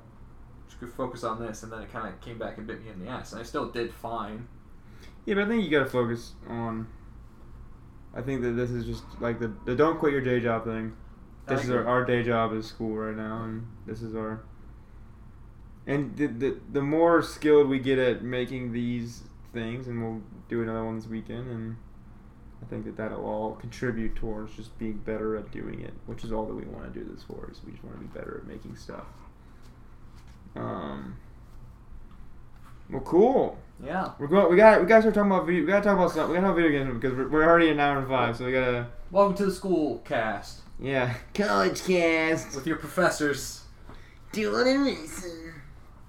just 0.69 0.93
focus 0.95 1.25
on 1.25 1.41
this, 1.41 1.63
and 1.63 1.73
then 1.73 1.81
it 1.83 1.93
kind 1.93 2.09
of 2.09 2.21
came 2.21 2.39
back 2.39 2.59
and 2.59 2.67
bit 2.67 2.83
me 2.83 2.91
in 2.91 3.05
the 3.05 3.11
ass. 3.11 3.33
And 3.33 3.41
I 3.41 3.45
still 3.45 3.71
did 3.71 3.93
fine. 3.93 4.49
Yeah, 5.25 5.35
but 5.37 5.45
I 5.45 5.49
think 5.49 5.65
you 5.65 5.71
gotta 5.71 5.89
focus 5.89 6.33
on 6.49 6.87
I 8.17 8.23
think 8.23 8.43
that 8.43 8.53
this 8.53 8.71
is 8.71 8.85
just 8.85 9.03
like 9.21 9.41
the, 9.41 9.53
the 9.65 9.75
don't 9.75 9.99
quit 9.99 10.13
your 10.13 10.21
day 10.21 10.41
job 10.41 10.65
thing. 10.65 10.93
This 11.47 11.65
is 11.65 11.71
our, 11.71 11.87
our 11.87 12.05
day 12.05 12.23
job 12.23 12.55
is 12.55 12.67
school 12.67 12.97
right 12.97 13.17
now, 13.17 13.45
and 13.45 13.67
this 13.87 14.01
is 14.03 14.15
our. 14.15 14.43
And 15.87 16.17
the, 16.17 16.29
the 16.29 16.61
the 16.73 16.81
more 16.81 17.21
skilled 17.23 17.69
we 17.69 17.79
get 17.79 17.99
at 17.99 18.23
making 18.23 18.73
these 18.73 19.25
things, 19.53 19.89
and 19.89 20.03
we'll 20.03 20.23
do 20.49 20.63
another 20.63 20.85
one 20.85 20.97
this 20.97 21.07
weekend, 21.07 21.51
and 21.51 21.77
I 22.63 22.67
think 22.67 22.87
that 22.87 22.97
that'll 22.97 23.27
all 23.27 23.57
contribute 23.57 24.17
towards 24.17 24.57
just 24.57 24.79
being 24.79 24.99
better 24.99 25.37
at 25.37 25.51
doing 25.51 25.81
it, 25.81 25.93
which 26.07 26.25
is 26.25 26.33
all 26.33 26.47
that 26.47 26.55
we 26.55 26.65
want 26.65 26.93
to 26.93 26.99
do 26.99 27.05
this 27.13 27.23
for. 27.23 27.51
Is 27.51 27.61
we 27.67 27.73
just 27.73 27.85
want 27.85 27.97
to 27.99 28.03
be 28.03 28.19
better 28.19 28.39
at 28.43 28.47
making 28.47 28.77
stuff. 28.77 29.05
Um. 30.57 31.17
Well, 32.89 33.03
cool. 33.03 33.59
Yeah. 33.83 34.13
We're 34.19 34.27
going. 34.29 34.51
We 34.51 34.57
got. 34.57 34.81
We 34.81 34.87
got 34.87 34.97
to 34.97 35.03
start 35.03 35.15
talking 35.15 35.31
about 35.31 35.47
video. 35.47 35.63
We 35.63 35.67
got 35.69 35.79
to 35.83 35.85
talk 35.85 35.97
about 35.97 36.11
something. 36.13 36.31
We 36.31 36.35
got 36.35 36.41
to 36.43 36.47
talk 36.49 36.57
about 36.59 36.63
video 36.63 36.85
games 36.85 37.01
because 37.01 37.17
we're, 37.17 37.29
we're 37.29 37.45
already 37.45 37.71
an 37.71 37.81
hour 37.81 37.99
and 37.99 38.09
five. 38.09 38.37
So 38.37 38.47
we 38.47 38.53
gotta. 38.53 38.87
Welcome 39.11 39.37
to 39.37 39.47
the 39.47 39.53
school 39.53 39.99
cast 40.05 40.61
Yeah. 40.79 41.15
College 41.35 41.83
cast. 41.85 42.55
with 42.55 42.67
your 42.67 42.77
professors. 42.77 43.63
Dylan 44.33 44.75
and 44.75 44.85
Mason. 44.85 45.55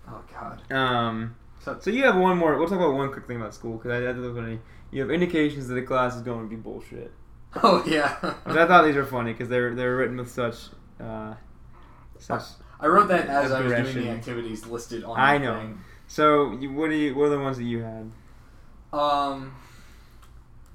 Oh 0.08 0.22
God. 0.34 0.72
Um. 0.72 1.36
So, 1.60 1.78
So 1.80 1.90
you 1.90 2.04
have 2.04 2.16
one 2.16 2.38
more. 2.38 2.58
We'll 2.58 2.68
talk 2.68 2.78
about 2.78 2.94
one 2.94 3.12
quick 3.12 3.28
thing 3.28 3.38
about 3.38 3.54
school 3.54 3.78
because 3.78 3.92
I, 3.92 4.10
I 4.10 4.14
thought 4.14 4.36
funny. 4.36 4.60
You 4.92 5.02
have 5.02 5.12
indications 5.12 5.68
that 5.68 5.74
the 5.74 5.82
class 5.82 6.16
is 6.16 6.22
going 6.22 6.48
to 6.48 6.50
be 6.50 6.56
bullshit. 6.56 7.12
oh 7.64 7.84
yeah. 7.88 8.18
I 8.46 8.66
thought 8.68 8.86
these 8.86 8.96
were 8.96 9.06
funny 9.06 9.34
because 9.34 9.50
they're 9.50 9.74
they're 9.76 9.98
written 9.98 10.18
with 10.18 10.32
such. 10.32 10.56
Uh, 11.00 11.34
such. 12.20 12.44
I 12.80 12.88
wrote 12.88 13.08
that 13.08 13.28
as 13.28 13.52
I 13.52 13.62
was 13.62 13.74
doing 13.74 14.06
the 14.06 14.12
activities 14.12 14.66
listed 14.66 15.04
on. 15.04 15.20
I 15.20 15.38
know. 15.38 15.60
Thing. 15.60 15.80
So 16.16 16.54
you, 16.54 16.72
what 16.72 16.92
do 16.92 16.96
you? 16.96 17.14
What 17.14 17.26
are 17.26 17.30
the 17.32 17.40
ones 17.42 17.58
that 17.58 17.66
you 17.66 17.84
had? 17.84 18.10
Um. 18.94 19.54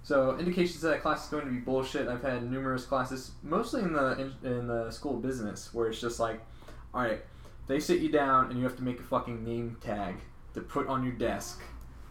So 0.03 0.37
indications 0.39 0.83
that 0.83 1.01
class 1.01 1.25
is 1.25 1.31
going 1.31 1.47
to 1.47 1.51
be 1.51 1.57
bullshit. 1.57 2.09
I've 2.09 2.21
had 2.21 2.51
numerous 2.51 2.85
classes, 2.85 3.31
mostly 3.43 3.81
in 3.81 3.95
the 3.95 4.35
in, 4.43 4.47
in 4.47 4.67
the 4.67 4.91
school 4.91 5.15
business, 5.15 5.73
where 5.73 5.89
it's 5.89 5.99
just 5.99 6.21
like, 6.21 6.43
all 6.93 7.01
right, 7.01 7.23
they 7.69 7.81
sit 7.81 8.01
you 8.01 8.11
down 8.11 8.51
and 8.51 8.59
you 8.59 8.65
have 8.65 8.77
to 8.77 8.83
make 8.83 9.01
a 9.01 9.03
fucking 9.03 9.43
name 9.43 9.79
tag 9.81 10.17
to 10.53 10.61
put 10.61 10.89
on 10.89 11.03
your 11.03 11.15
desk 11.15 11.63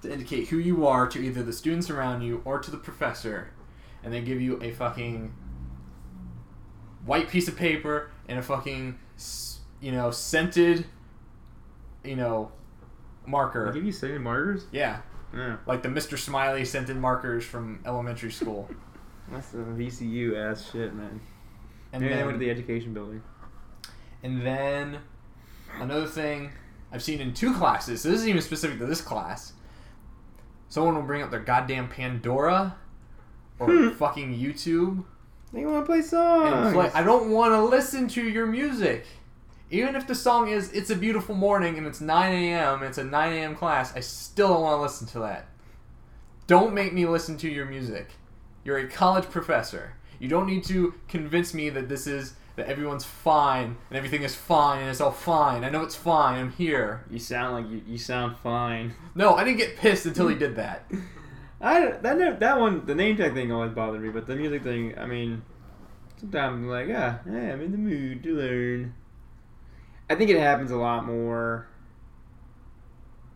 to 0.02 0.12
indicate 0.12 0.48
who 0.48 0.58
you 0.58 0.88
are 0.88 1.08
to 1.08 1.20
either 1.20 1.44
the 1.44 1.54
students 1.54 1.92
around 1.92 2.24
you 2.24 2.42
or 2.46 2.58
to 2.58 2.72
the 2.72 2.78
professor, 2.78 3.52
and 4.04 4.12
they 4.12 4.22
give 4.22 4.42
you 4.42 4.60
a 4.64 4.72
fucking 4.72 5.32
white 7.06 7.30
piece 7.30 7.48
of 7.48 7.56
paper 7.56 8.10
and 8.28 8.40
a 8.40 8.42
fucking 8.42 8.98
you 9.80 9.92
know 9.92 10.10
scented 10.10 10.88
you 12.04 12.16
know 12.16 12.52
marker. 13.30 13.68
They 13.68 13.74
give 13.80 13.86
you 13.86 13.92
scented 13.92 14.22
markers? 14.22 14.66
Yeah, 14.72 15.00
Yeah. 15.34 15.58
like 15.66 15.82
the 15.84 15.90
Mr. 15.90 16.18
Smiley 16.18 16.66
scented 16.66 16.98
markers 16.98 17.46
from 17.46 17.80
elementary 17.86 18.32
school. 18.32 18.70
That's 19.32 19.48
some 19.48 19.78
VCU 19.78 20.36
ass 20.38 20.72
shit, 20.72 20.94
man. 20.94 21.22
And 21.94 22.02
Maybe 22.02 22.10
they 22.14 22.18
then, 22.18 22.26
went 22.26 22.40
to 22.40 22.46
the 22.46 22.52
education 22.52 22.94
building. 22.94 23.22
and 24.24 24.46
then 24.46 25.00
another 25.80 26.06
thing 26.08 26.52
I've 26.92 27.04
seen 27.04 27.20
in 27.22 27.34
two 27.34 27.54
classes. 27.54 28.02
So 28.02 28.10
this 28.10 28.18
isn't 28.20 28.30
even 28.30 28.42
specific 28.42 28.80
to 28.80 28.86
this 28.88 29.02
class. 29.02 29.54
Someone 30.68 30.96
will 30.96 31.04
bring 31.04 31.22
up 31.22 31.32
their 31.32 31.40
goddamn 31.40 31.88
Pandora 31.90 32.76
or 33.60 33.90
fucking 33.98 34.34
YouTube 34.38 35.04
They 35.54 35.66
want 35.66 35.84
to 35.84 35.92
play 35.92 36.02
songs. 36.02 36.74
play. 36.74 36.92
I 36.94 37.04
don't 37.04 37.30
want 37.32 37.54
to 37.54 37.62
listen 37.64 38.08
to 38.10 38.24
your 38.24 38.46
music. 38.48 39.06
Even 39.72 39.96
if 39.96 40.08
the 40.08 40.16
song 40.16 40.50
is 40.50 40.72
"It's 40.72 40.90
a 40.90 40.96
Beautiful 40.96 41.36
Morning" 41.36 41.78
and 41.78 41.86
it's 41.86 42.02
9 42.02 42.34
a.m. 42.34 42.84
It's 42.84 42.98
a 42.98 43.04
9 43.04 43.34
a.m. 43.34 43.56
class. 43.56 43.96
I 43.96 44.00
still 44.00 44.50
don't 44.50 44.62
want 44.62 44.80
to 44.80 44.82
listen 44.82 45.08
to 45.10 45.20
that. 45.20 45.48
Don't 46.48 46.74
make 46.74 46.94
me 46.94 47.06
listen 47.06 47.38
to 47.38 47.50
your 47.50 47.66
music. 47.66 48.10
You're 48.64 48.80
a 48.80 48.88
college 48.88 49.30
professor. 49.30 49.94
You 50.20 50.28
don't 50.28 50.48
need 50.48 50.64
to 50.66 50.96
convince 51.08 51.54
me 51.54 51.70
that 51.70 51.88
this 51.88 52.08
is 52.08 52.34
that 52.56 52.68
everyone's 52.68 53.06
fine 53.06 53.78
and 53.90 53.98
everything 53.98 54.24
is 54.24 54.36
fine 54.36 54.82
and 54.82 54.90
it's 54.90 55.00
all 55.00 55.12
fine. 55.12 55.64
I 55.64 55.70
know 55.70 55.84
it's 55.84 55.96
fine. 55.96 56.40
I'm 56.40 56.52
here. 56.52 57.06
You 57.10 57.20
sound 57.20 57.54
like 57.54 57.72
you. 57.72 57.82
You 57.88 57.98
sound 57.98 58.38
fine. 58.38 58.94
No, 59.16 59.36
I 59.36 59.44
didn't 59.44 59.60
get 59.60 59.78
pissed 59.78 60.06
until 60.06 60.28
he 60.28 60.36
did 60.36 60.56
that. 60.56 60.90
I 61.62 61.92
that 61.92 62.40
that 62.40 62.60
one 62.60 62.86
the 62.86 62.96
name 62.96 63.18
tag 63.18 63.34
thing 63.34 63.52
always 63.52 63.72
bothered 63.72 64.02
me, 64.02 64.10
but 64.10 64.28
the 64.28 64.36
music 64.36 64.64
thing. 64.64 64.98
I 64.98 65.06
mean, 65.06 65.42
sometimes 66.18 66.56
I'm 66.56 66.70
like, 66.70 66.88
ah, 66.90 67.20
yeah, 67.26 67.54
I'm 67.54 67.62
in 67.62 67.72
the 67.72 67.78
mood 67.78 68.24
to 68.24 68.36
learn. 68.36 68.94
I 70.10 70.16
think 70.16 70.30
it 70.30 70.40
happens 70.40 70.72
a 70.72 70.76
lot 70.76 71.06
more 71.06 71.68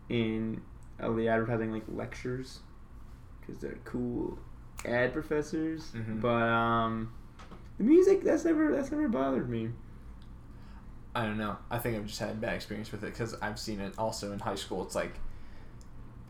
in 0.08 0.60
uh, 1.00 1.10
the 1.12 1.28
advertising 1.28 1.72
like 1.72 1.84
lectures 1.88 2.60
because 3.40 3.60
they're 3.60 3.78
cool 3.84 4.38
ad 4.84 5.12
professors. 5.12 5.92
Mhm. 5.94 6.20
But 6.20 6.42
um, 6.48 7.12
the 7.78 7.84
music 7.84 8.22
that's 8.22 8.44
never 8.44 8.72
that's 8.72 8.90
never 8.90 9.08
bothered 9.08 9.48
me. 9.48 9.70
I 11.14 11.26
don't 11.26 11.38
know. 11.38 11.56
I 11.70 11.78
think 11.78 11.96
I've 11.96 12.06
just 12.06 12.18
had 12.18 12.40
bad 12.40 12.54
experience 12.54 12.90
with 12.90 13.04
it 13.04 13.12
because 13.12 13.36
I've 13.40 13.58
seen 13.58 13.80
it 13.80 13.94
also 13.96 14.32
in 14.32 14.40
high 14.40 14.56
school. 14.56 14.82
It's 14.82 14.96
like 14.96 15.14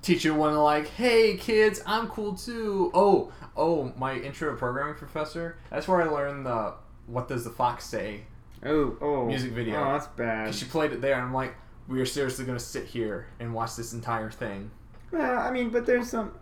teacher 0.03 0.35
want 0.35 0.53
to 0.53 0.61
like, 0.61 0.89
hey 0.89 1.37
kids, 1.39 1.81
I'm 1.87 2.09
cool 2.09 2.35
too. 2.35 2.91
Oh, 2.93 3.33
oh, 3.57 3.93
my 3.97 4.15
intro 4.17 4.51
to 4.51 4.57
programming 4.57 4.95
professor. 4.95 5.57
That's 5.71 5.89
where 5.89 6.03
I 6.03 6.07
learned 6.07 6.45
the 6.45 6.75
what 7.07 7.29
does 7.29 7.45
the 7.45 7.51
fox 7.51 7.87
say? 7.87 8.25
Oh, 8.65 8.97
oh, 9.01 9.27
Music 9.27 9.53
video. 9.53 9.81
Oh, 9.81 9.93
that's 9.93 10.07
bad. 10.09 10.45
Because 10.45 10.59
she 10.59 10.65
played 10.65 10.93
it 10.93 11.01
there, 11.01 11.15
and 11.15 11.25
I'm 11.25 11.35
like, 11.35 11.55
we 11.87 12.01
are 12.01 12.07
seriously 12.07 12.45
gonna 12.45 12.59
sit 12.59 12.87
here 12.87 13.27
and 13.39 13.53
watch 13.53 13.77
this 13.77 13.93
entire 13.93 14.31
thing. 14.31 14.71
Well, 15.11 15.39
I 15.39 15.51
mean, 15.51 15.71
but 15.71 15.87
there's 15.87 16.09
some. 16.11 16.33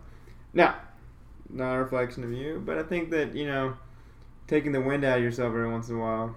Now, 0.53 0.75
not 1.49 1.75
a 1.75 1.79
reflection 1.79 2.23
of 2.23 2.31
you, 2.31 2.61
but 2.65 2.77
I 2.77 2.83
think 2.83 3.09
that, 3.11 3.35
you 3.35 3.45
know, 3.45 3.75
taking 4.47 4.71
the 4.71 4.81
wind 4.81 5.03
out 5.03 5.17
of 5.17 5.23
yourself 5.23 5.47
every 5.47 5.69
once 5.69 5.89
in 5.89 5.95
a 5.95 5.99
while. 5.99 6.35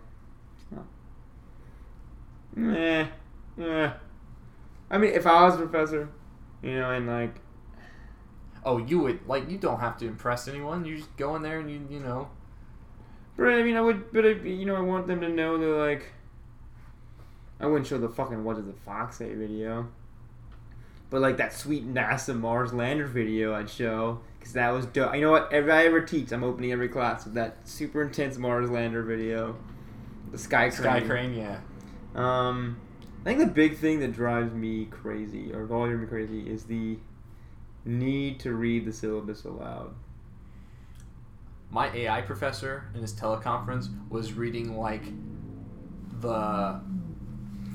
Oh. 0.76 2.70
Eh. 2.74 3.06
Eh. 3.60 3.90
I 4.90 4.98
mean, 4.98 5.12
if 5.12 5.26
I 5.26 5.44
was 5.44 5.54
a 5.54 5.58
professor, 5.58 6.08
you 6.62 6.74
know, 6.74 6.90
and 6.90 7.06
like. 7.06 7.40
Oh, 8.64 8.78
you 8.78 8.98
would 8.98 9.28
like 9.28 9.48
you 9.48 9.58
don't 9.58 9.78
have 9.78 9.96
to 9.98 10.08
impress 10.08 10.48
anyone. 10.48 10.84
You 10.84 10.96
just 10.96 11.16
go 11.16 11.36
in 11.36 11.42
there 11.42 11.60
and 11.60 11.70
you 11.70 11.86
you 11.88 12.00
know. 12.00 12.28
But 13.36 13.48
I 13.48 13.62
mean, 13.62 13.76
I 13.76 13.80
would, 13.80 14.12
but 14.12 14.24
I, 14.24 14.30
you 14.30 14.64
know, 14.64 14.76
I 14.76 14.80
want 14.80 15.06
them 15.06 15.20
to 15.20 15.28
know 15.28 15.58
that, 15.58 15.66
like. 15.66 16.12
I 17.58 17.64
wouldn't 17.66 17.86
show 17.86 17.96
the 17.96 18.10
fucking 18.10 18.44
What 18.44 18.56
Does 18.56 18.66
the 18.66 18.74
Fox 18.74 19.16
Say 19.16 19.32
video. 19.34 19.88
But, 21.08 21.22
like, 21.22 21.38
that 21.38 21.54
sweet 21.54 21.86
NASA 21.90 22.38
Mars 22.38 22.74
lander 22.74 23.06
video 23.06 23.54
I'd 23.54 23.70
show. 23.70 24.20
Because 24.38 24.52
that 24.52 24.70
was 24.70 24.84
dope. 24.84 25.14
You 25.14 25.22
know 25.22 25.30
what? 25.30 25.50
If 25.52 25.66
I 25.70 25.86
ever 25.86 26.02
teach, 26.02 26.32
I'm 26.32 26.44
opening 26.44 26.70
every 26.70 26.88
class 26.88 27.24
with 27.24 27.32
that 27.32 27.66
super 27.66 28.02
intense 28.02 28.36
Mars 28.36 28.68
lander 28.68 29.02
video. 29.02 29.56
The 30.32 30.38
Sky 30.38 30.68
Crane. 30.68 30.82
Sky 30.82 31.00
Crane, 31.00 31.34
yeah. 31.34 31.60
Um, 32.14 32.78
I 33.22 33.24
think 33.24 33.38
the 33.38 33.46
big 33.46 33.78
thing 33.78 34.00
that 34.00 34.12
drives 34.12 34.52
me 34.52 34.84
crazy, 34.86 35.52
or 35.52 35.64
drives 35.64 35.98
me 35.98 36.06
crazy, 36.06 36.40
is 36.40 36.64
the 36.64 36.98
need 37.86 38.38
to 38.40 38.52
read 38.52 38.84
the 38.84 38.92
syllabus 38.92 39.44
aloud. 39.44 39.94
My 41.70 41.90
AI 41.94 42.22
professor 42.22 42.84
in 42.94 43.00
his 43.02 43.12
teleconference 43.12 43.88
was 44.08 44.32
reading 44.32 44.76
like 44.78 45.02
the 46.20 46.80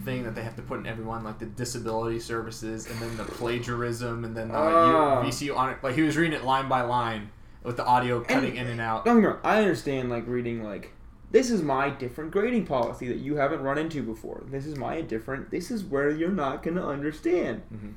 thing 0.03 0.23
that 0.23 0.34
they 0.34 0.41
have 0.43 0.55
to 0.55 0.61
put 0.61 0.80
in 0.80 0.88
everyone, 0.88 1.23
like 1.23 1.38
the 1.39 1.45
disability 1.45 2.19
services, 2.19 2.89
and 2.89 2.97
then 2.99 3.15
the 3.18 3.23
plagiarism, 3.23 4.23
and 4.26 4.35
then 4.35 4.47
the 4.47 4.55
Ah. 4.57 5.22
U- 5.22 5.27
VCU 5.27 5.55
on 5.55 5.69
it. 5.72 5.77
Like 5.84 5.95
he 5.95 6.01
was 6.01 6.18
reading 6.18 6.34
it 6.39 6.43
line 6.43 6.68
by 6.68 6.81
line 6.81 7.30
with 7.63 7.77
the 7.77 7.85
audio 7.85 8.22
cutting 8.22 8.55
in 8.55 8.68
and 8.68 8.81
out. 8.81 9.05
Don't 9.05 9.22
get 9.22 9.38
I 9.43 9.59
understand 9.59 10.09
like 10.09 10.26
reading 10.27 10.63
like 10.63 10.93
this 11.30 11.49
is 11.51 11.61
my 11.61 11.89
different 11.89 12.31
grading 12.31 12.65
policy 12.65 13.07
that 13.07 13.18
you 13.18 13.35
haven't 13.35 13.61
run 13.61 13.77
into 13.77 14.01
before. 14.01 14.43
This 14.49 14.65
is 14.65 14.76
my 14.77 15.01
different. 15.01 15.51
This 15.51 15.69
is 15.72 15.84
where 15.84 16.09
you're 16.09 16.30
not 16.31 16.63
gonna 16.63 16.85
understand. 16.85 17.61
Mhm. 17.73 17.93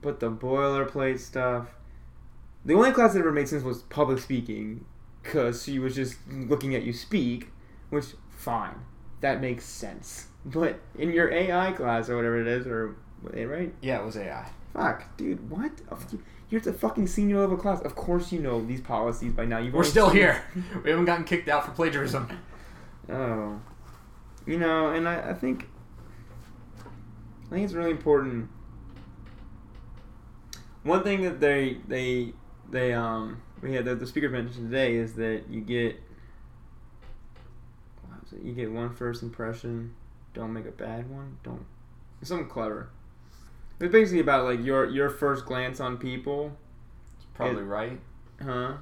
But 0.00 0.20
the 0.20 0.30
boilerplate 0.30 1.18
stuff. 1.18 1.68
The 2.64 2.74
only 2.74 2.92
class 2.92 3.12
that 3.12 3.18
ever 3.20 3.30
made 3.32 3.48
sense 3.48 3.62
was 3.62 3.82
public 3.82 4.18
speaking, 4.18 4.86
cause 5.24 5.64
she 5.64 5.78
was 5.78 5.94
just 5.94 6.16
looking 6.30 6.74
at 6.74 6.82
you 6.82 6.92
speak, 6.92 7.48
which 7.90 8.06
fine, 8.30 8.76
that 9.20 9.40
makes 9.40 9.64
sense. 9.64 10.26
But 10.44 10.80
in 10.98 11.10
your 11.10 11.30
AI 11.32 11.72
class 11.72 12.08
or 12.08 12.16
whatever 12.16 12.40
it 12.40 12.46
is, 12.46 12.66
or 12.66 12.96
right? 13.22 13.72
Yeah, 13.80 14.00
it 14.00 14.04
was 14.04 14.16
AI. 14.16 14.50
Fuck, 14.74 15.16
dude, 15.16 15.50
what? 15.50 15.72
You're 16.50 16.60
the 16.60 16.72
fucking 16.72 17.06
senior 17.06 17.40
level 17.40 17.56
class. 17.56 17.80
Of 17.80 17.94
course 17.94 18.30
you 18.30 18.40
know 18.40 18.64
these 18.64 18.80
policies 18.80 19.32
by 19.32 19.44
now. 19.44 19.58
You've 19.58 19.74
We're 19.74 19.84
still 19.84 20.10
here. 20.10 20.44
We 20.84 20.90
haven't 20.90 21.06
gotten 21.06 21.24
kicked 21.24 21.48
out 21.48 21.64
for 21.64 21.72
plagiarism. 21.72 22.28
Oh, 23.10 23.60
you 24.46 24.58
know, 24.58 24.90
and 24.90 25.08
I, 25.08 25.30
I 25.30 25.34
think 25.34 25.68
I 27.46 27.50
think 27.50 27.64
it's 27.64 27.72
really 27.74 27.90
important. 27.90 28.48
One 30.82 31.02
thing 31.02 31.22
that 31.22 31.40
they 31.40 31.78
they 31.88 32.34
they 32.70 32.92
um 32.92 33.40
we 33.64 33.74
had 33.74 33.86
the, 33.86 33.94
the 33.94 34.06
speaker 34.06 34.28
mentioned 34.28 34.70
today 34.70 34.96
is 34.96 35.14
that 35.14 35.44
you 35.48 35.62
get 35.62 35.86
it? 35.86 36.00
You 38.42 38.52
get 38.52 38.70
one 38.70 38.94
first 38.94 39.22
impression. 39.22 39.94
Don't 40.34 40.52
make 40.52 40.66
a 40.66 40.72
bad 40.72 41.08
one. 41.10 41.38
Don't. 41.42 41.64
Something 42.22 42.48
clever. 42.48 42.88
It's 43.80 43.92
basically 43.92 44.20
about 44.20 44.44
like 44.44 44.64
your 44.64 44.88
your 44.88 45.08
first 45.10 45.46
glance 45.46 45.80
on 45.80 45.96
people, 45.98 46.56
It's 47.16 47.26
Probably 47.34 47.62
right. 47.62 48.00
huh? 48.42 48.74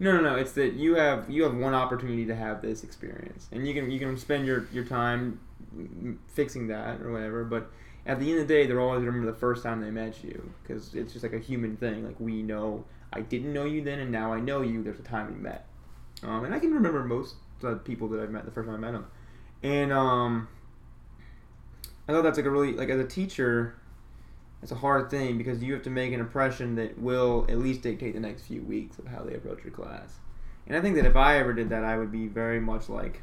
No, 0.00 0.12
no, 0.12 0.20
no. 0.20 0.36
It's 0.36 0.52
that 0.52 0.74
you 0.74 0.94
have 0.94 1.28
you 1.28 1.42
have 1.42 1.54
one 1.56 1.74
opportunity 1.74 2.24
to 2.26 2.34
have 2.34 2.62
this 2.62 2.84
experience, 2.84 3.48
and 3.52 3.66
you 3.66 3.74
can 3.74 3.90
you 3.90 3.98
can 3.98 4.16
spend 4.16 4.46
your 4.46 4.68
your 4.72 4.84
time 4.84 5.40
fixing 6.28 6.68
that 6.68 7.00
or 7.00 7.12
whatever. 7.12 7.44
But 7.44 7.70
at 8.06 8.20
the 8.20 8.30
end 8.30 8.40
of 8.40 8.48
the 8.48 8.54
day, 8.54 8.66
they're 8.66 8.80
always 8.80 9.02
remember 9.04 9.30
the 9.30 9.38
first 9.38 9.62
time 9.62 9.80
they 9.80 9.90
met 9.90 10.22
you 10.22 10.52
because 10.62 10.94
it's 10.94 11.12
just 11.12 11.22
like 11.22 11.32
a 11.32 11.38
human 11.38 11.76
thing. 11.76 12.04
Like 12.04 12.20
we 12.20 12.42
know 12.42 12.84
I 13.12 13.20
didn't 13.20 13.52
know 13.52 13.64
you 13.64 13.82
then, 13.82 13.98
and 14.00 14.12
now 14.12 14.32
I 14.32 14.40
know 14.40 14.62
you. 14.62 14.82
There's 14.82 14.98
a 15.00 15.02
time 15.02 15.32
we 15.32 15.40
met, 15.40 15.66
um, 16.22 16.44
and 16.44 16.54
I 16.54 16.58
can 16.58 16.72
remember 16.72 17.02
most 17.04 17.36
of 17.62 17.70
the 17.70 17.76
people 17.76 18.08
that 18.08 18.20
I've 18.20 18.30
met 18.30 18.44
the 18.44 18.50
first 18.50 18.66
time 18.66 18.76
I 18.76 18.78
met 18.78 18.92
them, 18.92 19.06
and 19.62 19.92
um, 19.92 20.48
I 22.06 22.12
thought 22.12 22.22
that's 22.22 22.38
like 22.38 22.46
a 22.46 22.50
really 22.50 22.72
like 22.72 22.88
as 22.88 23.00
a 23.00 23.06
teacher. 23.06 23.74
It's 24.62 24.72
a 24.72 24.76
hard 24.76 25.08
thing 25.08 25.38
because 25.38 25.62
you 25.62 25.72
have 25.74 25.82
to 25.84 25.90
make 25.90 26.12
an 26.12 26.18
impression 26.18 26.74
that 26.76 26.98
will 26.98 27.46
at 27.48 27.58
least 27.58 27.82
dictate 27.82 28.14
the 28.14 28.20
next 28.20 28.42
few 28.42 28.60
weeks 28.62 28.98
of 28.98 29.06
how 29.06 29.22
they 29.22 29.34
approach 29.34 29.62
your 29.62 29.72
class. 29.72 30.16
And 30.66 30.76
I 30.76 30.80
think 30.80 30.96
that 30.96 31.06
if 31.06 31.14
I 31.14 31.38
ever 31.38 31.52
did 31.52 31.70
that, 31.70 31.84
I 31.84 31.96
would 31.96 32.10
be 32.10 32.26
very 32.26 32.60
much 32.60 32.88
like, 32.88 33.22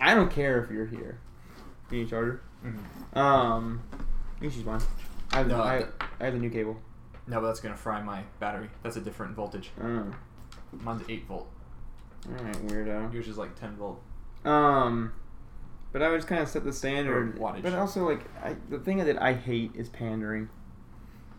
I 0.00 0.14
don't 0.14 0.30
care 0.30 0.62
if 0.62 0.70
you're 0.70 0.86
here. 0.86 1.18
You 1.90 1.98
need 1.98 2.08
charger? 2.08 2.40
Mhm. 2.64 3.16
Um, 3.16 3.82
you 4.40 4.48
should 4.50 4.64
fine. 4.64 4.80
I 5.32 5.36
have, 5.36 5.48
the, 5.48 5.56
No, 5.56 5.62
I, 5.62 5.84
I 6.18 6.24
have 6.24 6.32
the 6.32 6.40
new 6.40 6.50
cable. 6.50 6.80
No, 7.26 7.40
but 7.40 7.48
that's 7.48 7.60
gonna 7.60 7.76
fry 7.76 8.02
my 8.02 8.22
battery. 8.38 8.68
That's 8.82 8.96
a 8.96 9.00
different 9.00 9.34
voltage. 9.34 9.70
Oh, 9.82 10.12
Mine's 10.72 11.02
eight 11.08 11.26
volt. 11.26 11.48
all 12.28 12.44
right, 12.44 12.66
weirdo. 12.66 13.12
Yours 13.12 13.28
is 13.28 13.36
like 13.38 13.58
ten 13.58 13.76
volt. 13.76 14.00
Um, 14.44 15.12
but 15.92 16.02
I 16.02 16.08
would 16.08 16.18
just 16.18 16.28
kind 16.28 16.40
of 16.42 16.48
set 16.48 16.64
the 16.64 16.72
standard. 16.72 17.36
Or 17.36 17.40
wattage. 17.40 17.62
But 17.62 17.72
also, 17.74 18.08
like, 18.08 18.20
I, 18.44 18.54
the 18.68 18.78
thing 18.78 18.98
that 18.98 19.20
I 19.20 19.32
hate 19.32 19.72
is 19.74 19.88
pandering. 19.88 20.48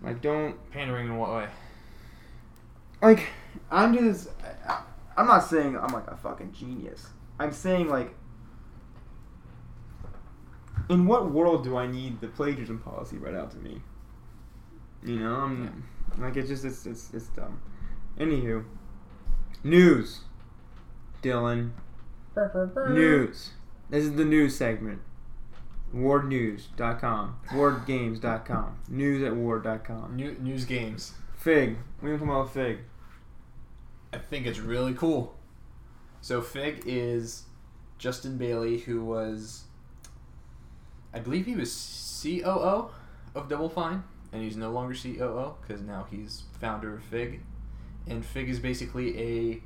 Like, 0.02 0.22
don't 0.22 0.56
Pandering 0.72 1.08
in 1.08 1.18
what 1.18 1.30
way? 1.32 1.48
like 3.02 3.28
I'm 3.70 3.94
just 3.96 4.30
I, 4.68 4.82
I'm 5.16 5.28
not 5.28 5.40
saying 5.40 5.78
I'm 5.78 5.94
like 5.94 6.08
a 6.08 6.18
fucking 6.18 6.54
genius. 6.54 7.08
I'm 7.40 7.52
saying 7.52 7.90
like 7.90 8.14
in 10.90 11.06
what 11.06 11.32
world 11.32 11.64
do 11.64 11.78
I 11.78 11.88
need 11.88 12.22
the 12.22 12.28
plagiarism 12.28 12.80
policy 12.80 13.18
read 13.18 13.36
out 13.36 13.52
to 13.52 13.58
me? 13.58 13.82
You 15.08 15.20
know, 15.20 15.36
I'm 15.36 15.84
like 16.18 16.36
it's 16.36 16.50
just 16.50 16.66
it's 16.66 16.86
it's 16.86 17.14
it's 17.14 17.28
dumb. 17.28 17.62
Anywho, 18.20 18.66
news. 19.64 20.22
Dylan. 21.22 21.72
News. 22.90 23.52
This 23.90 24.04
is 24.04 24.16
the 24.16 24.26
news 24.26 24.56
segment. 24.56 25.02
Wardnews.com. 25.96 27.40
Wardgames.com. 27.50 28.80
News 28.90 29.24
at 29.24 29.36
ward.com. 29.36 30.16
New, 30.16 30.36
news 30.40 30.66
games. 30.66 31.14
Fig. 31.36 31.78
We 32.02 32.12
talking 32.12 32.28
about 32.28 32.54
Fig. 32.54 32.80
I 34.14 34.18
think 34.18 34.46
it's 34.46 34.60
really 34.60 34.94
cool. 34.94 35.36
So 36.22 36.42
Fig 36.42 36.84
is 36.86 37.44
Justin 37.98 38.38
Bailey, 38.38 38.80
who 38.80 39.04
was, 39.04 39.64
I 41.14 41.20
believe 41.20 41.46
he 41.46 41.56
was 41.56 42.20
COO 42.22 42.90
of 43.34 43.50
Double 43.50 43.70
Fine, 43.70 44.04
and 44.32 44.42
he's 44.44 44.56
no 44.58 44.72
longer 44.72 44.94
COO 44.96 45.56
because 45.62 45.82
now 45.82 46.06
he's 46.10 46.44
founder 46.60 46.96
of 46.96 47.04
Fig, 47.04 47.42
and 48.08 48.26
Fig 48.26 48.50
is 48.50 48.60
basically 48.60 49.18
a 49.20 49.62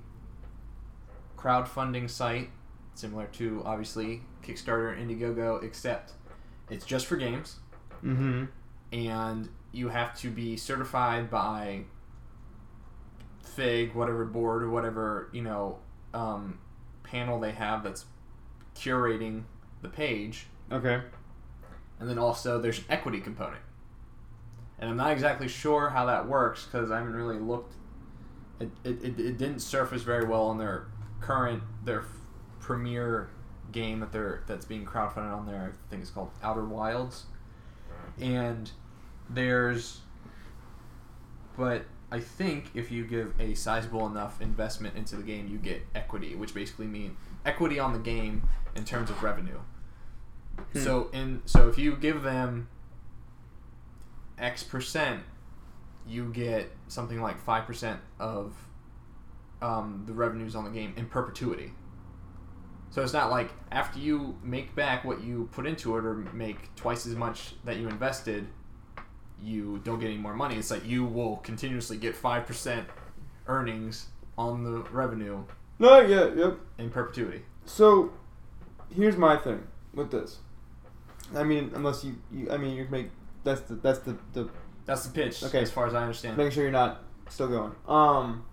crowdfunding 1.39 2.09
site 2.09 2.49
similar 2.93 3.25
to 3.33 3.61
obviously 3.65 4.21
Kickstarter, 4.43 4.97
and 4.97 5.09
Indiegogo, 5.09 5.63
except 5.63 6.13
it's 6.69 6.85
just 6.85 7.05
for 7.07 7.15
games 7.17 7.57
Mm-hmm. 8.03 8.45
and 8.91 9.49
you 9.71 9.89
have 9.89 10.17
to 10.21 10.29
be 10.31 10.57
certified 10.57 11.29
by 11.29 11.83
Fig, 13.43 13.93
whatever 13.93 14.25
board 14.25 14.63
or 14.63 14.69
whatever 14.69 15.29
you 15.31 15.41
know 15.41 15.77
um, 16.13 16.59
panel 17.03 17.39
they 17.39 17.51
have 17.51 17.83
that's 17.83 18.05
curating 18.75 19.43
the 19.81 19.89
page, 19.89 20.47
Okay. 20.71 21.01
and 21.99 22.09
then 22.09 22.17
also 22.17 22.59
there's 22.59 22.79
an 22.79 22.85
equity 22.89 23.19
component. 23.19 23.61
And 24.81 24.89
I'm 24.89 24.97
not 24.97 25.11
exactly 25.11 25.47
sure 25.47 25.89
how 25.89 26.07
that 26.07 26.27
works 26.27 26.65
because 26.65 26.89
I 26.89 26.97
haven't 26.97 27.13
really 27.13 27.39
looked. 27.39 27.75
It, 28.59 28.69
it, 28.83 29.03
it, 29.03 29.19
it 29.19 29.37
didn't 29.37 29.59
surface 29.59 30.01
very 30.01 30.25
well 30.25 30.45
on 30.45 30.57
their 30.57 30.87
current 31.19 31.61
their 31.85 32.03
premier 32.59 33.29
game 33.71 33.99
that 33.99 34.11
they're 34.11 34.43
that's 34.47 34.65
being 34.65 34.85
crowdfunded 34.85 35.33
on 35.33 35.45
there. 35.45 35.73
I 35.73 35.89
think 35.89 36.01
it's 36.01 36.11
called 36.11 36.31
Outer 36.43 36.65
Wilds, 36.65 37.25
and 38.19 38.69
there's. 39.29 39.99
But 41.57 41.85
I 42.11 42.19
think 42.19 42.71
if 42.73 42.91
you 42.91 43.05
give 43.05 43.33
a 43.39 43.53
sizable 43.53 44.07
enough 44.07 44.41
investment 44.41 44.95
into 44.97 45.15
the 45.15 45.23
game, 45.23 45.47
you 45.47 45.57
get 45.57 45.85
equity, 45.93 46.35
which 46.35 46.53
basically 46.53 46.87
means 46.87 47.15
equity 47.45 47.79
on 47.79 47.93
the 47.93 47.99
game 47.99 48.47
in 48.75 48.83
terms 48.83 49.09
of 49.09 49.21
revenue. 49.21 49.59
Hmm. 50.73 50.79
So 50.79 51.09
in 51.13 51.41
so 51.45 51.69
if 51.69 51.77
you 51.77 51.95
give 51.95 52.23
them 52.23 52.67
X 54.41 54.63
percent, 54.63 55.21
you 56.07 56.31
get 56.33 56.71
something 56.87 57.21
like 57.21 57.39
five 57.39 57.65
percent 57.65 57.99
of 58.19 58.53
um, 59.61 60.03
the 60.07 60.13
revenues 60.13 60.55
on 60.55 60.63
the 60.63 60.71
game 60.71 60.93
in 60.97 61.05
perpetuity. 61.05 61.71
So 62.89 63.01
it's 63.01 63.13
not 63.13 63.29
like 63.31 63.51
after 63.71 63.99
you 63.99 64.37
make 64.43 64.75
back 64.75 65.05
what 65.05 65.23
you 65.23 65.47
put 65.53 65.65
into 65.65 65.95
it 65.95 66.03
or 66.03 66.15
make 66.33 66.75
twice 66.75 67.05
as 67.05 67.15
much 67.15 67.53
that 67.63 67.77
you 67.77 67.87
invested, 67.87 68.47
you 69.41 69.79
don't 69.85 69.99
get 69.99 70.07
any 70.07 70.17
more 70.17 70.33
money. 70.33 70.55
It's 70.57 70.71
like 70.71 70.85
you 70.85 71.05
will 71.05 71.37
continuously 71.37 71.95
get 71.97 72.15
five 72.15 72.45
percent 72.45 72.87
earnings 73.47 74.07
on 74.37 74.63
the 74.63 74.79
revenue 74.91 75.43
No, 75.79 75.99
yeah, 76.01 76.33
yep. 76.33 76.57
in 76.77 76.89
perpetuity. 76.89 77.43
So, 77.65 78.11
here's 78.93 79.17
my 79.17 79.37
thing 79.37 79.67
with 79.93 80.11
this. 80.11 80.39
I 81.35 81.43
mean, 81.43 81.71
unless 81.75 82.03
you, 82.03 82.15
you 82.31 82.51
I 82.51 82.57
mean, 82.57 82.75
you 82.75 82.87
make 82.89 83.09
that's 83.43 83.61
the 83.61 83.75
that's 83.75 83.99
the 83.99 84.17
the 84.33 84.49
That's 84.85 85.05
the 85.05 85.13
pitch, 85.13 85.43
Okay. 85.43 85.61
as 85.61 85.71
far 85.71 85.87
as 85.87 85.93
I 85.93 86.01
understand. 86.01 86.37
making 86.37 86.51
sure 86.51 86.63
you're 86.63 86.71
not 86.71 87.03
still 87.29 87.47
going. 87.47 87.73
Um, 87.87 88.45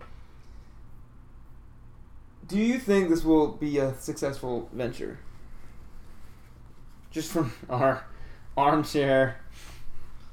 do 2.46 2.58
you 2.58 2.78
think 2.78 3.08
this 3.08 3.24
will 3.24 3.48
be 3.48 3.78
a 3.78 3.94
successful 3.98 4.68
venture? 4.72 5.18
Just 7.10 7.32
from 7.32 7.52
our 7.70 8.04
armchair, 8.56 9.40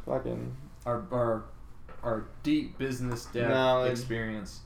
fucking 0.06 0.56
our 0.86 1.04
our 1.12 1.44
our 2.04 2.26
deep 2.44 2.78
business 2.78 3.26
dev 3.26 3.50
Knowledge. 3.50 3.92
experience. 3.92 4.60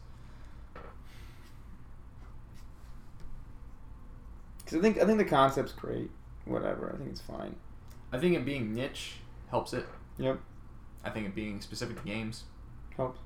Because 4.60 4.78
I 4.78 4.82
think 4.82 4.98
I 5.00 5.06
think 5.06 5.18
the 5.18 5.26
concept's 5.26 5.72
great. 5.72 6.10
Whatever, 6.46 6.92
I 6.94 6.98
think 6.98 7.12
it's 7.12 7.22
fine. 7.22 7.56
I 8.12 8.18
think 8.18 8.36
it 8.36 8.46
being 8.46 8.74
niche 8.74 9.16
helps 9.50 9.74
it. 9.74 9.86
Yep, 10.18 10.40
I 11.04 11.10
think 11.10 11.28
it 11.28 11.36
being 11.36 11.62
specific 11.62 11.98
to 12.02 12.04
games. 12.08 12.44
helps. 12.96 13.20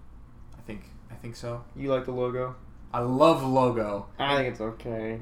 I 0.58 0.62
think 0.62 0.84
I 1.12 1.16
think 1.16 1.36
so. 1.36 1.64
You 1.76 1.90
like 1.90 2.06
the 2.06 2.12
logo? 2.12 2.56
I 2.94 3.00
love 3.00 3.42
the 3.42 3.48
logo. 3.48 4.08
I 4.20 4.38
think 4.38 4.50
it's 4.50 4.62
okay. 4.62 5.20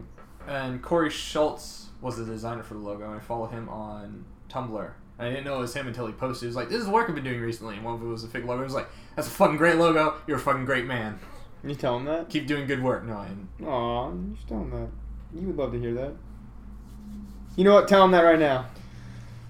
And 0.48 0.82
Corey 0.82 1.10
Schultz 1.10 1.88
was 2.02 2.18
the 2.18 2.26
designer 2.26 2.64
for 2.64 2.74
the 2.74 2.80
logo, 2.80 3.06
and 3.06 3.16
I 3.16 3.20
follow 3.20 3.48
him 3.48 3.70
on 3.70 4.26
Tumblr. 4.50 4.92
And 5.20 5.28
I 5.28 5.30
didn't 5.30 5.46
know 5.46 5.58
it 5.58 5.62
was 5.62 5.74
him 5.74 5.88
until 5.88 6.08
he 6.08 6.14
posted. 6.14 6.48
It 6.48 6.48
was 6.48 6.56
like, 6.56 6.70
"This 6.70 6.80
is 6.80 6.86
the 6.86 6.92
work 6.92 7.08
I've 7.08 7.16
been 7.16 7.24
doing 7.24 7.42
recently." 7.42 7.76
And 7.76 7.86
one 7.86 7.96
of 7.96 8.02
it 8.02 8.06
was 8.06 8.24
a 8.24 8.28
fig 8.28 8.46
logo. 8.46 8.62
It 8.62 8.66
was 8.66 8.74
like, 8.74 8.90
"That's 9.16 9.28
a 9.28 9.32
fucking 9.32 9.58
great 9.58 9.78
logo. 9.78 10.16
You're 10.28 10.38
a 10.38 10.40
fucking 10.40 10.66
great 10.66 10.86
man. 10.86 11.20
You 11.64 11.76
tell 11.76 11.98
him 11.98 12.06
that? 12.06 12.30
Keep 12.30 12.48
doing 12.48 12.68
good 12.68 12.84
work." 12.84 13.06
No, 13.06 13.18
I 13.18 13.28
didn't. 13.28 13.50
Aw, 13.64 14.12
you 14.12 14.36
should 14.38 14.48
tell 14.48 14.62
him 14.62 14.72
that. 14.72 15.40
You 15.40 15.48
would 15.48 15.58
love 15.58 15.72
to 15.72 15.80
hear 15.80 15.94
that. 15.94 16.14
You 17.56 17.64
know 17.64 17.74
what? 17.74 17.88
Tell 17.88 18.04
him 18.04 18.12
that 18.12 18.22
right 18.22 18.40
now. 18.40 18.66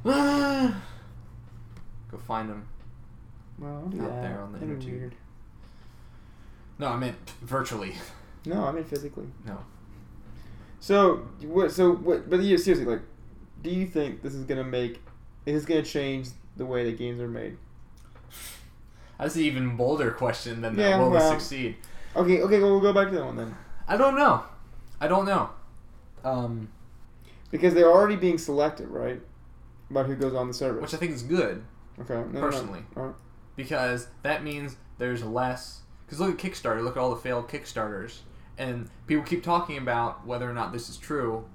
Go 2.11 2.17
find 2.17 2.49
them 2.49 2.67
Well, 3.57 3.77
Out 3.85 3.91
that. 3.91 4.21
there 4.21 4.41
on 4.41 4.51
the 4.53 4.59
That'd 4.59 4.79
be 4.79 4.85
intertube. 4.85 4.91
weird. 4.99 5.15
No, 6.79 6.87
I 6.89 6.97
meant 6.97 7.29
virtually. 7.41 7.95
No, 8.45 8.65
I 8.65 8.71
mean 8.71 8.83
physically. 8.83 9.27
No. 9.45 9.59
So 10.79 11.27
what? 11.43 11.71
So 11.71 11.93
what? 11.93 12.29
But 12.29 12.39
yeah, 12.41 12.57
seriously, 12.57 12.91
like, 12.91 13.03
do 13.61 13.69
you 13.69 13.85
think 13.85 14.23
this 14.23 14.33
is 14.33 14.45
gonna 14.45 14.63
make? 14.63 14.99
Is 15.45 15.53
this 15.61 15.65
gonna 15.65 15.83
change 15.83 16.29
the 16.57 16.65
way 16.65 16.83
that 16.89 16.97
games 16.97 17.21
are 17.21 17.27
made? 17.27 17.57
That's 19.19 19.35
an 19.35 19.41
even 19.43 19.77
bolder 19.77 20.09
question 20.11 20.61
than 20.61 20.75
Yeah, 20.75 20.91
that. 20.91 20.99
Will 20.99 21.11
well- 21.11 21.19
this 21.31 21.43
succeed? 21.43 21.75
Okay, 22.15 22.41
okay, 22.41 22.59
well, 22.59 22.71
we'll 22.71 22.81
go 22.81 22.91
back 22.93 23.09
to 23.09 23.15
that 23.15 23.23
one 23.25 23.37
then, 23.37 23.55
I 23.87 23.95
don't 23.95 24.15
know. 24.17 24.43
I 24.99 25.07
don't 25.07 25.25
know. 25.25 25.49
Um, 26.25 26.67
because 27.51 27.73
they're 27.73 27.89
already 27.91 28.15
being 28.17 28.37
selected, 28.37 28.89
right? 28.89 29.21
About 29.89 30.07
who 30.07 30.15
goes 30.15 30.33
on 30.33 30.47
the 30.47 30.53
service. 30.53 30.81
which 30.81 30.93
I 30.93 30.97
think 30.97 31.11
is 31.13 31.23
good 31.23 31.63
okay, 32.01 32.13
no, 32.15 32.23
no, 32.25 32.31
no. 32.31 32.39
personally. 32.39 32.83
Because 33.55 34.07
that 34.23 34.43
means 34.43 34.77
there's 34.97 35.23
less. 35.23 35.81
Because 36.05 36.19
look 36.19 36.31
at 36.43 36.51
Kickstarter. 36.51 36.83
Look 36.83 36.97
at 36.97 36.99
all 36.99 37.09
the 37.11 37.15
failed 37.21 37.47
Kickstarters, 37.47 38.19
and 38.57 38.89
people 39.07 39.23
keep 39.23 39.43
talking 39.43 39.77
about 39.77 40.25
whether 40.25 40.49
or 40.49 40.53
not 40.53 40.71
this 40.73 40.89
is 40.89 40.97
true. 40.97 41.45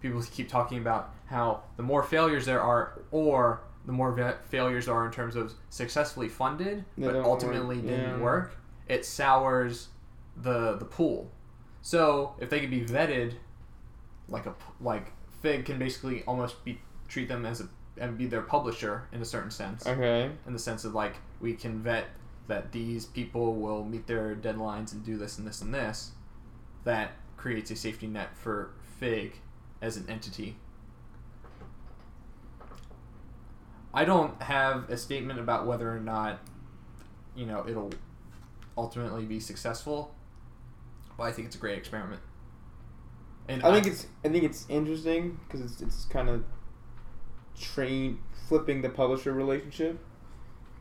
People 0.00 0.22
keep 0.30 0.48
talking 0.48 0.78
about 0.78 1.14
how 1.26 1.62
the 1.76 1.82
more 1.82 2.02
failures 2.02 2.46
there 2.46 2.60
are, 2.60 3.02
or 3.10 3.62
the 3.86 3.92
more 3.92 4.12
va- 4.12 4.38
failures 4.48 4.86
there 4.86 4.94
are 4.94 5.06
in 5.06 5.12
terms 5.12 5.36
of 5.36 5.52
successfully 5.70 6.28
funded 6.28 6.84
They 6.98 7.06
but 7.06 7.16
ultimately 7.16 7.76
work. 7.76 7.86
didn't 7.86 8.10
Yeah. 8.18 8.18
work. 8.18 8.56
It 8.88 9.04
sours 9.06 9.88
the 10.36 10.76
the 10.76 10.84
pool. 10.84 11.30
So 11.82 12.34
if 12.38 12.50
they 12.50 12.60
could 12.60 12.70
be 12.70 12.84
vetted, 12.84 13.34
like 14.28 14.46
a 14.46 14.54
like 14.80 15.12
Fig 15.42 15.64
can 15.66 15.78
basically 15.78 16.22
almost 16.24 16.64
be 16.64 16.80
treat 17.08 17.28
them 17.28 17.46
as 17.46 17.60
a 17.60 17.68
and 17.98 18.16
be 18.18 18.26
their 18.26 18.42
publisher 18.42 19.08
in 19.12 19.20
a 19.22 19.24
certain 19.24 19.50
sense, 19.50 19.86
Okay. 19.86 20.30
in 20.46 20.52
the 20.52 20.58
sense 20.58 20.84
of 20.84 20.94
like 20.94 21.16
we 21.40 21.54
can 21.54 21.80
vet 21.82 22.06
that 22.48 22.72
these 22.72 23.06
people 23.06 23.54
will 23.56 23.84
meet 23.84 24.06
their 24.06 24.34
deadlines 24.36 24.92
and 24.92 25.04
do 25.04 25.16
this 25.16 25.38
and 25.38 25.46
this 25.46 25.60
and 25.62 25.74
this. 25.74 26.12
That 26.84 27.12
creates 27.36 27.70
a 27.70 27.76
safety 27.76 28.06
net 28.06 28.36
for 28.36 28.70
Fig 28.98 29.40
as 29.82 29.96
an 29.96 30.06
entity. 30.08 30.56
I 33.92 34.04
don't 34.04 34.40
have 34.42 34.90
a 34.90 34.96
statement 34.96 35.40
about 35.40 35.66
whether 35.66 35.90
or 35.90 36.00
not, 36.00 36.40
you 37.34 37.46
know, 37.46 37.64
it'll 37.66 37.92
ultimately 38.76 39.24
be 39.24 39.40
successful, 39.40 40.14
but 41.16 41.24
I 41.24 41.32
think 41.32 41.46
it's 41.46 41.56
a 41.56 41.58
great 41.58 41.78
experiment. 41.78 42.20
And 43.48 43.62
I 43.62 43.72
think 43.72 43.86
it's 43.86 44.06
I 44.24 44.28
think 44.28 44.44
it's 44.44 44.66
interesting 44.68 45.38
because 45.46 45.60
it's 45.62 45.80
it's 45.80 46.04
kind 46.06 46.28
of 46.28 46.44
train 47.60 48.18
flipping 48.48 48.82
the 48.82 48.88
publisher 48.88 49.32
relationship 49.32 49.98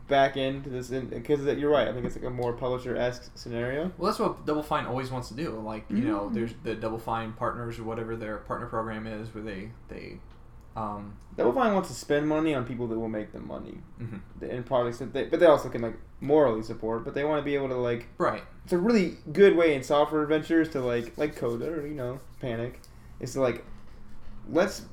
back 0.07 0.37
into 0.37 0.69
this 0.69 0.89
because 0.89 1.43
you're 1.57 1.71
right. 1.71 1.87
I 1.87 1.93
think 1.93 2.05
it's 2.05 2.15
like 2.15 2.25
a 2.25 2.29
more 2.29 2.53
publisher 2.53 2.95
esque 2.95 3.31
scenario. 3.35 3.91
well, 3.97 4.11
that's 4.11 4.19
what 4.19 4.45
Double 4.45 4.61
Fine 4.61 4.85
always 4.85 5.09
wants 5.09 5.29
to 5.29 5.33
do. 5.33 5.59
Like 5.59 5.85
you 5.89 5.97
know, 6.03 6.29
Mhm. 6.29 6.33
there's 6.33 6.53
the 6.63 6.75
Double 6.75 6.99
Fine 6.99 7.33
partners 7.33 7.79
or 7.79 7.83
whatever 7.83 8.15
their 8.15 8.37
partner 8.37 8.67
program 8.67 9.07
is, 9.07 9.33
where 9.33 9.43
they 9.43 9.71
they, 9.87 10.19
um, 10.75 11.15
Double 11.35 11.53
Fine 11.53 11.73
wants 11.73 11.89
to 11.89 11.95
spend 11.95 12.27
money 12.27 12.53
on 12.53 12.65
people 12.65 12.87
that 12.87 12.99
will 12.99 13.09
make 13.09 13.31
them 13.31 13.47
money 13.47 13.79
mhm. 13.99 14.21
in 14.43 14.63
products 14.63 14.99
that 14.99 15.11
they, 15.13 15.23
but 15.25 15.39
they 15.39 15.47
also 15.47 15.69
can 15.69 15.81
like 15.81 15.97
morally 16.21 16.61
support. 16.61 17.03
But 17.03 17.15
they 17.15 17.23
want 17.23 17.41
to 17.41 17.45
be 17.45 17.55
able 17.55 17.69
to 17.69 17.75
like 17.75 18.07
right. 18.19 18.43
it's 18.63 18.73
a 18.73 18.77
really 18.77 19.17
good 19.33 19.55
way 19.55 19.73
in 19.73 19.81
software 19.81 20.21
adventures 20.21 20.69
to 20.69 20.81
like 20.81 21.17
like 21.17 21.35
Coda 21.35 21.67
or 21.71 21.87
you 21.87 21.95
know 21.95 22.19
Panic 22.39 22.79
is 23.19 23.33
to 23.33 23.41
like 23.41 23.65
let's 24.47 24.85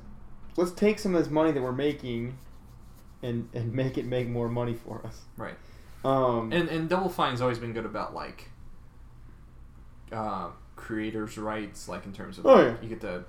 let's 0.57 0.71
take 0.71 0.99
some 0.99 1.15
of 1.15 1.23
this 1.23 1.31
money 1.31 1.51
that 1.51 1.61
we're 1.61 1.71
making 1.71 2.37
and 3.21 3.47
and 3.53 3.73
make 3.73 3.97
it 3.97 4.05
make 4.05 4.27
more 4.27 4.49
money 4.49 4.73
for 4.73 5.05
us. 5.05 5.21
Right. 5.37 5.55
Um, 6.05 6.51
And 6.51 6.67
and 6.69 6.89
Double 6.89 7.09
Fine's 7.09 7.41
always 7.41 7.59
been 7.59 7.73
good 7.73 7.85
about 7.85 8.13
like 8.13 8.49
uh, 10.11 10.49
creators' 10.75 11.37
rights, 11.37 11.87
like 11.87 12.05
in 12.05 12.13
terms 12.13 12.37
of 12.37 12.45
Oh, 12.45 12.53
like, 12.55 12.65
yeah. 12.65 12.75
you 12.81 12.89
get 12.89 13.01
to 13.01 13.23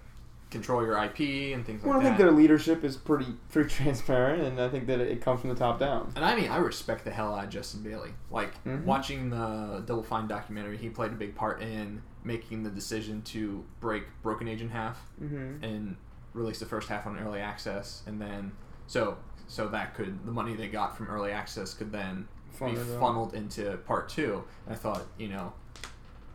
control 0.50 0.84
your 0.84 0.96
IP 1.02 1.52
and 1.54 1.64
things 1.66 1.82
well, 1.82 1.94
like 1.94 2.02
that. 2.02 2.06
I 2.06 2.08
think 2.10 2.18
that. 2.18 2.24
their 2.24 2.32
leadership 2.32 2.84
is 2.84 2.96
pretty 2.96 3.26
pretty 3.50 3.70
transparent, 3.74 4.42
and 4.42 4.60
I 4.60 4.68
think 4.68 4.86
that 4.88 5.00
it 5.00 5.20
comes 5.20 5.40
from 5.40 5.50
the 5.50 5.56
top 5.56 5.78
down. 5.80 6.12
And 6.16 6.24
I 6.24 6.36
mean, 6.36 6.50
I 6.50 6.56
respect 6.58 7.04
the 7.04 7.10
hell 7.10 7.34
out 7.34 7.44
of 7.44 7.50
Justin 7.50 7.82
Bailey. 7.82 8.10
Like 8.30 8.62
Mhm. 8.64 8.84
watching 8.84 9.30
the 9.30 9.82
Double 9.86 10.02
Fine 10.02 10.28
documentary, 10.28 10.76
he 10.76 10.88
played 10.90 11.12
a 11.12 11.16
big 11.16 11.34
part 11.34 11.62
in 11.62 12.02
making 12.22 12.62
the 12.62 12.70
decision 12.70 13.22
to 13.22 13.64
break 13.80 14.04
Broken 14.22 14.48
Age 14.48 14.60
in 14.62 14.70
half 14.70 14.98
Mm-hmm. 15.22 15.64
and 15.64 15.96
release 16.34 16.58
the 16.58 16.66
first 16.66 16.88
half 16.88 17.06
on 17.06 17.18
early 17.18 17.40
access, 17.40 18.02
and 18.06 18.20
then 18.20 18.52
so 18.86 19.16
so 19.46 19.68
that 19.68 19.94
could 19.94 20.24
the 20.26 20.32
money 20.32 20.54
they 20.54 20.68
got 20.68 20.96
from 20.96 21.06
early 21.08 21.30
access 21.32 21.72
could 21.74 21.90
then 21.92 22.28
be 22.58 22.74
funneled 23.00 23.34
into 23.34 23.76
part 23.86 24.08
two. 24.08 24.44
And 24.66 24.74
I 24.74 24.78
thought, 24.78 25.02
you 25.18 25.28
know, 25.28 25.52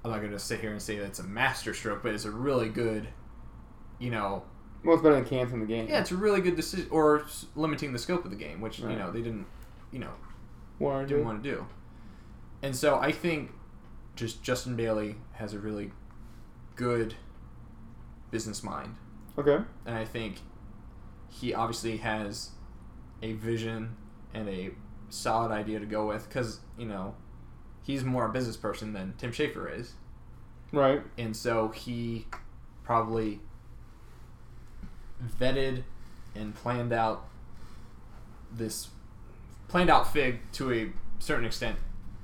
I'm 0.03 0.11
not 0.11 0.19
going 0.19 0.31
to 0.31 0.39
sit 0.39 0.59
here 0.61 0.71
and 0.71 0.81
say 0.81 0.97
that 0.97 1.05
it's 1.05 1.19
a 1.19 1.23
masterstroke, 1.23 2.01
but 2.03 2.13
it's 2.13 2.25
a 2.25 2.31
really 2.31 2.69
good, 2.69 3.07
you 3.99 4.09
know, 4.11 4.43
Well, 4.83 4.95
it's 4.95 5.03
better 5.03 5.15
than 5.15 5.25
canceling 5.25 5.61
the 5.61 5.65
game. 5.67 5.87
yeah, 5.89 5.99
it's 6.01 6.11
a 6.11 6.17
really 6.17 6.41
good 6.41 6.55
decision, 6.55 6.87
or 6.91 7.21
s- 7.23 7.45
limiting 7.55 7.93
the 7.93 7.99
scope 7.99 8.25
of 8.25 8.31
the 8.31 8.37
game, 8.37 8.61
which 8.61 8.79
Right. 8.79 8.91
you 8.93 8.97
know 8.99 9.11
they 9.11 9.21
didn't, 9.21 9.45
you 9.91 9.99
know, 9.99 10.11
Warren 10.77 11.07
didn't 11.07 11.19
did. 11.19 11.25
want 11.25 11.43
to 11.43 11.49
do. 11.51 11.65
And 12.61 12.75
so 12.75 12.99
I 12.99 13.11
think 13.11 13.51
just 14.15 14.43
Justin 14.43 14.75
Bailey 14.75 15.15
has 15.33 15.53
a 15.53 15.59
really 15.59 15.91
good 16.75 17.15
business 18.31 18.61
mind. 18.63 18.95
Okay. 19.39 19.63
And 19.85 19.95
I 19.95 20.03
think 20.05 20.35
he 21.29 21.53
obviously 21.53 21.97
has 21.97 22.51
a 23.21 23.33
vision 23.33 23.95
and 24.33 24.49
a 24.49 24.71
solid 25.09 25.51
idea 25.51 25.79
to 25.79 25.85
go 25.85 26.05
with 26.07 26.27
because, 26.27 26.59
you 26.77 26.85
know, 26.85 27.15
he's 27.83 28.03
more 28.03 28.25
a 28.25 28.29
business 28.29 28.57
person 28.57 28.91
than 28.93 29.13
Tim 29.17 29.31
Schafer 29.31 29.73
is. 29.79 29.93
Right. 30.73 31.01
And 31.17 31.35
so 31.35 31.69
he 31.69 32.27
probably 32.83 33.39
vetted 35.39 35.83
and 36.35 36.53
planned 36.53 36.93
out 36.93 37.25
this 38.51 38.89
planned 39.67 39.89
out 39.89 40.11
Fig 40.11 40.39
to 40.53 40.71
a 40.73 40.91
certain 41.19 41.45
extent 41.45 41.77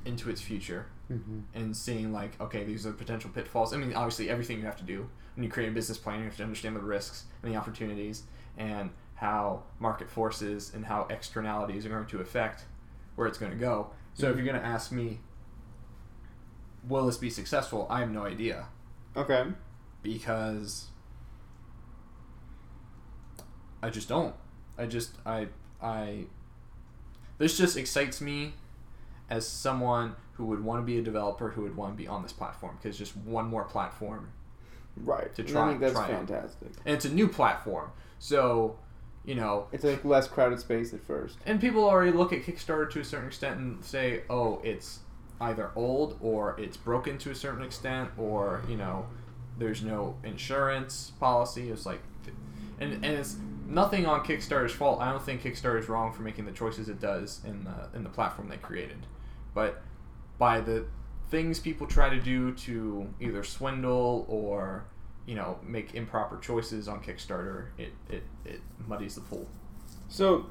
into 0.05 0.29
its 0.29 0.41
future 0.41 0.87
Mm-hmm. 1.11 1.41
and 1.53 1.77
seeing 1.77 2.11
like 2.11 2.31
okay 2.41 2.63
these 2.63 2.83
are 2.87 2.91
potential 2.91 3.29
pitfalls 3.29 3.75
i 3.75 3.77
mean 3.77 3.93
obviously 3.93 4.27
everything 4.27 4.57
you 4.57 4.65
have 4.65 4.77
to 4.77 4.83
do 4.83 5.07
when 5.35 5.43
you 5.43 5.49
create 5.49 5.69
a 5.69 5.71
business 5.71 5.97
plan 5.97 6.19
you 6.19 6.25
have 6.25 6.37
to 6.37 6.43
understand 6.43 6.75
the 6.75 6.79
risks 6.79 7.25
and 7.43 7.51
the 7.51 7.57
opportunities 7.57 8.23
and 8.57 8.89
how 9.15 9.63
market 9.79 10.09
forces 10.09 10.73
and 10.73 10.85
how 10.85 11.07
externalities 11.09 11.85
are 11.85 11.89
going 11.89 12.05
to 12.05 12.19
affect 12.19 12.65
where 13.15 13.27
it's 13.27 13.37
going 13.37 13.51
to 13.51 13.57
go. 13.57 13.89
So 14.13 14.27
if 14.27 14.29
mm-hmm. 14.31 14.45
you're 14.45 14.53
going 14.53 14.61
to 14.61 14.67
ask 14.67 14.91
me 14.91 15.19
will 16.87 17.05
this 17.07 17.17
be 17.17 17.29
successful? 17.29 17.87
I 17.89 17.99
have 17.99 18.11
no 18.11 18.25
idea. 18.25 18.67
Okay. 19.17 19.45
because 20.03 20.87
i 23.81 23.89
just 23.89 24.09
don't. 24.09 24.35
I 24.77 24.85
just 24.85 25.11
i 25.25 25.47
i 25.81 26.25
this 27.37 27.57
just 27.57 27.77
excites 27.77 28.19
me 28.19 28.53
as 29.29 29.47
someone 29.47 30.15
who 30.33 30.45
would 30.45 30.63
want 30.63 30.81
to 30.81 30.85
be 30.85 30.97
a 30.99 31.01
developer 31.01 31.51
who 31.51 31.61
would 31.61 31.75
want 31.77 31.93
to 31.93 31.97
be 31.97 32.07
on 32.07 32.21
this 32.23 32.33
platform 32.33 32.77
because 32.81 32.97
just 32.97 33.15
one 33.15 33.47
more 33.47 33.63
platform 33.63 34.31
Right. 34.97 35.34
To 35.35 35.43
try- 35.43 35.65
I 35.65 35.67
think 35.69 35.80
that's 35.81 35.93
try 35.93 36.07
it. 36.07 36.11
fantastic. 36.11 36.69
and 36.85 36.95
it's 36.95 37.05
a 37.05 37.13
new 37.13 37.27
platform 37.27 37.89
so 38.19 38.77
you 39.26 39.35
know 39.35 39.67
It's 39.72 39.84
like 39.84 40.05
less 40.05 40.27
crowded 40.27 40.59
space 40.59 40.93
at 40.93 41.01
first. 41.03 41.38
and 41.45 41.59
people 41.59 41.84
already 41.84 42.11
look 42.11 42.31
at 42.31 42.43
kickstarter 42.43 42.89
to 42.91 42.99
a 43.01 43.03
certain 43.05 43.27
extent 43.27 43.59
and 43.59 43.84
say 43.84 44.23
oh 44.30 44.61
it's 44.63 44.99
either 45.41 45.72
old 45.76 46.17
or 46.22 46.55
it's 46.59 46.77
broken 46.77 47.17
to 47.19 47.31
a 47.31 47.35
certain 47.35 47.63
extent 47.63 48.09
or 48.17 48.61
you 48.69 48.77
know 48.77 49.05
there's 49.57 49.81
no 49.84 50.15
insurance 50.23 51.11
policy 51.19 51.69
it's 51.69 51.85
like 51.85 52.01
and, 52.80 52.93
and 52.93 53.05
it's 53.05 53.35
nothing 53.67 54.05
on 54.05 54.23
kickstarter's 54.23 54.72
fault 54.72 55.01
i 55.01 55.09
don't 55.11 55.23
think 55.23 55.41
kickstarter 55.43 55.80
is 55.80 55.89
wrong 55.89 56.13
for 56.13 56.22
making 56.22 56.45
the 56.45 56.51
choices 56.51 56.88
it 56.88 56.99
does 57.01 57.41
in 57.45 57.63
the 57.65 57.97
in 57.97 58.03
the 58.03 58.09
platform 58.09 58.47
they 58.47 58.57
created 58.57 59.05
but 59.53 59.81
by 60.38 60.59
the 60.61 60.85
things 61.30 61.60
people 61.60 61.88
try 61.88 62.10
to 62.10 62.19
do 62.19 62.53
to 62.53 63.07
either 63.19 63.43
swindle 63.43 64.26
or 64.27 64.85
you 65.26 65.35
know 65.35 65.60
make 65.64 65.95
improper 65.95 66.38
choices 66.39 66.88
on 66.88 67.02
kickstarter 67.02 67.68
it 67.77 67.93
it, 68.10 68.23
it 68.45 68.61
muddies 68.88 69.15
the 69.15 69.22
pool 69.22 69.47
So 70.07 70.45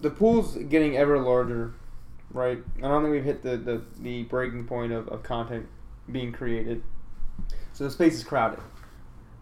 the 0.00 0.10
pool's 0.10 0.56
getting 0.56 0.96
ever 0.96 1.18
larger, 1.18 1.74
right? 2.30 2.58
I 2.78 2.80
don't 2.82 3.02
think 3.02 3.12
we've 3.12 3.24
hit 3.24 3.42
the, 3.42 3.56
the, 3.56 3.82
the 3.98 4.24
breaking 4.24 4.66
point 4.66 4.92
of, 4.92 5.08
of 5.08 5.22
content 5.22 5.66
being 6.10 6.32
created. 6.32 6.82
So 7.72 7.84
the 7.84 7.90
space 7.90 8.14
is 8.14 8.24
crowded. 8.24 8.60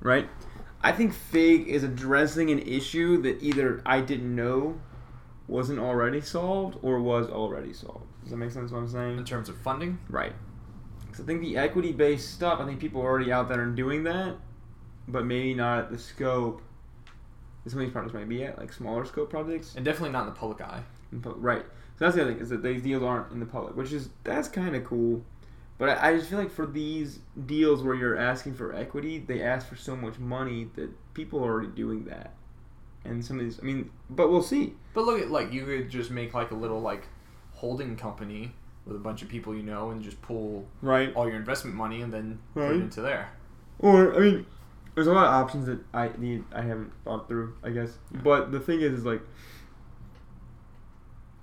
Right? 0.01 0.28
I 0.80 0.93
think 0.93 1.14
Fig 1.14 1.68
is 1.68 1.82
addressing 1.82 2.51
an 2.51 2.60
issue 2.60 3.20
that 3.22 3.43
either 3.43 3.82
I 3.86 4.01
didn't 4.01 4.34
know 4.34 4.80
wasn't 5.47 5.78
already 5.78 6.20
solved 6.20 6.78
or 6.82 7.01
was 7.01 7.28
already 7.28 7.72
solved. 7.72 8.06
Does 8.22 8.30
that 8.30 8.36
make 8.36 8.50
sense 8.50 8.70
what 8.70 8.78
I'm 8.78 8.88
saying? 8.88 9.18
in 9.18 9.24
terms 9.24 9.48
of 9.48 9.56
funding 9.58 9.98
Right. 10.08 10.32
Because 11.06 11.20
I 11.20 11.26
think 11.26 11.40
the 11.42 11.56
equity 11.58 11.92
based 11.92 12.32
stuff, 12.32 12.60
I 12.60 12.64
think 12.64 12.80
people 12.80 13.02
are 13.02 13.06
already 13.06 13.30
out 13.32 13.48
there 13.48 13.62
and 13.62 13.76
doing 13.76 14.04
that, 14.04 14.36
but 15.08 15.26
maybe 15.26 15.52
not 15.54 15.78
at 15.80 15.90
the 15.90 15.98
scope 15.98 16.62
that 17.64 17.70
some 17.70 17.80
of 17.80 17.86
these 17.86 17.92
projects 17.92 18.14
might 18.14 18.28
be 18.28 18.44
at, 18.44 18.58
like 18.58 18.72
smaller 18.72 19.04
scope 19.04 19.30
projects. 19.30 19.74
and 19.76 19.84
definitely 19.84 20.10
not 20.10 20.20
in 20.26 20.26
the 20.26 20.38
public 20.38 20.60
eye 20.60 20.82
In 21.12 21.20
pub- 21.20 21.36
Right. 21.38 21.64
So 21.98 22.06
that's 22.06 22.16
the 22.16 22.22
other 22.22 22.32
thing 22.32 22.40
is 22.42 22.48
that 22.48 22.62
these 22.62 22.82
deals 22.82 23.02
aren't 23.02 23.30
in 23.32 23.40
the 23.40 23.46
public, 23.46 23.76
which 23.76 23.92
is 23.92 24.08
that's 24.24 24.48
kind 24.48 24.74
of 24.74 24.84
cool. 24.84 25.22
But 25.78 25.90
I, 25.90 26.10
I 26.10 26.16
just 26.16 26.30
feel 26.30 26.38
like 26.38 26.50
for 26.50 26.66
these 26.66 27.18
deals 27.46 27.82
where 27.82 27.94
you're 27.94 28.16
asking 28.16 28.54
for 28.54 28.74
equity, 28.74 29.18
they 29.18 29.42
ask 29.42 29.68
for 29.68 29.76
so 29.76 29.94
much 29.96 30.18
money 30.18 30.68
that 30.76 30.90
people 31.14 31.40
are 31.44 31.50
already 31.50 31.68
doing 31.68 32.04
that. 32.06 32.32
And 33.04 33.24
some 33.24 33.38
of 33.38 33.44
these, 33.44 33.58
I 33.60 33.64
mean, 33.64 33.90
but 34.08 34.30
we'll 34.30 34.42
see. 34.42 34.74
But 34.94 35.04
look 35.04 35.20
at 35.20 35.30
like 35.30 35.52
you 35.52 35.64
could 35.66 35.90
just 35.90 36.10
make 36.10 36.34
like 36.34 36.52
a 36.52 36.54
little 36.54 36.80
like 36.80 37.02
holding 37.62 37.94
company 37.97 38.52
with 38.84 38.97
a 38.97 38.98
bunch 38.98 39.22
of 39.22 39.28
people 39.28 39.55
you 39.55 39.62
know 39.62 39.90
and 39.90 40.02
just 40.02 40.20
pull 40.20 40.66
Right. 40.82 41.14
all 41.14 41.28
your 41.28 41.36
investment 41.36 41.76
money 41.76 42.02
and 42.02 42.12
then 42.12 42.40
put 42.55 42.72
it 42.72 42.80
into 42.80 43.01
there. 43.01 43.30
Or 43.78 44.14
I 44.16 44.18
mean, 44.18 44.47
there's 44.97 45.06
a 45.06 45.12
lot 45.12 45.26
of 45.26 45.32
options 45.32 45.66
that 45.66 45.78
I 45.94 46.10
need 46.18 46.43
I 46.52 46.62
haven't 46.62 46.93
thought 47.05 47.28
through. 47.28 47.55
I 47.62 47.70
guess, 47.70 47.98
but 48.10 48.51
the 48.51 48.59
thing 48.60 48.80
is, 48.80 48.93
is 48.98 49.05
like, 49.05 49.22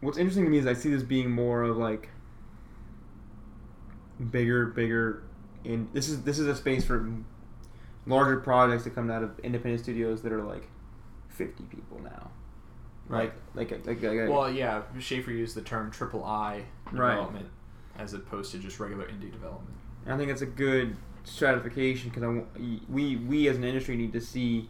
what's 0.01 0.17
interesting 0.17 0.43
to 0.43 0.49
me 0.49 0.57
is 0.57 0.67
I 0.67 0.73
see 0.73 0.89
this 0.89 1.03
being 1.03 1.31
more 1.31 1.63
of 1.63 1.77
like 1.77 2.09
bigger, 4.31 4.65
bigger. 4.67 5.23
and 5.63 5.87
this 5.93 6.09
is 6.09 6.23
this 6.23 6.37
is 6.39 6.47
a 6.47 6.55
space 6.55 6.83
for 6.85 7.09
larger 8.05 8.37
projects 8.41 8.83
that 8.83 8.95
come 8.95 9.09
out 9.09 9.23
of 9.23 9.39
independent 9.39 9.81
studios 9.83 10.21
that 10.23 10.31
are 10.33 10.43
like 10.43 10.67
fifty 11.29 11.63
people 11.63 11.99
now. 12.03 12.29
Right. 13.09 13.33
Like 13.55 13.71
like 13.71 13.85
like, 13.85 14.01
like, 14.01 14.17
like 14.19 14.29
Well, 14.29 14.49
yeah, 14.51 14.83
Schafer 14.97 15.27
used 15.29 15.55
the 15.55 15.61
term 15.61 15.91
triple 15.91 16.23
I 16.23 16.63
Right. 16.91 17.15
development. 17.15 17.47
as 17.97 18.13
opposed 18.13 18.51
to 18.53 18.59
just 18.59 18.79
regular 18.79 19.05
indie 19.07 19.31
development. 19.31 19.75
And 20.05 20.13
I 20.13 20.17
think 20.17 20.31
it's 20.31 20.41
a 20.41 20.45
good 20.45 20.95
stratification 21.25 22.09
because 22.11 22.43
we 22.87 23.17
we 23.17 23.47
as 23.49 23.57
an 23.57 23.63
industry 23.65 23.97
need 23.97 24.13
to 24.13 24.21
see 24.21 24.69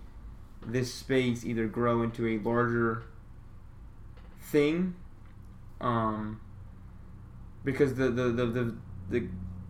this 0.65 0.91
space 0.93 1.45
either 1.45 1.67
grow 1.67 2.01
into 2.01 2.27
a 2.27 2.39
larger 2.39 3.03
thing, 4.41 4.95
um, 5.79 6.41
because 7.63 7.93
the 7.95 8.09
the 8.09 8.23
the 8.29 8.45
the, 8.45 8.75
the, 9.09 9.27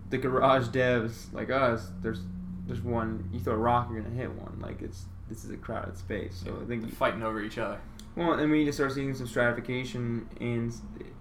the 0.10 0.18
garage 0.18 0.68
devs 0.70 1.32
like 1.34 1.50
us, 1.50 1.92
there's 2.02 2.22
there's 2.66 2.82
one 2.82 3.30
you 3.34 3.40
throw 3.40 3.54
a 3.54 3.58
rock 3.58 3.90
you're 3.92 4.02
gonna 4.02 4.16
hit 4.16 4.32
one 4.32 4.60
like 4.62 4.82
it's 4.82 5.06
this 5.28 5.44
is 5.44 5.52
a 5.52 5.58
crowded 5.58 5.98
space 5.98 6.42
so 6.44 6.52
Yeah, 6.52 6.64
I 6.64 6.66
think 6.66 6.82
they're 6.84 6.92
fighting 6.92 7.24
over 7.24 7.42
each 7.42 7.58
other. 7.58 7.80
Well 8.16 8.34
and 8.34 8.52
we 8.52 8.60
need 8.60 8.66
to 8.66 8.74
start 8.74 8.92
seeing 8.92 9.14
some 9.14 9.28
stratification 9.28 10.28
and 10.40 10.74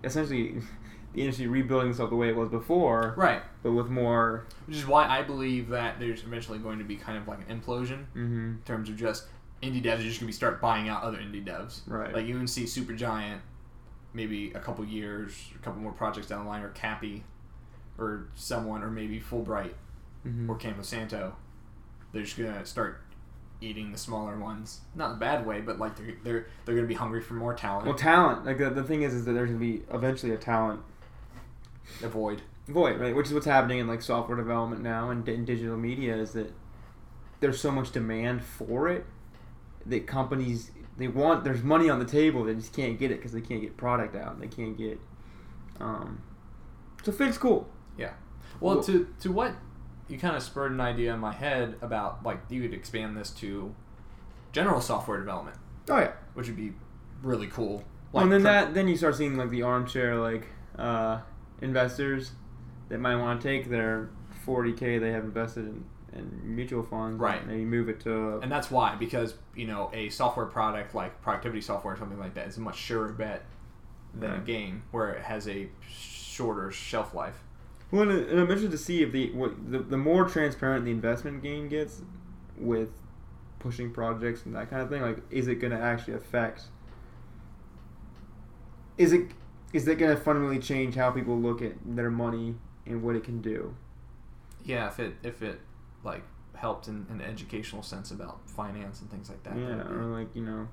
essentially 0.05 0.57
the 1.15 1.21
industry 1.23 1.47
rebuilding 1.47 1.91
itself 1.91 2.11
the 2.11 2.17
way 2.17 2.29
it 2.29 2.37
was 2.37 2.49
before 2.49 3.15
Right. 3.17 3.43
but 3.63 3.73
with 3.73 3.89
more 3.89 4.47
Which 4.67 4.77
is 4.77 4.87
why 4.87 5.07
I 5.07 5.23
believe 5.23 5.69
that 5.69 5.99
there's 5.99 6.23
eventually 6.23 6.59
going 6.59 6.79
to 6.79 6.85
be 6.85 6.97
kind 6.97 7.17
of 7.19 7.27
like 7.27 7.39
an 7.49 7.61
implosion 7.61 8.05
mm-hmm, 8.15 8.47
in 8.57 8.63
terms 8.65 8.89
of 8.89 8.97
just 8.97 9.25
indie 9.63 9.83
devs 9.83 9.99
are 9.99 10.03
just 10.03 10.21
going 10.21 10.21
to 10.21 10.27
be 10.27 10.33
start 10.33 10.61
buying 10.61 10.89
out 10.89 11.03
other 11.03 11.19
indie 11.19 11.45
devs. 11.45 11.81
right 11.87 12.13
Like 12.15 12.27
UNC 12.27 12.49
Supergiant, 12.49 13.39
maybe 14.13 14.53
a 14.53 14.61
couple 14.61 14.85
years, 14.85 15.35
a 15.55 15.59
couple 15.59 15.81
more 15.81 15.93
projects 15.93 16.29
down 16.29 16.45
the 16.45 16.49
line, 16.51 16.63
or 16.63 16.71
Capy, 16.71 17.25
or 17.99 18.29
someone, 18.35 18.83
or 18.83 18.91
maybe 18.91 19.21
Fullbright 19.21 19.73
mm-hmm. 20.27 20.49
or 20.49 20.57
Campo 20.57 20.83
Santo. 20.83 21.35
They're 22.13 22.23
just 22.23 22.39
gonna 22.39 22.65
start 22.65 23.01
eating 23.61 23.91
the 23.93 23.99
smaller 23.99 24.39
ones. 24.39 24.81
Not 24.95 25.11
in 25.11 25.17
a 25.17 25.21
bad 25.21 25.45
way, 25.47 25.61
but 25.61 25.79
like 25.79 25.97
they're 25.97 26.15
they're 26.23 26.47
they're 26.65 26.75
gonna 26.75 26.87
be 26.87 26.95
hungry 26.95 27.21
for 27.21 27.35
more 27.35 27.55
talent. 27.55 27.87
well 27.87 27.95
talent 27.97 28.45
like 28.47 28.59
the, 28.59 28.71
the 28.71 28.85
thing 28.85 29.03
is 29.03 29.15
is 29.15 29.25
that 29.25 29.33
there's 29.33 29.49
gonna 29.51 29.59
be 29.61 29.83
eventually 29.93 30.33
a 30.33 30.37
talent 30.37 30.81
Avoid. 32.03 32.43
void 32.69 33.01
right 33.01 33.17
which 33.17 33.27
is 33.29 33.35
what's 33.35 33.47
happening 33.47 33.79
in 33.79 33.87
like 33.89 34.03
software 34.03 34.37
development 34.37 34.83
now 34.83 35.11
and 35.11 35.27
in 35.29 35.45
digital 35.45 35.77
media 35.77 36.15
is 36.17 36.33
that 36.33 36.53
there's 37.41 37.59
so 37.61 37.71
much 37.71 37.91
demand 37.93 38.43
for 38.45 38.89
it 38.89 39.07
that 39.87 40.07
companies 40.07 40.71
they 40.99 41.09
want 41.09 41.45
there's 41.45 41.63
money 41.63 41.89
on 41.89 41.99
the 41.99 42.05
table 42.05 42.45
they 42.45 42.55
just 42.55 42.75
can't 42.75 42.99
get 42.99 43.11
it 43.11 43.17
because 43.17 43.33
they 43.33 43.41
can't 43.41 43.63
get 43.63 43.77
product 43.77 44.15
out 44.15 44.39
they 44.39 44.47
can't 44.49 44.77
get 44.77 45.01
um 45.81 46.21
so 47.03 47.11
Fig's 47.13 47.39
cool 47.39 47.67
Well, 48.61 48.75
Well- 48.77 48.83
to 48.85 49.09
to 49.21 49.33
what 49.33 49.55
you 50.09 50.19
kind 50.19 50.35
of 50.37 50.43
spurred 50.43 50.73
an 50.73 50.81
idea 50.81 51.13
in 51.15 51.21
my 51.21 51.33
head 51.33 51.75
about 51.83 52.23
like 52.25 52.41
you 52.49 52.63
could 52.63 52.75
expand 52.75 53.17
this 53.17 53.31
to 53.31 53.75
general 54.53 54.81
software 54.81 55.19
development, 55.19 55.57
oh 55.91 55.99
yeah 55.99 56.13
which 56.35 56.47
would 56.47 56.57
be 56.57 56.73
really 57.23 57.47
cool. 57.49 57.85
well, 58.13 58.23
and 58.25 58.33
then 58.33 58.43
that 58.45 58.75
then 58.75 58.89
you 58.89 58.97
start 58.97 59.17
seeing 59.17 59.37
like 59.37 59.51
the 59.51 59.63
armchair 59.63 60.17
like 60.17 60.47
uh 60.79 61.21
investors 61.61 62.33
that 62.89 62.99
might 62.99 63.17
want 63.17 63.41
to 63.41 63.47
take 63.49 63.69
their 63.69 64.09
40k 64.47 65.01
they 65.01 65.11
have 65.11 65.25
invested 65.25 65.67
in, 65.67 65.85
in 66.15 66.41
mutual 66.57 66.83
funds 66.83 67.21
Right. 67.21 67.41
and 67.41 67.49
maybe 67.49 67.65
move 67.65 67.89
it 67.89 68.01
to 68.01 68.39
and 68.41 68.51
that's 68.51 68.71
why 68.71 68.95
because 68.95 69.35
you 69.57 69.67
know 69.67 69.91
a 69.93 70.09
software 70.09 70.47
product 70.47 70.95
like 70.95 71.21
productivity 71.21 71.61
software 71.61 71.95
or 71.95 71.97
something 71.99 72.19
like 72.19 72.35
that 72.35 72.47
is 72.49 72.57
a 72.57 72.61
much 72.61 72.77
surer 72.79 73.13
bet 73.13 73.45
than 74.15 74.31
a 74.33 74.39
game 74.39 74.83
where 74.91 75.11
it 75.11 75.23
has 75.23 75.47
a 75.49 75.69
shorter 75.87 76.71
shelf 76.71 77.13
life. 77.15 77.43
Well, 77.91 78.03
and 78.03 78.31
I'm 78.31 78.41
interested 78.41 78.71
to 78.71 78.79
see 78.79 79.03
if 79.03 79.13
the 79.13 79.31
what 79.33 79.71
the, 79.71 79.79
the 79.79 79.97
more 79.97 80.29
transparent 80.29 80.85
the 80.85 80.91
investment 80.91 81.43
game 81.43 81.69
gets 81.69 82.03
with 82.57 82.91
pushing 83.59 83.93
projects 83.93 84.45
and 84.45 84.55
that 84.55 84.71
kind 84.71 84.83
of 84.83 84.91
thing, 84.91 85.03
like 85.03 85.19
is 85.31 85.49
it 85.49 85.57
going 85.57 85.73
to 85.73 85.81
actually 85.81 86.15
affect? 86.15 86.65
Is 88.97 89.13
it 89.13 89.31
is 89.73 89.85
that 89.85 89.97
going 89.97 90.15
to 90.15 90.23
fundamentally 90.23 90.61
change 90.61 90.95
how 90.95 91.11
people 91.11 91.39
look 91.39 91.63
at 91.63 91.73
their 91.85 92.11
money 92.11 92.57
and 92.87 93.03
what 93.03 93.17
it 93.17 93.25
can 93.25 93.41
do? 93.41 93.75
Yeah, 94.65 94.89
if 94.89 94.99
it 94.99 95.15
if 95.23 95.43
it 95.43 95.61
like 96.05 96.23
helped 96.55 96.89
in 96.89 97.07
an 97.11 97.21
educational 97.21 97.83
sense 97.83 98.11
about 98.11 98.41
finance 98.51 99.01
and 99.01 99.11
things 99.11 99.29
like 99.29 99.43
that. 99.45 99.57
yeah, 99.57 99.89
or 99.89 100.05
like 100.05 100.35
you 100.35 100.43
know, 100.43 100.69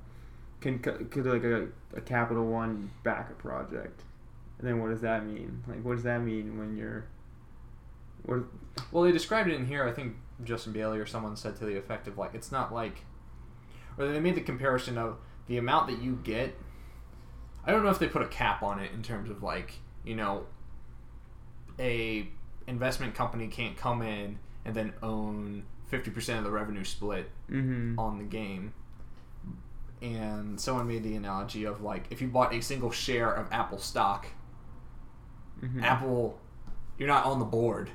can 0.62 0.80
could 0.80 1.26
like 1.26 1.44
a, 1.44 1.68
a 1.96 2.02
Capital 2.02 2.46
One 2.46 2.92
back 3.04 3.30
a 3.30 3.34
project, 3.34 4.02
and 4.60 4.68
then 4.68 4.80
what 4.82 4.90
does 4.90 5.02
that 5.02 5.26
mean? 5.26 5.64
Like, 5.68 5.84
what 5.84 5.96
does 5.96 6.04
that 6.04 6.22
mean 6.22 6.58
when 6.58 6.76
you're 6.78 7.06
what? 8.24 8.44
Well, 8.92 9.04
they 9.04 9.12
described 9.12 9.50
it 9.50 9.56
in 9.56 9.66
here. 9.68 9.88
I 9.88 9.92
think 9.92 10.16
Justin 10.44 10.74
Bailey 10.74 11.00
or 11.00 11.06
someone 11.06 11.36
said 11.36 11.56
to 11.58 11.66
the 11.66 11.78
effect 11.78 12.08
of 12.08 12.18
like 12.18 12.34
it's 12.34 12.52
not 12.52 12.74
like, 12.74 13.04
or 13.98 14.08
they 14.08 14.20
made 14.20 14.36
the 14.36 14.42
comparison 14.42 14.98
of 14.98 15.18
the 15.48 15.58
amount 15.58 15.88
that 15.88 16.02
you 16.02 16.20
get. 16.24 16.56
I 17.66 17.72
don't 17.72 17.84
know 17.84 17.90
if 17.90 18.00
they 18.00 18.08
put 18.08 18.22
a 18.22 18.28
cap 18.28 18.62
on 18.64 18.80
it 18.80 18.92
in 18.94 19.02
terms 19.04 19.30
of 19.30 19.42
like 19.44 19.76
you 20.04 20.16
know, 20.16 20.46
a 21.80 22.28
investment 22.68 23.16
company 23.16 23.48
can't 23.48 23.76
come 23.78 24.02
in 24.02 24.40
and 24.66 24.76
then 24.76 24.94
own 25.04 25.64
fifty 25.88 26.10
percent 26.12 26.40
of 26.40 26.46
the 26.46 26.52
revenue 26.52 26.84
split 26.84 27.30
Mm-hmm. 27.50 28.00
on 28.00 28.18
the 28.18 28.24
game. 28.24 28.74
And 30.02 30.60
someone 30.60 30.88
made 30.88 31.04
the 31.04 31.16
analogy 31.16 31.64
of 31.64 31.82
like 31.82 32.06
if 32.10 32.22
you 32.22 32.28
bought 32.28 32.54
a 32.54 32.62
single 32.62 32.92
share 32.92 33.32
of 33.32 33.48
Apple 33.52 33.78
stock, 33.80 34.28
mm-hmm. 35.64 35.84
Apple, 35.84 36.40
you're 36.98 37.08
not 37.08 37.26
on 37.26 37.40
the 37.40 37.46
board. 37.46 37.90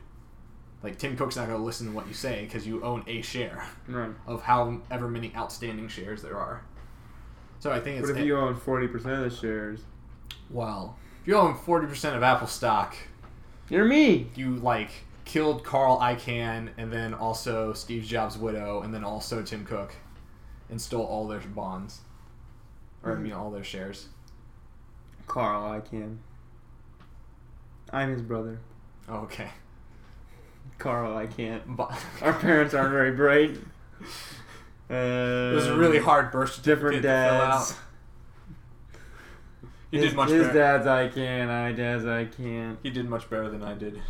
Like 0.82 0.98
Tim 0.98 1.16
Cook's 1.16 1.36
not 1.36 1.46
going 1.46 1.58
to 1.58 1.64
listen 1.64 1.88
to 1.88 1.92
what 1.92 2.08
you 2.08 2.14
say 2.14 2.44
because 2.44 2.66
you 2.66 2.82
own 2.82 3.04
a 3.06 3.20
share 3.22 3.66
Right. 3.86 4.12
of 4.26 4.42
however 4.42 5.08
many 5.08 5.32
outstanding 5.36 5.88
shares 5.88 6.22
there 6.22 6.38
are. 6.38 6.62
So 7.58 7.70
I 7.70 7.80
think 7.80 7.98
it's 8.00 8.08
What 8.08 8.18
if 8.18 8.24
you 8.26 8.38
own 8.38 8.56
forty 8.56 8.88
percent 8.88 9.22
of 9.22 9.30
the 9.30 9.36
shares? 9.36 9.80
well, 10.48 10.96
if 11.20 11.28
you 11.28 11.36
own 11.36 11.54
forty 11.54 11.86
percent 11.86 12.16
of 12.16 12.22
Apple 12.22 12.46
stock, 12.46 12.96
You're 13.68 13.84
me. 13.84 14.28
you 14.34 14.56
like 14.56 14.90
killed 15.26 15.62
Carl 15.64 15.98
Icahn 15.98 16.70
and 16.78 16.90
then 16.90 17.12
also 17.12 17.74
Steve 17.74 18.04
Jobs' 18.04 18.38
widow 18.38 18.80
and 18.80 18.94
then 18.94 19.04
also 19.04 19.42
Tim 19.42 19.66
Cook, 19.66 19.94
and 20.70 20.80
stole 20.80 21.04
all 21.04 21.28
their 21.28 21.40
bonds, 21.40 22.00
or 23.02 23.12
I 23.12 23.16
mean 23.16 23.32
all 23.32 23.50
their 23.50 23.62
shares. 23.62 24.08
Carl, 25.26 25.70
I 25.70 25.80
can. 25.80 26.20
I'm 27.92 28.10
his 28.12 28.22
brother. 28.22 28.58
Oh, 29.08 29.18
okay, 29.20 29.50
Carl, 30.78 31.16
I 31.16 31.26
can't. 31.26 31.62
but 31.76 31.92
Our 32.22 32.32
parents 32.32 32.74
aren't 32.74 32.92
very 32.92 33.12
bright. 33.12 33.56
Uh, 34.88 34.94
it 35.52 35.54
was 35.54 35.66
a 35.66 35.76
really 35.76 35.98
hard 35.98 36.30
birth 36.32 36.62
different 36.62 36.96
certificate 36.96 37.02
to 37.02 37.08
fill 37.38 37.48
dads. 37.48 37.74
You 39.90 40.00
his, 40.00 40.10
did 40.10 40.16
much 40.16 40.28
better. 40.28 40.38
his 40.38 40.46
better. 40.48 40.58
dad's 40.58 40.86
I 40.86 41.08
can, 41.08 41.50
I 41.50 41.72
dad's 41.72 42.04
I 42.06 42.24
can't. 42.26 42.78
He 42.82 42.90
did 42.90 43.08
much 43.08 43.28
better 43.28 43.50
than 43.50 43.62
I 43.62 43.74
did. 43.74 44.00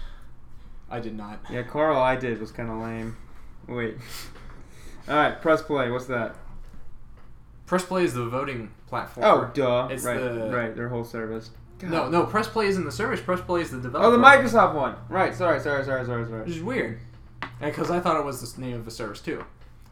I 0.90 1.00
did 1.00 1.16
not. 1.16 1.40
Yeah, 1.50 1.62
Carl, 1.62 1.98
I 1.98 2.16
did 2.16 2.40
was 2.40 2.50
kind 2.52 2.70
of 2.70 2.78
lame. 2.78 3.16
Wait. 3.66 3.96
All 5.08 5.14
right, 5.14 5.40
press 5.40 5.62
play. 5.62 5.90
What's 5.90 6.06
that? 6.06 6.36
Press 7.70 7.84
Play 7.84 8.02
is 8.02 8.14
the 8.14 8.24
voting 8.26 8.72
platform. 8.88 9.24
Oh, 9.24 9.48
duh. 9.54 9.86
It's 9.92 10.02
right, 10.02 10.18
the- 10.18 10.50
right. 10.50 10.74
Their 10.74 10.88
whole 10.88 11.04
service. 11.04 11.52
No, 11.82 12.08
no. 12.08 12.24
Press 12.26 12.48
Play 12.48 12.66
isn't 12.66 12.84
the 12.84 12.92
service. 12.92 13.20
Press 13.20 13.40
Play 13.40 13.62
is 13.62 13.70
the 13.70 13.78
developer. 13.78 14.08
Oh, 14.08 14.10
the 14.10 14.18
Microsoft 14.18 14.74
one. 14.74 14.96
Right. 15.08 15.34
Sorry, 15.34 15.60
sorry, 15.60 15.84
sorry, 15.84 16.04
sorry, 16.04 16.22
Which 16.22 16.30
sorry. 16.30 16.50
is 16.50 16.62
weird, 16.62 17.00
because 17.60 17.90
I 17.90 18.00
thought 18.00 18.18
it 18.18 18.24
was 18.24 18.52
the 18.54 18.60
name 18.60 18.76
of 18.76 18.84
the 18.84 18.90
service 18.90 19.20
too. 19.20 19.44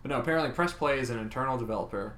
But 0.03 0.11
no, 0.11 0.19
apparently 0.19 0.51
Press 0.53 0.73
Play 0.73 0.99
is 0.99 1.11
an 1.11 1.19
internal 1.19 1.57
developer 1.59 2.15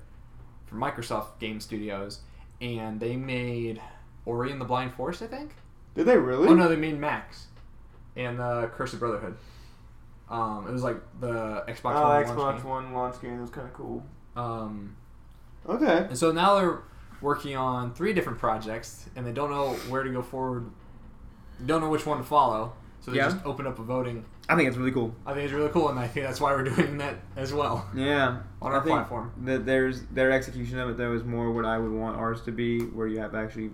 for 0.67 0.77
Microsoft 0.77 1.39
Game 1.39 1.61
Studios, 1.61 2.21
and 2.61 3.01
they 3.01 3.17
made 3.17 3.81
Ori 4.27 4.53
and 4.53 4.61
the 4.61 4.65
Blind 4.65 4.93
Forest, 4.95 5.23
I 5.23 5.27
think. 5.27 5.53
Did 5.95 6.07
they 6.07 6.17
really? 6.17 6.49
Oh 6.49 6.55
no, 6.55 6.69
they 6.69 6.77
made 6.77 6.99
Max 6.99 7.47
and 8.17 8.39
the 8.39 8.71
Curse 8.75 8.93
of 8.93 9.01
Brotherhood. 9.01 9.37
Um, 10.29 10.67
it 10.69 10.73
was 10.73 10.85
like 10.85 10.97
the 11.21 11.65
Xbox 11.67 11.97
Oh, 11.97 12.03
One 12.09 12.25
Xbox 12.25 12.37
launch 12.37 12.57
game. 12.63 12.69
One 12.71 12.93
launch 12.93 13.21
game 13.21 13.39
It 13.39 13.41
was 13.41 13.51
kind 13.51 13.67
of 13.67 13.75
cool. 13.75 14.03
Um, 14.37 14.97
Okay. 15.69 15.99
And 16.09 16.17
so 16.17 16.31
now 16.33 16.55
they're 16.59 16.79
working 17.21 17.57
on 17.57 17.93
three 17.95 18.13
different 18.13 18.39
projects, 18.39 19.09
and 19.17 19.27
they 19.27 19.33
don't 19.33 19.51
know 19.51 19.75
where 19.89 20.03
to 20.03 20.11
go 20.11 20.23
forward. 20.23 20.71
Don't 21.65 21.81
know 21.81 21.91
which 21.91 22.07
one 22.07 22.19
to 22.19 22.25
follow, 22.25 22.73
so 23.01 23.11
they 23.11 23.19
Yeah. 23.19 23.25
just 23.31 23.45
open 23.45 23.67
up 23.67 23.79
a 23.79 23.83
voting. 23.83 24.25
I 24.49 24.57
think 24.57 24.69
it's 24.69 24.77
really 24.77 24.91
cool. 24.93 25.15
I 25.27 25.33
think 25.35 25.45
it's 25.45 25.53
really 25.53 25.69
cool, 25.69 25.91
and 25.91 25.99
I 25.99 26.09
think 26.09 26.27
that's 26.27 26.41
why 26.41 26.53
we're 26.53 26.65
doing 26.65 26.99
that 26.99 27.17
as 27.37 27.53
well 27.53 27.87
Yeah. 27.95 28.39
on 28.63 28.73
our 28.73 28.81
platform. 28.81 29.33
That 29.45 29.65
there's 29.67 30.03
their 30.07 30.33
execution 30.33 30.79
of 30.79 30.89
it 30.91 30.97
though 30.97 31.13
is 31.13 31.23
more 31.25 31.53
what 31.53 31.65
I 31.65 31.79
would 31.79 31.93
want 31.93 32.17
ours 32.17 32.41
to 32.43 32.53
be, 32.53 32.81
where 32.81 33.07
you 33.07 33.21
have 33.21 33.35
actually 33.35 33.71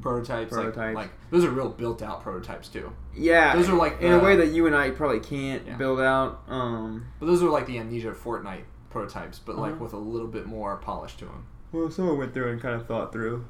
Prototypes, 0.00 0.52
like- 0.52 0.62
Prototypes. 0.72 0.94
Like, 0.94 1.10
those 1.30 1.44
are 1.44 1.50
real 1.50 1.68
built-out 1.70 2.22
prototypes 2.22 2.68
too. 2.68 2.92
yeah. 3.12 3.56
Those 3.56 3.68
are 3.68 3.74
like 3.74 4.00
in 4.00 4.12
a 4.12 4.20
way 4.20 4.36
that 4.36 4.48
you 4.52 4.66
and 4.68 4.76
I 4.76 4.90
probably 4.90 5.18
can't 5.18 5.66
Yeah. 5.66 5.76
build 5.76 5.98
out. 6.00 6.42
Um, 6.48 7.06
But 7.18 7.26
those 7.26 7.42
are 7.42 7.48
like 7.50 7.66
the 7.66 7.76
Amnesia 7.80 8.14
Fortnight 8.14 8.66
prototypes, 8.90 9.40
but 9.40 9.58
like 9.58 9.72
Uh-huh. 9.72 9.82
with 9.82 9.92
a 9.92 9.96
little 9.98 10.28
bit 10.28 10.46
more 10.46 10.76
polish 10.76 11.16
to 11.16 11.24
them. 11.24 11.44
Well, 11.72 11.90
someone 11.90 12.18
went 12.18 12.34
through 12.34 12.50
and 12.52 12.60
kind 12.60 12.74
of 12.74 12.86
thought 12.86 13.12
through. 13.12 13.44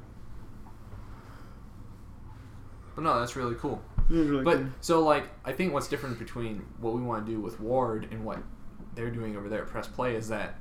But 2.95 3.03
no, 3.03 3.19
that's 3.19 3.35
really 3.35 3.55
cool. 3.55 3.81
Really 4.09 4.43
But 4.43 4.57
cool. 4.57 4.65
so 4.81 5.01
like 5.03 5.25
I 5.45 5.53
think 5.53 5.73
what's 5.73 5.87
different 5.87 6.19
between 6.19 6.65
what 6.79 6.93
we 6.93 7.01
want 7.01 7.25
to 7.25 7.31
do 7.31 7.39
with 7.39 7.59
Ward 7.59 8.07
and 8.11 8.25
what 8.25 8.39
they're 8.95 9.11
doing 9.11 9.37
over 9.37 9.47
there 9.47 9.61
at 9.61 9.67
Press 9.67 9.87
Play 9.87 10.15
is 10.15 10.27
that 10.29 10.55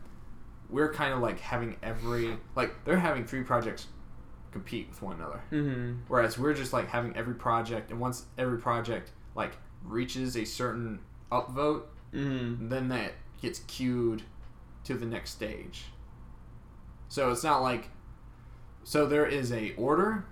we're 0.69 0.93
kind 0.93 1.13
of 1.13 1.21
like 1.21 1.41
having 1.41 1.77
every 1.83 2.37
like 2.55 2.85
they're 2.85 2.99
having 2.99 3.25
three 3.27 3.43
projects 3.43 3.87
compete 4.53 4.89
with 4.89 5.03
one 5.03 5.17
another. 5.17 5.41
Mm-hmm. 5.51 5.93
Whereas 6.09 6.39
we're 6.39 6.55
just 6.55 6.73
like 6.73 6.89
having 6.89 7.17
every 7.17 7.35
project, 7.35 7.91
and 7.91 7.99
once 8.01 8.27
every 8.39 8.59
project 8.59 9.11
like 9.35 9.53
reaches 9.85 10.37
a 10.37 10.45
certain 10.45 11.01
upvote, 11.33 11.83
Mm-hmm. 12.13 12.69
then 12.69 12.89
that 12.89 13.13
gets 13.41 13.61
queued 13.69 14.23
to 14.83 14.95
the 14.95 15.07
next 15.07 15.31
stage. 15.31 15.85
So 17.11 17.33
it's 17.33 17.43
not 17.43 17.61
like 17.61 17.91
so 18.85 19.05
there 19.05 19.27
is 19.27 19.53
a 19.53 19.75
order, 19.75 20.25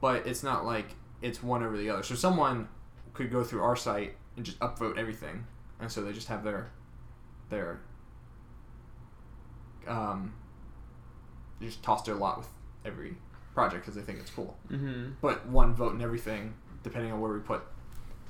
but 0.00 0.26
it's 0.26 0.42
not 0.42 0.64
like 0.64 0.96
it's 1.20 1.42
one 1.42 1.62
over 1.62 1.76
the 1.76 1.90
other. 1.90 2.02
So 2.02 2.14
someone 2.14 2.68
could 3.12 3.30
go 3.30 3.44
through 3.44 3.62
our 3.62 3.76
site 3.76 4.14
and 4.34 4.46
just 4.46 4.58
upvote 4.60 4.96
everything, 4.96 5.44
and 5.78 5.92
so 5.92 6.02
they 6.02 6.12
just 6.12 6.28
have 6.28 6.42
their 6.42 6.72
their 7.50 7.80
um 9.86 10.32
they 11.60 11.66
just 11.66 11.82
toss 11.82 12.02
their 12.02 12.14
lot 12.14 12.38
with 12.38 12.48
every 12.84 13.16
project 13.52 13.84
because 13.84 13.94
they 13.94 14.02
think 14.02 14.20
it's 14.20 14.30
cool. 14.30 14.56
Mm-hmm. 14.70 15.10
But 15.20 15.46
one 15.48 15.74
vote 15.74 15.92
and 15.92 16.00
everything, 16.00 16.54
depending 16.82 17.12
on 17.12 17.20
where 17.20 17.32
we 17.32 17.40
put 17.40 17.62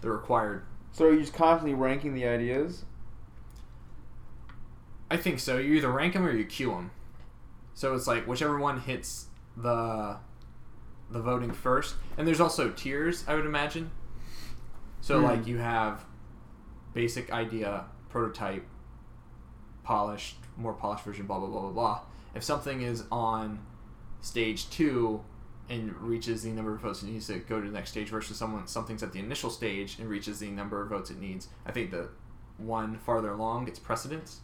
the 0.01 0.11
required 0.11 0.65
So 0.91 1.07
are 1.07 1.13
you 1.13 1.21
just 1.21 1.35
constantly 1.35 1.75
ranking 1.75 2.15
the 2.15 2.27
ideas? 2.27 2.85
I 5.09 5.17
think 5.17 5.39
so. 5.39 5.59
You 5.59 5.75
either 5.75 5.91
rank 5.91 6.15
them 6.15 6.27
or 6.27 6.33
you 6.33 6.45
queue 6.45 6.71
them. 6.71 6.91
So 7.79 7.95
it's 7.95 8.09
like 8.09 8.25
whichever 8.27 8.59
one 8.59 8.81
hits 8.81 9.27
the 9.57 10.17
the 11.13 11.23
voting 11.23 11.53
first, 11.53 11.95
and 12.17 12.27
there's 12.27 12.41
also 12.41 12.71
tiers. 12.71 13.25
I 13.29 13.37
would 13.37 13.47
imagine. 13.47 13.93
So 15.01 15.21
Hmm. 15.21 15.27
like 15.27 15.47
you 15.47 15.59
have 15.59 16.05
basic 16.93 17.33
idea, 17.33 17.85
prototype, 18.09 18.67
polished, 19.85 20.39
more 20.57 20.73
polished 20.73 21.05
version, 21.05 21.27
blah 21.27 21.39
blah 21.39 21.47
blah 21.47 21.61
blah 21.61 21.71
blah. 21.71 22.01
If 22.35 22.43
something 22.43 22.83
is 22.83 23.05
on 23.13 23.61
stage 24.23 24.69
two 24.71 25.23
and 25.69 25.95
reaches 26.01 26.43
the 26.43 26.51
number 26.51 26.75
of 26.75 26.81
votes 26.81 27.05
it 27.05 27.07
needs 27.11 27.29
to 27.29 27.39
go 27.39 27.61
to 27.61 27.67
the 27.69 27.73
next 27.73 27.91
stage 27.91 28.09
versus 28.09 28.37
someone 28.37 28.67
something's 28.67 29.05
at 29.05 29.13
the 29.13 29.21
initial 29.21 29.51
stage 29.51 30.01
and 30.01 30.09
reaches 30.09 30.41
the 30.41 30.51
number 30.51 30.83
of 30.83 30.89
votes 30.89 31.11
it 31.13 31.21
needs, 31.21 31.47
I 31.65 31.71
think 31.71 31.93
the 31.93 32.09
one 32.57 32.99
farther 32.99 33.31
along 33.31 33.67
gets 33.67 33.79
precedence 33.79 34.41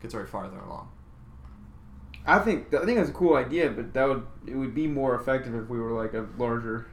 gets 0.00 0.14
very 0.14 0.26
farther 0.28 0.58
along. 0.60 0.90
I 2.26 2.38
think 2.40 2.72
I 2.74 2.84
think 2.84 2.98
that's 2.98 3.10
a 3.10 3.14
cool 3.14 3.36
idea, 3.36 3.70
but 3.70 3.94
that 3.94 4.08
would 4.08 4.26
it 4.46 4.54
would 4.54 4.74
be 4.74 4.86
more 4.86 5.14
effective 5.14 5.54
if 5.54 5.68
we 5.68 5.78
were 5.78 5.92
like 5.92 6.14
a 6.14 6.26
larger. 6.36 6.86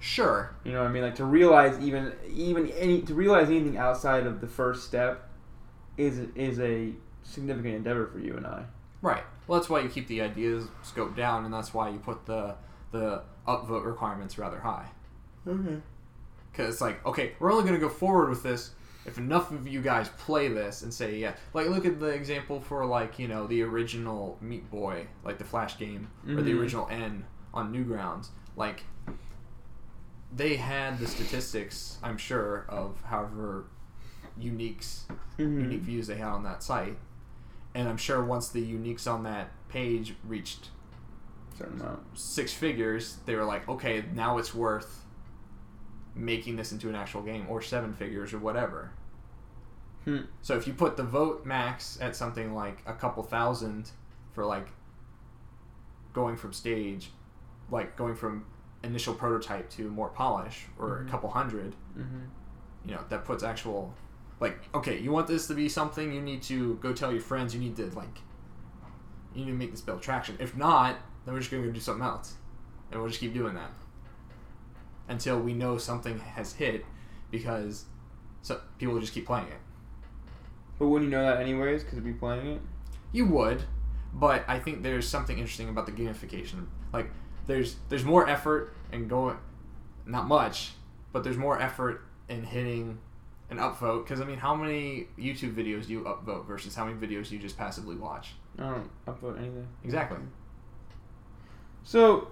Sure. 0.00 0.54
You 0.64 0.72
know 0.72 0.82
what 0.82 0.88
I 0.88 0.92
mean? 0.92 1.02
Like 1.02 1.16
to 1.16 1.24
realize 1.24 1.78
even 1.80 2.12
even 2.32 2.70
any 2.70 3.02
to 3.02 3.14
realize 3.14 3.48
anything 3.48 3.76
outside 3.76 4.26
of 4.26 4.40
the 4.40 4.46
first 4.46 4.84
step 4.84 5.28
is 5.96 6.20
is 6.34 6.60
a 6.60 6.92
significant 7.24 7.74
endeavor 7.74 8.06
for 8.06 8.20
you 8.20 8.36
and 8.36 8.46
I. 8.46 8.64
Right. 9.02 9.24
Well, 9.46 9.58
that's 9.58 9.70
why 9.70 9.80
you 9.80 9.88
keep 9.88 10.06
the 10.08 10.22
ideas 10.22 10.66
scoped 10.84 11.16
down, 11.16 11.44
and 11.44 11.52
that's 11.52 11.74
why 11.74 11.88
you 11.88 11.98
put 11.98 12.26
the 12.26 12.54
the 12.92 13.22
upvote 13.46 13.84
requirements 13.84 14.38
rather 14.38 14.60
high. 14.60 14.86
Okay. 15.46 15.80
Because 16.50 16.72
it's 16.74 16.80
like, 16.80 17.04
okay, 17.06 17.32
we're 17.38 17.52
only 17.52 17.62
going 17.64 17.78
to 17.78 17.80
go 17.80 17.88
forward 17.88 18.30
with 18.30 18.42
this 18.42 18.70
if 19.08 19.18
enough 19.18 19.50
of 19.50 19.66
you 19.66 19.80
guys 19.82 20.08
play 20.18 20.46
this 20.48 20.82
and 20.82 20.92
say 20.94 21.16
yeah. 21.16 21.34
Like, 21.54 21.66
look 21.68 21.84
at 21.86 21.98
the 21.98 22.06
example 22.08 22.60
for 22.60 22.84
like 22.86 23.18
you 23.18 23.26
know 23.26 23.46
the 23.46 23.62
original 23.62 24.38
Meat 24.40 24.70
Boy, 24.70 25.06
like 25.24 25.38
the 25.38 25.44
Flash 25.44 25.78
game, 25.78 26.08
or 26.28 26.42
the 26.42 26.52
Mhm. 26.52 26.60
original 26.60 26.86
N 26.90 27.24
on 27.52 27.72
Newgrounds. 27.72 28.28
Like, 28.56 28.84
they 30.34 30.56
had 30.56 30.98
the 30.98 31.06
statistics, 31.06 31.98
I'm 32.02 32.18
sure, 32.18 32.66
of 32.68 33.00
however 33.04 33.64
uniques 34.38 35.02
Mhm. 35.38 35.62
unique 35.62 35.80
views 35.82 36.06
they 36.06 36.16
had 36.16 36.28
on 36.28 36.42
that 36.44 36.62
site. 36.62 36.98
And 37.74 37.88
I'm 37.88 37.96
sure 37.96 38.22
once 38.22 38.48
the 38.48 38.62
uniques 38.64 39.10
on 39.10 39.22
that 39.24 39.50
page 39.68 40.14
reached 40.24 40.70
Certain 41.56 41.80
amount. 41.80 42.18
six 42.18 42.52
figures, 42.52 43.18
they 43.26 43.34
were 43.34 43.44
like, 43.44 43.68
okay, 43.68 44.04
now 44.14 44.38
it's 44.38 44.54
worth 44.54 45.04
making 46.14 46.56
this 46.56 46.72
into 46.72 46.88
an 46.88 46.94
actual 46.96 47.22
game, 47.22 47.46
or 47.48 47.62
seven 47.62 47.92
figures, 47.94 48.32
or 48.34 48.38
whatever. 48.38 48.90
Hmm. 50.08 50.24
So 50.42 50.56
if 50.56 50.66
you 50.66 50.72
put 50.74 50.96
the 50.96 51.02
vote 51.04 51.44
max 51.44 51.98
at 52.00 52.16
something 52.16 52.54
like 52.54 52.78
a 52.86 52.92
couple 52.94 53.22
thousand 53.22 53.90
for 54.32 54.44
like 54.44 54.68
going 56.12 56.36
from 56.36 56.52
stage, 56.52 57.10
like 57.70 57.96
going 57.96 58.14
from 58.14 58.46
initial 58.82 59.12
prototype 59.14 59.68
to 59.70 59.90
more 59.90 60.08
polish, 60.08 60.66
or 60.78 60.98
Mhm. 61.00 61.06
a 61.06 61.10
couple 61.10 61.30
hundred, 61.30 61.74
Mm-hmm. 61.98 62.24
you 62.88 62.94
know 62.94 63.04
that 63.08 63.24
puts 63.24 63.42
actual 63.42 63.92
like 64.40 64.68
okay 64.72 64.98
you 65.00 65.10
want 65.10 65.26
this 65.26 65.48
to 65.48 65.54
be 65.54 65.68
something 65.68 66.12
you 66.12 66.20
need 66.22 66.42
to 66.42 66.76
go 66.76 66.92
tell 66.92 67.10
your 67.12 67.20
friends 67.20 67.52
you 67.54 67.60
need 67.60 67.74
to 67.76 67.86
like 67.96 68.18
you 69.34 69.44
need 69.44 69.50
to 69.50 69.56
make 69.56 69.72
this 69.72 69.80
build 69.80 70.00
traction 70.00 70.36
if 70.38 70.56
not 70.56 70.96
then 71.24 71.34
we're 71.34 71.40
just 71.40 71.50
going 71.50 71.64
to 71.64 71.72
do 71.72 71.80
something 71.80 72.04
else 72.04 72.34
and 72.90 73.00
we'll 73.00 73.08
just 73.10 73.20
keep 73.20 73.34
doing 73.34 73.54
that 73.54 73.70
until 75.08 75.40
we 75.40 75.52
know 75.54 75.76
something 75.76 76.18
has 76.20 76.52
hit 76.52 76.84
because 77.32 77.86
so 78.42 78.60
people 78.78 78.94
will 78.94 79.00
just 79.00 79.12
keep 79.12 79.26
playing 79.26 79.48
it 79.48 79.58
But 80.78 80.86
wouldn't 80.88 81.10
you 81.10 81.16
know 81.16 81.24
that 81.24 81.40
anyways? 81.40 81.82
Because 81.84 81.98
be 82.00 82.12
playing 82.12 82.46
it. 82.46 82.60
you 83.12 83.26
would 83.26 83.62
but 84.14 84.42
i 84.48 84.58
think 84.58 84.82
there's 84.82 85.06
something 85.06 85.38
interesting 85.38 85.68
about 85.68 85.84
the 85.84 85.92
gamification 85.92 86.64
like 86.94 87.10
there's 87.46 87.76
there's 87.90 88.04
more 88.04 88.26
effort 88.28 88.72
and 88.90 89.08
going 89.08 89.36
not 90.06 90.26
much 90.26 90.72
but 91.12 91.22
there's 91.22 91.36
more 91.36 91.60
effort 91.60 92.02
in 92.28 92.42
hitting 92.42 92.98
an 93.50 93.58
upvote 93.58 94.04
because 94.04 94.20
i 94.22 94.24
mean 94.24 94.38
how 94.38 94.54
many 94.54 95.06
youtube 95.18 95.54
videos 95.54 95.86
do 95.86 95.92
you 95.92 96.00
upvote 96.02 96.46
versus 96.46 96.74
how 96.74 96.86
many 96.86 96.96
videos 96.98 97.28
do 97.28 97.34
you 97.36 97.40
just 97.40 97.56
passively 97.58 97.96
watch 97.96 98.32
I 98.58 98.62
don't 98.70 98.90
upvote 99.06 99.38
anything. 99.38 99.66
exactly 99.84 100.18
So, 101.84 102.28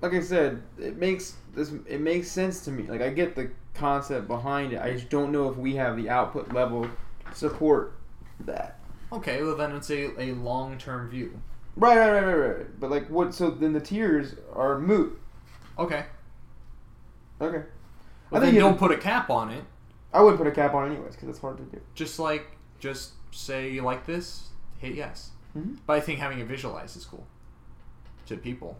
like 0.00 0.12
I 0.12 0.20
said, 0.20 0.62
it 0.78 0.96
makes 0.96 1.36
this 1.54 1.72
it 1.86 2.00
makes 2.00 2.28
sense 2.30 2.64
to 2.64 2.70
me. 2.70 2.82
Like 2.84 3.00
I 3.00 3.10
get 3.10 3.34
the 3.36 3.50
concept 3.74 4.28
behind 4.28 4.72
it. 4.72 4.80
I 4.80 4.92
just 4.92 5.08
don't 5.10 5.32
know 5.32 5.48
if 5.50 5.56
we 5.56 5.74
have 5.76 5.96
the 5.96 6.08
output 6.08 6.52
level 6.52 6.82
to 6.84 7.34
support 7.34 7.98
that. 8.40 8.78
okay 9.12 9.42
well 9.42 9.56
then 9.56 9.72
it's 9.72 9.90
a, 9.90 10.20
a 10.20 10.32
long-term 10.34 11.08
view 11.10 11.40
Right, 11.76 11.96
right, 11.98 12.10
right, 12.12 12.24
right, 12.24 12.56
right. 12.58 12.80
But 12.80 12.90
like, 12.90 13.08
what? 13.10 13.34
So 13.34 13.50
then 13.50 13.72
the 13.72 13.80
tiers 13.80 14.34
are 14.54 14.78
moot. 14.78 15.20
okay 15.78 16.04
Okay. 17.40 17.64
well, 18.30 18.40
think 18.40 18.54
you- 18.54 18.60
don't 18.60 18.78
put 18.78 18.90
a 18.92 18.96
cap 18.96 19.28
on 19.30 19.50
it 19.50 19.64
I 20.12 20.20
wouldn't 20.20 20.38
put 20.38 20.46
a 20.46 20.52
cap 20.52 20.74
on 20.74 20.88
anyways 20.90 21.14
because 21.16 21.28
it's 21.28 21.40
hard 21.40 21.56
to 21.58 21.64
do. 21.64 21.80
just 21.94 22.18
like 22.20 22.46
just 22.78 23.12
say 23.32 23.70
you 23.72 23.82
like 23.82 24.06
this 24.06 24.48
hit 24.78 24.94
yes 24.94 25.30
Mhm. 25.56 25.78
but 25.86 25.94
i 25.94 26.00
think 26.00 26.18
having 26.20 26.38
it 26.38 26.46
visualized 26.46 26.96
is 26.96 27.04
cool 27.04 27.26
to 28.26 28.36
people 28.36 28.78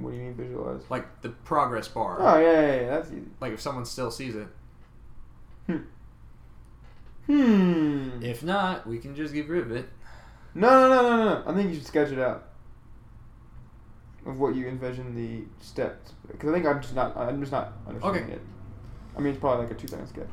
What 0.00 0.10
do 0.12 0.16
you 0.16 0.22
mean 0.22 0.34
visualize? 0.34 0.82
like 0.88 1.20
the 1.22 1.28
progress 1.30 1.88
bar 1.88 2.16
Oh 2.20 2.38
yeah, 2.38 2.52
yeah, 2.60 2.80
yeah. 2.82 2.88
That's 2.90 3.08
easy. 3.10 3.22
like 3.40 3.52
if 3.52 3.60
someone 3.60 3.84
still 3.84 4.10
sees 4.10 4.34
it 4.34 4.48
Hmm. 5.66 5.76
Hmm. 7.26 8.22
if 8.22 8.42
not 8.42 8.86
we 8.86 8.98
can 8.98 9.14
just 9.14 9.32
get 9.32 9.48
rid 9.48 9.62
of 9.62 9.70
it 9.72 9.88
No, 10.54 10.68
no, 10.88 11.02
no, 11.02 11.16
no, 11.16 11.24
no. 11.24 11.42
I 11.46 11.54
think 11.54 11.68
you 11.70 11.76
should 11.76 11.86
sketch 11.86 12.10
it 12.10 12.18
out 12.18 12.44
of 14.26 14.38
what 14.38 14.54
you 14.54 14.68
envision 14.68 15.14
the 15.16 15.42
steps. 15.64 16.12
Because 16.30 16.50
I 16.50 16.52
think 16.52 16.64
I'm 16.66 16.80
just 16.80 16.94
not. 16.94 17.16
I'm 17.16 17.40
just 17.40 17.50
not 17.50 17.72
understanding 17.88 18.22
Okay. 18.24 18.32
it. 18.34 18.40
I 19.16 19.20
mean, 19.20 19.32
it's 19.32 19.40
probably 19.40 19.64
like 19.66 19.74
a 19.74 19.78
two 19.80 19.88
second 19.88 20.06
sketch. 20.06 20.28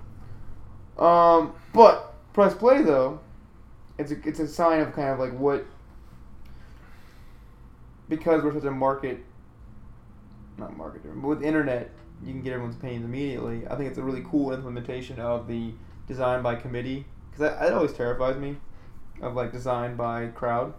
Um, 1.03 1.53
but 1.73 2.13
press 2.33 2.53
play 2.53 2.83
though. 2.83 3.19
It's 3.97 4.11
a 4.11 4.27
it's 4.27 4.39
a 4.39 4.47
sign 4.47 4.81
of 4.81 4.93
kind 4.93 5.09
of 5.09 5.17
like 5.19 5.33
what. 5.37 5.65
Because 8.09 8.43
we're 8.43 8.53
such 8.53 8.63
a 8.65 8.71
market. 8.71 9.23
Not 10.59 10.75
market 10.77 11.01
driven, 11.03 11.21
but 11.21 11.27
with 11.29 11.39
the 11.39 11.47
internet, 11.47 11.91
you 12.23 12.31
can 12.31 12.41
get 12.41 12.53
everyone's 12.53 12.75
opinions 12.75 13.05
immediately. 13.05 13.65
I 13.67 13.75
think 13.75 13.89
it's 13.89 13.97
a 13.97 14.03
really 14.03 14.23
cool 14.29 14.53
implementation 14.53 15.19
of 15.19 15.47
the 15.47 15.73
design 16.07 16.41
by 16.43 16.55
committee 16.55 17.05
because 17.29 17.39
that, 17.39 17.59
that 17.61 17.73
always 17.73 17.93
terrifies 17.93 18.37
me 18.37 18.57
of 19.21 19.35
like 19.35 19.51
design 19.51 19.95
by 19.95 20.27
crowd. 20.27 20.73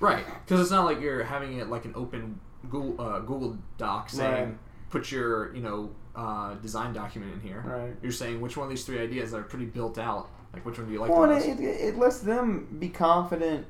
Right, 0.00 0.24
because 0.44 0.60
it's 0.60 0.70
not 0.70 0.84
like 0.84 1.00
you're 1.00 1.24
having 1.24 1.58
it 1.58 1.68
like 1.68 1.84
an 1.84 1.92
open 1.96 2.38
Google, 2.70 3.04
uh, 3.04 3.18
Google 3.20 3.58
Doc 3.76 4.10
saying 4.10 4.44
Right. 4.44 4.58
put 4.90 5.10
your 5.10 5.54
you 5.54 5.62
know 5.62 5.90
uh, 6.14 6.54
design 6.54 6.92
document 6.92 7.32
in 7.34 7.40
here. 7.40 7.64
Right. 7.66 7.96
You're 8.02 8.12
saying 8.12 8.40
which 8.40 8.56
one 8.56 8.64
of 8.64 8.70
these 8.70 8.84
three 8.84 9.00
ideas 9.00 9.34
are 9.34 9.42
pretty 9.42 9.66
built 9.66 9.98
out. 9.98 10.30
Like 10.52 10.64
which 10.64 10.78
one 10.78 10.86
do 10.86 10.92
you 10.92 11.00
like 11.00 11.10
well, 11.10 11.22
the 11.22 11.28
most? 11.28 11.46
it, 11.46 11.60
it, 11.60 11.80
it 11.88 11.98
lets 11.98 12.20
them 12.20 12.76
be 12.78 12.88
confident 12.88 13.66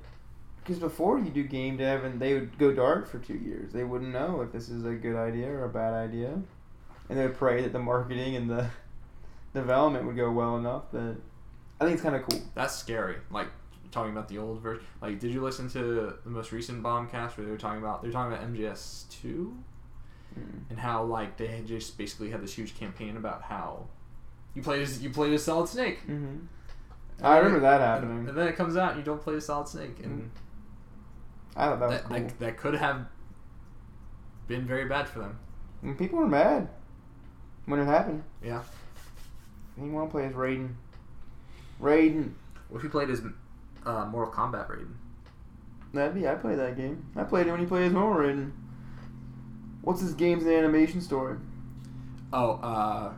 because 0.68 0.80
before 0.80 1.18
you 1.18 1.30
do 1.30 1.42
game 1.44 1.78
dev 1.78 2.04
and 2.04 2.20
they 2.20 2.34
would 2.34 2.58
go 2.58 2.72
dark 2.72 3.08
for 3.08 3.18
two 3.18 3.38
years, 3.38 3.72
they 3.72 3.84
wouldn't 3.84 4.12
know 4.12 4.42
if 4.42 4.52
this 4.52 4.68
is 4.68 4.84
a 4.84 4.92
good 4.92 5.16
idea 5.16 5.48
or 5.50 5.64
a 5.64 5.68
bad 5.68 5.94
idea, 5.94 6.28
and 7.08 7.18
they 7.18 7.26
would 7.26 7.36
pray 7.36 7.62
that 7.62 7.72
the 7.72 7.78
marketing 7.78 8.36
and 8.36 8.50
the 8.50 8.68
development 9.54 10.06
would 10.06 10.16
go 10.16 10.30
well 10.30 10.56
enough 10.58 10.90
that 10.92 11.16
I 11.80 11.84
think 11.84 11.94
it's 11.94 12.02
kind 12.02 12.14
of 12.16 12.22
cool. 12.28 12.40
That's 12.54 12.74
scary. 12.76 13.16
Like 13.30 13.48
talking 13.90 14.12
about 14.12 14.28
the 14.28 14.36
old 14.38 14.60
version. 14.60 14.84
Like, 15.00 15.18
did 15.18 15.32
you 15.32 15.42
listen 15.42 15.68
to 15.70 16.14
the 16.22 16.30
most 16.30 16.52
recent 16.52 16.82
Bombcast 16.82 17.36
where 17.38 17.46
they 17.46 17.50
were 17.50 17.56
talking 17.56 17.78
about 17.80 18.02
they're 18.02 18.12
talking 18.12 18.32
about 18.32 18.46
MGS 18.52 19.08
two 19.10 19.56
Mm. 20.38 20.68
and 20.68 20.78
how 20.78 21.02
like 21.04 21.38
they 21.38 21.46
had 21.46 21.66
just 21.66 21.96
basically 21.96 22.30
had 22.30 22.42
this 22.42 22.52
huge 22.52 22.78
campaign 22.78 23.16
about 23.16 23.40
how 23.44 23.86
you 24.54 24.60
played 24.62 24.82
as 24.82 25.02
you 25.02 25.08
played 25.08 25.32
as 25.32 25.42
Solid 25.42 25.68
Snake. 25.70 26.00
hmm 26.00 26.36
I 27.22 27.38
remember 27.38 27.56
it- 27.58 27.60
that 27.62 27.80
and- 27.80 27.82
happening. 27.82 28.28
And, 28.28 28.36
then 28.36 28.46
it 28.46 28.54
comes 28.54 28.76
out 28.76 28.90
and 28.90 28.98
you 28.98 29.04
don't 29.04 29.22
play 29.22 29.36
as 29.36 29.46
Solid 29.46 29.68
Snake, 29.68 29.96
and 30.04 30.24
Mm. 30.24 30.28
I 31.58 31.66
thought 31.66 31.80
that 31.80 31.88
was 31.88 32.00
that, 32.00 32.04
cool. 32.08 32.16
that 32.18 32.38
that 32.38 32.56
could 32.56 32.74
have 32.76 33.06
been 34.46 34.66
very 34.66 34.86
bad 34.86 35.08
for 35.08 35.18
them. 35.18 35.38
And 35.82 35.98
people 35.98 36.18
were 36.18 36.26
mad 36.26 36.68
when 37.66 37.80
it 37.80 37.84
happened. 37.84 38.22
Yeah. 38.42 38.62
He 39.78 39.88
want 39.88 40.08
to 40.08 40.12
play 40.12 40.24
as 40.24 40.32
Raiden. 40.32 40.74
Raiden. 41.80 42.32
What 42.68 42.78
if 42.78 42.82
he 42.82 42.88
played 42.88 43.10
as 43.10 43.22
uh, 43.84 44.06
Mortal 44.06 44.32
Kombat 44.32 44.68
Raiden? 44.70 44.94
That'd 45.92 46.14
be. 46.14 46.26
I 46.28 46.34
played 46.34 46.58
that 46.58 46.76
game. 46.76 47.06
I 47.16 47.24
played 47.24 47.46
it 47.46 47.50
when 47.50 47.60
he 47.60 47.66
played 47.66 47.86
as 47.86 47.92
normal 47.92 48.20
Raiden. 48.22 48.52
What's 49.82 50.00
his 50.00 50.14
game's 50.14 50.46
animation 50.46 51.00
story? 51.00 51.38
Oh, 52.32 52.52
uh, 52.62 53.12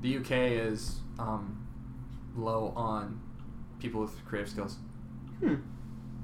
the 0.00 0.16
UK 0.18 0.30
is 0.32 0.96
um, 1.18 1.66
low 2.36 2.72
on 2.74 3.20
people 3.78 4.00
with 4.00 4.24
creative 4.24 4.48
skills 4.50 4.76
Hmm. 5.40 5.56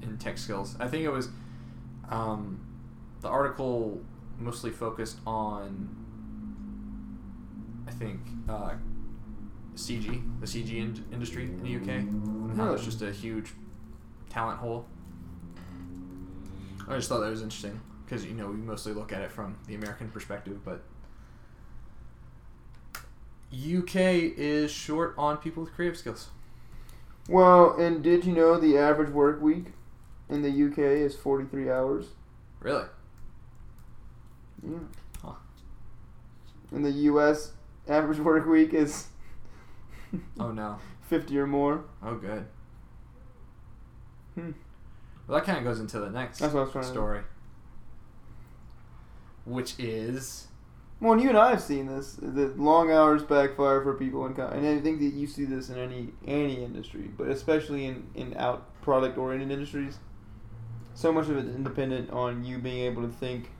And 0.01 0.19
tech 0.19 0.37
skills. 0.37 0.75
I 0.79 0.87
think 0.87 1.03
it 1.03 1.09
was 1.11 1.29
um, 2.09 2.59
the 3.21 3.27
article 3.27 4.01
mostly 4.37 4.71
focused 4.71 5.17
on, 5.27 5.89
I 7.87 7.91
think, 7.91 8.21
uh, 8.47 8.73
CG, 9.75 10.21
the 10.39 10.45
CG 10.47 10.77
in- 10.77 11.05
industry 11.11 11.43
in 11.45 11.61
the 11.63 11.75
UK, 11.75 11.87
and 11.99 12.51
how 12.57 12.65
there's 12.67 12.81
Really? 12.81 12.85
just 12.85 13.01
a 13.01 13.11
huge 13.11 13.51
talent 14.29 14.59
hole. 14.59 14.85
I 16.87 16.95
just 16.95 17.07
thought 17.09 17.19
that 17.19 17.29
was 17.29 17.41
interesting 17.41 17.79
because 18.05 18.25
you 18.25 18.33
know 18.33 18.47
we 18.47 18.55
mostly 18.57 18.93
look 18.93 19.13
at 19.13 19.21
it 19.21 19.31
from 19.31 19.57
the 19.67 19.75
American 19.75 20.09
perspective, 20.09 20.65
but 20.65 20.81
UK 23.53 23.95
is 24.37 24.71
short 24.71 25.13
on 25.17 25.37
people 25.37 25.63
with 25.63 25.73
creative 25.73 25.97
skills. 25.97 26.29
Well, 27.27 27.75
and 27.79 28.03
did 28.03 28.25
you 28.25 28.33
know 28.33 28.59
the 28.59 28.77
average 28.77 29.09
work 29.11 29.41
week 29.41 29.67
in 30.29 30.41
the 30.41 30.49
UK 30.71 30.77
is 30.79 31.15
43 31.15 31.69
hours? 31.69 32.05
Really? 32.59 32.85
Yeah. 34.67 34.77
Huh. 35.23 35.33
In 36.71 36.83
the 36.83 36.91
US, 36.91 37.53
average 37.87 38.19
work 38.19 38.45
week 38.45 38.73
is 38.73 39.07
Oh 40.39 40.51
no. 40.51 40.77
50 41.07 41.37
or 41.39 41.47
more. 41.47 41.83
Oh 42.03 42.15
good. 42.15 42.45
Hmm. 44.35 44.51
Well, 45.27 45.39
that 45.39 45.45
kind 45.45 45.57
of 45.59 45.63
goes 45.63 45.79
into 45.79 45.99
the 45.99 46.09
next 46.09 46.39
That's 46.39 46.53
what 46.53 46.61
I 46.61 46.63
was 46.63 46.71
trying 46.71 46.83
to- 46.85 46.89
story, 46.89 47.21
which 49.45 49.79
is 49.79 50.47
Well, 50.99 51.13
and 51.13 51.21
you 51.21 51.29
and 51.29 51.37
I 51.37 51.51
have 51.51 51.61
seen 51.61 51.87
this. 51.87 52.17
That 52.21 52.59
long 52.59 52.91
hours 52.91 53.23
backfire 53.23 53.81
for 53.81 53.93
people, 53.93 54.25
in 54.25 54.33
co- 54.33 54.47
and 54.47 54.67
I 54.67 54.79
think 54.79 54.99
that 54.99 55.13
you 55.13 55.27
see 55.27 55.45
this 55.45 55.69
in 55.69 55.77
any 55.77 56.09
any 56.27 56.63
industry, 56.63 57.09
but 57.17 57.27
especially 57.29 57.85
in 57.85 58.07
in 58.15 58.35
out 58.37 58.81
product 58.81 59.17
oriented 59.17 59.51
industries. 59.51 59.99
So 60.99 61.13
much 61.13 61.29
of 61.29 61.37
it 61.37 61.45
is 61.45 61.55
independent 61.55 62.11
on 62.11 62.43
you 62.43 62.57
being 62.57 62.79
able 62.79 63.03
to 63.03 63.07
think 63.07 63.51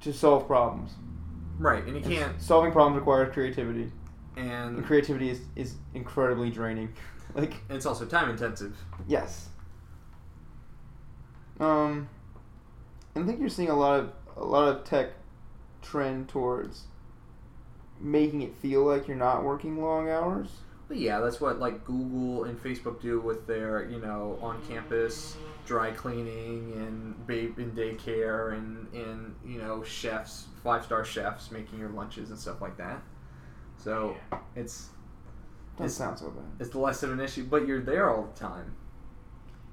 to 0.00 0.12
solve 0.12 0.46
problems. 0.46 0.92
Right, 1.58 1.84
and 1.84 1.96
you 1.96 2.02
And 2.04 2.04
can't. 2.04 2.40
solving 2.40 2.70
problems 2.70 2.96
requires 3.00 3.34
creativity, 3.34 3.90
and 4.36 4.76
And 4.76 4.86
creativity 4.86 5.30
is 5.30 5.40
is 5.56 5.74
incredibly 5.94 6.48
draining. 6.48 6.94
like 7.34 7.54
it's 7.68 7.86
also 7.86 8.06
time 8.06 8.30
intensive. 8.30 8.76
Yes. 9.08 9.48
Um, 11.58 12.08
I 13.16 13.24
think 13.24 13.40
you're 13.40 13.48
seeing 13.48 13.68
a 13.70 13.74
lot 13.74 13.98
of 13.98 14.12
a 14.36 14.44
lot 14.44 14.68
of 14.68 14.84
tech 14.84 15.08
trend 15.82 16.28
towards 16.28 16.84
making 17.98 18.42
it 18.42 18.54
feel 18.54 18.84
like 18.84 19.08
you're 19.08 19.16
not 19.16 19.42
working 19.42 19.82
long 19.82 20.08
hours. 20.08 20.50
But 20.92 21.00
yeah, 21.00 21.20
that's 21.20 21.40
what 21.40 21.58
like 21.58 21.86
Google 21.86 22.44
and 22.44 22.62
Facebook 22.62 23.00
do 23.00 23.18
with 23.18 23.46
their 23.46 23.88
you 23.88 23.98
know 23.98 24.38
on 24.42 24.60
campus 24.68 25.38
dry 25.64 25.90
cleaning 25.90 26.74
and 26.76 27.26
babe 27.26 27.56
and 27.56 27.74
daycare 27.74 28.52
and 28.52 28.92
and 28.92 29.34
you 29.42 29.56
know 29.58 29.82
chefs 29.82 30.48
five 30.62 30.84
star 30.84 31.02
chefs 31.02 31.50
making 31.50 31.78
your 31.78 31.88
lunches 31.88 32.28
and 32.28 32.38
stuff 32.38 32.60
like 32.60 32.76
that. 32.76 33.00
So 33.78 34.14
it's 34.54 34.90
Doesn't 35.78 35.86
It's- 35.86 35.94
sound 35.94 36.18
so 36.18 36.28
bad. 36.28 36.44
it's 36.60 36.74
less 36.74 37.02
of 37.02 37.10
an 37.10 37.20
issue, 37.20 37.44
but 37.46 37.66
you're 37.66 37.80
there 37.80 38.10
all 38.10 38.24
the 38.24 38.38
time. 38.38 38.74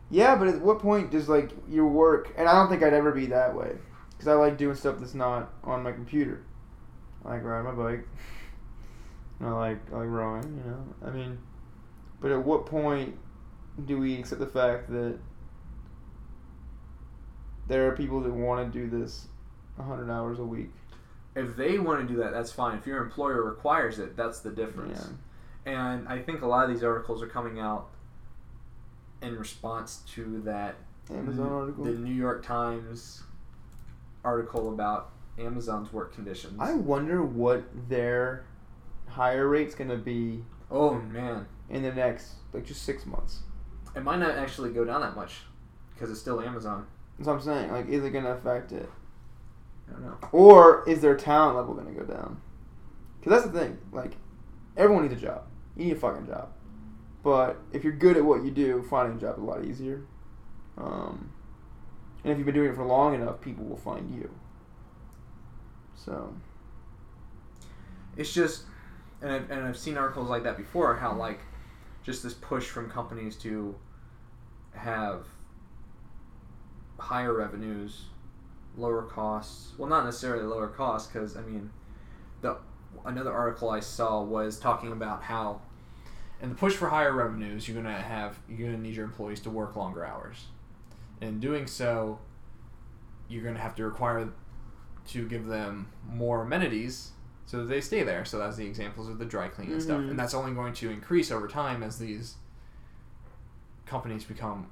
Yeah, 0.10 0.38
but 0.38 0.48
at 0.48 0.62
what 0.62 0.80
point 0.80 1.12
does 1.12 1.28
like 1.28 1.52
your 1.68 1.88
work? 1.88 2.34
And 2.38 2.48
I 2.48 2.54
don't 2.54 2.70
think 2.70 2.82
I'd 2.82 2.94
ever 2.94 3.12
be 3.12 3.26
that 3.26 3.54
way 3.54 3.78
because 4.12 4.30
I 4.30 4.36
like 4.36 4.58
doing 4.58 4.76
stuff 4.76 5.00
that's 5.00 5.14
not 5.16 5.52
on 5.66 5.84
my 5.84 5.92
computer. 5.92 6.44
I 7.26 7.32
like 7.34 7.44
riding 7.44 7.76
my 7.76 7.84
bike. 7.84 8.08
I 9.42 9.50
like 9.50 9.92
like 9.92 10.08
rowing. 10.08 10.44
You 10.44 10.72
know, 10.72 11.08
I 11.08 11.12
mean, 11.12 11.38
but 12.22 12.32
at 12.32 12.44
what 12.44 12.66
point 12.66 13.16
do 13.86 13.98
we 13.98 14.18
accept 14.18 14.42
the 14.42 14.48
fact 14.48 14.90
that 14.92 15.18
there 17.68 17.88
are 17.88 17.96
people 17.96 18.20
that 18.22 18.32
want 18.32 18.72
to 18.72 18.80
do 18.80 18.90
this 18.90 19.28
hundred 19.78 20.12
hours 20.12 20.40
a 20.40 20.44
week? 20.44 20.72
If 21.36 21.56
they 21.56 21.80
want 21.80 22.06
to 22.06 22.14
do 22.14 22.20
that, 22.20 22.34
that's 22.34 22.52
fine. 22.52 22.78
If 22.78 22.86
your 22.86 23.02
employer 23.02 23.44
requires 23.44 24.00
it, 24.00 24.18
that's 24.18 24.40
the 24.42 24.50
difference. 24.50 25.08
Yeah. 25.66 25.72
And 25.72 26.08
I 26.08 26.20
think 26.20 26.42
a 26.42 26.48
lot 26.48 26.66
of 26.66 26.74
these 26.74 26.84
articles 26.84 27.22
are 27.22 27.28
coming 27.28 27.60
out 27.60 27.90
in 29.22 29.38
response 29.38 30.02
to 30.16 30.42
that 30.46 30.76
Amazon 31.10 31.52
article. 31.52 31.84
the 31.86 31.92
New 31.92 32.14
York 32.14 32.44
Times 32.44 33.24
article 34.24 34.74
about 34.74 35.12
Amazon's 35.38 35.94
work 35.94 36.14
conditions. 36.14 36.58
I 36.60 36.74
wonder 36.74 37.24
what 37.24 37.64
their 37.88 38.46
hire 39.10 39.48
rate's 39.48 39.76
gonna 39.76 39.98
be 39.98 40.44
oh 40.72 40.96
man, 40.96 41.46
in 41.70 41.84
the 41.84 41.92
next 41.92 42.34
like 42.54 42.66
just 42.66 42.84
six 42.84 43.06
months. 43.06 43.40
it 43.96 44.04
might 44.04 44.20
not 44.20 44.36
actually 44.36 44.72
go 44.72 44.86
down 44.86 45.02
that 45.02 45.16
much 45.16 45.42
because 45.94 46.10
it's 46.10 46.20
still 46.20 46.42
Amazon. 46.42 46.88
That's 47.18 47.28
what 47.28 47.34
I'm 47.34 47.42
saying. 47.42 47.72
Like, 47.72 47.88
is 47.90 48.04
it 48.04 48.12
gonna 48.12 48.32
affect 48.32 48.72
it? 48.72 48.90
I 49.90 49.94
don't 49.94 50.04
know. 50.04 50.18
Or 50.32 50.88
is 50.88 51.02
their 51.02 51.16
talent 51.16 51.58
level 51.58 51.74
going 51.74 51.88
to 51.88 52.00
go 52.00 52.06
down? 52.06 52.40
Because 53.20 53.42
that's 53.42 53.52
the 53.52 53.60
thing. 53.60 53.78
Like, 53.92 54.14
everyone 54.78 55.08
needs 55.08 55.22
a 55.22 55.26
job. 55.26 55.44
You 55.76 55.86
need 55.86 55.98
a 55.98 56.00
fucking 56.00 56.28
job. 56.28 56.50
But 57.24 57.58
if 57.74 57.84
you're 57.84 57.94
good 57.94 58.16
at 58.16 58.24
what 58.24 58.44
you 58.44 58.52
do, 58.52 58.86
finding 58.90 59.18
a 59.18 59.20
job 59.20 59.38
is 59.38 59.44
a 59.44 59.46
lot 59.46 59.66
easier. 59.66 60.06
Um, 60.78 61.32
and 62.24 62.32
if 62.32 62.38
you've 62.38 62.46
been 62.46 62.56
doing 62.56 62.70
it 62.70 62.76
for 62.76 62.86
long 62.86 63.16
enough, 63.16 63.42
people 63.42 63.66
will 63.66 63.78
find 63.78 64.10
you. 64.14 64.30
So, 65.96 66.34
It's 68.16 68.34
just, 68.34 68.64
and 69.22 69.32
I've, 69.32 69.52
and 69.52 69.66
I've 69.66 69.78
seen 69.78 69.98
articles 69.98 70.30
like 70.30 70.44
that 70.44 70.58
before. 70.58 70.96
How 70.96 71.14
like, 71.14 71.40
just 72.04 72.24
this 72.24 72.34
push 72.34 72.66
from 72.66 72.90
companies 72.90 73.36
to 73.38 73.76
have 74.74 75.26
higher 76.98 77.34
revenues, 77.34 78.06
lower 78.78 79.04
costs. 79.04 79.74
Well, 79.78 79.90
not 79.90 80.06
necessarily 80.06 80.44
lower 80.44 80.68
costs, 80.68 81.12
because 81.12 81.36
I 81.36 81.42
mean, 81.42 81.70
the 82.42 82.58
another 83.06 83.34
article 83.34 83.70
I 83.70 83.80
saw 83.80 84.22
was 84.22 84.60
talking 84.60 84.92
about 84.92 85.24
how 85.24 85.62
and 86.42 86.52
the 86.52 86.56
push 86.56 86.74
for 86.76 86.90
higher 86.90 87.14
revenues, 87.14 87.68
you're 87.68 87.82
gonna 87.82 88.02
have 88.02 88.40
you're 88.48 88.70
gonna 88.70 88.82
need 88.82 88.96
your 88.96 89.06
employees 89.06 89.42
to 89.42 89.50
work 89.50 89.76
longer 89.76 90.06
hours. 90.06 90.46
And 91.22 91.32
in 91.32 91.40
doing 91.40 91.68
so, 91.68 92.20
you're 93.28 93.44
gonna 93.44 93.60
have 93.60 93.76
to 93.76 93.84
require 93.84 94.30
to 95.08 95.28
give 95.28 95.48
them 95.48 95.90
more 96.08 96.44
amenities 96.44 97.12
so 97.50 97.66
they 97.66 97.82
stay 97.82 98.04
there. 98.04 98.26
So 98.26 98.38
that's 98.38 98.58
the 98.58 98.68
examples 98.68 99.10
of 99.10 99.18
the 99.18 99.26
dry 99.26 99.48
cleaning 99.48 99.74
and 99.74 99.82
stuff, 99.82 99.98
and 99.98 100.20
that's 100.20 100.36
only 100.36 100.54
going 100.54 100.74
to 100.74 100.92
increase 100.92 101.32
over 101.32 101.48
time 101.48 101.82
as 101.82 101.98
these 101.98 102.36
companies 103.88 104.24
become 104.24 104.70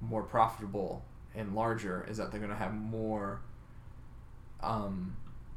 more 0.00 0.22
profitable 0.22 1.04
and 1.34 1.54
larger. 1.54 2.06
Is 2.08 2.16
that 2.16 2.32
they're 2.32 2.40
gonna 2.40 2.54
have 2.54 2.72
more 2.72 3.42
um, 4.62 5.16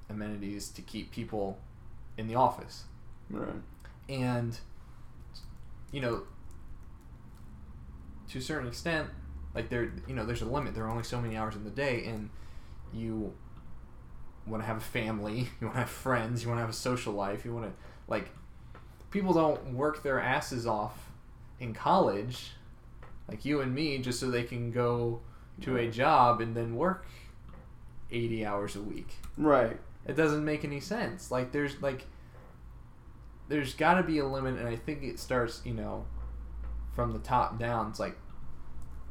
amenities 0.09 0.67
to 0.71 0.81
keep 0.81 1.09
people 1.09 1.57
in 2.17 2.27
the 2.27 2.35
office 2.35 2.83
right. 3.29 3.47
and 4.09 4.59
you 5.93 6.01
know 6.01 6.23
to 8.27 8.39
a 8.39 8.41
certain 8.41 8.67
extent 8.67 9.07
like 9.55 9.69
there 9.69 9.91
you 10.07 10.15
know 10.15 10.25
there's 10.25 10.41
a 10.41 10.45
limit 10.45 10.73
there 10.73 10.83
are 10.83 10.89
only 10.89 11.03
so 11.03 11.21
many 11.21 11.37
hours 11.37 11.55
in 11.55 11.63
the 11.63 11.69
day 11.69 12.03
and 12.05 12.29
you 12.91 13.31
want 14.47 14.63
to 14.63 14.67
have 14.67 14.77
a 14.77 14.81
family 14.81 15.49
you 15.59 15.67
want 15.67 15.73
to 15.73 15.79
have 15.79 15.89
friends 15.89 16.41
you 16.43 16.49
want 16.49 16.57
to 16.57 16.61
have 16.61 16.69
a 16.69 16.73
social 16.73 17.13
life 17.13 17.43
you 17.45 17.53
want 17.53 17.65
to 17.65 17.71
like 18.07 18.29
people 19.11 19.33
don't 19.33 19.73
work 19.73 20.03
their 20.03 20.19
asses 20.19 20.65
off 20.67 21.09
in 21.59 21.73
college 21.73 22.51
like 23.27 23.43
you 23.45 23.61
and 23.61 23.73
me 23.73 23.97
just 23.97 24.19
so 24.19 24.29
they 24.29 24.43
can 24.43 24.71
go 24.71 25.19
to 25.61 25.75
a 25.77 25.87
job 25.89 26.39
and 26.41 26.55
then 26.55 26.75
work 26.75 27.05
80 28.11 28.45
hours 28.45 28.75
a 28.75 28.81
week 28.81 29.15
Right. 29.37 29.77
it 30.05 30.15
doesn't 30.15 30.45
make 30.45 30.63
any 30.63 30.79
sense. 30.79 31.29
Like 31.31 31.51
there's 31.51 31.81
like 31.81 32.05
there's 33.49 33.73
got 33.73 33.95
to 33.95 34.03
be 34.03 34.19
a 34.19 34.25
limit, 34.25 34.57
and 34.57 34.67
I 34.67 34.75
think 34.75 35.03
it 35.03 35.19
starts 35.19 35.61
you 35.65 35.73
know 35.73 36.05
from 36.95 37.11
the 37.13 37.19
top 37.19 37.59
down. 37.59 37.89
It's 37.89 37.99
like 37.99 38.17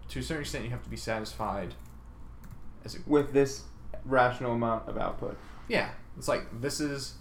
to 0.08 0.20
a 0.20 0.22
certain 0.22 0.42
extent 0.42 0.64
you 0.64 0.70
have 0.70 0.82
to 0.82 0.88
be 0.90 0.96
satisfied. 0.96 1.74
As 2.84 2.94
a, 2.96 2.98
With 3.06 3.32
this 3.32 3.64
rational 4.06 4.52
amount 4.52 4.88
of 4.88 4.96
output. 4.96 5.36
yeah, 5.68 5.90
it's 6.16 6.28
like 6.28 6.42
this 6.60 6.80
is 6.80 7.14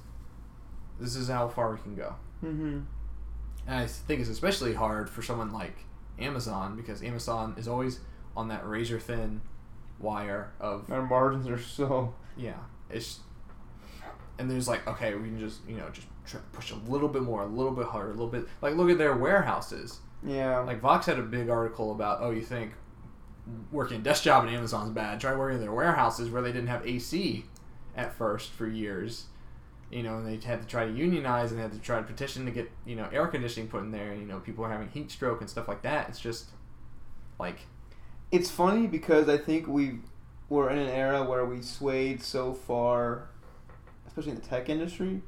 this 0.99 1.16
is 1.16 1.28
how 1.28 1.48
far 1.49 1.72
we 1.74 1.78
can 1.82 1.95
go. 1.95 2.16
Mm-hmm. 2.44 2.80
And 3.68 3.76
I 3.80 3.88
think 3.88 4.22
it's 4.22 4.30
especially 4.30 4.74
hard 4.74 5.10
for 5.10 5.22
someone 5.22 5.52
like 5.52 5.76
Amazon 6.20 6.76
because 6.78 7.03
Amazon 7.03 7.56
is 7.57 7.68
always 7.68 7.99
on 8.38 8.48
that 8.49 8.66
razor 8.68 8.99
thin 8.99 9.41
wire 9.99 10.52
of 10.60 10.91
Our 10.91 11.02
margins 11.06 11.48
are 11.48 11.57
so. 11.60 12.14
yeah, 12.38 12.57
it's 12.90 13.20
and 14.38 14.49
there's 14.52 14.68
like 14.68 14.88
okay, 14.88 15.16
we 15.16 15.30
can 15.30 15.40
just 15.40 15.60
you 15.68 15.76
know 15.78 15.90
just 15.91 16.07
try, 16.26 16.40
push 16.53 16.72
a 16.72 16.76
little 16.90 17.10
bit 17.10 17.24
more, 17.24 17.44
a 17.44 17.48
little 17.48 17.72
bit 17.72 17.88
harder, 17.88 18.10
a 18.10 18.14
little 18.14 18.28
bit 18.28 18.45
like 18.62 18.76
look 18.76 18.90
at 18.90 18.98
their 18.98 19.16
warehouses. 19.16 19.99
Yeah. 20.24 20.60
Like 20.60 20.80
Vox 20.80 21.06
had 21.06 21.20
a 21.20 21.24
big 21.24 21.49
article 21.49 21.91
about 21.91 22.20
oh 22.22 22.32
you 22.32 22.41
think 22.41 22.72
working 23.72 23.97
a 23.97 24.03
desk 24.03 24.23
job 24.23 24.45
at 24.45 24.53
Amazon's 24.53 24.91
bad? 24.91 25.19
Try 25.19 25.35
working 25.35 25.57
in 25.57 25.61
their 25.61 25.73
warehouses 25.73 26.30
where 26.30 26.41
they 26.41 26.51
didn't 26.51 26.67
have 26.67 26.85
AC 26.85 27.45
at 27.95 28.13
first 28.13 28.51
for 28.51 28.67
years. 28.67 29.26
You 29.91 30.03
know, 30.03 30.17
and 30.17 30.27
they 30.27 30.45
had 30.45 30.61
to 30.61 30.67
try 30.67 30.85
to 30.85 30.91
unionize 30.91 31.51
and 31.51 31.59
they 31.59 31.63
had 31.63 31.72
to 31.73 31.80
try 31.80 31.97
to 31.97 32.03
petition 32.03 32.45
to 32.45 32.51
get 32.51 32.72
you 32.85 32.95
know 32.95 33.07
air 33.13 33.27
conditioning 33.27 33.69
put 33.69 33.81
in 33.84 33.91
there. 33.91 34.11
And, 34.11 34.22
you 34.22 34.27
know, 34.27 34.39
people 34.39 34.63
were 34.63 34.69
having 34.72 34.89
heat 34.89 35.11
stroke 35.11 35.41
and 35.41 35.49
stuff 35.49 35.67
like 35.67 35.84
that. 35.84 36.09
It's 36.09 36.19
just 36.19 36.49
like 37.39 37.67
It's 38.31 38.49
funny 38.49 38.88
because 38.88 39.30
I 39.30 39.38
think 39.38 39.67
we 39.67 39.99
were 40.49 40.69
in 40.69 40.77
an 40.77 40.89
era 40.89 41.23
where 41.23 41.45
we 41.45 41.61
swayed 41.61 42.22
so 42.23 42.53
far, 42.53 43.30
especially 44.07 44.31
in 44.31 44.38
the 44.39 44.47
tech 44.47 44.69
industry. 44.69 45.22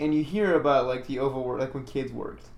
And 0.00 0.14
you 0.14 0.24
hear 0.24 0.54
about 0.56 0.86
like 0.86 1.06
the 1.06 1.18
overwork, 1.20 1.60
like 1.60 1.74
when 1.74 1.84
kids 1.84 2.12
worked, 2.12 2.48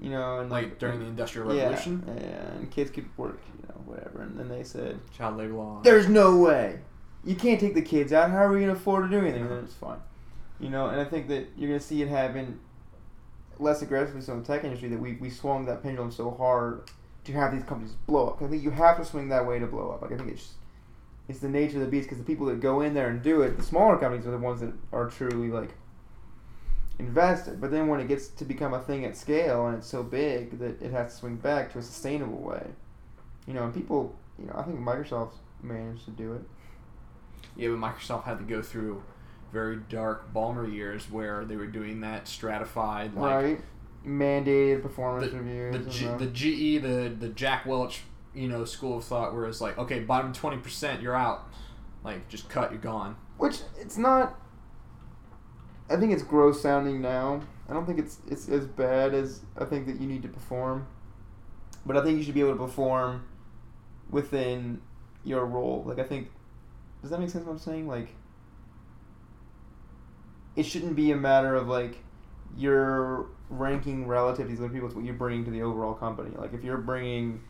you 0.00 0.10
know, 0.10 0.40
and 0.40 0.50
like 0.50 0.78
during 0.78 1.00
the 1.00 1.06
industrial 1.06 1.48
revolution, 1.48 2.02
yeah, 2.06 2.52
and 2.56 2.70
kids 2.70 2.90
could 2.90 3.06
work, 3.16 3.40
you 3.56 3.68
know, 3.68 3.74
whatever. 3.84 4.22
And 4.22 4.38
then 4.38 4.48
they 4.48 4.62
said, 4.62 4.98
child 5.16 5.36
labor 5.36 5.54
law. 5.54 5.80
"There's 5.82 6.08
no 6.08 6.38
way 6.38 6.80
you 7.24 7.34
can't 7.34 7.60
take 7.60 7.74
the 7.74 7.82
kids 7.82 8.12
out. 8.12 8.30
How 8.30 8.38
are 8.38 8.52
we 8.52 8.60
gonna 8.60 8.72
afford 8.72 9.10
to 9.10 9.10
do 9.10 9.24
anything?" 9.24 9.42
And 9.42 9.50
then 9.50 9.64
it's 9.64 9.74
fine, 9.74 9.98
you 10.60 10.70
know. 10.70 10.88
And 10.88 11.00
I 11.00 11.04
think 11.04 11.28
that 11.28 11.48
you're 11.56 11.68
gonna 11.68 11.80
see 11.80 12.00
it 12.02 12.08
happen 12.08 12.60
less 13.58 13.82
aggressively 13.82 14.20
so 14.20 14.34
in 14.34 14.42
the 14.42 14.46
tech 14.46 14.62
industry 14.64 14.88
that 14.88 15.00
we, 15.00 15.14
we 15.14 15.28
swung 15.28 15.64
that 15.66 15.82
pendulum 15.82 16.12
so 16.12 16.30
hard 16.30 16.82
to 17.24 17.32
have 17.32 17.52
these 17.52 17.64
companies 17.64 17.94
blow 18.06 18.28
up. 18.28 18.42
I 18.42 18.46
think 18.46 18.62
you 18.62 18.70
have 18.70 18.96
to 18.98 19.04
swing 19.04 19.28
that 19.30 19.46
way 19.46 19.58
to 19.58 19.66
blow 19.66 19.90
up. 19.90 20.02
Like 20.02 20.12
I 20.12 20.16
think 20.16 20.30
it's 20.30 20.42
just, 20.42 20.54
it's 21.26 21.40
the 21.40 21.48
nature 21.48 21.78
of 21.78 21.82
the 21.82 21.88
beast 21.88 22.06
because 22.06 22.18
the 22.18 22.24
people 22.24 22.46
that 22.46 22.60
go 22.60 22.80
in 22.80 22.94
there 22.94 23.08
and 23.08 23.20
do 23.20 23.42
it, 23.42 23.56
the 23.56 23.62
smaller 23.64 23.96
companies 23.96 24.26
are 24.26 24.30
the 24.30 24.38
ones 24.38 24.60
that 24.60 24.72
are 24.92 25.10
truly 25.10 25.48
like 25.48 25.70
invested. 26.98 27.60
But 27.60 27.70
then 27.70 27.88
when 27.88 28.00
it 28.00 28.08
gets 28.08 28.28
to 28.28 28.44
become 28.44 28.74
a 28.74 28.80
thing 28.80 29.04
at 29.04 29.16
scale 29.16 29.66
and 29.66 29.76
it's 29.78 29.86
so 29.86 30.02
big 30.02 30.58
that 30.58 30.80
it 30.82 30.90
has 30.92 31.12
to 31.12 31.18
swing 31.20 31.36
back 31.36 31.72
to 31.72 31.78
a 31.78 31.82
sustainable 31.82 32.38
way, 32.40 32.66
you 33.46 33.54
know, 33.54 33.64
and 33.64 33.74
people, 33.74 34.14
you 34.38 34.46
know, 34.46 34.54
I 34.56 34.62
think 34.62 34.78
Microsoft 34.78 35.32
managed 35.62 36.04
to 36.06 36.10
do 36.10 36.34
it. 36.34 36.42
Yeah, 37.56 37.68
but 37.70 37.78
Microsoft 37.78 38.24
had 38.24 38.38
to 38.38 38.44
go 38.44 38.62
through 38.62 39.02
very 39.52 39.78
dark 39.88 40.32
Ballmer 40.34 40.70
years 40.72 41.10
where 41.10 41.44
they 41.44 41.56
were 41.56 41.66
doing 41.66 42.00
that 42.00 42.28
stratified 42.28 43.14
like 43.14 43.34
right? 43.34 43.60
Mandated 44.06 44.82
performance 44.82 45.32
the, 45.32 45.38
reviews. 45.38 45.72
the, 45.84 45.90
G, 45.90 46.06
the- 46.06 46.16
the 46.16 46.26
GE, 46.26 46.82
the 46.82 47.16
the 47.18 47.28
Jack 47.30 47.66
Welch, 47.66 48.02
you 48.34 48.48
know, 48.48 48.64
school 48.64 48.98
of 48.98 49.04
thought 49.04 49.34
where 49.34 49.46
it's 49.46 49.60
like, 49.60 49.76
okay, 49.78 50.00
bottom 50.00 50.32
twenty 50.32 50.58
percent, 50.58 51.02
you're 51.02 51.16
out. 51.16 51.48
Like 52.04 52.28
just 52.28 52.48
cut, 52.48 52.70
you're 52.70 52.80
gone. 52.80 53.16
Which 53.38 53.60
it's 53.80 53.96
not. 53.98 54.38
I 55.90 55.96
think 55.96 56.12
it's 56.12 56.22
gross 56.22 56.60
sounding 56.60 57.00
now. 57.00 57.40
I 57.68 57.72
don't 57.72 57.86
think 57.86 57.98
it's 57.98 58.18
it's 58.28 58.48
as 58.48 58.66
bad 58.66 59.14
as 59.14 59.40
I 59.56 59.64
think 59.64 59.86
that 59.86 60.00
you 60.00 60.06
need 60.06 60.22
to 60.22 60.28
perform, 60.28 60.86
but 61.84 61.96
I 61.96 62.02
think 62.02 62.18
you 62.18 62.24
should 62.24 62.34
be 62.34 62.40
able 62.40 62.52
to 62.52 62.58
perform 62.58 63.26
within 64.10 64.80
your 65.24 65.44
role. 65.46 65.84
Like 65.86 65.98
I 65.98 66.04
think, 66.04 66.28
does 67.02 67.10
that 67.10 67.20
make 67.20 67.30
sense? 67.30 67.44
What 67.44 67.52
I'm 67.52 67.58
saying, 67.58 67.86
like, 67.86 68.08
it 70.56 70.64
shouldn't 70.64 70.96
be 70.96 71.12
a 71.12 71.16
matter 71.16 71.54
of 71.54 71.68
like 71.68 71.96
your 72.56 73.26
ranking 73.50 74.06
relative 74.06 74.46
to 74.46 74.50
these 74.50 74.60
other 74.60 74.68
people. 74.68 74.88
It's 74.88 74.96
what 74.96 75.04
you're 75.04 75.14
bringing 75.14 75.44
to 75.44 75.50
the 75.50 75.62
overall 75.62 75.94
company. 75.94 76.34
Like 76.36 76.52
if 76.52 76.64
you're 76.64 76.78
bringing 76.78 77.40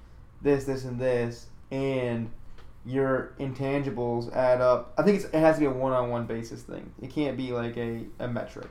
this, 0.43 0.65
this, 0.65 0.85
and 0.85 1.01
this, 1.01 1.47
and 1.70 2.31
your 2.89 3.35
intangibles 3.39 4.35
add 4.35 4.62
up. 4.62 4.94
I 4.97 5.02
think 5.02 5.23
it 5.23 5.35
has 5.35 5.56
to 5.56 5.60
be 5.60 5.66
a 5.66 5.70
one-on-one 5.70 6.27
basis 6.27 6.62
thing. 6.62 6.93
It 7.02 7.10
can't 7.10 7.36
be 7.36 7.52
like 7.52 7.77
a, 7.77 8.06
a 8.19 8.27
metric. 8.27 8.70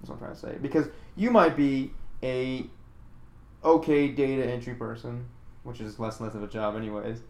That's 0.00 0.08
what 0.08 0.14
I'm 0.14 0.18
trying 0.20 0.34
to 0.34 0.40
say. 0.40 0.58
Because 0.60 0.86
you 1.16 1.30
might 1.30 1.56
be 1.56 1.92
a 2.22 2.66
okay 3.62 4.08
data 4.08 4.46
entry 4.46 4.74
person, 4.74 5.26
which 5.64 5.80
is 5.80 5.98
less 5.98 6.18
and 6.18 6.28
less 6.28 6.34
of 6.34 6.42
a 6.42 6.48
job 6.48 6.76
anyways. 6.76 7.20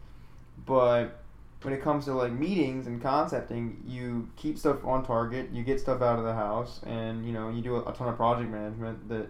But 0.65 1.21
when 1.61 1.73
it 1.73 1.81
comes 1.81 2.05
to 2.05 2.13
like 2.13 2.31
meetings 2.31 2.87
and 2.87 3.01
concepting, 3.01 3.83
you 3.85 4.29
keep 4.37 4.57
stuff 4.57 4.85
on 4.85 5.05
target, 5.05 5.49
you 5.51 5.63
get 5.63 5.81
stuff 5.81 6.01
out 6.01 6.19
of 6.19 6.25
the 6.25 6.33
house, 6.33 6.79
and 6.85 7.25
you 7.25 7.33
know 7.33 7.49
you 7.49 7.61
do 7.61 7.75
a 7.77 7.93
ton 7.93 8.07
of 8.07 8.15
project 8.15 8.49
management. 8.49 9.09
That 9.09 9.27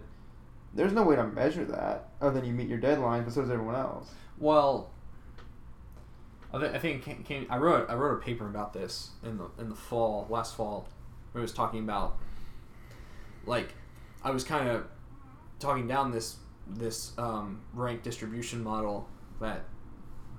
there's 0.74 0.92
no 0.92 1.02
way 1.02 1.16
to 1.16 1.26
measure 1.26 1.64
that 1.64 2.10
other 2.20 2.38
than 2.38 2.44
you 2.44 2.52
meet 2.54 2.68
your 2.68 2.78
deadlines, 2.78 3.24
but 3.24 3.32
so 3.32 3.40
does 3.40 3.50
everyone 3.50 3.74
else. 3.74 4.12
Well, 4.38 4.90
I, 6.54 6.58
th- 6.58 6.72
I 6.74 6.78
think 6.78 7.02
came, 7.04 7.22
came, 7.22 7.46
I 7.48 7.56
wrote 7.58 7.88
I 7.90 7.94
wrote 7.94 8.14
a 8.14 8.20
paper 8.20 8.46
about 8.46 8.72
this 8.72 9.10
in 9.24 9.38
the 9.38 9.46
in 9.58 9.68
the 9.68 9.74
fall 9.74 10.26
last 10.30 10.54
fall 10.56 10.88
where 11.32 11.40
I 11.40 11.42
was 11.42 11.52
talking 11.52 11.80
about 11.80 12.18
like 13.46 13.74
I 14.22 14.30
was 14.30 14.44
kind 14.44 14.68
of 14.68 14.86
talking 15.58 15.86
down 15.88 16.10
this 16.10 16.36
this 16.68 17.12
um, 17.18 17.60
rank 17.74 18.02
distribution 18.02 18.62
model 18.62 19.08
that 19.40 19.64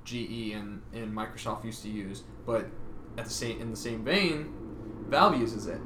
GE 0.05 0.51
and, 0.53 0.81
and 0.93 1.13
Microsoft 1.15 1.63
used 1.65 1.81
to 1.83 1.89
use, 1.89 2.23
but 2.45 2.65
at 3.17 3.25
the 3.25 3.31
same 3.31 3.59
in 3.61 3.71
the 3.71 3.77
same 3.77 4.03
vein, 4.03 4.53
Valve 5.09 5.37
uses 5.39 5.67
it. 5.67 5.79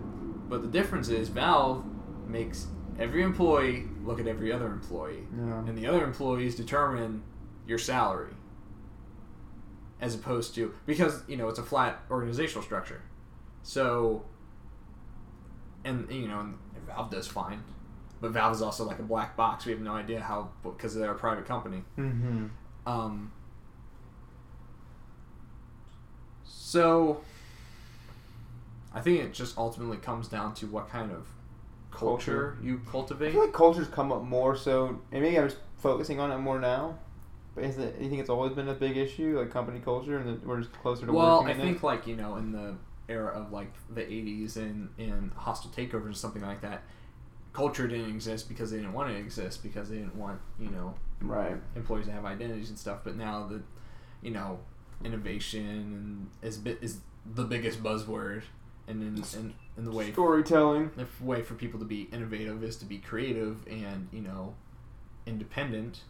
But 0.49 0.61
the 0.61 0.67
difference 0.67 1.09
is 1.09 1.29
Valve 1.29 1.83
makes 2.27 2.67
every 2.99 3.21
employee 3.23 3.85
look 4.03 4.19
at 4.19 4.27
every 4.27 4.51
other 4.51 4.67
employee 4.67 5.23
Yeah. 5.37 5.59
and 5.59 5.77
the 5.77 5.85
other 5.87 6.03
employees 6.03 6.55
determine 6.55 7.21
your 7.67 7.77
salary 7.77 8.33
as 10.01 10.13
opposed 10.15 10.53
to 10.55 10.73
because 10.85 11.23
you 11.27 11.35
know 11.37 11.47
it's 11.49 11.59
a 11.59 11.63
flat 11.63 11.99
organizational 12.11 12.63
structure 12.63 13.01
so 13.63 14.23
and 15.83 16.09
you 16.11 16.27
know 16.27 16.39
and 16.39 16.55
valve 16.85 17.09
does 17.09 17.27
fine 17.27 17.63
but 18.21 18.31
valve 18.31 18.53
is 18.53 18.61
also 18.61 18.83
like 18.85 18.99
a 18.99 19.03
black 19.03 19.35
box 19.35 19.65
we 19.65 19.71
have 19.71 19.81
no 19.81 19.93
idea 19.93 20.19
how 20.19 20.49
because 20.63 20.93
they're 20.95 21.11
a 21.11 21.15
private 21.15 21.45
company 21.45 21.83
Mm-hmm. 21.97 22.45
um 22.85 23.31
so 26.45 27.21
i 28.93 29.01
think 29.01 29.19
it 29.21 29.33
just 29.33 29.57
ultimately 29.57 29.97
comes 29.97 30.27
down 30.27 30.53
to 30.55 30.67
what 30.67 30.89
kind 30.89 31.11
of 31.11 31.27
culture, 31.91 32.51
Culture. 32.51 32.57
you 32.61 32.81
I 32.87 32.91
cultivate 32.91 33.31
feel 33.31 33.41
like 33.41 33.53
cultures 33.53 33.87
come 33.87 34.11
up 34.11 34.21
more 34.23 34.55
so, 34.55 34.99
and 35.11 35.21
maybe 35.23 35.37
I'm 35.39 35.45
just 35.49 35.59
focusing 35.77 36.19
on 36.19 36.31
it 36.31 36.37
more 36.37 36.59
now. 36.59 36.99
Is 37.57 37.77
it? 37.77 37.95
You 37.99 38.09
think 38.09 38.21
it's 38.21 38.29
always 38.29 38.53
been 38.53 38.67
a 38.69 38.73
big 38.73 38.97
issue, 38.97 39.39
like 39.39 39.49
company 39.51 39.79
culture, 39.79 40.17
and 40.17 40.27
that 40.29 40.45
we're 40.47 40.59
just 40.61 40.73
closer 40.73 41.05
to 41.05 41.11
well 41.13 41.41
working 41.43 41.47
i 41.47 41.53
think 41.61 41.77
it? 41.77 41.83
like 41.83 42.05
you 42.07 42.15
know 42.15 42.35
in 42.37 42.51
the 42.51 42.75
era 43.09 43.31
of 43.33 43.51
like 43.51 43.71
the 43.89 44.01
80s 44.01 44.57
and 44.57 44.89
and 44.97 45.31
hostile 45.35 45.71
takeovers 45.71 46.05
and 46.07 46.17
something 46.17 46.41
like 46.41 46.61
that 46.61 46.83
culture 47.53 47.87
didn't 47.87 48.09
exist 48.09 48.47
because 48.49 48.69
they 48.69 48.77
didn't 48.77 48.93
want 48.93 49.09
it 49.09 49.13
to 49.13 49.19
exist 49.19 49.63
because 49.63 49.89
they 49.89 49.95
didn't 49.95 50.15
want 50.15 50.39
you 50.59 50.69
know 50.69 50.93
Right. 51.21 51.55
employees 51.75 52.05
to 52.07 52.11
have 52.11 52.25
identities 52.25 52.69
and 52.69 52.77
stuff 52.77 52.99
but 53.03 53.15
now 53.15 53.47
the 53.47 53.61
you 54.21 54.29
know 54.31 54.59
innovation 55.03 55.65
and 55.65 56.29
is 56.47 56.59
is 56.81 56.99
the 57.25 57.43
biggest 57.45 57.81
buzzword 57.81 58.43
and 58.87 59.01
in, 59.01 59.23
in, 59.39 59.53
in 59.77 59.85
the 59.85 59.91
way 59.91 60.11
Storytelling. 60.11 60.91
the 60.97 61.07
way 61.23 61.41
for 61.41 61.55
people 61.55 61.79
to 61.79 61.85
be 61.85 62.03
innovative 62.11 62.63
is 62.63 62.75
to 62.77 62.85
be 62.85 62.97
creative 62.99 63.65
and 63.67 64.09
you 64.11 64.21
know 64.21 64.53
independent 65.25 66.01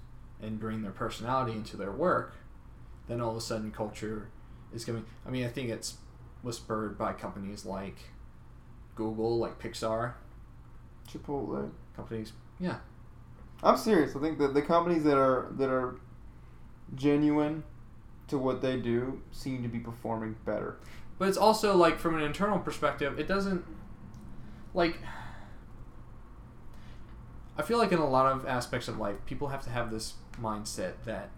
and 0.42 0.60
bring 0.60 0.82
their 0.82 0.92
personality 0.92 1.52
into 1.54 1.78
their 1.78 1.92
work 1.92 2.36
then 3.08 3.22
all 3.22 3.32
of 3.32 3.38
a 3.38 3.42
sudden 3.42 3.72
culture 3.72 4.30
is 4.74 4.86
coming 4.86 5.06
i 5.26 5.30
mean 5.30 5.46
i 5.46 5.50
think 5.50 5.70
it's 5.70 5.98
was 6.44 6.58
spurred 6.58 6.98
by 6.98 7.14
companies 7.14 7.66
like 7.66 7.98
google 8.96 9.38
like 9.38 9.60
pixar 9.60 10.14
Chipotle. 11.10 11.72
companies 11.96 12.34
yeah 12.60 12.78
I'm 13.64 13.78
serious. 13.78 14.16
I 14.16 14.20
think 14.20 14.38
that 14.38 14.54
the 14.54 14.62
companies 14.62 15.04
that 15.04 15.18
are 15.18 15.48
that 15.58 15.70
are 15.70 15.96
genuine 16.96 17.64
to 18.28 18.38
what 18.38 18.62
they 18.62 18.78
do 18.78 19.22
seem 19.32 19.64
to 19.64 19.70
be 19.70 19.80
performing 19.80 20.36
better. 20.46 20.78
but 21.18 21.28
it's 21.28 21.38
also 21.38 21.76
like 21.76 21.98
from 21.98 22.16
an 22.18 22.24
internal 22.24 22.60
perspective 22.60 23.20
it 23.20 23.28
doesn't 23.28 23.66
like 24.74 24.98
i 27.58 27.62
feel 27.62 27.78
like 27.78 27.92
in 27.92 28.00
a 28.00 28.10
lot 28.10 28.32
of 28.32 28.46
aspects 28.46 28.88
of 28.88 28.98
life 28.98 29.18
people 29.26 29.50
have 29.50 29.64
to 29.64 29.70
have 29.70 29.92
this 29.92 30.14
mindset 30.42 30.94
that 31.06 31.30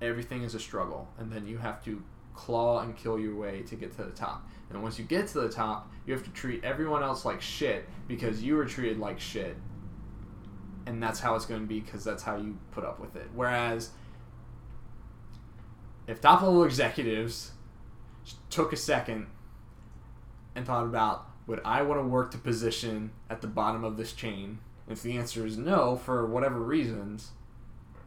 everything 0.00 0.42
is 0.42 0.54
a 0.54 0.60
struggle 0.60 1.08
and 1.18 1.32
then 1.32 1.46
you 1.46 1.58
have 1.58 1.82
to 1.84 2.02
claw 2.38 2.80
and 2.80 2.96
kill 2.96 3.18
your 3.18 3.34
way 3.34 3.62
to 3.62 3.74
get 3.74 3.90
to 3.96 4.04
the 4.04 4.12
top. 4.12 4.48
And 4.70 4.80
once 4.80 4.96
you 4.96 5.04
get 5.04 5.26
to 5.28 5.40
the 5.40 5.48
top 5.48 5.90
you 6.06 6.14
have 6.14 6.22
to 6.22 6.30
treat 6.30 6.62
everyone 6.62 7.02
else 7.02 7.24
like 7.24 7.42
shit 7.42 7.86
because 8.06 8.42
you 8.42 8.54
were 8.54 8.64
treated 8.64 8.98
like 8.98 9.18
shit. 9.18 9.56
And 10.86 11.02
that's 11.02 11.18
how 11.18 11.34
it's 11.34 11.46
going 11.46 11.60
to 11.60 11.66
be 11.66 11.80
because 11.80 12.04
that's 12.04 12.22
how 12.22 12.36
you 12.36 12.56
put 12.70 12.84
up 12.84 13.00
with 13.00 13.16
it. 13.16 13.28
Whereas 13.34 13.90
if 16.06 16.20
top 16.20 16.40
level 16.40 16.62
executives 16.62 17.50
took 18.50 18.72
a 18.72 18.76
second 18.76 19.26
and 20.54 20.64
thought 20.64 20.84
about 20.84 21.26
would 21.48 21.60
I 21.64 21.82
want 21.82 22.00
to 22.00 22.06
work 22.06 22.30
to 22.32 22.38
position 22.38 23.10
at 23.28 23.40
the 23.40 23.48
bottom 23.48 23.82
of 23.82 23.96
this 23.96 24.12
chain? 24.12 24.60
If 24.88 25.02
the 25.02 25.16
answer 25.18 25.44
is 25.46 25.56
no, 25.58 25.96
for 25.96 26.26
whatever 26.26 26.58
reasons, 26.60 27.32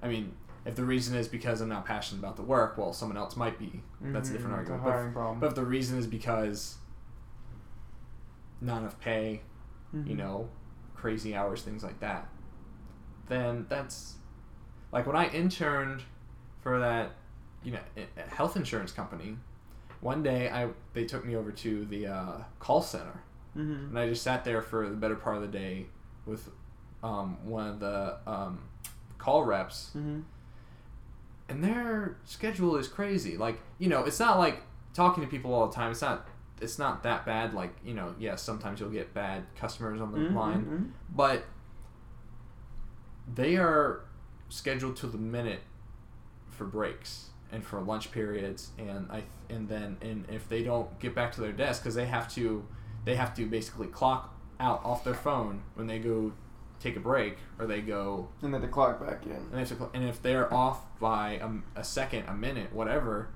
I 0.02 0.08
mean, 0.08 0.34
if 0.66 0.76
the 0.76 0.84
reason 0.84 1.16
is 1.16 1.28
because 1.28 1.62
I'm 1.62 1.70
not 1.70 1.86
passionate 1.86 2.20
about 2.20 2.36
the 2.36 2.42
work, 2.44 2.78
well, 2.78 2.94
someone 2.94 3.18
else 3.18 3.36
might 3.36 3.58
be. 3.60 3.82
That's 4.02 4.30
a 4.30 4.34
different 4.34 4.56
Mhm, 4.56 4.62
it's 4.62 4.70
argument. 4.72 4.82
A 4.82 5.04
But, 5.08 5.14
problem. 5.14 5.40
but 5.40 5.46
if 5.48 5.56
the 5.56 5.66
reason 5.66 5.98
is 5.98 6.08
because 6.08 6.78
not 8.60 8.80
enough 8.82 9.00
pay, 9.00 9.42
you 9.94 10.00
Mhm. 10.16 10.18
know, 10.18 10.50
crazy 10.96 11.36
hours, 11.36 11.62
things 11.64 11.84
like 11.84 12.00
that, 12.00 12.30
then 13.28 13.66
that's 13.70 14.18
like 14.92 15.06
when 15.08 15.16
I 15.16 15.28
interned 15.30 16.04
for 16.62 16.80
that, 16.80 17.12
you 17.64 17.72
know, 17.72 17.80
health 18.30 18.56
insurance 18.56 18.92
company. 18.92 19.38
One 20.02 20.24
day, 20.24 20.50
I 20.50 20.70
they 20.94 21.06
took 21.06 21.26
me 21.26 21.36
over 21.36 21.52
to 21.52 21.86
the 21.86 22.08
uh, 22.08 22.38
call 22.60 22.82
center, 22.82 23.22
Mhm. 23.56 23.90
and 23.90 24.00
I 24.00 24.08
just 24.10 24.24
sat 24.24 24.44
there 24.44 24.62
for 24.62 24.90
the 24.90 24.96
better 24.96 25.16
part 25.16 25.36
of 25.38 25.42
the 25.44 25.48
day 25.48 25.88
with 26.26 26.50
um, 27.04 27.38
one 27.46 27.68
of 27.68 27.80
the 27.80 28.18
um, 28.28 28.60
call 29.18 29.44
reps, 29.44 29.92
Mhm. 29.96 30.24
and 31.50 31.64
their 31.64 32.18
schedule 32.26 32.76
is 32.78 32.88
crazy. 32.88 33.38
Like 33.38 33.60
you 33.80 33.90
know, 33.90 34.04
it's 34.04 34.20
not 34.20 34.38
like 34.38 34.62
talking 34.94 35.24
to 35.24 35.30
people 35.30 35.54
all 35.54 35.68
the 35.68 35.74
time. 35.76 35.92
It's 35.92 36.02
not. 36.02 36.28
It's 36.60 36.78
not 36.78 37.02
that 37.04 37.26
bad. 37.26 37.54
Like 37.56 37.74
you 37.84 37.94
know, 37.96 38.14
yes, 38.20 38.42
sometimes 38.44 38.80
you'll 38.80 38.90
get 38.92 39.14
bad 39.14 39.46
customers 39.56 40.00
on 40.00 40.12
the 40.12 40.20
Mhm, 40.20 40.34
line, 40.36 40.66
mhm. 40.66 41.16
but 41.16 41.44
they 43.34 43.56
are 43.58 44.02
scheduled 44.50 44.96
to 44.98 45.08
the 45.08 45.18
minute 45.18 45.62
for 46.50 46.66
breaks 46.66 47.30
and 47.52 47.64
for 47.64 47.80
lunch 47.82 48.12
periods 48.12 48.72
and 48.78 49.10
I 49.12 49.24
and 49.50 49.68
then 49.70 49.98
and 50.02 50.26
if 50.30 50.48
they 50.50 50.64
don't 50.64 51.00
get 51.00 51.16
back 51.16 51.32
to 51.34 51.42
their 51.42 51.52
desk 51.54 51.82
because 51.84 51.96
they 51.96 52.06
have 52.06 52.32
to 52.36 52.66
they 53.06 53.16
have 53.16 53.34
to 53.36 53.46
basically 53.46 53.88
clock 53.88 54.34
out 54.60 54.82
off 54.84 55.04
their 55.04 55.14
phone 55.14 55.62
when 55.76 55.88
they 55.88 56.00
go 56.00 56.34
take 56.82 56.96
a 56.96 57.00
break 57.00 57.38
or 57.60 57.66
they 57.68 57.82
go 57.82 58.28
And 58.42 58.54
then 58.54 58.62
the 58.62 58.68
clock 58.68 59.06
back 59.06 59.26
in. 59.26 59.32
and, 59.32 59.54
they 59.54 59.60
have 59.60 59.70
to, 59.70 59.90
and 59.94 60.04
if 60.04 60.22
they're 60.22 60.52
off 60.54 60.82
by 61.00 61.34
a, 61.34 61.80
a 61.80 61.84
second 61.84 62.26
a 62.28 62.34
minute 62.34 62.74
whatever 62.74 63.30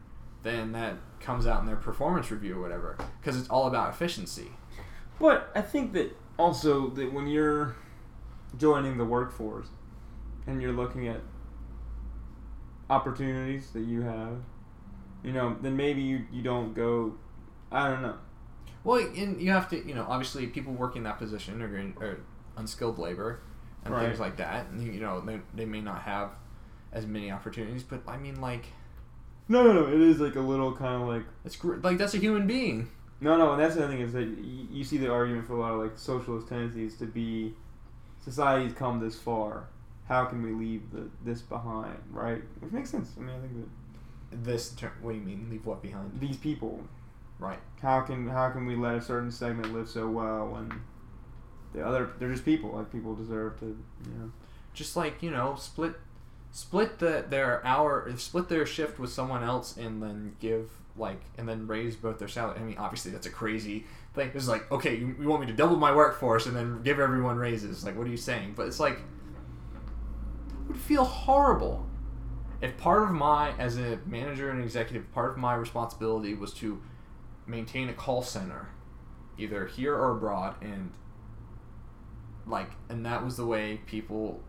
then 0.43 0.71
that 0.73 0.97
comes 1.19 1.47
out 1.47 1.61
in 1.61 1.65
their 1.65 1.75
performance 1.75 2.29
review 2.31 2.57
or 2.57 2.61
whatever 2.61 2.97
because 3.21 3.37
it's 3.39 3.49
all 3.49 3.67
about 3.67 3.89
efficiency 3.89 4.51
But 5.19 5.51
I 5.55 5.61
think 5.61 5.93
that 5.93 6.15
also 6.37 6.89
that 6.89 7.13
when 7.13 7.27
you're 7.27 7.75
joining 8.57 8.97
the 8.97 9.05
workforce 9.05 9.67
and 10.47 10.61
you're 10.61 10.73
looking 10.73 11.07
at 11.07 11.21
opportunities 12.89 13.71
that 13.71 13.81
you 13.81 14.01
have, 14.01 14.37
you 15.23 15.31
know, 15.31 15.55
then 15.61 15.75
maybe 15.75 16.01
you, 16.01 16.25
you 16.31 16.43
don't 16.43 16.73
go. 16.73 17.15
I 17.71 17.89
don't 17.89 18.01
know. 18.01 18.15
Well, 18.83 18.99
and 18.99 19.41
you 19.41 19.51
have 19.51 19.69
to, 19.71 19.87
you 19.87 19.95
know, 19.95 20.05
obviously 20.07 20.45
people 20.47 20.73
working 20.73 21.03
that 21.03 21.17
position 21.17 21.61
are, 21.61 21.77
in, 21.77 21.95
are 21.99 22.19
unskilled 22.57 22.97
labor 22.99 23.39
and 23.83 23.93
Right. 23.93 24.07
things 24.07 24.19
like 24.19 24.37
that. 24.37 24.67
And, 24.67 24.81
you 24.81 24.99
know, 24.99 25.21
they, 25.21 25.39
they 25.53 25.65
may 25.65 25.81
not 25.81 26.01
have 26.03 26.31
as 26.91 27.05
many 27.05 27.31
opportunities, 27.31 27.83
but 27.83 28.01
I 28.07 28.17
mean, 28.17 28.39
like, 28.41 28.65
No, 29.47 29.63
no, 29.63 29.73
no. 29.73 29.87
It 29.87 30.01
is 30.01 30.19
like 30.19 30.35
a 30.35 30.39
little 30.41 30.73
kind 30.75 31.01
of 31.03 31.07
like 31.07 31.23
it's 31.43 31.55
gr- 31.55 31.75
like 31.75 31.97
that's 31.97 32.13
a 32.13 32.17
human 32.17 32.47
being. 32.47 32.89
no, 33.21 33.37
no. 33.37 33.53
And 33.53 33.61
that's 33.61 33.75
the 33.75 33.87
thing 33.87 34.01
is 34.01 34.13
that 34.13 34.23
you, 34.23 34.67
you 34.71 34.83
see 34.83 34.97
the 34.97 35.11
argument 35.11 35.45
for 35.47 35.53
a 35.53 35.59
lot 35.59 35.73
of 35.73 35.81
like 35.81 35.97
socialist 35.97 36.47
tendencies 36.47 36.95
to 36.97 37.05
be 37.05 37.53
society's 38.23 38.73
come 38.73 38.99
this 38.99 39.15
far. 39.19 39.67
How 40.07 40.25
can 40.25 40.41
we 40.43 40.51
leave 40.51 40.91
the, 40.91 41.07
this 41.23 41.41
behind, 41.41 41.97
right? 42.11 42.41
Which 42.59 42.71
makes 42.71 42.89
sense. 42.91 43.11
I 43.17 43.21
mean, 43.21 43.35
I 43.35 43.39
think 43.39 43.53
that 44.31 44.43
This 44.43 44.69
term, 44.71 44.91
what 45.01 45.11
do 45.13 45.17
you 45.17 45.23
mean? 45.23 45.47
Leave 45.49 45.65
what 45.65 45.81
behind? 45.81 46.19
these 46.19 46.37
people 46.37 46.81
Right. 47.37 47.59
how 47.81 47.99
can 48.01 48.29
how 48.29 48.49
can 48.49 48.65
we 48.65 48.75
let 48.77 48.95
a 48.95 49.01
certain 49.01 49.29
segment 49.31 49.73
live 49.73 49.89
so 49.89 50.07
well 50.07 50.47
when 50.47 50.71
the 51.75 51.85
other 51.85 52.09
they're 52.17 52.31
just 52.31 52.45
people 52.45 52.71
like 52.71 52.91
people 52.91 53.13
deserve 53.15 53.59
to 53.59 53.65
you 53.65 54.13
know 54.17 54.31
Just 54.73 54.95
like 54.95 55.23
you 55.23 55.31
know, 55.31 55.55
split, 55.57 55.93
split 56.51 56.99
the 56.99 57.25
their 57.29 57.65
hour, 57.65 58.11
split 58.17 58.49
their 58.49 58.65
shift 58.65 58.99
with 58.99 59.09
someone 59.09 59.43
else, 59.43 59.77
and 59.77 60.03
then 60.03 60.35
give 60.39 60.69
like, 60.97 61.21
and 61.37 61.47
then 61.47 61.67
raise 61.67 61.95
both 61.95 62.19
their 62.19 62.27
salary. 62.27 62.59
I 62.59 62.63
mean, 62.63 62.77
obviously 62.77 63.11
that's 63.11 63.27
a 63.27 63.31
crazy 63.31 63.85
thing. 64.13 64.31
It's 64.33 64.47
like, 64.47 64.69
okay, 64.71 64.95
you, 64.95 65.15
you 65.19 65.27
want 65.27 65.41
me 65.41 65.47
to 65.47 65.53
double 65.53 65.75
my 65.75 65.93
workforce 65.93 66.45
and 66.45 66.55
then 66.55 66.81
give 66.83 66.99
everyone 66.99 67.37
raises? 67.37 67.83
Like, 67.83 67.97
what 67.97 68.07
are 68.07 68.09
you 68.09 68.17
saying? 68.17 68.53
But 68.55 68.67
it's 68.67 68.79
like, 68.79 68.93
it 68.93 70.67
would 70.67 70.77
feel 70.77 71.03
horrible 71.03 71.85
if 72.61 72.77
part 72.77 73.03
of 73.03 73.11
my, 73.11 73.51
as 73.57 73.77
a 73.77 73.99
manager 74.05 74.49
and 74.49 74.63
executive, 74.63 75.11
part 75.13 75.31
of 75.31 75.37
my 75.37 75.53
responsibility 75.53 76.33
was 76.33 76.53
to 76.55 76.81
maintain 77.45 77.89
a 77.89 77.93
call 77.93 78.21
center, 78.21 78.69
either 79.37 79.67
here 79.67 79.93
or 79.93 80.11
abroad, 80.11 80.55
and 80.61 80.91
like, 82.47 82.69
and 82.89 83.05
that 83.05 83.23
was 83.25 83.37
the 83.37 83.45
way 83.45 83.79
people 83.87 84.41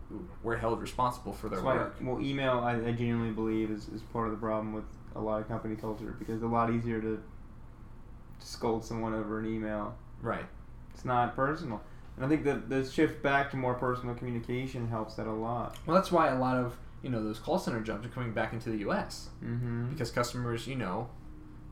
were 0.43 0.55
held 0.57 0.79
responsible 0.81 1.33
for 1.33 1.49
their 1.49 1.57
That's 1.59 1.65
why- 1.65 1.75
work. 1.77 1.95
well 2.01 2.21
email 2.21 2.59
I, 2.59 2.73
I 2.75 2.91
genuinely 2.91 3.31
believe 3.31 3.71
is, 3.71 3.87
is 3.89 4.01
part 4.01 4.27
of 4.27 4.31
the 4.31 4.37
problem 4.37 4.73
with 4.73 4.85
a 5.15 5.19
lot 5.21 5.41
of 5.41 5.47
company 5.47 5.75
culture 5.75 6.15
because 6.19 6.35
it's 6.35 6.43
a 6.43 6.47
lot 6.47 6.71
easier 6.71 7.01
to, 7.01 7.19
to 8.39 8.45
scold 8.47 8.85
someone 8.85 9.13
over 9.13 9.39
an 9.39 9.45
email 9.45 9.95
Right. 10.21 10.45
it's 10.93 11.05
not 11.05 11.35
personal 11.35 11.81
and 12.15 12.25
I 12.25 12.29
think 12.29 12.43
that 12.45 12.69
the 12.69 12.83
shift 12.85 13.21
back 13.21 13.51
to 13.51 13.57
more 13.57 13.75
personal 13.75 14.15
communication 14.15 14.87
helps 14.89 15.15
that 15.15 15.27
a 15.27 15.31
lot 15.31 15.77
Well, 15.85 15.95
that's 15.95 16.11
why 16.11 16.27
a 16.29 16.37
lot 16.39 16.57
of 16.57 16.75
you 17.03 17.09
know 17.09 17.23
those 17.23 17.39
call 17.39 17.59
center 17.59 17.79
jobs 17.81 18.05
are 18.05 18.09
coming 18.09 18.31
back 18.33 18.53
into 18.53 18.69
the 18.69 18.77
U.S. 18.79 19.29
mm-hmm 19.43 19.89
because 19.91 20.09
customers, 20.11 20.67
you 20.67 20.75
know, 20.75 21.09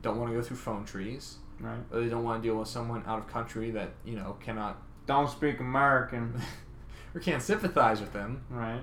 don't 0.02 0.18
want 0.18 0.30
to 0.30 0.36
go 0.36 0.42
through 0.42 0.56
phone 0.56 0.84
trees, 0.84 1.36
right 1.60 1.78
or 1.92 2.00
they 2.00 2.08
don't 2.08 2.22
want 2.24 2.40
to 2.42 2.48
deal 2.48 2.56
with 2.58 2.68
someone 2.68 3.02
out 3.06 3.18
of 3.18 3.26
country 3.26 3.70
that 3.72 3.90
you 4.04 4.14
know 4.16 4.36
cannot 4.40 4.80
don't 5.06 5.30
speak 5.30 5.60
American 5.60 6.40
or 7.14 7.20
can't 7.20 7.42
sympathize 7.42 8.00
with 8.00 8.12
them. 8.12 8.44
Right. 8.50 8.82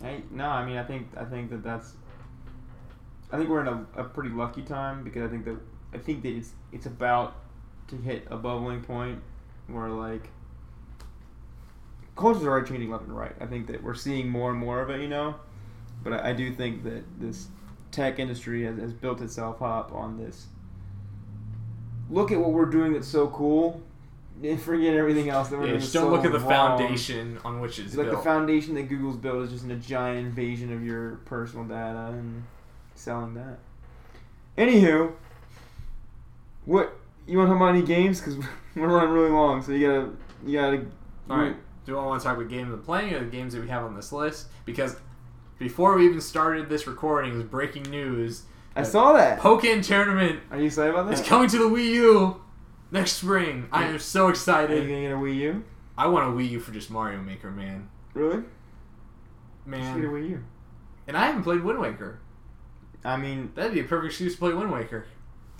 Hey, 0.00 0.22
no, 0.30 0.46
I 0.46 0.64
mean, 0.64 0.76
I 0.76 0.84
think 0.84 1.08
I 1.16 1.24
think 1.24 1.50
that 1.50 1.62
that's. 1.62 1.94
I 3.32 3.38
think 3.38 3.48
we're 3.50 3.62
in 3.62 3.68
a, 3.68 3.86
a 3.96 4.04
pretty 4.04 4.30
lucky 4.30 4.62
time 4.62 5.02
because 5.02 5.22
I 5.22 5.28
think 5.28 5.44
that 5.46 5.56
I 5.92 5.98
think 5.98 6.22
that 6.22 6.36
it's 6.36 6.52
it's 6.72 6.86
about 6.86 7.36
to 7.88 7.96
hit 7.96 8.26
a 8.30 8.36
bubbling 8.36 8.82
point 8.82 9.22
where 9.68 9.88
like 9.88 10.28
cultures 12.16 12.44
are 12.44 12.50
already 12.50 12.68
changing 12.68 12.90
left 12.90 13.04
and 13.04 13.16
right. 13.16 13.34
I 13.40 13.46
think 13.46 13.66
that 13.68 13.82
we're 13.82 13.94
seeing 13.94 14.28
more 14.28 14.50
and 14.50 14.58
more 14.58 14.80
of 14.80 14.90
it, 14.90 15.00
you 15.00 15.08
know. 15.08 15.36
But 16.02 16.12
I, 16.14 16.30
I 16.30 16.32
do 16.32 16.52
think 16.54 16.84
that 16.84 17.04
this 17.18 17.48
tech 17.90 18.18
industry 18.18 18.64
has, 18.64 18.78
has 18.78 18.92
built 18.92 19.20
itself 19.20 19.62
up 19.62 19.92
on 19.92 20.18
this. 20.18 20.46
Look 22.10 22.30
at 22.30 22.38
what 22.38 22.52
we're 22.52 22.66
doing 22.66 22.92
that's 22.92 23.08
so 23.08 23.28
cool. 23.28 23.82
Forget 24.58 24.94
everything 24.94 25.30
else 25.30 25.48
that 25.48 25.58
we're 25.58 25.66
Yeah, 25.68 25.78
just 25.78 25.94
don't 25.94 26.04
so 26.04 26.10
look 26.10 26.24
at 26.24 26.32
the 26.32 26.38
wrong. 26.38 26.48
foundation 26.78 27.38
on 27.44 27.60
which 27.60 27.78
it's 27.78 27.94
like 27.96 28.08
built. 28.08 28.18
the 28.18 28.22
foundation 28.22 28.74
that 28.74 28.82
Google's 28.88 29.16
built 29.16 29.44
is 29.44 29.50
just 29.50 29.64
in 29.64 29.70
a 29.70 29.76
giant 29.76 30.26
invasion 30.26 30.72
of 30.72 30.84
your 30.84 31.16
personal 31.24 31.64
data 31.64 32.08
and 32.12 32.44
selling 32.94 33.32
that. 33.34 33.58
Anywho, 34.58 35.12
what 36.64 36.96
you 37.26 37.38
want 37.38 37.48
to 37.48 37.52
talk 37.54 37.62
about 37.62 37.74
any 37.76 37.82
games? 37.82 38.20
Because 38.20 38.36
we're 38.74 38.88
running 38.88 39.10
really 39.10 39.30
long, 39.30 39.62
so 39.62 39.72
you 39.72 39.86
gotta 39.86 40.10
you 40.44 40.58
gotta. 40.58 40.86
All 41.30 41.38
right. 41.38 41.56
Do 41.86 41.98
I 41.98 42.04
want 42.04 42.20
to 42.20 42.26
talk 42.26 42.36
about 42.36 42.48
games 42.50 42.72
of 42.72 42.84
playing 42.84 43.14
or 43.14 43.20
the 43.20 43.26
games 43.30 43.54
that 43.54 43.62
we 43.62 43.68
have 43.68 43.84
on 43.84 43.94
this 43.94 44.12
list? 44.12 44.48
Because 44.64 44.96
before 45.58 45.96
we 45.96 46.06
even 46.06 46.20
started 46.20 46.68
this 46.68 46.86
recording, 46.86 47.32
it 47.32 47.36
was 47.36 47.44
breaking 47.44 47.84
news. 47.84 48.42
I 48.74 48.82
saw 48.82 49.12
that. 49.14 49.38
Pokken 49.38 49.82
tournament 49.86 50.40
Are 50.50 50.58
you 50.58 50.66
excited 50.66 50.90
about 50.90 51.06
that? 51.06 51.18
It's 51.18 51.26
coming 51.26 51.48
to 51.48 51.58
the 51.58 51.64
Wii 51.64 51.86
U 51.94 52.40
next 52.96 53.12
spring. 53.12 53.68
I 53.72 53.84
am 53.84 53.98
so 53.98 54.28
excited. 54.28 54.70
Are 54.78 54.82
you 54.82 54.88
gonna 54.88 55.00
get 55.02 55.12
a 55.12 55.16
Wii 55.16 55.36
U? 55.36 55.64
I 55.98 56.06
want 56.08 56.26
a 56.28 56.30
Wii 56.36 56.50
U 56.50 56.60
for 56.60 56.72
just 56.72 56.90
Mario 56.90 57.20
Maker, 57.20 57.50
man. 57.50 57.88
Really? 58.14 58.42
Just 59.70 59.94
get 59.94 60.04
a 60.04 60.08
Wii 60.08 60.30
U. 60.30 60.44
And 61.06 61.16
I 61.16 61.26
haven't 61.26 61.42
played 61.42 61.62
Wind 61.62 61.78
Waker. 61.78 62.18
I 63.04 63.16
mean, 63.16 63.52
That'd 63.54 63.72
be 63.74 63.80
a 63.80 63.84
perfect 63.84 64.12
excuse 64.12 64.32
to 64.34 64.38
play 64.38 64.52
Wind 64.52 64.70
Waker. 64.72 65.06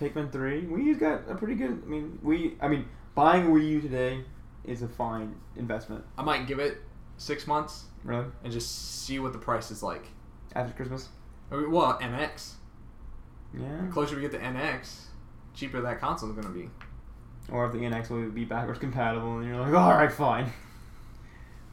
Pikmin 0.00 0.30
three. 0.32 0.62
Wii 0.62 0.84
U's 0.84 0.98
got 0.98 1.22
a 1.28 1.34
pretty 1.34 1.54
good. 1.54 1.82
I 1.84 1.88
mean, 1.88 2.18
we. 2.22 2.56
I 2.60 2.68
mean, 2.68 2.86
buying 3.14 3.46
a 3.46 3.50
Wii 3.50 3.68
U 3.70 3.80
today 3.80 4.24
is 4.64 4.82
a 4.82 4.88
fine 4.88 5.36
investment. 5.56 6.04
I 6.18 6.22
might 6.22 6.46
give 6.46 6.58
it 6.58 6.78
six 7.18 7.46
months 7.46 7.84
Really? 8.04 8.26
and 8.44 8.52
just 8.52 9.04
see 9.04 9.18
what 9.18 9.32
the 9.32 9.38
price 9.38 9.70
is 9.70 9.82
like. 9.82 10.06
After 10.54 10.72
Christmas. 10.74 11.08
I 11.50 11.56
mean, 11.56 11.70
well, 11.70 11.98
NX. 11.98 12.54
Yeah. 13.54 13.62
The 13.86 13.92
closer 13.92 14.16
we 14.16 14.22
get 14.22 14.32
to 14.32 14.38
NX, 14.38 15.04
cheaper 15.54 15.80
that 15.80 16.00
console 16.00 16.28
is 16.30 16.34
gonna 16.36 16.50
be. 16.52 16.68
Or 17.50 17.66
if 17.66 17.72
the 17.72 17.78
NX 17.78 18.10
will 18.10 18.30
be 18.30 18.44
backwards 18.44 18.78
compatible, 18.78 19.38
and 19.38 19.46
you're 19.46 19.60
like, 19.60 19.72
all 19.72 19.90
right, 19.90 20.10
fine. 20.10 20.52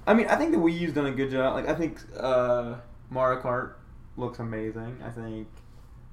I 0.06 0.14
mean, 0.14 0.28
I 0.28 0.36
think 0.36 0.52
the 0.52 0.58
Wii 0.58 0.80
U's 0.82 0.94
done 0.94 1.06
a 1.06 1.12
good 1.12 1.32
job. 1.32 1.56
Like, 1.56 1.68
I 1.68 1.74
think 1.74 2.00
uh, 2.18 2.76
Mario 3.10 3.42
Kart 3.42 3.74
looks 4.18 4.40
amazing. 4.40 4.98
I 5.04 5.10
think 5.10 5.48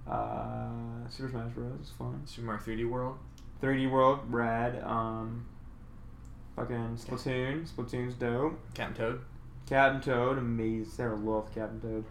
uh, 0.09 1.09
Super 1.09 1.28
Smash 1.31 1.53
Bros. 1.53 1.81
is 1.82 1.91
fun. 1.91 2.23
Super 2.24 2.47
Mario 2.47 2.62
3D 2.62 2.89
World. 2.89 3.19
3D 3.62 3.91
World, 3.91 4.20
rad. 4.28 4.82
Um, 4.85 5.47
fucking 6.57 6.97
Splatoon. 6.97 7.69
Splatoon's 7.69 8.15
dope. 8.15 8.59
Captain 8.74 8.97
Toad. 8.97 9.20
Captain 9.66 10.01
Toad, 10.01 10.39
amazing. 10.39 10.91
Sarah 10.91 11.16
loved 11.16 11.55
Captain 11.55 11.81
Toad. 11.81 12.05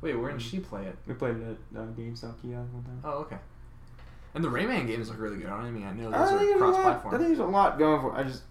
Wait, 0.00 0.14
where 0.14 0.32
did 0.32 0.42
she 0.42 0.60
play 0.60 0.84
it? 0.84 0.96
We 1.06 1.14
played 1.14 1.36
it 1.36 1.56
at 1.74 1.80
uh, 1.80 1.86
GameStop 1.86 2.40
kiosk 2.42 2.72
one 2.72 2.84
time. 2.84 3.00
Oh, 3.04 3.18
okay. 3.20 3.38
And 4.34 4.42
the 4.42 4.48
Rayman 4.48 4.86
games 4.86 5.08
look 5.08 5.20
really 5.20 5.36
good. 5.36 5.46
I 5.46 5.70
mean, 5.70 5.84
I 5.84 5.92
know 5.92 6.10
those 6.10 6.30
think, 6.30 6.56
are 6.56 6.58
cross 6.58 6.76
platform. 6.76 7.14
I 7.14 7.18
think 7.18 7.28
there's 7.28 7.38
a 7.38 7.44
lot 7.44 7.78
going 7.78 8.00
for. 8.00 8.16
I 8.16 8.24
just 8.24 8.42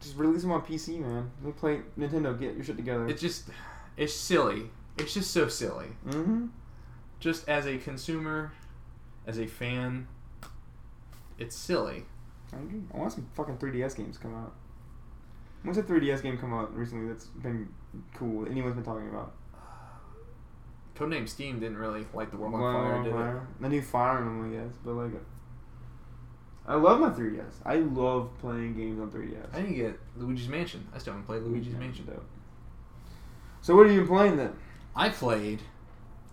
just 0.00 0.16
release 0.16 0.42
them 0.42 0.52
on 0.52 0.60
PC, 0.60 1.00
man. 1.00 1.30
Me 1.42 1.52
play 1.52 1.80
Nintendo. 1.98 2.38
Get 2.38 2.54
your 2.54 2.64
shit 2.64 2.76
together. 2.76 3.08
It's 3.08 3.22
just, 3.22 3.48
it's 3.96 4.12
silly 4.12 4.70
it's 4.98 5.14
just 5.14 5.30
so 5.32 5.48
silly. 5.48 5.88
Mm-hmm. 6.06 6.46
Just 7.20 7.48
as 7.48 7.66
a 7.66 7.78
consumer, 7.78 8.52
as 9.26 9.38
a 9.38 9.46
fan, 9.46 10.06
it's 11.38 11.56
silly. 11.56 12.04
I. 12.52 12.56
I 12.92 12.96
want 12.96 13.12
some 13.12 13.26
fucking 13.34 13.56
3DS 13.58 13.96
games 13.96 14.18
come 14.18 14.34
out. 14.34 14.52
When's 15.62 15.78
a 15.78 15.82
3DS 15.82 16.22
game 16.22 16.36
come 16.38 16.52
out 16.52 16.76
recently 16.76 17.08
that's 17.08 17.26
been 17.26 17.68
cool? 18.14 18.44
that 18.44 18.50
Anyone's 18.50 18.74
been 18.74 18.84
talking 18.84 19.08
about? 19.08 19.32
Codename 20.96 21.28
Steam 21.28 21.58
didn't 21.60 21.76
really 21.78 22.06
light 22.14 22.30
the 22.30 22.36
world 22.36 22.54
on 22.54 22.60
fire, 22.60 23.02
did 23.02 23.12
it? 23.12 23.62
The 23.62 23.68
new 23.68 23.82
Fire 23.82 24.18
Emblem, 24.18 24.52
I 24.52 24.56
guess, 24.64 24.74
but 24.84 24.92
like, 24.94 25.12
I 26.66 26.76
love 26.76 27.00
my 27.00 27.10
3DS. 27.10 27.52
I 27.64 27.76
love 27.76 28.30
playing 28.40 28.74
games 28.76 29.00
on 29.00 29.10
3DS. 29.10 29.52
I 29.54 29.60
didn't 29.60 29.74
get 29.76 29.98
Luigi's 30.16 30.48
Mansion. 30.48 30.86
I 30.94 30.98
still 30.98 31.12
haven't 31.14 31.26
played 31.26 31.42
Luigi's 31.42 31.72
Yeah, 31.72 31.78
Mansion. 31.80 32.06
dope. 32.06 32.24
So 33.60 33.74
what 33.76 33.86
are 33.86 33.92
you 33.92 34.00
been 34.00 34.08
playing 34.08 34.36
then? 34.36 34.52
I 34.96 35.08
played 35.08 35.60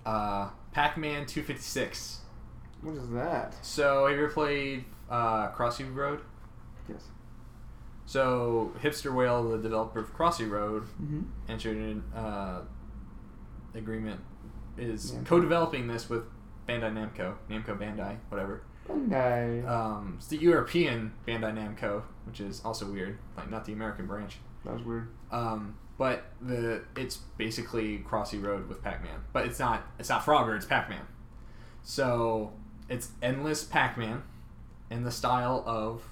uh, 0.06 0.50
Pac-Man 0.74 1.26
256. 1.26 2.20
What 2.82 2.96
is 2.96 3.10
that? 3.10 3.56
So 3.66 4.06
have 4.08 4.16
you 4.18 4.24
ever 4.26 4.34
played 4.34 4.86
uh, 5.10 5.50
Crossy 5.52 5.84
Road? 5.94 6.22
Yes. 6.88 7.04
So 8.06 8.72
Hipster 8.82 9.14
Whale, 9.14 9.50
the 9.50 9.58
developer 9.58 10.00
of 10.00 10.14
Crossy 10.16 10.50
Road, 10.50 10.84
Mm-hmm. 11.02 11.22
entered 11.50 11.78
an 11.78 12.04
uh, 12.16 12.62
agreement 13.74 14.20
is 14.78 15.14
co-developing 15.26 15.88
this 15.88 16.10
with 16.10 16.24
Bandai 16.68 16.94
Namco, 16.94 17.36
Namco 17.50 17.78
Bandai, 17.78 18.18
whatever. 18.30 18.64
Bandai. 18.90 19.68
Um, 19.68 20.16
it's 20.18 20.28
the 20.28 20.38
European 20.38 21.14
Bandai 21.28 21.54
Namco, 21.54 22.04
which 22.26 22.40
is 22.40 22.62
also 22.64 22.86
weird, 22.86 23.18
like 23.38 23.50
not 23.50 23.66
the 23.66 23.74
American 23.74 24.06
branch. 24.08 24.38
that 24.66 24.74
was 24.74 24.84
weird. 24.84 25.08
Um, 25.32 25.76
but 25.98 26.24
the 26.42 26.82
it's 26.96 27.18
basically 27.38 28.00
Crossy 28.00 28.44
Road 28.44 28.68
with 28.68 28.82
Pac-Man, 28.84 29.20
but 29.34 29.46
it's 29.46 29.60
not 29.60 29.84
it's 30.00 30.10
not 30.10 30.24
Frogger, 30.24 30.56
it's 30.56 30.66
Pac-Man. 30.66 31.06
So 31.84 32.54
it's 32.90 33.10
endless 33.22 33.64
Pac-Man 33.64 34.24
in 34.90 35.04
the 35.04 35.12
style 35.12 35.64
of 35.66 36.04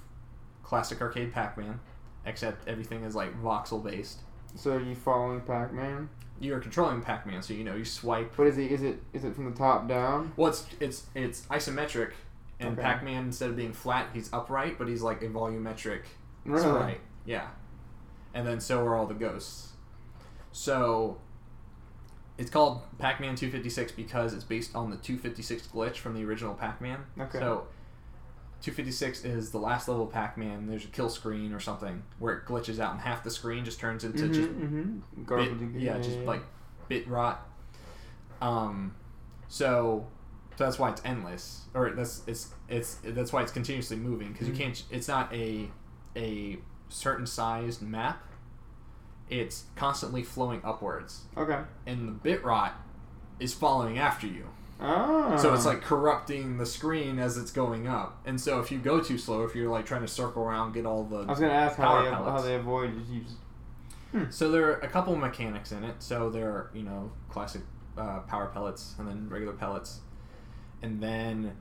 classic 0.64 1.02
arcade 1.02 1.34
Pac-Man, 1.34 1.80
except 2.26 2.68
everything 2.68 3.04
is 3.04 3.16
like 3.16 3.42
voxel 3.42 3.84
based. 3.84 4.20
So 4.56 4.74
are 4.74 4.82
you 4.82 4.96
following 4.96 5.42
Pac-Man? 5.42 6.10
You're 6.42 6.60
controlling 6.60 7.02
Pac-Man, 7.02 7.42
so 7.42 7.54
you 7.54 7.64
know 7.64 7.76
you 7.76 7.86
swipe. 7.86 8.34
But 8.38 8.48
is 8.48 8.58
it 8.58 8.72
is 8.72 8.82
it 8.84 9.02
is 9.14 9.24
it 9.26 9.36
from 9.36 9.46
the 9.52 9.58
top 9.58 9.88
down? 9.88 10.32
Well, 10.38 10.50
it's 10.50 10.66
it's 10.80 11.06
it's 11.16 11.42
isometric, 11.48 12.12
and 12.60 12.74
Okay. 12.74 12.82
Pac-Man 12.82 13.26
instead 13.26 13.50
of 13.50 13.56
being 13.58 13.74
flat, 13.74 14.08
he's 14.14 14.32
upright, 14.32 14.78
but 14.78 14.88
he's 14.88 15.02
like 15.02 15.22
a 15.22 15.28
volumetric 15.28 16.04
Really? 16.46 16.62
sprite. 16.62 17.02
Yeah, 17.26 17.48
and 18.34 18.48
then 18.48 18.60
so 18.60 18.80
are 18.86 18.96
all 18.96 19.06
the 19.06 19.14
ghosts. 19.14 19.74
So 20.52 21.20
it's 22.38 22.50
called 22.50 22.82
Pac-Man 23.00 23.36
256 23.36 23.92
because 23.92 24.34
it's 24.34 24.46
based 24.46 24.76
on 24.76 24.90
the 24.90 24.96
256 24.98 25.68
glitch 25.68 25.98
from 25.98 26.14
the 26.16 26.24
original 26.24 26.54
Pac-Man. 26.56 27.00
Okay. 27.20 27.40
So 27.40 27.68
256 28.62 29.24
is 29.26 29.52
the 29.52 29.58
last 29.58 29.88
level 29.88 30.06
of 30.06 30.12
Pac-Man. 30.12 30.68
There's 30.68 30.84
a 30.86 30.90
kill 30.90 31.10
screen 31.10 31.54
or 31.54 31.60
something 31.60 32.04
where 32.20 32.36
it 32.36 32.46
glitches 32.46 32.80
out, 32.80 32.92
and 32.92 33.00
half 33.02 33.24
the 33.24 33.32
screen 33.32 33.64
just 33.66 33.80
turns 33.80 34.04
into 34.04 34.26
Mhm, 34.26 34.34
just 34.34 34.50
mhm. 34.50 35.02
bit, 35.74 35.82
yeah, 35.82 35.98
just 36.00 36.20
like 36.20 36.44
bit 36.90 37.08
rot. 37.08 37.48
Um, 38.42 38.96
so 39.48 40.08
so 40.58 40.66
that's 40.66 40.78
why 40.78 40.90
it's 40.92 41.02
endless, 41.06 41.66
or 41.74 41.92
that's 41.92 42.22
it's 42.28 42.54
it's 42.68 42.96
that's 43.04 43.32
why 43.32 43.42
it's 43.42 43.52
continuously 43.52 43.96
moving 43.96 44.34
because 44.34 44.48
Mhm. 44.48 44.52
you 44.52 44.58
can't. 44.58 44.84
It's 44.92 45.08
not 45.08 45.34
a 45.34 45.72
a 46.18 46.60
certain 46.90 47.26
sized 47.26 47.82
map. 47.82 48.22
It's 49.30 49.66
constantly 49.76 50.24
flowing 50.24 50.60
upwards, 50.66 51.24
Okay. 51.38 51.62
and 51.86 52.08
the 52.08 52.12
bit 52.12 52.44
rot 52.44 52.74
is 53.40 53.54
following 53.54 53.98
after 54.00 54.28
you. 54.28 54.48
Ah. 54.80 55.36
So 55.36 55.54
it's 55.54 55.66
like 55.66 55.82
corrupting 55.82 56.58
the 56.58 56.66
screen 56.66 57.20
as 57.20 57.38
it's 57.38 57.52
going 57.52 57.88
up. 57.88 58.22
And 58.26 58.40
so 58.40 58.60
if 58.60 58.72
you 58.72 58.78
go 58.78 59.02
too 59.02 59.18
slow, 59.18 59.44
if 59.44 59.56
you're 59.56 59.70
like 59.70 59.86
trying 59.86 60.02
to 60.02 60.08
circle 60.08 60.44
around, 60.44 60.74
get 60.74 60.86
all 60.86 61.04
the 61.04 61.20
I 61.20 61.26
was 61.26 61.40
gonna 61.40 61.54
ask 61.54 61.78
how 61.78 61.84
power 61.84 62.04
they 62.04 62.12
how 62.12 62.42
they 62.42 62.56
avoid 62.56 62.98
just 62.98 63.12
use. 63.12 63.36
So 64.30 64.50
there 64.50 64.66
are 64.66 64.80
a 64.80 64.88
couple 64.88 65.14
of 65.14 65.20
mechanics 65.20 65.72
in 65.72 65.84
it. 65.84 65.96
So 66.00 66.30
there 66.30 66.50
are, 66.50 66.72
you 66.74 66.84
know, 66.84 67.12
classic 67.30 67.62
uh, 67.98 68.20
power 68.22 68.48
pellets 68.48 68.96
and 68.98 69.08
then 69.08 69.30
regular 69.30 69.54
pellets. 69.54 70.00
And 70.82 71.04
then 71.04 71.56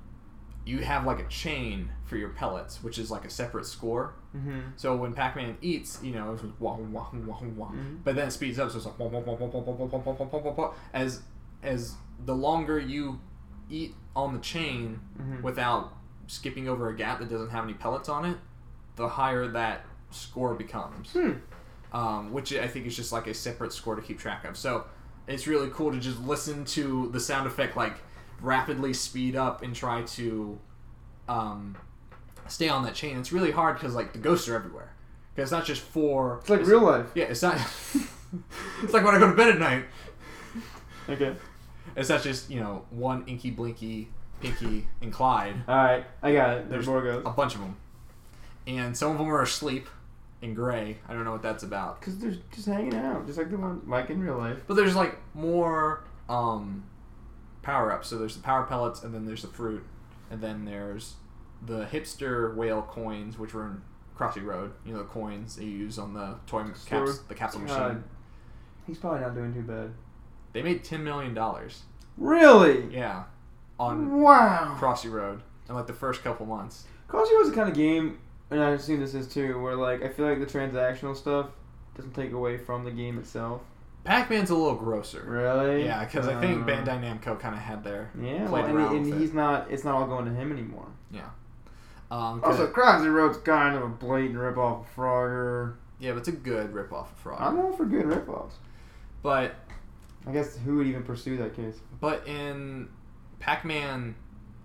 you 0.65 0.79
have 0.79 1.05
like 1.05 1.19
a 1.19 1.27
chain 1.29 1.91
for 2.05 2.17
your 2.17 2.29
pellets, 2.31 2.83
which 2.83 2.99
is 2.99 3.11
like 3.11 3.25
a 3.25 3.31
separate 3.31 3.67
score. 3.67 4.15
Mm-hmm. 4.37 4.61
So 4.77 4.95
when 4.97 5.13
Pac-Man 5.13 5.57
eats, 5.61 5.99
you 6.03 6.13
know, 6.13 6.33
it's 6.33 6.43
just 6.43 6.55
wah 6.61 6.77
wah 6.77 7.09
wah 7.13 7.39
wah. 7.57 7.71
Mhm. 7.71 7.99
But 8.05 8.17
then 8.17 8.29
it 8.29 8.31
speeds 8.31 8.59
up, 8.59 8.71
so 8.71 8.77
it's 8.77 8.87
like 8.87 8.99
wah 8.99 9.07
wah 9.07 9.21
wah 9.21 9.35
wah 9.35 9.47
wah 9.47 9.61
wah 9.61 9.73
wah 9.75 9.87
wah 9.87 10.13
wah 10.13 10.25
wah 10.27 10.39
wah 10.39 10.53
wah. 10.53 10.75
As 10.93 11.23
as 11.63 11.95
the 12.25 12.35
longer 12.35 12.79
you 12.79 13.21
eat 13.71 13.95
on 14.17 14.35
the 14.35 14.41
chain 14.41 15.01
Mhm. 15.21 15.43
without 15.43 15.93
skipping 16.27 16.69
over 16.69 16.89
a 16.89 16.97
gap 16.97 17.19
that 17.21 17.29
doesn't 17.31 17.51
have 17.51 17.65
any 17.65 17.75
pellets 17.75 18.09
on 18.09 18.25
it, 18.25 18.37
the 18.97 19.09
higher 19.09 19.47
that 19.49 19.85
score 20.11 20.55
becomes 20.55 21.13
Hmm. 21.13 21.33
um, 21.93 22.33
which 22.33 22.53
I 22.53 22.67
think 22.69 22.87
is 22.87 22.97
just 22.97 23.13
like 23.13 23.27
a 23.27 23.35
separate 23.35 23.73
score 23.73 23.95
to 23.97 24.03
keep 24.03 24.19
track 24.19 24.45
of. 24.45 24.57
So 24.57 24.85
it's 25.27 25.47
really 25.47 25.71
cool 25.71 25.91
to 25.93 25.99
just 25.99 26.21
listen 26.21 26.65
to 26.67 27.09
the 27.13 27.21
sound 27.21 27.47
effect 27.47 27.77
like 27.77 27.97
rapidly 28.43 28.93
speed 28.93 29.37
up 29.37 29.63
and 29.63 29.75
try 29.75 30.03
to 30.03 30.59
um, 31.29 31.77
stay 32.47 32.69
on 32.69 32.83
that 32.85 32.95
chain. 32.95 33.19
It's 33.19 33.33
really 33.33 33.51
hard 33.53 33.77
because 33.77 33.95
like 33.95 34.13
the 34.13 34.19
ghosts 34.19 34.49
are 34.49 34.55
everywhere. 34.55 34.93
Because 35.35 35.49
it's 35.49 35.53
not 35.53 35.65
just 35.67 35.83
four. 35.83 36.39
It's 36.41 36.51
like 36.51 36.67
real 36.67 36.81
life. 36.83 37.07
Yeah, 37.15 37.25
it's 37.27 37.43
not. 37.43 37.57
it's 38.83 38.93
like 38.93 39.05
when 39.05 39.15
I 39.15 39.19
go 39.19 39.31
to 39.31 39.37
bed 39.37 39.49
at 39.51 39.59
night. 39.59 39.85
Okay. 41.09 41.37
It's 41.97 42.09
not 42.09 42.23
just 42.23 42.51
you 42.51 42.61
know 42.61 42.85
one 42.91 43.25
Inky 43.27 43.51
Blinky, 43.51 44.09
Pinky, 44.41 44.87
and 45.03 45.13
Clyde. 45.13 45.55
All 45.67 45.77
right, 45.77 46.05
I 46.23 46.33
got 46.33 46.59
it. 46.59 46.71
There's 46.71 46.87
more 46.87 47.03
goes. 47.03 47.23
a 47.25 47.31
bunch 47.31 47.55
of 47.55 47.61
them, 47.61 47.77
and 48.67 48.97
some 48.97 49.13
of 49.13 49.19
them 49.19 49.29
are 49.29 49.43
asleep 49.43 49.87
in 50.43 50.55
gray. 50.55 50.99
I 51.09 51.13
don't 51.13 51.25
know 51.25 51.33
what 51.33 51.43
that's 51.43 51.63
about. 51.63 52.01
Cause 52.01 52.19
they're 52.19 52.37
just 52.55 52.67
hanging 52.67 52.95
out, 52.95 53.27
just 53.27 53.39
like 53.39 53.51
the 53.51 53.59
one 53.59 53.83
like 53.87 54.11
in 54.11 54.21
real 54.21 54.39
life. 54.39 54.59
But 54.67 54.75
there's 54.75 54.95
like 54.95 55.19
more 55.35 56.05
um, 56.29 56.85
power 57.63 57.93
ups. 57.93 58.09
So 58.09 58.19
there's 58.19 58.37
the 58.37 58.43
power 58.43 58.65
pellets, 58.65 59.03
and 59.03 59.15
then 59.15 59.27
there's 59.27 59.43
the 59.43 59.49
fruit, 59.49 59.85
and 60.31 60.41
then 60.41 60.65
there's 60.65 61.15
the 61.67 61.87
hipster 61.87 62.55
whale 62.55 62.83
coins, 62.83 63.39
which 63.39 63.55
were 63.55 63.67
in 63.67 63.83
Crossy 64.17 64.45
Road. 64.45 64.73
You 64.85 64.93
know 64.93 64.99
the 64.99 65.05
coins 65.05 65.57
that 65.57 65.65
you 65.65 65.71
use 65.71 65.99
on 65.99 66.15
the 66.15 66.37
toy 66.47 66.65
caps, 66.87 67.19
the 67.21 67.35
capsule 67.35 67.61
machine. 67.61 67.79
God. 67.79 68.05
He's 68.87 68.99
probably 68.99 69.21
not 69.21 69.35
doing 69.35 69.53
too 69.53 69.63
bad. 69.63 69.93
They 70.53 70.63
made 70.63 70.85
ten 70.85 71.05
million 71.05 71.35
dollars. 71.35 71.83
Really? 72.17 72.87
Yeah, 72.95 73.25
on 73.79 74.21
Wow. 74.21 74.77
Crossy 74.81 75.11
Road 75.11 75.43
in 75.69 75.75
like 75.75 75.87
the 75.87 75.93
first 75.93 76.23
couple 76.25 76.47
months. 76.47 76.85
Crossy 77.09 77.37
was 77.39 77.51
the 77.51 77.55
kind 77.55 77.69
of 77.69 77.75
game, 77.75 78.19
and 78.51 78.61
I've 78.61 78.83
seen 78.83 79.01
this 79.01 79.15
is 79.15 79.29
too, 79.29 79.61
where 79.61 79.77
like 79.77 80.03
I 80.03 80.09
feel 80.09 80.27
like 80.27 80.41
the 80.41 80.47
transactional 80.47 81.17
stuff 81.17 81.47
doesn't 81.97 82.15
take 82.15 82.33
away 82.33 82.57
from 82.59 82.85
the 82.85 82.91
game 82.91 83.19
itself. 83.19 83.63
Pac-Man's 84.05 84.49
a 84.51 84.55
little 84.55 84.77
grosser. 84.77 85.23
Really? 85.27 85.85
Yeah, 85.85 86.05
because 86.05 86.29
I 86.29 86.41
think 86.41 86.63
Uh, 86.63 86.67
Bandai 86.67 87.03
Namco 87.03 87.39
kind 87.39 87.55
of 87.55 87.61
had 87.61 87.85
their 87.85 88.11
Yeah, 88.19 88.49
well, 88.49 88.65
and, 88.65 88.79
and 88.79 89.21
he's 89.21 89.31
it. 89.31 89.35
not. 89.35 89.71
It's 89.71 89.85
not 89.85 89.97
all 89.97 90.07
going 90.07 90.25
to 90.25 90.31
him 90.31 90.51
anymore. 90.53 90.87
Um, 92.11 92.41
'cause- 92.41 92.59
Also, 92.59 92.73
Crossy 92.73 93.13
Road's 93.13 93.37
kind 93.39 93.77
of 93.77 93.83
a 93.83 93.89
blatant 93.89 94.37
ripoff 94.39 94.81
of 94.81 94.97
Frogger. 94.97 95.75
yeah, 95.99 96.13
but 96.13 96.19
it's 96.21 96.29
a 96.29 96.33
good 96.33 96.73
rip-off 96.73 97.13
of 97.13 97.19
Frog. 97.19 97.39
I'm 97.39 97.59
all 97.59 97.73
for 97.73 97.85
good 97.85 98.07
ripoffs. 98.07 98.53
But 99.23 99.57
I 100.29 100.33
guess 100.33 100.57
who 100.59 100.77
would 100.77 100.87
even 100.87 101.03
pursue 101.03 101.37
that 101.39 101.57
case? 101.57 101.77
But 102.01 102.27
in 102.29 102.89
Pac-Man, 103.39 104.15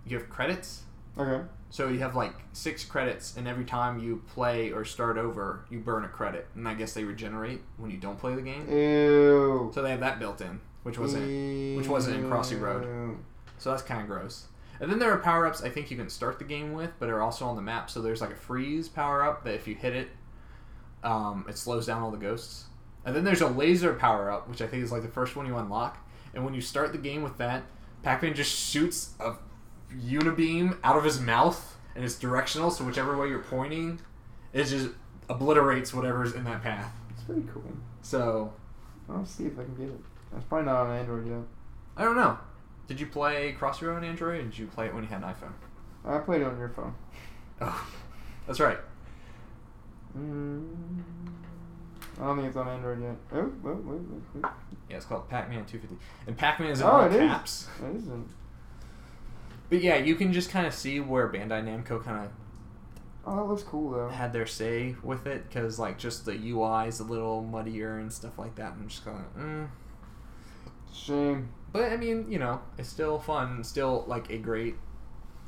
you 0.06 0.18
have 0.18 0.30
credits. 0.30 0.84
Okay. 1.18 1.44
So 1.70 1.88
you 1.90 2.00
have 2.00 2.16
like 2.16 2.34
six 2.52 2.84
credits, 2.86 3.36
and 3.38 3.48
every 3.48 3.66
time 3.66 4.00
you 4.00 4.22
play 4.28 4.72
or 4.72 4.86
start 4.86 5.18
over, 5.18 5.66
you 5.70 5.80
burn 5.80 6.04
a 6.04 6.08
credit, 6.08 6.48
and 6.56 6.68
I 6.68 6.74
guess 6.76 6.94
they 6.94 7.04
regenerate 7.04 7.62
when 7.78 7.90
you 7.90 7.98
don't 7.98 8.20
play 8.20 8.36
the 8.36 8.42
game. 8.42 8.70
Ew. 8.70 9.72
So 9.74 9.82
they 9.82 9.90
have 9.92 10.02
that 10.02 10.20
built 10.20 10.42
in, 10.42 10.60
which 10.84 11.00
wasn't. 11.00 11.78
which 11.78 11.88
wasn't 11.88 12.18
in 12.18 12.30
Crossy 12.30 12.60
Road. 12.60 13.18
So 13.58 13.72
that's 13.72 13.82
kind 13.82 14.02
of 14.02 14.08
gross. 14.08 14.48
And 14.80 14.92
then 14.92 15.00
there 15.00 15.12
are 15.12 15.18
power 15.20 15.48
ups 15.48 15.64
I 15.64 15.70
think 15.70 15.90
you 15.90 15.98
can 15.98 16.10
start 16.10 16.40
the 16.40 16.46
game 16.46 16.74
with, 16.74 16.92
but 17.00 17.10
are 17.10 17.22
also 17.22 17.46
on 17.46 17.56
the 17.56 17.62
map. 17.62 17.90
So 17.90 18.02
there's 18.02 18.22
like 18.22 18.32
a 18.32 18.36
freeze 18.36 18.90
power 18.90 19.24
up 19.24 19.46
that 19.46 19.54
if 19.54 19.68
you 19.68 19.76
hit 19.76 19.96
it, 19.96 20.10
um, 21.04 21.46
it 21.48 21.58
slows 21.58 21.86
down 21.86 22.02
all 22.02 22.12
the 22.12 22.18
ghosts. 22.18 22.66
And 23.06 23.16
then 23.16 23.24
there's 23.24 23.42
a 23.42 23.48
laser 23.48 23.94
power 23.94 24.32
up, 24.32 24.48
which 24.48 24.62
I 24.62 24.68
think 24.68 24.84
is 24.84 24.92
like 24.92 25.02
the 25.02 25.08
first 25.08 25.36
one 25.36 25.46
you 25.46 25.58
unlock. 25.58 25.98
And 26.34 26.46
when 26.46 26.54
you 26.54 26.62
start 26.62 26.92
the 26.92 26.98
game 26.98 27.22
with 27.22 27.38
that, 27.38 27.64
Pac-Man 28.02 28.34
just 28.34 28.52
shoots 28.52 29.14
a 29.20 29.36
unibeam 29.94 30.78
out 30.84 30.98
of 30.98 31.04
his 31.04 31.20
mouth, 31.20 31.78
and 31.96 32.04
it's 32.04 32.16
directional. 32.16 32.72
So 32.72 32.84
whichever 32.84 33.18
way 33.18 33.28
you're 33.30 33.40
pointing, 33.40 34.00
it 34.52 34.64
just 34.66 34.90
obliterates 35.30 35.94
whatever's 35.94 36.34
in 36.34 36.44
that 36.46 36.64
path. 36.64 36.92
It's 37.12 37.24
pretty 37.24 37.44
cool. 37.54 37.64
So 38.02 38.54
I'll 39.10 39.26
see 39.26 39.46
if 39.46 39.54
I 39.60 39.64
can 39.64 39.76
get 39.76 39.90
it. 39.90 40.00
It's 40.36 40.46
probably 40.46 40.66
not 40.66 40.88
on 40.88 40.98
Android 40.98 41.28
yet. 41.28 41.42
I 41.96 42.04
don't 42.04 42.16
know. 42.16 42.38
Did 42.88 43.00
you 43.00 43.06
play 43.08 43.54
Crossroad 43.54 43.98
on 43.98 44.04
Android, 44.04 44.40
or 44.40 44.44
did 44.44 44.58
you 44.58 44.68
play 44.68 44.88
it 44.88 44.94
when 44.94 45.04
you 45.04 45.10
had 45.10 45.22
an 45.22 45.30
iPhone? 45.30 45.54
I 46.06 46.18
played 46.20 46.42
it 46.42 46.48
on 46.48 46.58
your 46.58 46.70
phone. 46.70 46.96
Oh, 47.62 47.88
that's 48.46 48.60
right. 48.60 48.80
Mm. 50.18 51.23
I 52.22 52.26
don't 52.26 52.36
think 52.38 52.48
it's 52.50 52.58
on 52.58 52.68
Android 52.68 53.02
yet. 53.02 53.16
Oh, 53.34 53.52
wait, 53.64 53.76
wait, 53.76 54.00
wait, 54.00 54.22
wait. 54.36 54.46
Yeah, 54.90 54.98
it's 54.98 55.06
called 55.06 55.28
Pac-Man 55.30 55.66
250, 55.66 55.98
and 56.28 56.38
Pac-Man 56.38 56.70
is 56.70 56.82
in 56.82 56.88
Oh, 56.88 56.92
all 56.92 57.04
it 57.06 57.14
is. 57.14 57.18
caps. 57.20 57.68
That 57.82 57.96
isn't. 57.96 58.28
But 59.70 59.82
yeah, 59.82 59.96
you 59.98 60.16
can 60.16 60.32
just 60.32 60.50
kind 60.52 60.68
of 60.68 60.74
see 60.74 61.00
where 61.00 61.28
Bandai 61.30 61.64
Namco 61.64 62.04
kind 62.04 62.26
of. 62.26 62.32
Oh, 63.26 63.38
that 63.38 63.44
looks 63.46 63.64
cool 63.64 63.92
though. 63.92 64.10
had 64.10 64.34
their 64.34 64.46
say 64.46 64.96
with 65.02 65.26
it, 65.26 65.48
because 65.48 65.80
like 65.80 65.98
just 65.98 66.26
the 66.26 66.34
UI 66.52 66.88
is 66.88 67.00
a 67.00 67.04
little 67.06 67.42
muddier 67.42 67.98
and 67.98 68.12
stuff 68.14 68.38
like 68.38 68.56
that. 68.56 68.74
I'm 68.74 68.88
just 68.88 69.04
kind 69.06 69.18
of, 69.36 69.42
mm. 69.42 69.68
Shame. 70.94 71.50
but 71.72 71.92
I 71.92 71.98
mean, 71.98 72.30
you 72.30 72.38
know, 72.38 72.62
it's 72.78 72.90
still 72.90 73.18
fun, 73.20 73.64
still 73.64 74.04
like 74.08 74.30
a 74.30 74.38
great. 74.38 74.76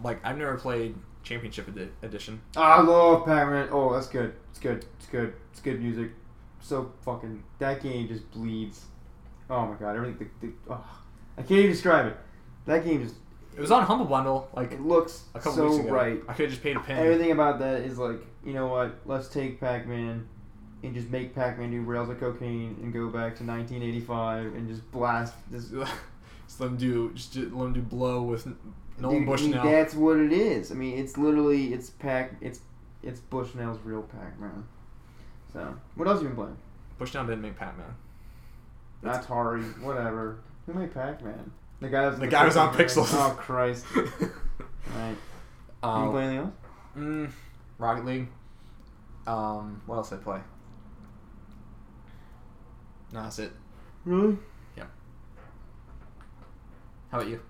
Like 0.03 0.19
I've 0.25 0.37
never 0.37 0.55
played 0.57 0.95
Championship 1.23 1.67
edi- 1.69 1.91
Edition. 2.01 2.41
I 2.57 2.81
love 2.81 3.25
Pac-Man. 3.25 3.69
Oh, 3.71 3.93
that's 3.93 4.07
good. 4.07 4.33
It's 4.49 4.59
good. 4.59 4.85
It's 4.97 5.07
good. 5.07 5.33
It's 5.51 5.59
good 5.61 5.81
music. 5.81 6.11
So 6.65 6.91
fucking 7.01 7.43
that 7.59 7.83
game 7.83 8.07
just 8.07 8.29
bleeds. 8.31 8.85
Oh 9.51 9.67
my 9.67 9.75
god, 9.75 9.95
everything. 9.95 10.31
The, 10.41 10.47
the, 10.47 10.53
oh, 10.71 10.83
I 11.37 11.41
can't 11.41 11.59
even 11.59 11.71
describe 11.71 12.07
it. 12.07 12.17
That 12.65 12.83
game 12.83 13.03
just 13.03 13.17
It 13.55 13.61
was 13.61 13.69
on 13.69 13.83
Humble 13.83 14.07
Bundle 14.07 14.49
like 14.55 14.71
it 14.71 14.81
looks 14.81 15.25
a 15.35 15.39
couple 15.39 15.53
so 15.53 15.69
weeks 15.69 15.85
ago. 15.85 15.93
right. 15.93 16.21
I 16.27 16.33
could 16.33 16.45
have 16.45 16.49
just 16.49 16.63
paid 16.63 16.75
a 16.75 16.79
penny. 16.79 17.01
Everything 17.01 17.31
about 17.31 17.59
that 17.59 17.81
is 17.81 17.99
like, 17.99 18.17
you 18.43 18.53
know 18.53 18.65
what? 18.65 18.95
Let's 19.05 19.27
take 19.27 19.59
Pac-Man 19.59 20.27
and 20.81 20.95
just 20.95 21.09
make 21.09 21.35
Pac-Man 21.35 21.69
do 21.69 21.81
rails 21.81 22.09
of 22.09 22.19
cocaine 22.19 22.79
and 22.81 22.91
go 22.91 23.09
back 23.09 23.35
to 23.35 23.43
1985 23.43 24.55
and 24.55 24.67
just 24.67 24.91
blast 24.91 25.35
this. 25.51 25.69
just 26.47 26.59
let 26.59 26.71
him 26.71 26.77
do 26.77 27.11
just 27.13 27.35
let 27.35 27.45
him 27.45 27.73
do 27.73 27.81
blow 27.83 28.23
with 28.23 28.47
Nolan 28.47 28.57
Dude, 28.97 29.05
I 29.05 29.09
mean, 29.11 29.25
Bushnell. 29.25 29.63
That's 29.63 29.93
what 29.93 30.17
it 30.17 30.33
is. 30.33 30.71
I 30.71 30.73
mean, 30.73 30.97
it's 30.97 31.15
literally 31.15 31.75
it's 31.75 31.91
Pac. 31.91 32.33
It's 32.41 32.61
it's 33.03 33.19
Bushnell's 33.19 33.77
real 33.83 34.01
Pac-Man. 34.01 34.65
So, 35.56 35.73
what 35.95 36.06
else 36.10 36.22
you 36.22 36.27
been 36.27 36.36
playing? 36.36 36.57
Bushnell 36.99 37.26
didn't 37.26 37.41
make 37.41 37.56
Pac-Man. 37.56 37.95
That's 39.02 39.26
Atari, 39.26 39.82
whatever. 39.82 40.40
Who 40.65 40.73
made 40.73 40.94
Pac-Man? 40.94 41.49
The 41.80 41.88
guy 41.88 42.10
was 42.10 42.19
The 42.19 42.27
guy 42.27 42.45
was 42.45 42.57
on 42.57 42.73
Pixels. 42.73 43.14
Oh 43.14 43.34
Christ! 43.38 43.86
Right. 44.95 45.15
you 45.84 45.90
um, 45.90 46.11
play 46.11 46.23
anything 46.23 46.40
else? 46.40 46.53
mm, 46.98 47.32
Rocket 47.80 48.06
League. 48.06 48.27
Um, 49.26 49.82
what 49.86 49.95
else 49.95 50.10
did 50.10 50.19
I 50.19 50.23
play? 50.23 50.40
No, 53.11 53.23
that's 53.23 53.40
it. 53.40 53.52
Really? 54.06 54.38
Yeah. 54.77 54.86
How 57.11 57.19
about 57.19 57.30
you? 57.30 57.41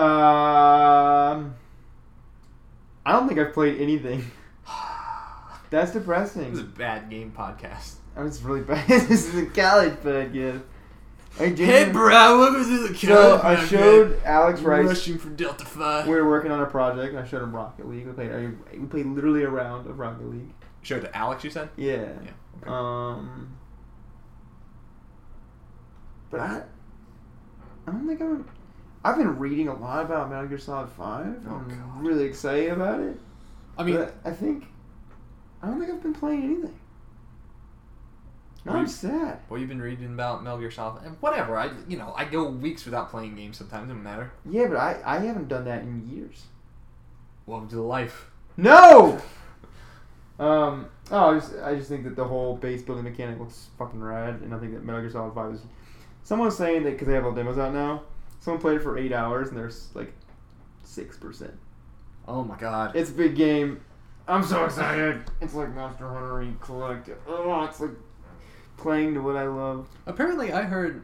Um, 0.00 1.54
I 3.08 3.12
don't 3.12 3.26
think 3.26 3.40
I've 3.40 3.54
played 3.54 3.80
anything. 3.80 4.30
That's 5.70 5.92
depressing. 5.92 6.48
It 6.48 6.50
was 6.50 6.60
a 6.60 6.64
bad 6.64 7.08
game 7.08 7.32
podcast. 7.34 7.94
I 8.14 8.22
was 8.22 8.42
really 8.42 8.60
bad. 8.60 8.86
this 8.88 9.10
is 9.10 9.34
a 9.34 9.46
college 9.46 9.94
podcast. 9.94 10.62
I 11.40 11.46
Hey, 11.46 11.90
bro, 11.90 12.38
welcome 12.38 12.64
to 12.64 12.82
the 12.82 12.88
college 12.88 13.00
So 13.00 13.40
I 13.42 13.64
showed 13.64 14.22
Alex 14.24 14.60
Rice. 14.60 14.84
rushing 14.84 15.16
for 15.16 15.30
Delta 15.30 15.64
Five. 15.64 16.06
We 16.06 16.16
were 16.16 16.28
working 16.28 16.50
on 16.50 16.60
a 16.60 16.66
project, 16.66 17.14
and 17.14 17.18
I 17.18 17.26
showed 17.26 17.42
him 17.42 17.56
Rocket 17.56 17.88
League. 17.88 18.06
We 18.06 18.12
played. 18.12 18.58
We 18.78 18.86
played 18.86 19.06
literally 19.06 19.44
a 19.44 19.48
round 19.48 19.86
of 19.86 19.98
Rocket 19.98 20.28
League. 20.28 20.52
Showed 20.82 21.00
to 21.00 21.16
Alex, 21.16 21.42
you 21.44 21.50
said? 21.50 21.70
Yeah. 21.78 21.94
Yeah. 21.94 22.30
Okay. 22.60 22.68
Um. 22.68 23.56
But 26.28 26.40
I. 26.40 26.62
I 27.86 27.90
don't 27.90 28.06
think 28.06 28.20
I'm. 28.20 28.46
I've 29.08 29.16
been 29.16 29.38
reading 29.38 29.68
a 29.68 29.74
lot 29.74 30.04
about 30.04 30.28
Metal 30.28 30.46
Gear 30.46 30.58
Solid 30.58 30.90
Five. 30.90 31.34
Oh, 31.48 31.54
I'm 31.54 31.68
God. 31.68 32.04
really 32.04 32.24
excited 32.26 32.72
about 32.72 33.00
it. 33.00 33.18
I 33.78 33.82
mean, 33.82 33.96
but 33.96 34.14
I 34.22 34.32
think. 34.32 34.66
I 35.62 35.66
don't 35.66 35.80
think 35.80 35.90
I've 35.90 36.02
been 36.02 36.12
playing 36.12 36.44
anything. 36.44 36.78
Well, 38.66 38.76
I'm 38.76 38.86
sad. 38.86 39.38
what 39.48 39.60
you've 39.60 39.68
been 39.70 39.80
reading 39.80 40.12
about 40.12 40.44
Metal 40.44 40.58
Gear 40.58 40.70
Solid, 40.70 41.04
and 41.04 41.16
whatever. 41.20 41.56
I, 41.56 41.70
you 41.88 41.96
know, 41.96 42.12
I 42.18 42.26
go 42.26 42.50
weeks 42.50 42.84
without 42.84 43.08
playing 43.10 43.34
games. 43.34 43.56
Sometimes 43.56 43.84
it 43.84 43.86
doesn't 43.86 44.02
matter. 44.02 44.30
Yeah, 44.44 44.66
but 44.66 44.76
I, 44.76 45.00
I 45.02 45.20
haven't 45.20 45.48
done 45.48 45.64
that 45.64 45.80
in 45.80 46.06
years. 46.06 46.44
Welcome 47.46 47.70
to 47.70 47.76
the 47.76 47.82
life. 47.82 48.26
No. 48.56 49.20
Um. 50.40 50.86
Oh, 51.10 51.30
I 51.30 51.34
just 51.40 51.52
I 51.64 51.74
just 51.74 51.88
think 51.88 52.04
that 52.04 52.14
the 52.14 52.22
whole 52.22 52.54
base 52.54 52.80
building 52.82 53.02
mechanic 53.02 53.40
looks 53.40 53.70
fucking 53.76 54.00
rad, 54.00 54.40
and 54.42 54.54
I 54.54 54.58
think 54.60 54.72
that 54.72 54.84
Metal 54.84 55.00
Gear 55.00 55.10
Solid 55.10 55.34
Five 55.34 55.54
is. 55.54 55.62
Someone's 56.22 56.56
saying 56.56 56.84
that 56.84 56.92
because 56.92 57.08
they 57.08 57.14
have 57.14 57.24
all 57.24 57.32
demos 57.32 57.58
out 57.58 57.74
now. 57.74 58.02
Someone 58.40 58.60
played 58.60 58.76
it 58.76 58.82
for 58.82 58.96
eight 58.98 59.12
hours, 59.12 59.48
and 59.48 59.56
there's 59.56 59.88
like 59.94 60.12
six 60.82 61.16
percent. 61.16 61.54
Oh 62.26 62.44
my 62.44 62.56
god. 62.56 62.94
It's 62.96 63.10
a 63.10 63.14
big 63.14 63.36
game. 63.36 63.80
I'm 64.26 64.44
so 64.44 64.64
excited. 64.64 65.22
It's 65.40 65.54
like 65.54 65.74
Monster 65.74 66.06
Hunter. 66.08 66.42
You 66.42 66.56
collect. 66.60 67.08
it. 67.08 67.20
Oh, 67.26 67.64
it's 67.64 67.80
like 67.80 67.92
playing 68.76 69.14
to 69.14 69.20
what 69.20 69.36
I 69.36 69.46
love. 69.46 69.88
Apparently, 70.06 70.52
I 70.52 70.62
heard 70.62 71.02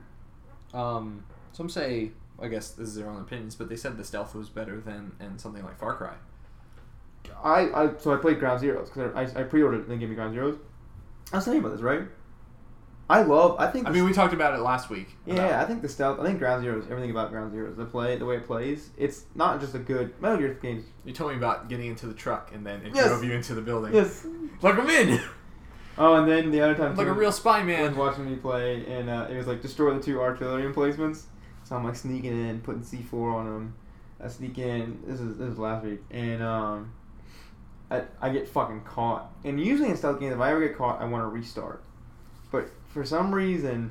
um, 0.72 1.24
some 1.52 1.68
say. 1.68 2.12
I 2.40 2.48
guess 2.48 2.70
this 2.70 2.88
is 2.88 2.96
their 2.96 3.08
own 3.08 3.20
opinions, 3.20 3.54
but 3.54 3.68
they 3.68 3.76
said 3.76 3.96
the 3.96 4.02
stealth 4.02 4.34
was 4.34 4.48
better 4.48 4.80
than 4.80 5.12
in 5.20 5.38
something 5.38 5.62
like 5.62 5.78
Far 5.78 5.94
Cry. 5.94 6.14
I, 7.42 7.70
I 7.72 7.90
so 7.98 8.12
I 8.12 8.16
played 8.16 8.40
Ground 8.40 8.60
Zeroes 8.60 8.92
because 8.92 9.14
I, 9.14 9.40
I 9.40 9.44
pre-ordered 9.44 9.78
it 9.78 9.82
and 9.82 9.90
they 9.92 9.98
gave 9.98 10.08
me 10.08 10.16
Ground 10.16 10.34
Zeroes. 10.36 10.58
I 11.32 11.36
was 11.36 11.44
telling 11.44 11.60
you 11.60 11.66
about 11.66 11.76
this, 11.76 11.82
right? 11.82 12.02
I 13.08 13.22
love. 13.22 13.56
I 13.58 13.66
think. 13.66 13.86
I 13.86 13.90
mean, 13.90 14.04
we 14.04 14.12
talked 14.14 14.32
about 14.32 14.54
it 14.54 14.62
last 14.62 14.88
week. 14.88 15.08
Yeah, 15.26 15.34
about- 15.34 15.52
I 15.62 15.64
think 15.66 15.82
the 15.82 15.88
stealth. 15.88 16.18
I 16.20 16.24
think 16.24 16.38
Ground 16.38 16.64
Zeroes. 16.64 16.90
Everything 16.90 17.10
about 17.10 17.30
Ground 17.30 17.52
Zeroes. 17.52 17.76
The 17.76 17.84
play, 17.84 18.16
the 18.16 18.24
way 18.24 18.36
it 18.36 18.46
plays. 18.46 18.90
It's 18.96 19.24
not 19.34 19.60
just 19.60 19.74
a 19.74 19.78
good 19.78 20.18
Metal 20.22 20.38
Gear 20.38 20.58
games. 20.62 20.84
you 21.04 21.12
told 21.12 21.30
me 21.32 21.36
about 21.36 21.68
getting 21.68 21.86
into 21.88 22.06
the 22.06 22.14
truck 22.14 22.50
and 22.54 22.64
then 22.66 22.80
it 22.86 22.94
Yes. 22.94 23.08
drove 23.08 23.22
you 23.24 23.32
into 23.32 23.54
the 23.54 23.60
building. 23.60 23.92
Yes. 23.94 24.26
Like 24.62 24.78
I'm 24.78 24.88
in. 24.88 25.20
Oh, 25.96 26.14
and 26.16 26.28
then 26.28 26.50
the 26.50 26.60
other 26.60 26.74
time 26.74 26.96
like 26.96 27.06
a 27.06 27.12
real 27.12 27.30
spy 27.30 27.58
was 27.58 27.66
man. 27.68 27.94
watching 27.96 28.28
me 28.28 28.34
play, 28.34 28.84
and 28.86 29.08
uh, 29.08 29.28
it 29.30 29.36
was 29.36 29.46
like 29.46 29.62
destroy 29.62 29.94
the 29.94 30.02
two 30.02 30.20
artillery 30.20 30.64
emplacements. 30.64 31.26
So 31.62 31.76
I'm 31.76 31.84
like 31.84 31.94
sneaking 31.94 32.32
in, 32.48 32.60
putting 32.62 32.82
C4 32.82 33.32
on 33.32 33.44
them. 33.44 33.74
I 34.20 34.26
sneak 34.26 34.58
in. 34.58 34.98
This 35.06 35.20
is 35.20 35.38
this 35.38 35.52
is 35.52 35.56
last 35.56 35.84
week, 35.84 36.00
and 36.10 36.42
um, 36.42 36.92
I 37.92 38.02
I 38.20 38.30
get 38.30 38.48
fucking 38.48 38.80
caught. 38.80 39.30
And 39.44 39.60
usually 39.64 39.88
in 39.88 39.96
stealth 39.96 40.18
games, 40.18 40.34
if 40.34 40.40
I 40.40 40.50
ever 40.50 40.66
get 40.66 40.76
caught, 40.76 41.00
I 41.00 41.04
want 41.04 41.22
to 41.22 41.28
restart. 41.28 41.84
But 42.50 42.70
for 42.94 43.04
some 43.04 43.34
reason, 43.34 43.90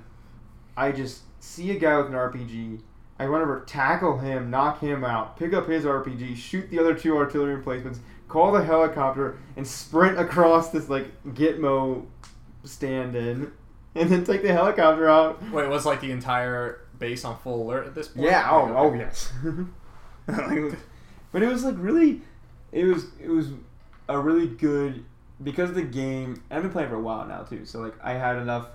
I 0.78 0.94
just 0.94 1.24
see 1.42 1.72
a 1.72 1.78
guy 1.78 1.98
with 1.98 2.08
an 2.08 2.14
RPG. 2.14 2.80
I 3.20 3.26
run 3.26 3.42
over, 3.42 3.60
tackle 3.68 4.18
him, 4.18 4.50
knock 4.50 4.80
him 4.80 5.04
out, 5.04 5.38
pick 5.38 5.54
up 5.54 5.68
his 5.68 5.84
RPG, 5.84 6.38
shoot 6.38 6.70
the 6.72 6.80
other 6.80 6.96
two 6.96 7.16
artillery 7.18 7.54
emplacements, 7.54 8.00
call 8.30 8.54
the 8.54 8.64
helicopter, 8.64 9.38
and 9.58 9.68
sprint 9.68 10.18
across 10.18 10.70
this 10.70 10.88
like 10.88 11.08
Gitmo 11.26 12.06
stand 12.64 13.18
in, 13.18 13.52
and 13.96 14.10
then 14.10 14.24
take 14.24 14.42
the 14.42 14.54
helicopter 14.54 15.10
out. 15.10 15.44
Wait, 15.52 15.68
was 15.68 15.86
like 15.86 16.00
the 16.00 16.12
entire 16.12 16.80
base 16.98 17.26
on 17.26 17.38
full 17.40 17.68
alert 17.68 17.86
at 17.86 17.94
this 17.94 18.08
point? 18.08 18.26
Yeah. 18.26 18.48
Oh. 18.50 18.74
Oh 18.76 18.94
yes. 18.94 19.34
but 20.26 21.44
it 21.44 21.48
was 21.48 21.66
like 21.66 21.76
really, 21.78 22.22
it 22.72 22.86
was 22.86 23.08
it 23.22 23.30
was 23.30 23.50
a 24.08 24.18
really 24.18 24.48
good 24.48 25.04
because 25.44 25.74
the 25.74 25.82
game. 25.84 26.42
I've 26.50 26.62
been 26.62 26.72
playing 26.72 26.90
for 26.90 26.96
a 26.96 27.02
while 27.02 27.28
now 27.28 27.44
too, 27.44 27.66
so 27.66 27.82
like 27.82 27.96
I 28.02 28.14
had 28.14 28.38
enough 28.38 28.68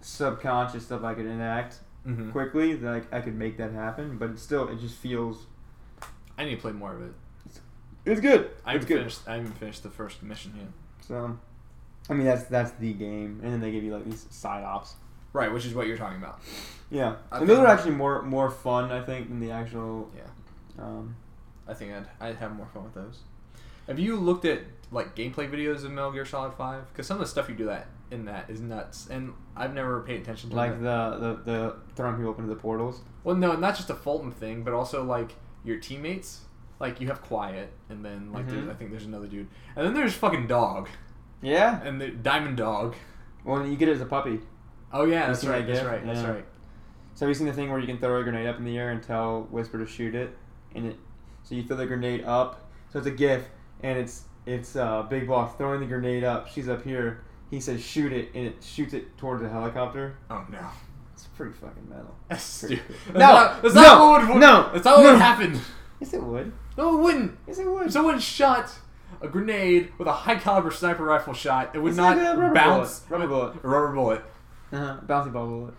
subconscious 0.00 0.84
stuff 0.84 1.02
I 1.04 1.14
could 1.14 1.26
enact 1.26 1.80
Mhm. 2.06 2.32
quickly 2.32 2.74
that 2.74 2.90
like, 2.90 3.12
I 3.12 3.20
could 3.20 3.34
make 3.36 3.56
that 3.58 3.72
happen. 3.72 4.18
But 4.18 4.30
it 4.30 4.38
still, 4.38 4.68
it 4.68 4.78
just 4.80 4.96
feels 4.96 5.46
I 6.38 6.44
need 6.44 6.56
to 6.56 6.60
play 6.60 6.72
more 6.72 6.94
of 6.94 7.02
it. 7.02 7.12
it's 8.04 8.20
good. 8.20 8.50
I 8.64 8.74
it's 8.74 8.84
haven't 8.84 8.88
good. 8.88 8.98
finished. 8.98 9.20
I 9.28 9.34
haven't 9.34 9.52
finished 9.58 9.82
the 9.82 9.90
first 9.90 10.22
mission 10.22 10.54
yet. 10.56 10.68
So, 11.00 11.36
I 12.08 12.14
mean 12.14 12.26
that's 12.26 12.44
that's 12.44 12.70
the 12.72 12.92
game, 12.94 13.40
and 13.42 13.52
then 13.52 13.60
they 13.60 13.70
give 13.72 13.82
you 13.84 13.92
like 13.94 14.04
these 14.04 14.26
side 14.30 14.64
ops. 14.64 14.94
Right, 15.34 15.52
which 15.52 15.66
is 15.66 15.74
what 15.74 15.86
you're 15.86 15.98
talking 15.98 16.16
about. 16.18 16.40
Yeah, 16.90 17.16
I 17.30 17.38
and 17.40 17.48
those 17.48 17.58
are 17.58 17.66
actually 17.66 17.90
more 17.96 18.22
more 18.22 18.50
fun, 18.50 18.90
I 18.90 19.02
think, 19.02 19.28
than 19.28 19.40
the 19.40 19.50
actual. 19.50 20.10
Yeah. 20.16 20.82
Um, 20.84 21.16
I 21.66 21.74
think 21.74 21.92
I'd 21.92 22.06
I'd 22.20 22.36
have 22.36 22.54
more 22.56 22.66
fun 22.72 22.84
with 22.84 22.94
those. 22.94 23.20
Have 23.88 23.98
you 23.98 24.16
looked 24.16 24.44
at 24.46 24.60
like 24.90 25.14
gameplay 25.14 25.50
videos 25.50 25.84
of 25.84 25.90
Metal 25.90 26.12
Gear 26.12 26.24
Solid 26.24 26.54
Five? 26.54 26.86
Because 26.92 27.06
some 27.06 27.16
of 27.16 27.20
the 27.20 27.26
stuff 27.26 27.48
you 27.48 27.54
do 27.56 27.66
that 27.66 27.88
in 28.10 28.24
that 28.26 28.48
is 28.50 28.60
nuts, 28.60 29.08
and 29.10 29.32
I've 29.56 29.74
never 29.74 30.00
paid 30.02 30.20
attention 30.22 30.50
to 30.50 30.56
that. 30.56 30.60
like 30.60 30.80
the, 30.82 31.18
the 31.44 31.52
the 31.52 31.76
throwing 31.94 32.16
people 32.16 32.30
up 32.30 32.38
into 32.38 32.48
the 32.52 32.60
portals. 32.60 33.02
Well, 33.24 33.36
no, 33.36 33.54
not 33.56 33.76
just 33.76 33.90
a 33.90 33.94
Fulton 33.94 34.30
thing, 34.30 34.62
but 34.62 34.72
also 34.72 35.04
like 35.04 35.34
your 35.64 35.78
teammates. 35.78 36.42
Like 36.80 37.00
you 37.00 37.08
have 37.08 37.20
Quiet, 37.22 37.72
and 37.88 38.04
then 38.04 38.32
like 38.32 38.48
there's, 38.48 38.64
Mhm. 38.64 38.70
I 38.70 38.74
think 38.74 38.90
there's 38.90 39.04
another 39.04 39.26
dude, 39.26 39.48
and 39.74 39.84
then 39.84 39.94
there's 39.94 40.14
fucking 40.14 40.46
Dog, 40.46 40.88
Yeah. 41.42 41.80
and 41.82 42.00
the 42.00 42.08
Diamond 42.10 42.56
Dog. 42.56 42.94
Well, 43.44 43.66
you 43.66 43.76
get 43.76 43.88
it 43.88 43.92
as 43.92 44.00
a 44.00 44.06
puppy. 44.06 44.40
Oh 44.92 45.04
yeah, 45.04 45.26
that's 45.26 45.44
right. 45.44 45.66
That's 45.66 45.82
right. 45.84 46.04
That's 46.06 46.20
Yeah. 46.20 46.30
right. 46.30 46.44
So 47.14 47.26
have 47.26 47.30
you 47.30 47.34
seen 47.34 47.48
the 47.48 47.52
thing 47.52 47.68
where 47.70 47.80
you 47.80 47.86
can 47.88 47.98
throw 47.98 48.20
a 48.20 48.22
grenade 48.22 48.46
up 48.46 48.58
in 48.58 48.64
the 48.64 48.78
air 48.78 48.90
and 48.90 49.02
tell 49.02 49.42
Whisper 49.50 49.76
to 49.78 49.86
shoot 49.86 50.14
it, 50.14 50.36
and 50.74 50.86
it 50.86 50.96
so 51.42 51.54
you 51.56 51.64
throw 51.64 51.76
the 51.76 51.86
grenade 51.86 52.24
up. 52.24 52.70
So 52.90 52.98
it's 53.00 53.08
a 53.08 53.10
GIF, 53.10 53.48
and 53.82 53.98
it's 53.98 54.24
it's 54.46 54.76
uh, 54.76 55.02
Big 55.02 55.26
Boss 55.26 55.56
throwing 55.56 55.80
the 55.80 55.86
grenade 55.86 56.22
up. 56.24 56.46
She's 56.48 56.68
up 56.68 56.82
here. 56.84 57.22
He 57.50 57.60
says 57.60 57.82
shoot 57.82 58.12
it, 58.12 58.30
and 58.34 58.46
it 58.46 58.56
shoots 58.62 58.92
it 58.94 59.16
towards 59.18 59.42
the 59.42 59.48
helicopter. 59.48 60.16
Oh 60.30 60.44
no. 60.50 60.66
It's 61.14 61.26
pretty 61.28 61.52
fucking 61.52 61.88
metal. 61.88 62.14
That's 62.28 62.60
Pretty 62.60 62.76
stupid. 62.76 62.96
cool. 63.04 63.12
That's 63.14 63.18
No, 63.18 63.32
not, 63.32 63.62
that's 63.62 63.74
no, 63.74 63.80
not 63.82 64.00
what 64.00 64.28
would, 64.34 64.40
no, 64.40 64.70
That's 64.72 64.84
not 64.84 64.96
what 64.98 65.02
no. 65.04 65.12
would 65.12 65.20
happen. 65.20 65.60
Yes, 66.00 66.14
it 66.14 66.22
would. 66.22 66.52
No, 66.76 66.96
it 66.96 67.02
wouldn't. 67.02 67.38
Yes, 67.48 67.58
it 67.58 67.66
would. 67.68 67.86
If 67.86 67.92
someone 67.92 68.20
shot 68.20 68.70
a 69.20 69.26
grenade 69.26 69.90
with 69.98 70.06
a 70.06 70.12
high 70.12 70.36
caliber 70.36 70.70
sniper 70.70 71.02
rifle 71.02 71.32
shot, 71.34 71.74
it 71.74 71.78
would 71.80 71.88
It's 71.88 71.96
not 71.96 72.16
like 72.16 72.24
a 72.26 72.38
rubber 72.38 72.54
bounce. 72.54 73.00
bullet. 73.00 73.20
Rubber 73.20 73.26
bullet. 73.28 73.64
A 73.64 73.68
rubber 73.68 73.92
bullet. 73.94 74.22
Uh-huh. 74.70 74.96
Bouncy 75.06 75.32
ball 75.32 75.46
bullet. 75.48 75.74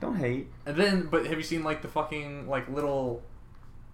Don't 0.00 0.16
hate. 0.16 0.48
And 0.66 0.76
then, 0.76 1.08
but 1.10 1.26
have 1.26 1.36
you 1.38 1.42
seen 1.44 1.64
like 1.64 1.82
the 1.82 1.88
fucking 1.88 2.46
like 2.48 2.68
little 2.68 3.22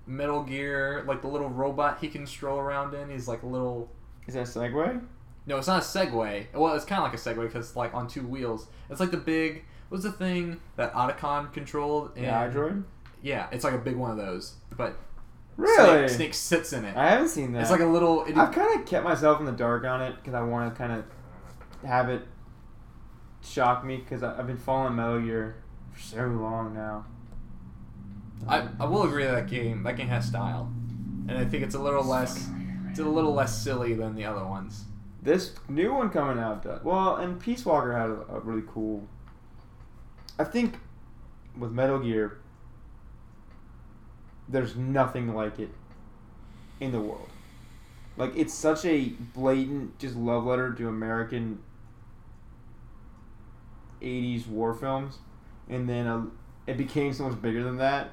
Metal 0.06 0.42
Gear, 0.42 1.04
like 1.06 1.22
the 1.22 1.28
little 1.28 1.48
robot 1.48 1.98
he 2.00 2.08
can 2.08 2.26
stroll 2.26 2.58
around 2.58 2.94
in? 2.94 3.08
He's 3.10 3.28
like 3.28 3.42
a 3.42 3.46
little. 3.46 3.88
Is 4.26 4.34
that 4.34 4.40
a 4.40 4.58
Segway? 4.58 5.00
No, 5.48 5.56
it's 5.56 5.66
not 5.66 5.82
a 5.82 5.84
Segway. 5.84 6.46
Well, 6.54 6.74
it's 6.76 6.84
kind 6.84 6.98
of 7.02 7.04
like 7.10 7.14
a 7.14 7.16
Segway 7.16 7.46
because 7.46 7.68
it's 7.68 7.76
like 7.76 7.94
on 7.94 8.06
two 8.06 8.22
wheels. 8.22 8.68
It's 8.90 9.00
like 9.00 9.10
the 9.10 9.16
big. 9.16 9.64
What's 9.88 10.04
the 10.04 10.12
thing 10.12 10.60
that 10.76 10.92
Otacon 10.92 11.50
controlled? 11.52 12.16
in- 12.16 12.24
Yeah, 12.24 12.42
Android. 12.42 12.84
Yeah, 13.22 13.46
it's 13.50 13.64
like 13.64 13.72
a 13.72 13.78
big 13.78 13.96
one 13.96 14.10
of 14.10 14.18
those, 14.18 14.54
but 14.76 14.96
Really? 15.56 16.06
Snake, 16.06 16.16
Snake 16.16 16.34
sits 16.34 16.72
in 16.72 16.84
it. 16.84 16.94
I 16.96 17.08
haven't 17.10 17.28
seen 17.30 17.52
that. 17.54 17.62
It's 17.62 17.70
like 17.70 17.80
a 17.80 17.86
little. 17.86 18.24
It, 18.26 18.36
I've 18.36 18.52
kind 18.52 18.78
of 18.78 18.86
kept 18.86 19.02
myself 19.04 19.40
in 19.40 19.46
the 19.46 19.52
dark 19.52 19.84
on 19.84 20.00
it 20.02 20.14
because 20.16 20.34
I 20.34 20.42
want 20.42 20.72
to 20.72 20.78
kind 20.78 20.92
of 20.92 21.04
have 21.88 22.08
it 22.10 22.22
shock 23.42 23.84
me 23.84 23.96
because 23.96 24.22
I've 24.22 24.46
been 24.46 24.58
following 24.58 24.94
Metal 24.96 25.20
Gear 25.20 25.56
for 25.92 25.98
so 26.00 26.26
long 26.26 26.74
now. 26.74 27.06
I, 28.46 28.68
I 28.78 28.84
will 28.84 29.02
agree 29.04 29.24
that 29.24 29.32
that 29.34 29.46
game 29.48 29.82
that 29.82 29.96
game 29.96 30.08
has 30.08 30.26
style, 30.26 30.70
and 31.26 31.36
I 31.38 31.44
think 31.44 31.64
it's 31.64 31.74
a 31.74 31.80
little 31.80 32.04
less 32.04 32.48
it's 32.90 32.98
a 33.00 33.04
little 33.04 33.32
less 33.34 33.56
silly 33.60 33.94
than 33.94 34.14
the 34.14 34.26
other 34.26 34.44
ones. 34.44 34.84
This 35.28 35.52
new 35.68 35.92
one 35.92 36.08
coming 36.08 36.42
out 36.42 36.62
does 36.64 36.82
well, 36.82 37.16
and 37.16 37.38
Peace 37.38 37.66
Walker 37.66 37.92
had 37.92 38.08
a, 38.08 38.36
a 38.36 38.40
really 38.40 38.64
cool. 38.66 39.06
I 40.38 40.44
think 40.44 40.76
with 41.54 41.70
Metal 41.70 41.98
Gear, 41.98 42.38
there's 44.48 44.74
nothing 44.74 45.34
like 45.34 45.58
it 45.58 45.68
in 46.80 46.92
the 46.92 47.00
world. 47.00 47.28
Like 48.16 48.34
it's 48.34 48.54
such 48.54 48.86
a 48.86 49.12
blatant 49.34 49.98
just 49.98 50.16
love 50.16 50.46
letter 50.46 50.72
to 50.72 50.88
American 50.88 51.58
'80s 54.00 54.46
war 54.46 54.72
films, 54.72 55.18
and 55.68 55.86
then 55.86 56.06
uh 56.06 56.24
it 56.66 56.78
became 56.78 57.12
so 57.12 57.28
much 57.28 57.40
bigger 57.42 57.62
than 57.62 57.76
that. 57.76 58.12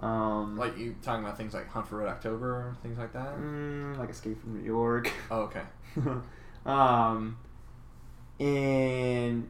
Um, 0.00 0.58
Like 0.58 0.76
you 0.76 0.96
talking 1.00 1.24
about 1.24 1.38
things 1.38 1.54
like 1.54 1.68
Hunt 1.70 1.88
for 1.88 1.96
Red 1.96 2.08
October, 2.08 2.76
things 2.82 2.98
like 2.98 3.14
that. 3.14 3.38
mm, 3.38 3.96
like 3.98 4.10
Escape 4.10 4.38
from 4.38 4.58
New 4.58 4.64
York. 4.64 5.10
Oh, 5.30 5.40
okay. 5.44 5.62
um, 6.66 7.38
and 8.38 9.48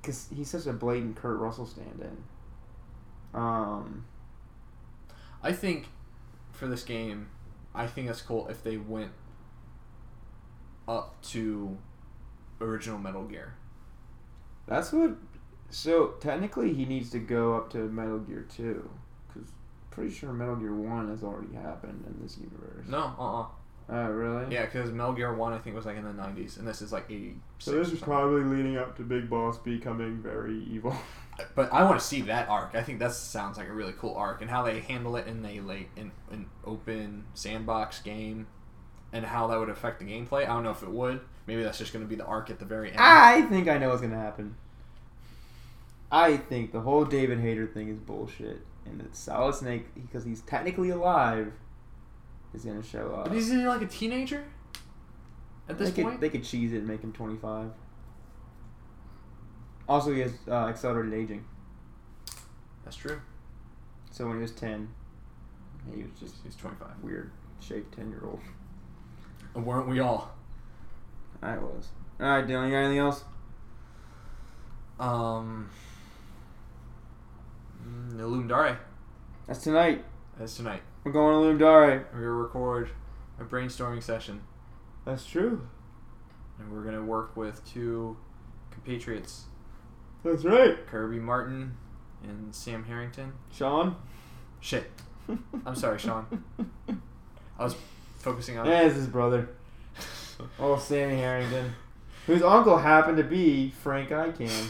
because 0.00 0.28
he's 0.34 0.50
such 0.50 0.66
a 0.66 0.72
blatant 0.72 1.16
Kurt 1.16 1.38
Russell 1.38 1.66
stand-in. 1.66 2.22
Um, 3.34 4.04
I 5.42 5.52
think 5.52 5.86
for 6.52 6.68
this 6.68 6.82
game, 6.82 7.28
I 7.74 7.86
think 7.86 8.06
that's 8.06 8.22
cool 8.22 8.46
if 8.48 8.62
they 8.62 8.76
went 8.76 9.10
up 10.88 11.20
to 11.22 11.76
original 12.60 12.98
Metal 12.98 13.24
Gear. 13.24 13.54
that's 14.66 14.92
what. 14.92 15.16
So 15.68 16.14
technically, 16.20 16.72
he 16.72 16.84
needs 16.84 17.10
to 17.10 17.18
go 17.18 17.56
up 17.56 17.70
to 17.72 17.78
Metal 17.78 18.18
Gear 18.18 18.46
Two, 18.48 18.88
because 19.28 19.50
pretty 19.90 20.14
sure 20.14 20.32
Metal 20.32 20.54
Gear 20.54 20.74
One 20.74 21.08
has 21.10 21.24
already 21.24 21.54
happened 21.54 22.04
in 22.06 22.22
this 22.22 22.38
universe. 22.38 22.86
No, 22.88 23.12
uh, 23.18 23.40
uh 23.40 23.46
Oh, 23.88 24.08
really? 24.08 24.52
Yeah, 24.52 24.64
because 24.64 24.90
Metal 24.90 25.12
Gear 25.12 25.32
One 25.34 25.52
I 25.52 25.58
think 25.58 25.76
was 25.76 25.86
like 25.86 25.96
in 25.96 26.04
the 26.04 26.10
'90s, 26.10 26.58
and 26.58 26.66
this 26.66 26.82
is 26.82 26.92
like 26.92 27.04
'86. 27.08 27.36
So 27.58 27.72
this 27.72 27.92
is 27.92 28.00
probably 28.00 28.42
leading 28.42 28.76
up 28.76 28.96
to 28.96 29.02
Big 29.02 29.30
Boss 29.30 29.58
becoming 29.58 30.22
very 30.22 30.64
evil. 30.64 30.96
Uh, 31.38 31.44
but 31.54 31.70
I 31.70 31.82
want 31.84 32.00
to 32.00 32.06
see 32.06 32.22
that 32.22 32.48
arc. 32.48 32.74
I 32.74 32.82
think 32.82 32.98
that 33.00 33.12
sounds 33.12 33.58
like 33.58 33.68
a 33.68 33.72
really 33.74 33.92
cool 33.98 34.14
arc, 34.14 34.40
and 34.40 34.48
how 34.48 34.62
they 34.62 34.80
handle 34.80 35.16
it 35.16 35.26
in 35.26 35.44
a 35.44 35.60
like 35.60 35.90
in 35.94 36.10
an 36.30 36.46
open 36.64 37.26
sandbox 37.34 38.00
game, 38.00 38.46
and 39.12 39.22
how 39.22 39.46
that 39.48 39.58
would 39.58 39.68
affect 39.68 39.98
the 39.98 40.06
gameplay. 40.06 40.44
I 40.44 40.46
don't 40.46 40.62
know 40.62 40.70
if 40.70 40.82
it 40.82 40.90
would. 40.90 41.20
Maybe 41.46 41.62
that's 41.62 41.76
just 41.76 41.92
going 41.92 42.02
to 42.02 42.08
be 42.08 42.16
the 42.16 42.24
arc 42.24 42.48
at 42.48 42.58
the 42.58 42.64
very 42.64 42.88
end. 42.88 42.98
I 42.98 43.42
think 43.42 43.68
I 43.68 43.76
know 43.76 43.90
what's 43.90 44.00
gonna 44.00 44.16
happen. 44.16 44.56
I 46.10 46.38
think 46.38 46.72
the 46.72 46.80
whole 46.80 47.04
David 47.04 47.40
Hayter 47.40 47.66
thing 47.66 47.88
is 47.88 47.98
bullshit, 47.98 48.62
and 48.86 49.00
that 49.00 49.14
Solid 49.14 49.56
Snake, 49.56 49.94
because 49.94 50.24
he's 50.24 50.40
technically 50.40 50.88
alive, 50.88 51.52
is 52.56 52.64
gonna 52.64 52.82
show 52.82 53.14
up. 53.14 53.28
But 53.28 53.36
isn't 53.36 53.58
he 53.58 53.66
like 53.66 53.82
a 53.82 53.86
teenager? 53.86 54.44
At 55.68 55.78
this 55.78 55.90
they 55.90 56.02
point, 56.02 56.14
could 56.14 56.20
they 56.22 56.30
could 56.30 56.44
cheese 56.44 56.72
it 56.72 56.78
and 56.78 56.88
make 56.88 57.02
him 57.02 57.12
twenty 57.12 57.36
five. 57.36 57.70
Also, 59.88 60.12
he 60.12 60.20
has 60.20 60.32
uh, 60.48 60.66
accelerated 60.66 61.14
aging, 61.14 61.44
that's 62.84 62.96
true. 62.96 63.20
so 64.10 64.26
when 64.26 64.36
he 64.36 64.42
was 64.42 64.50
ten, 64.50 64.88
he 65.94 66.02
was 66.02 66.10
just 66.18 66.34
He's 66.42 66.56
25. 66.56 66.88
weird 67.02 67.30
shaped 67.60 67.94
ten 67.94 68.10
year 68.10 68.22
old. 68.24 68.40
And 69.54 69.64
weren't 69.64 69.88
we 69.88 70.00
all? 70.00 70.34
I 71.42 71.56
was. 71.58 71.88
All 72.20 72.26
right, 72.26 72.46
Dylan, 72.46 72.66
you 72.66 72.72
got 72.72 72.78
anything 72.78 72.98
else? 72.98 73.24
Um, 74.98 75.68
mm, 77.86 78.12
Ludum 78.16 78.48
Dare. 78.48 78.80
That's 79.46 79.62
tonight. 79.62 80.04
That's 80.38 80.56
tonight. 80.56 80.82
We're 81.06 81.12
going 81.12 81.40
to 81.40 81.54
Ludum 81.54 81.58
Dare. 81.60 82.08
We're 82.12 82.18
gonna 82.18 82.32
record 82.32 82.90
a 83.38 83.44
brainstorming 83.44 84.02
session, 84.02 84.40
That's 85.04 85.24
true. 85.24 85.68
and 86.58 86.72
we're 86.72 86.82
gonna 86.82 87.04
work 87.04 87.36
with 87.36 87.64
two 87.64 88.16
compatriots, 88.72 89.44
That's 90.24 90.44
right. 90.44 90.84
Kirby 90.88 91.20
Martin 91.20 91.76
and 92.24 92.52
Sam 92.52 92.82
Harrington. 92.82 93.34
Sean. 93.52 93.94
Shit, 94.58 94.90
I'm 95.64 95.76
sorry, 95.76 96.00
Sean. 96.00 96.42
I 97.56 97.62
was 97.62 97.76
focusing 98.18 98.58
on. 98.58 98.66
Yeah, 98.66 98.80
it's 98.80 98.96
his 98.96 99.06
brother. 99.06 99.48
Oh, 100.58 100.76
Sammy 100.76 101.16
Harrington, 101.18 101.72
whose 102.26 102.42
uncle 102.42 102.76
happened 102.78 103.16
to 103.18 103.22
be 103.22 103.70
Frank 103.70 104.10
Ican. 104.10 104.68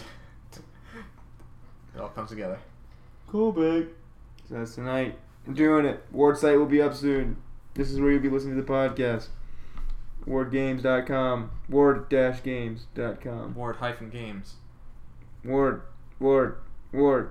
It 0.52 2.00
all 2.00 2.10
comes 2.10 2.28
together. 2.28 2.58
Cool, 3.26 3.52
big. 3.52 3.88
So 4.48 4.56
that's 4.56 4.74
tonight. 4.74 5.18
Doing 5.52 5.86
it. 5.86 6.04
Ward 6.10 6.38
site 6.38 6.58
will 6.58 6.66
be 6.66 6.82
up 6.82 6.94
soon. 6.94 7.36
This 7.74 7.90
is 7.90 8.00
where 8.00 8.10
you'll 8.10 8.22
be 8.22 8.28
listening 8.30 8.56
to 8.56 8.62
the 8.62 8.68
podcast. 8.68 9.28
Wardgames.com. 10.26 11.50
Ward-games.com. 11.68 13.54
Ward 13.54 13.76
hyphen 13.76 14.10
games. 14.10 14.54
Ward. 15.44 15.82
Ward. 16.18 16.58
Ward. 16.92 17.30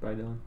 Bye, 0.00 0.14
Dylan. 0.14 0.38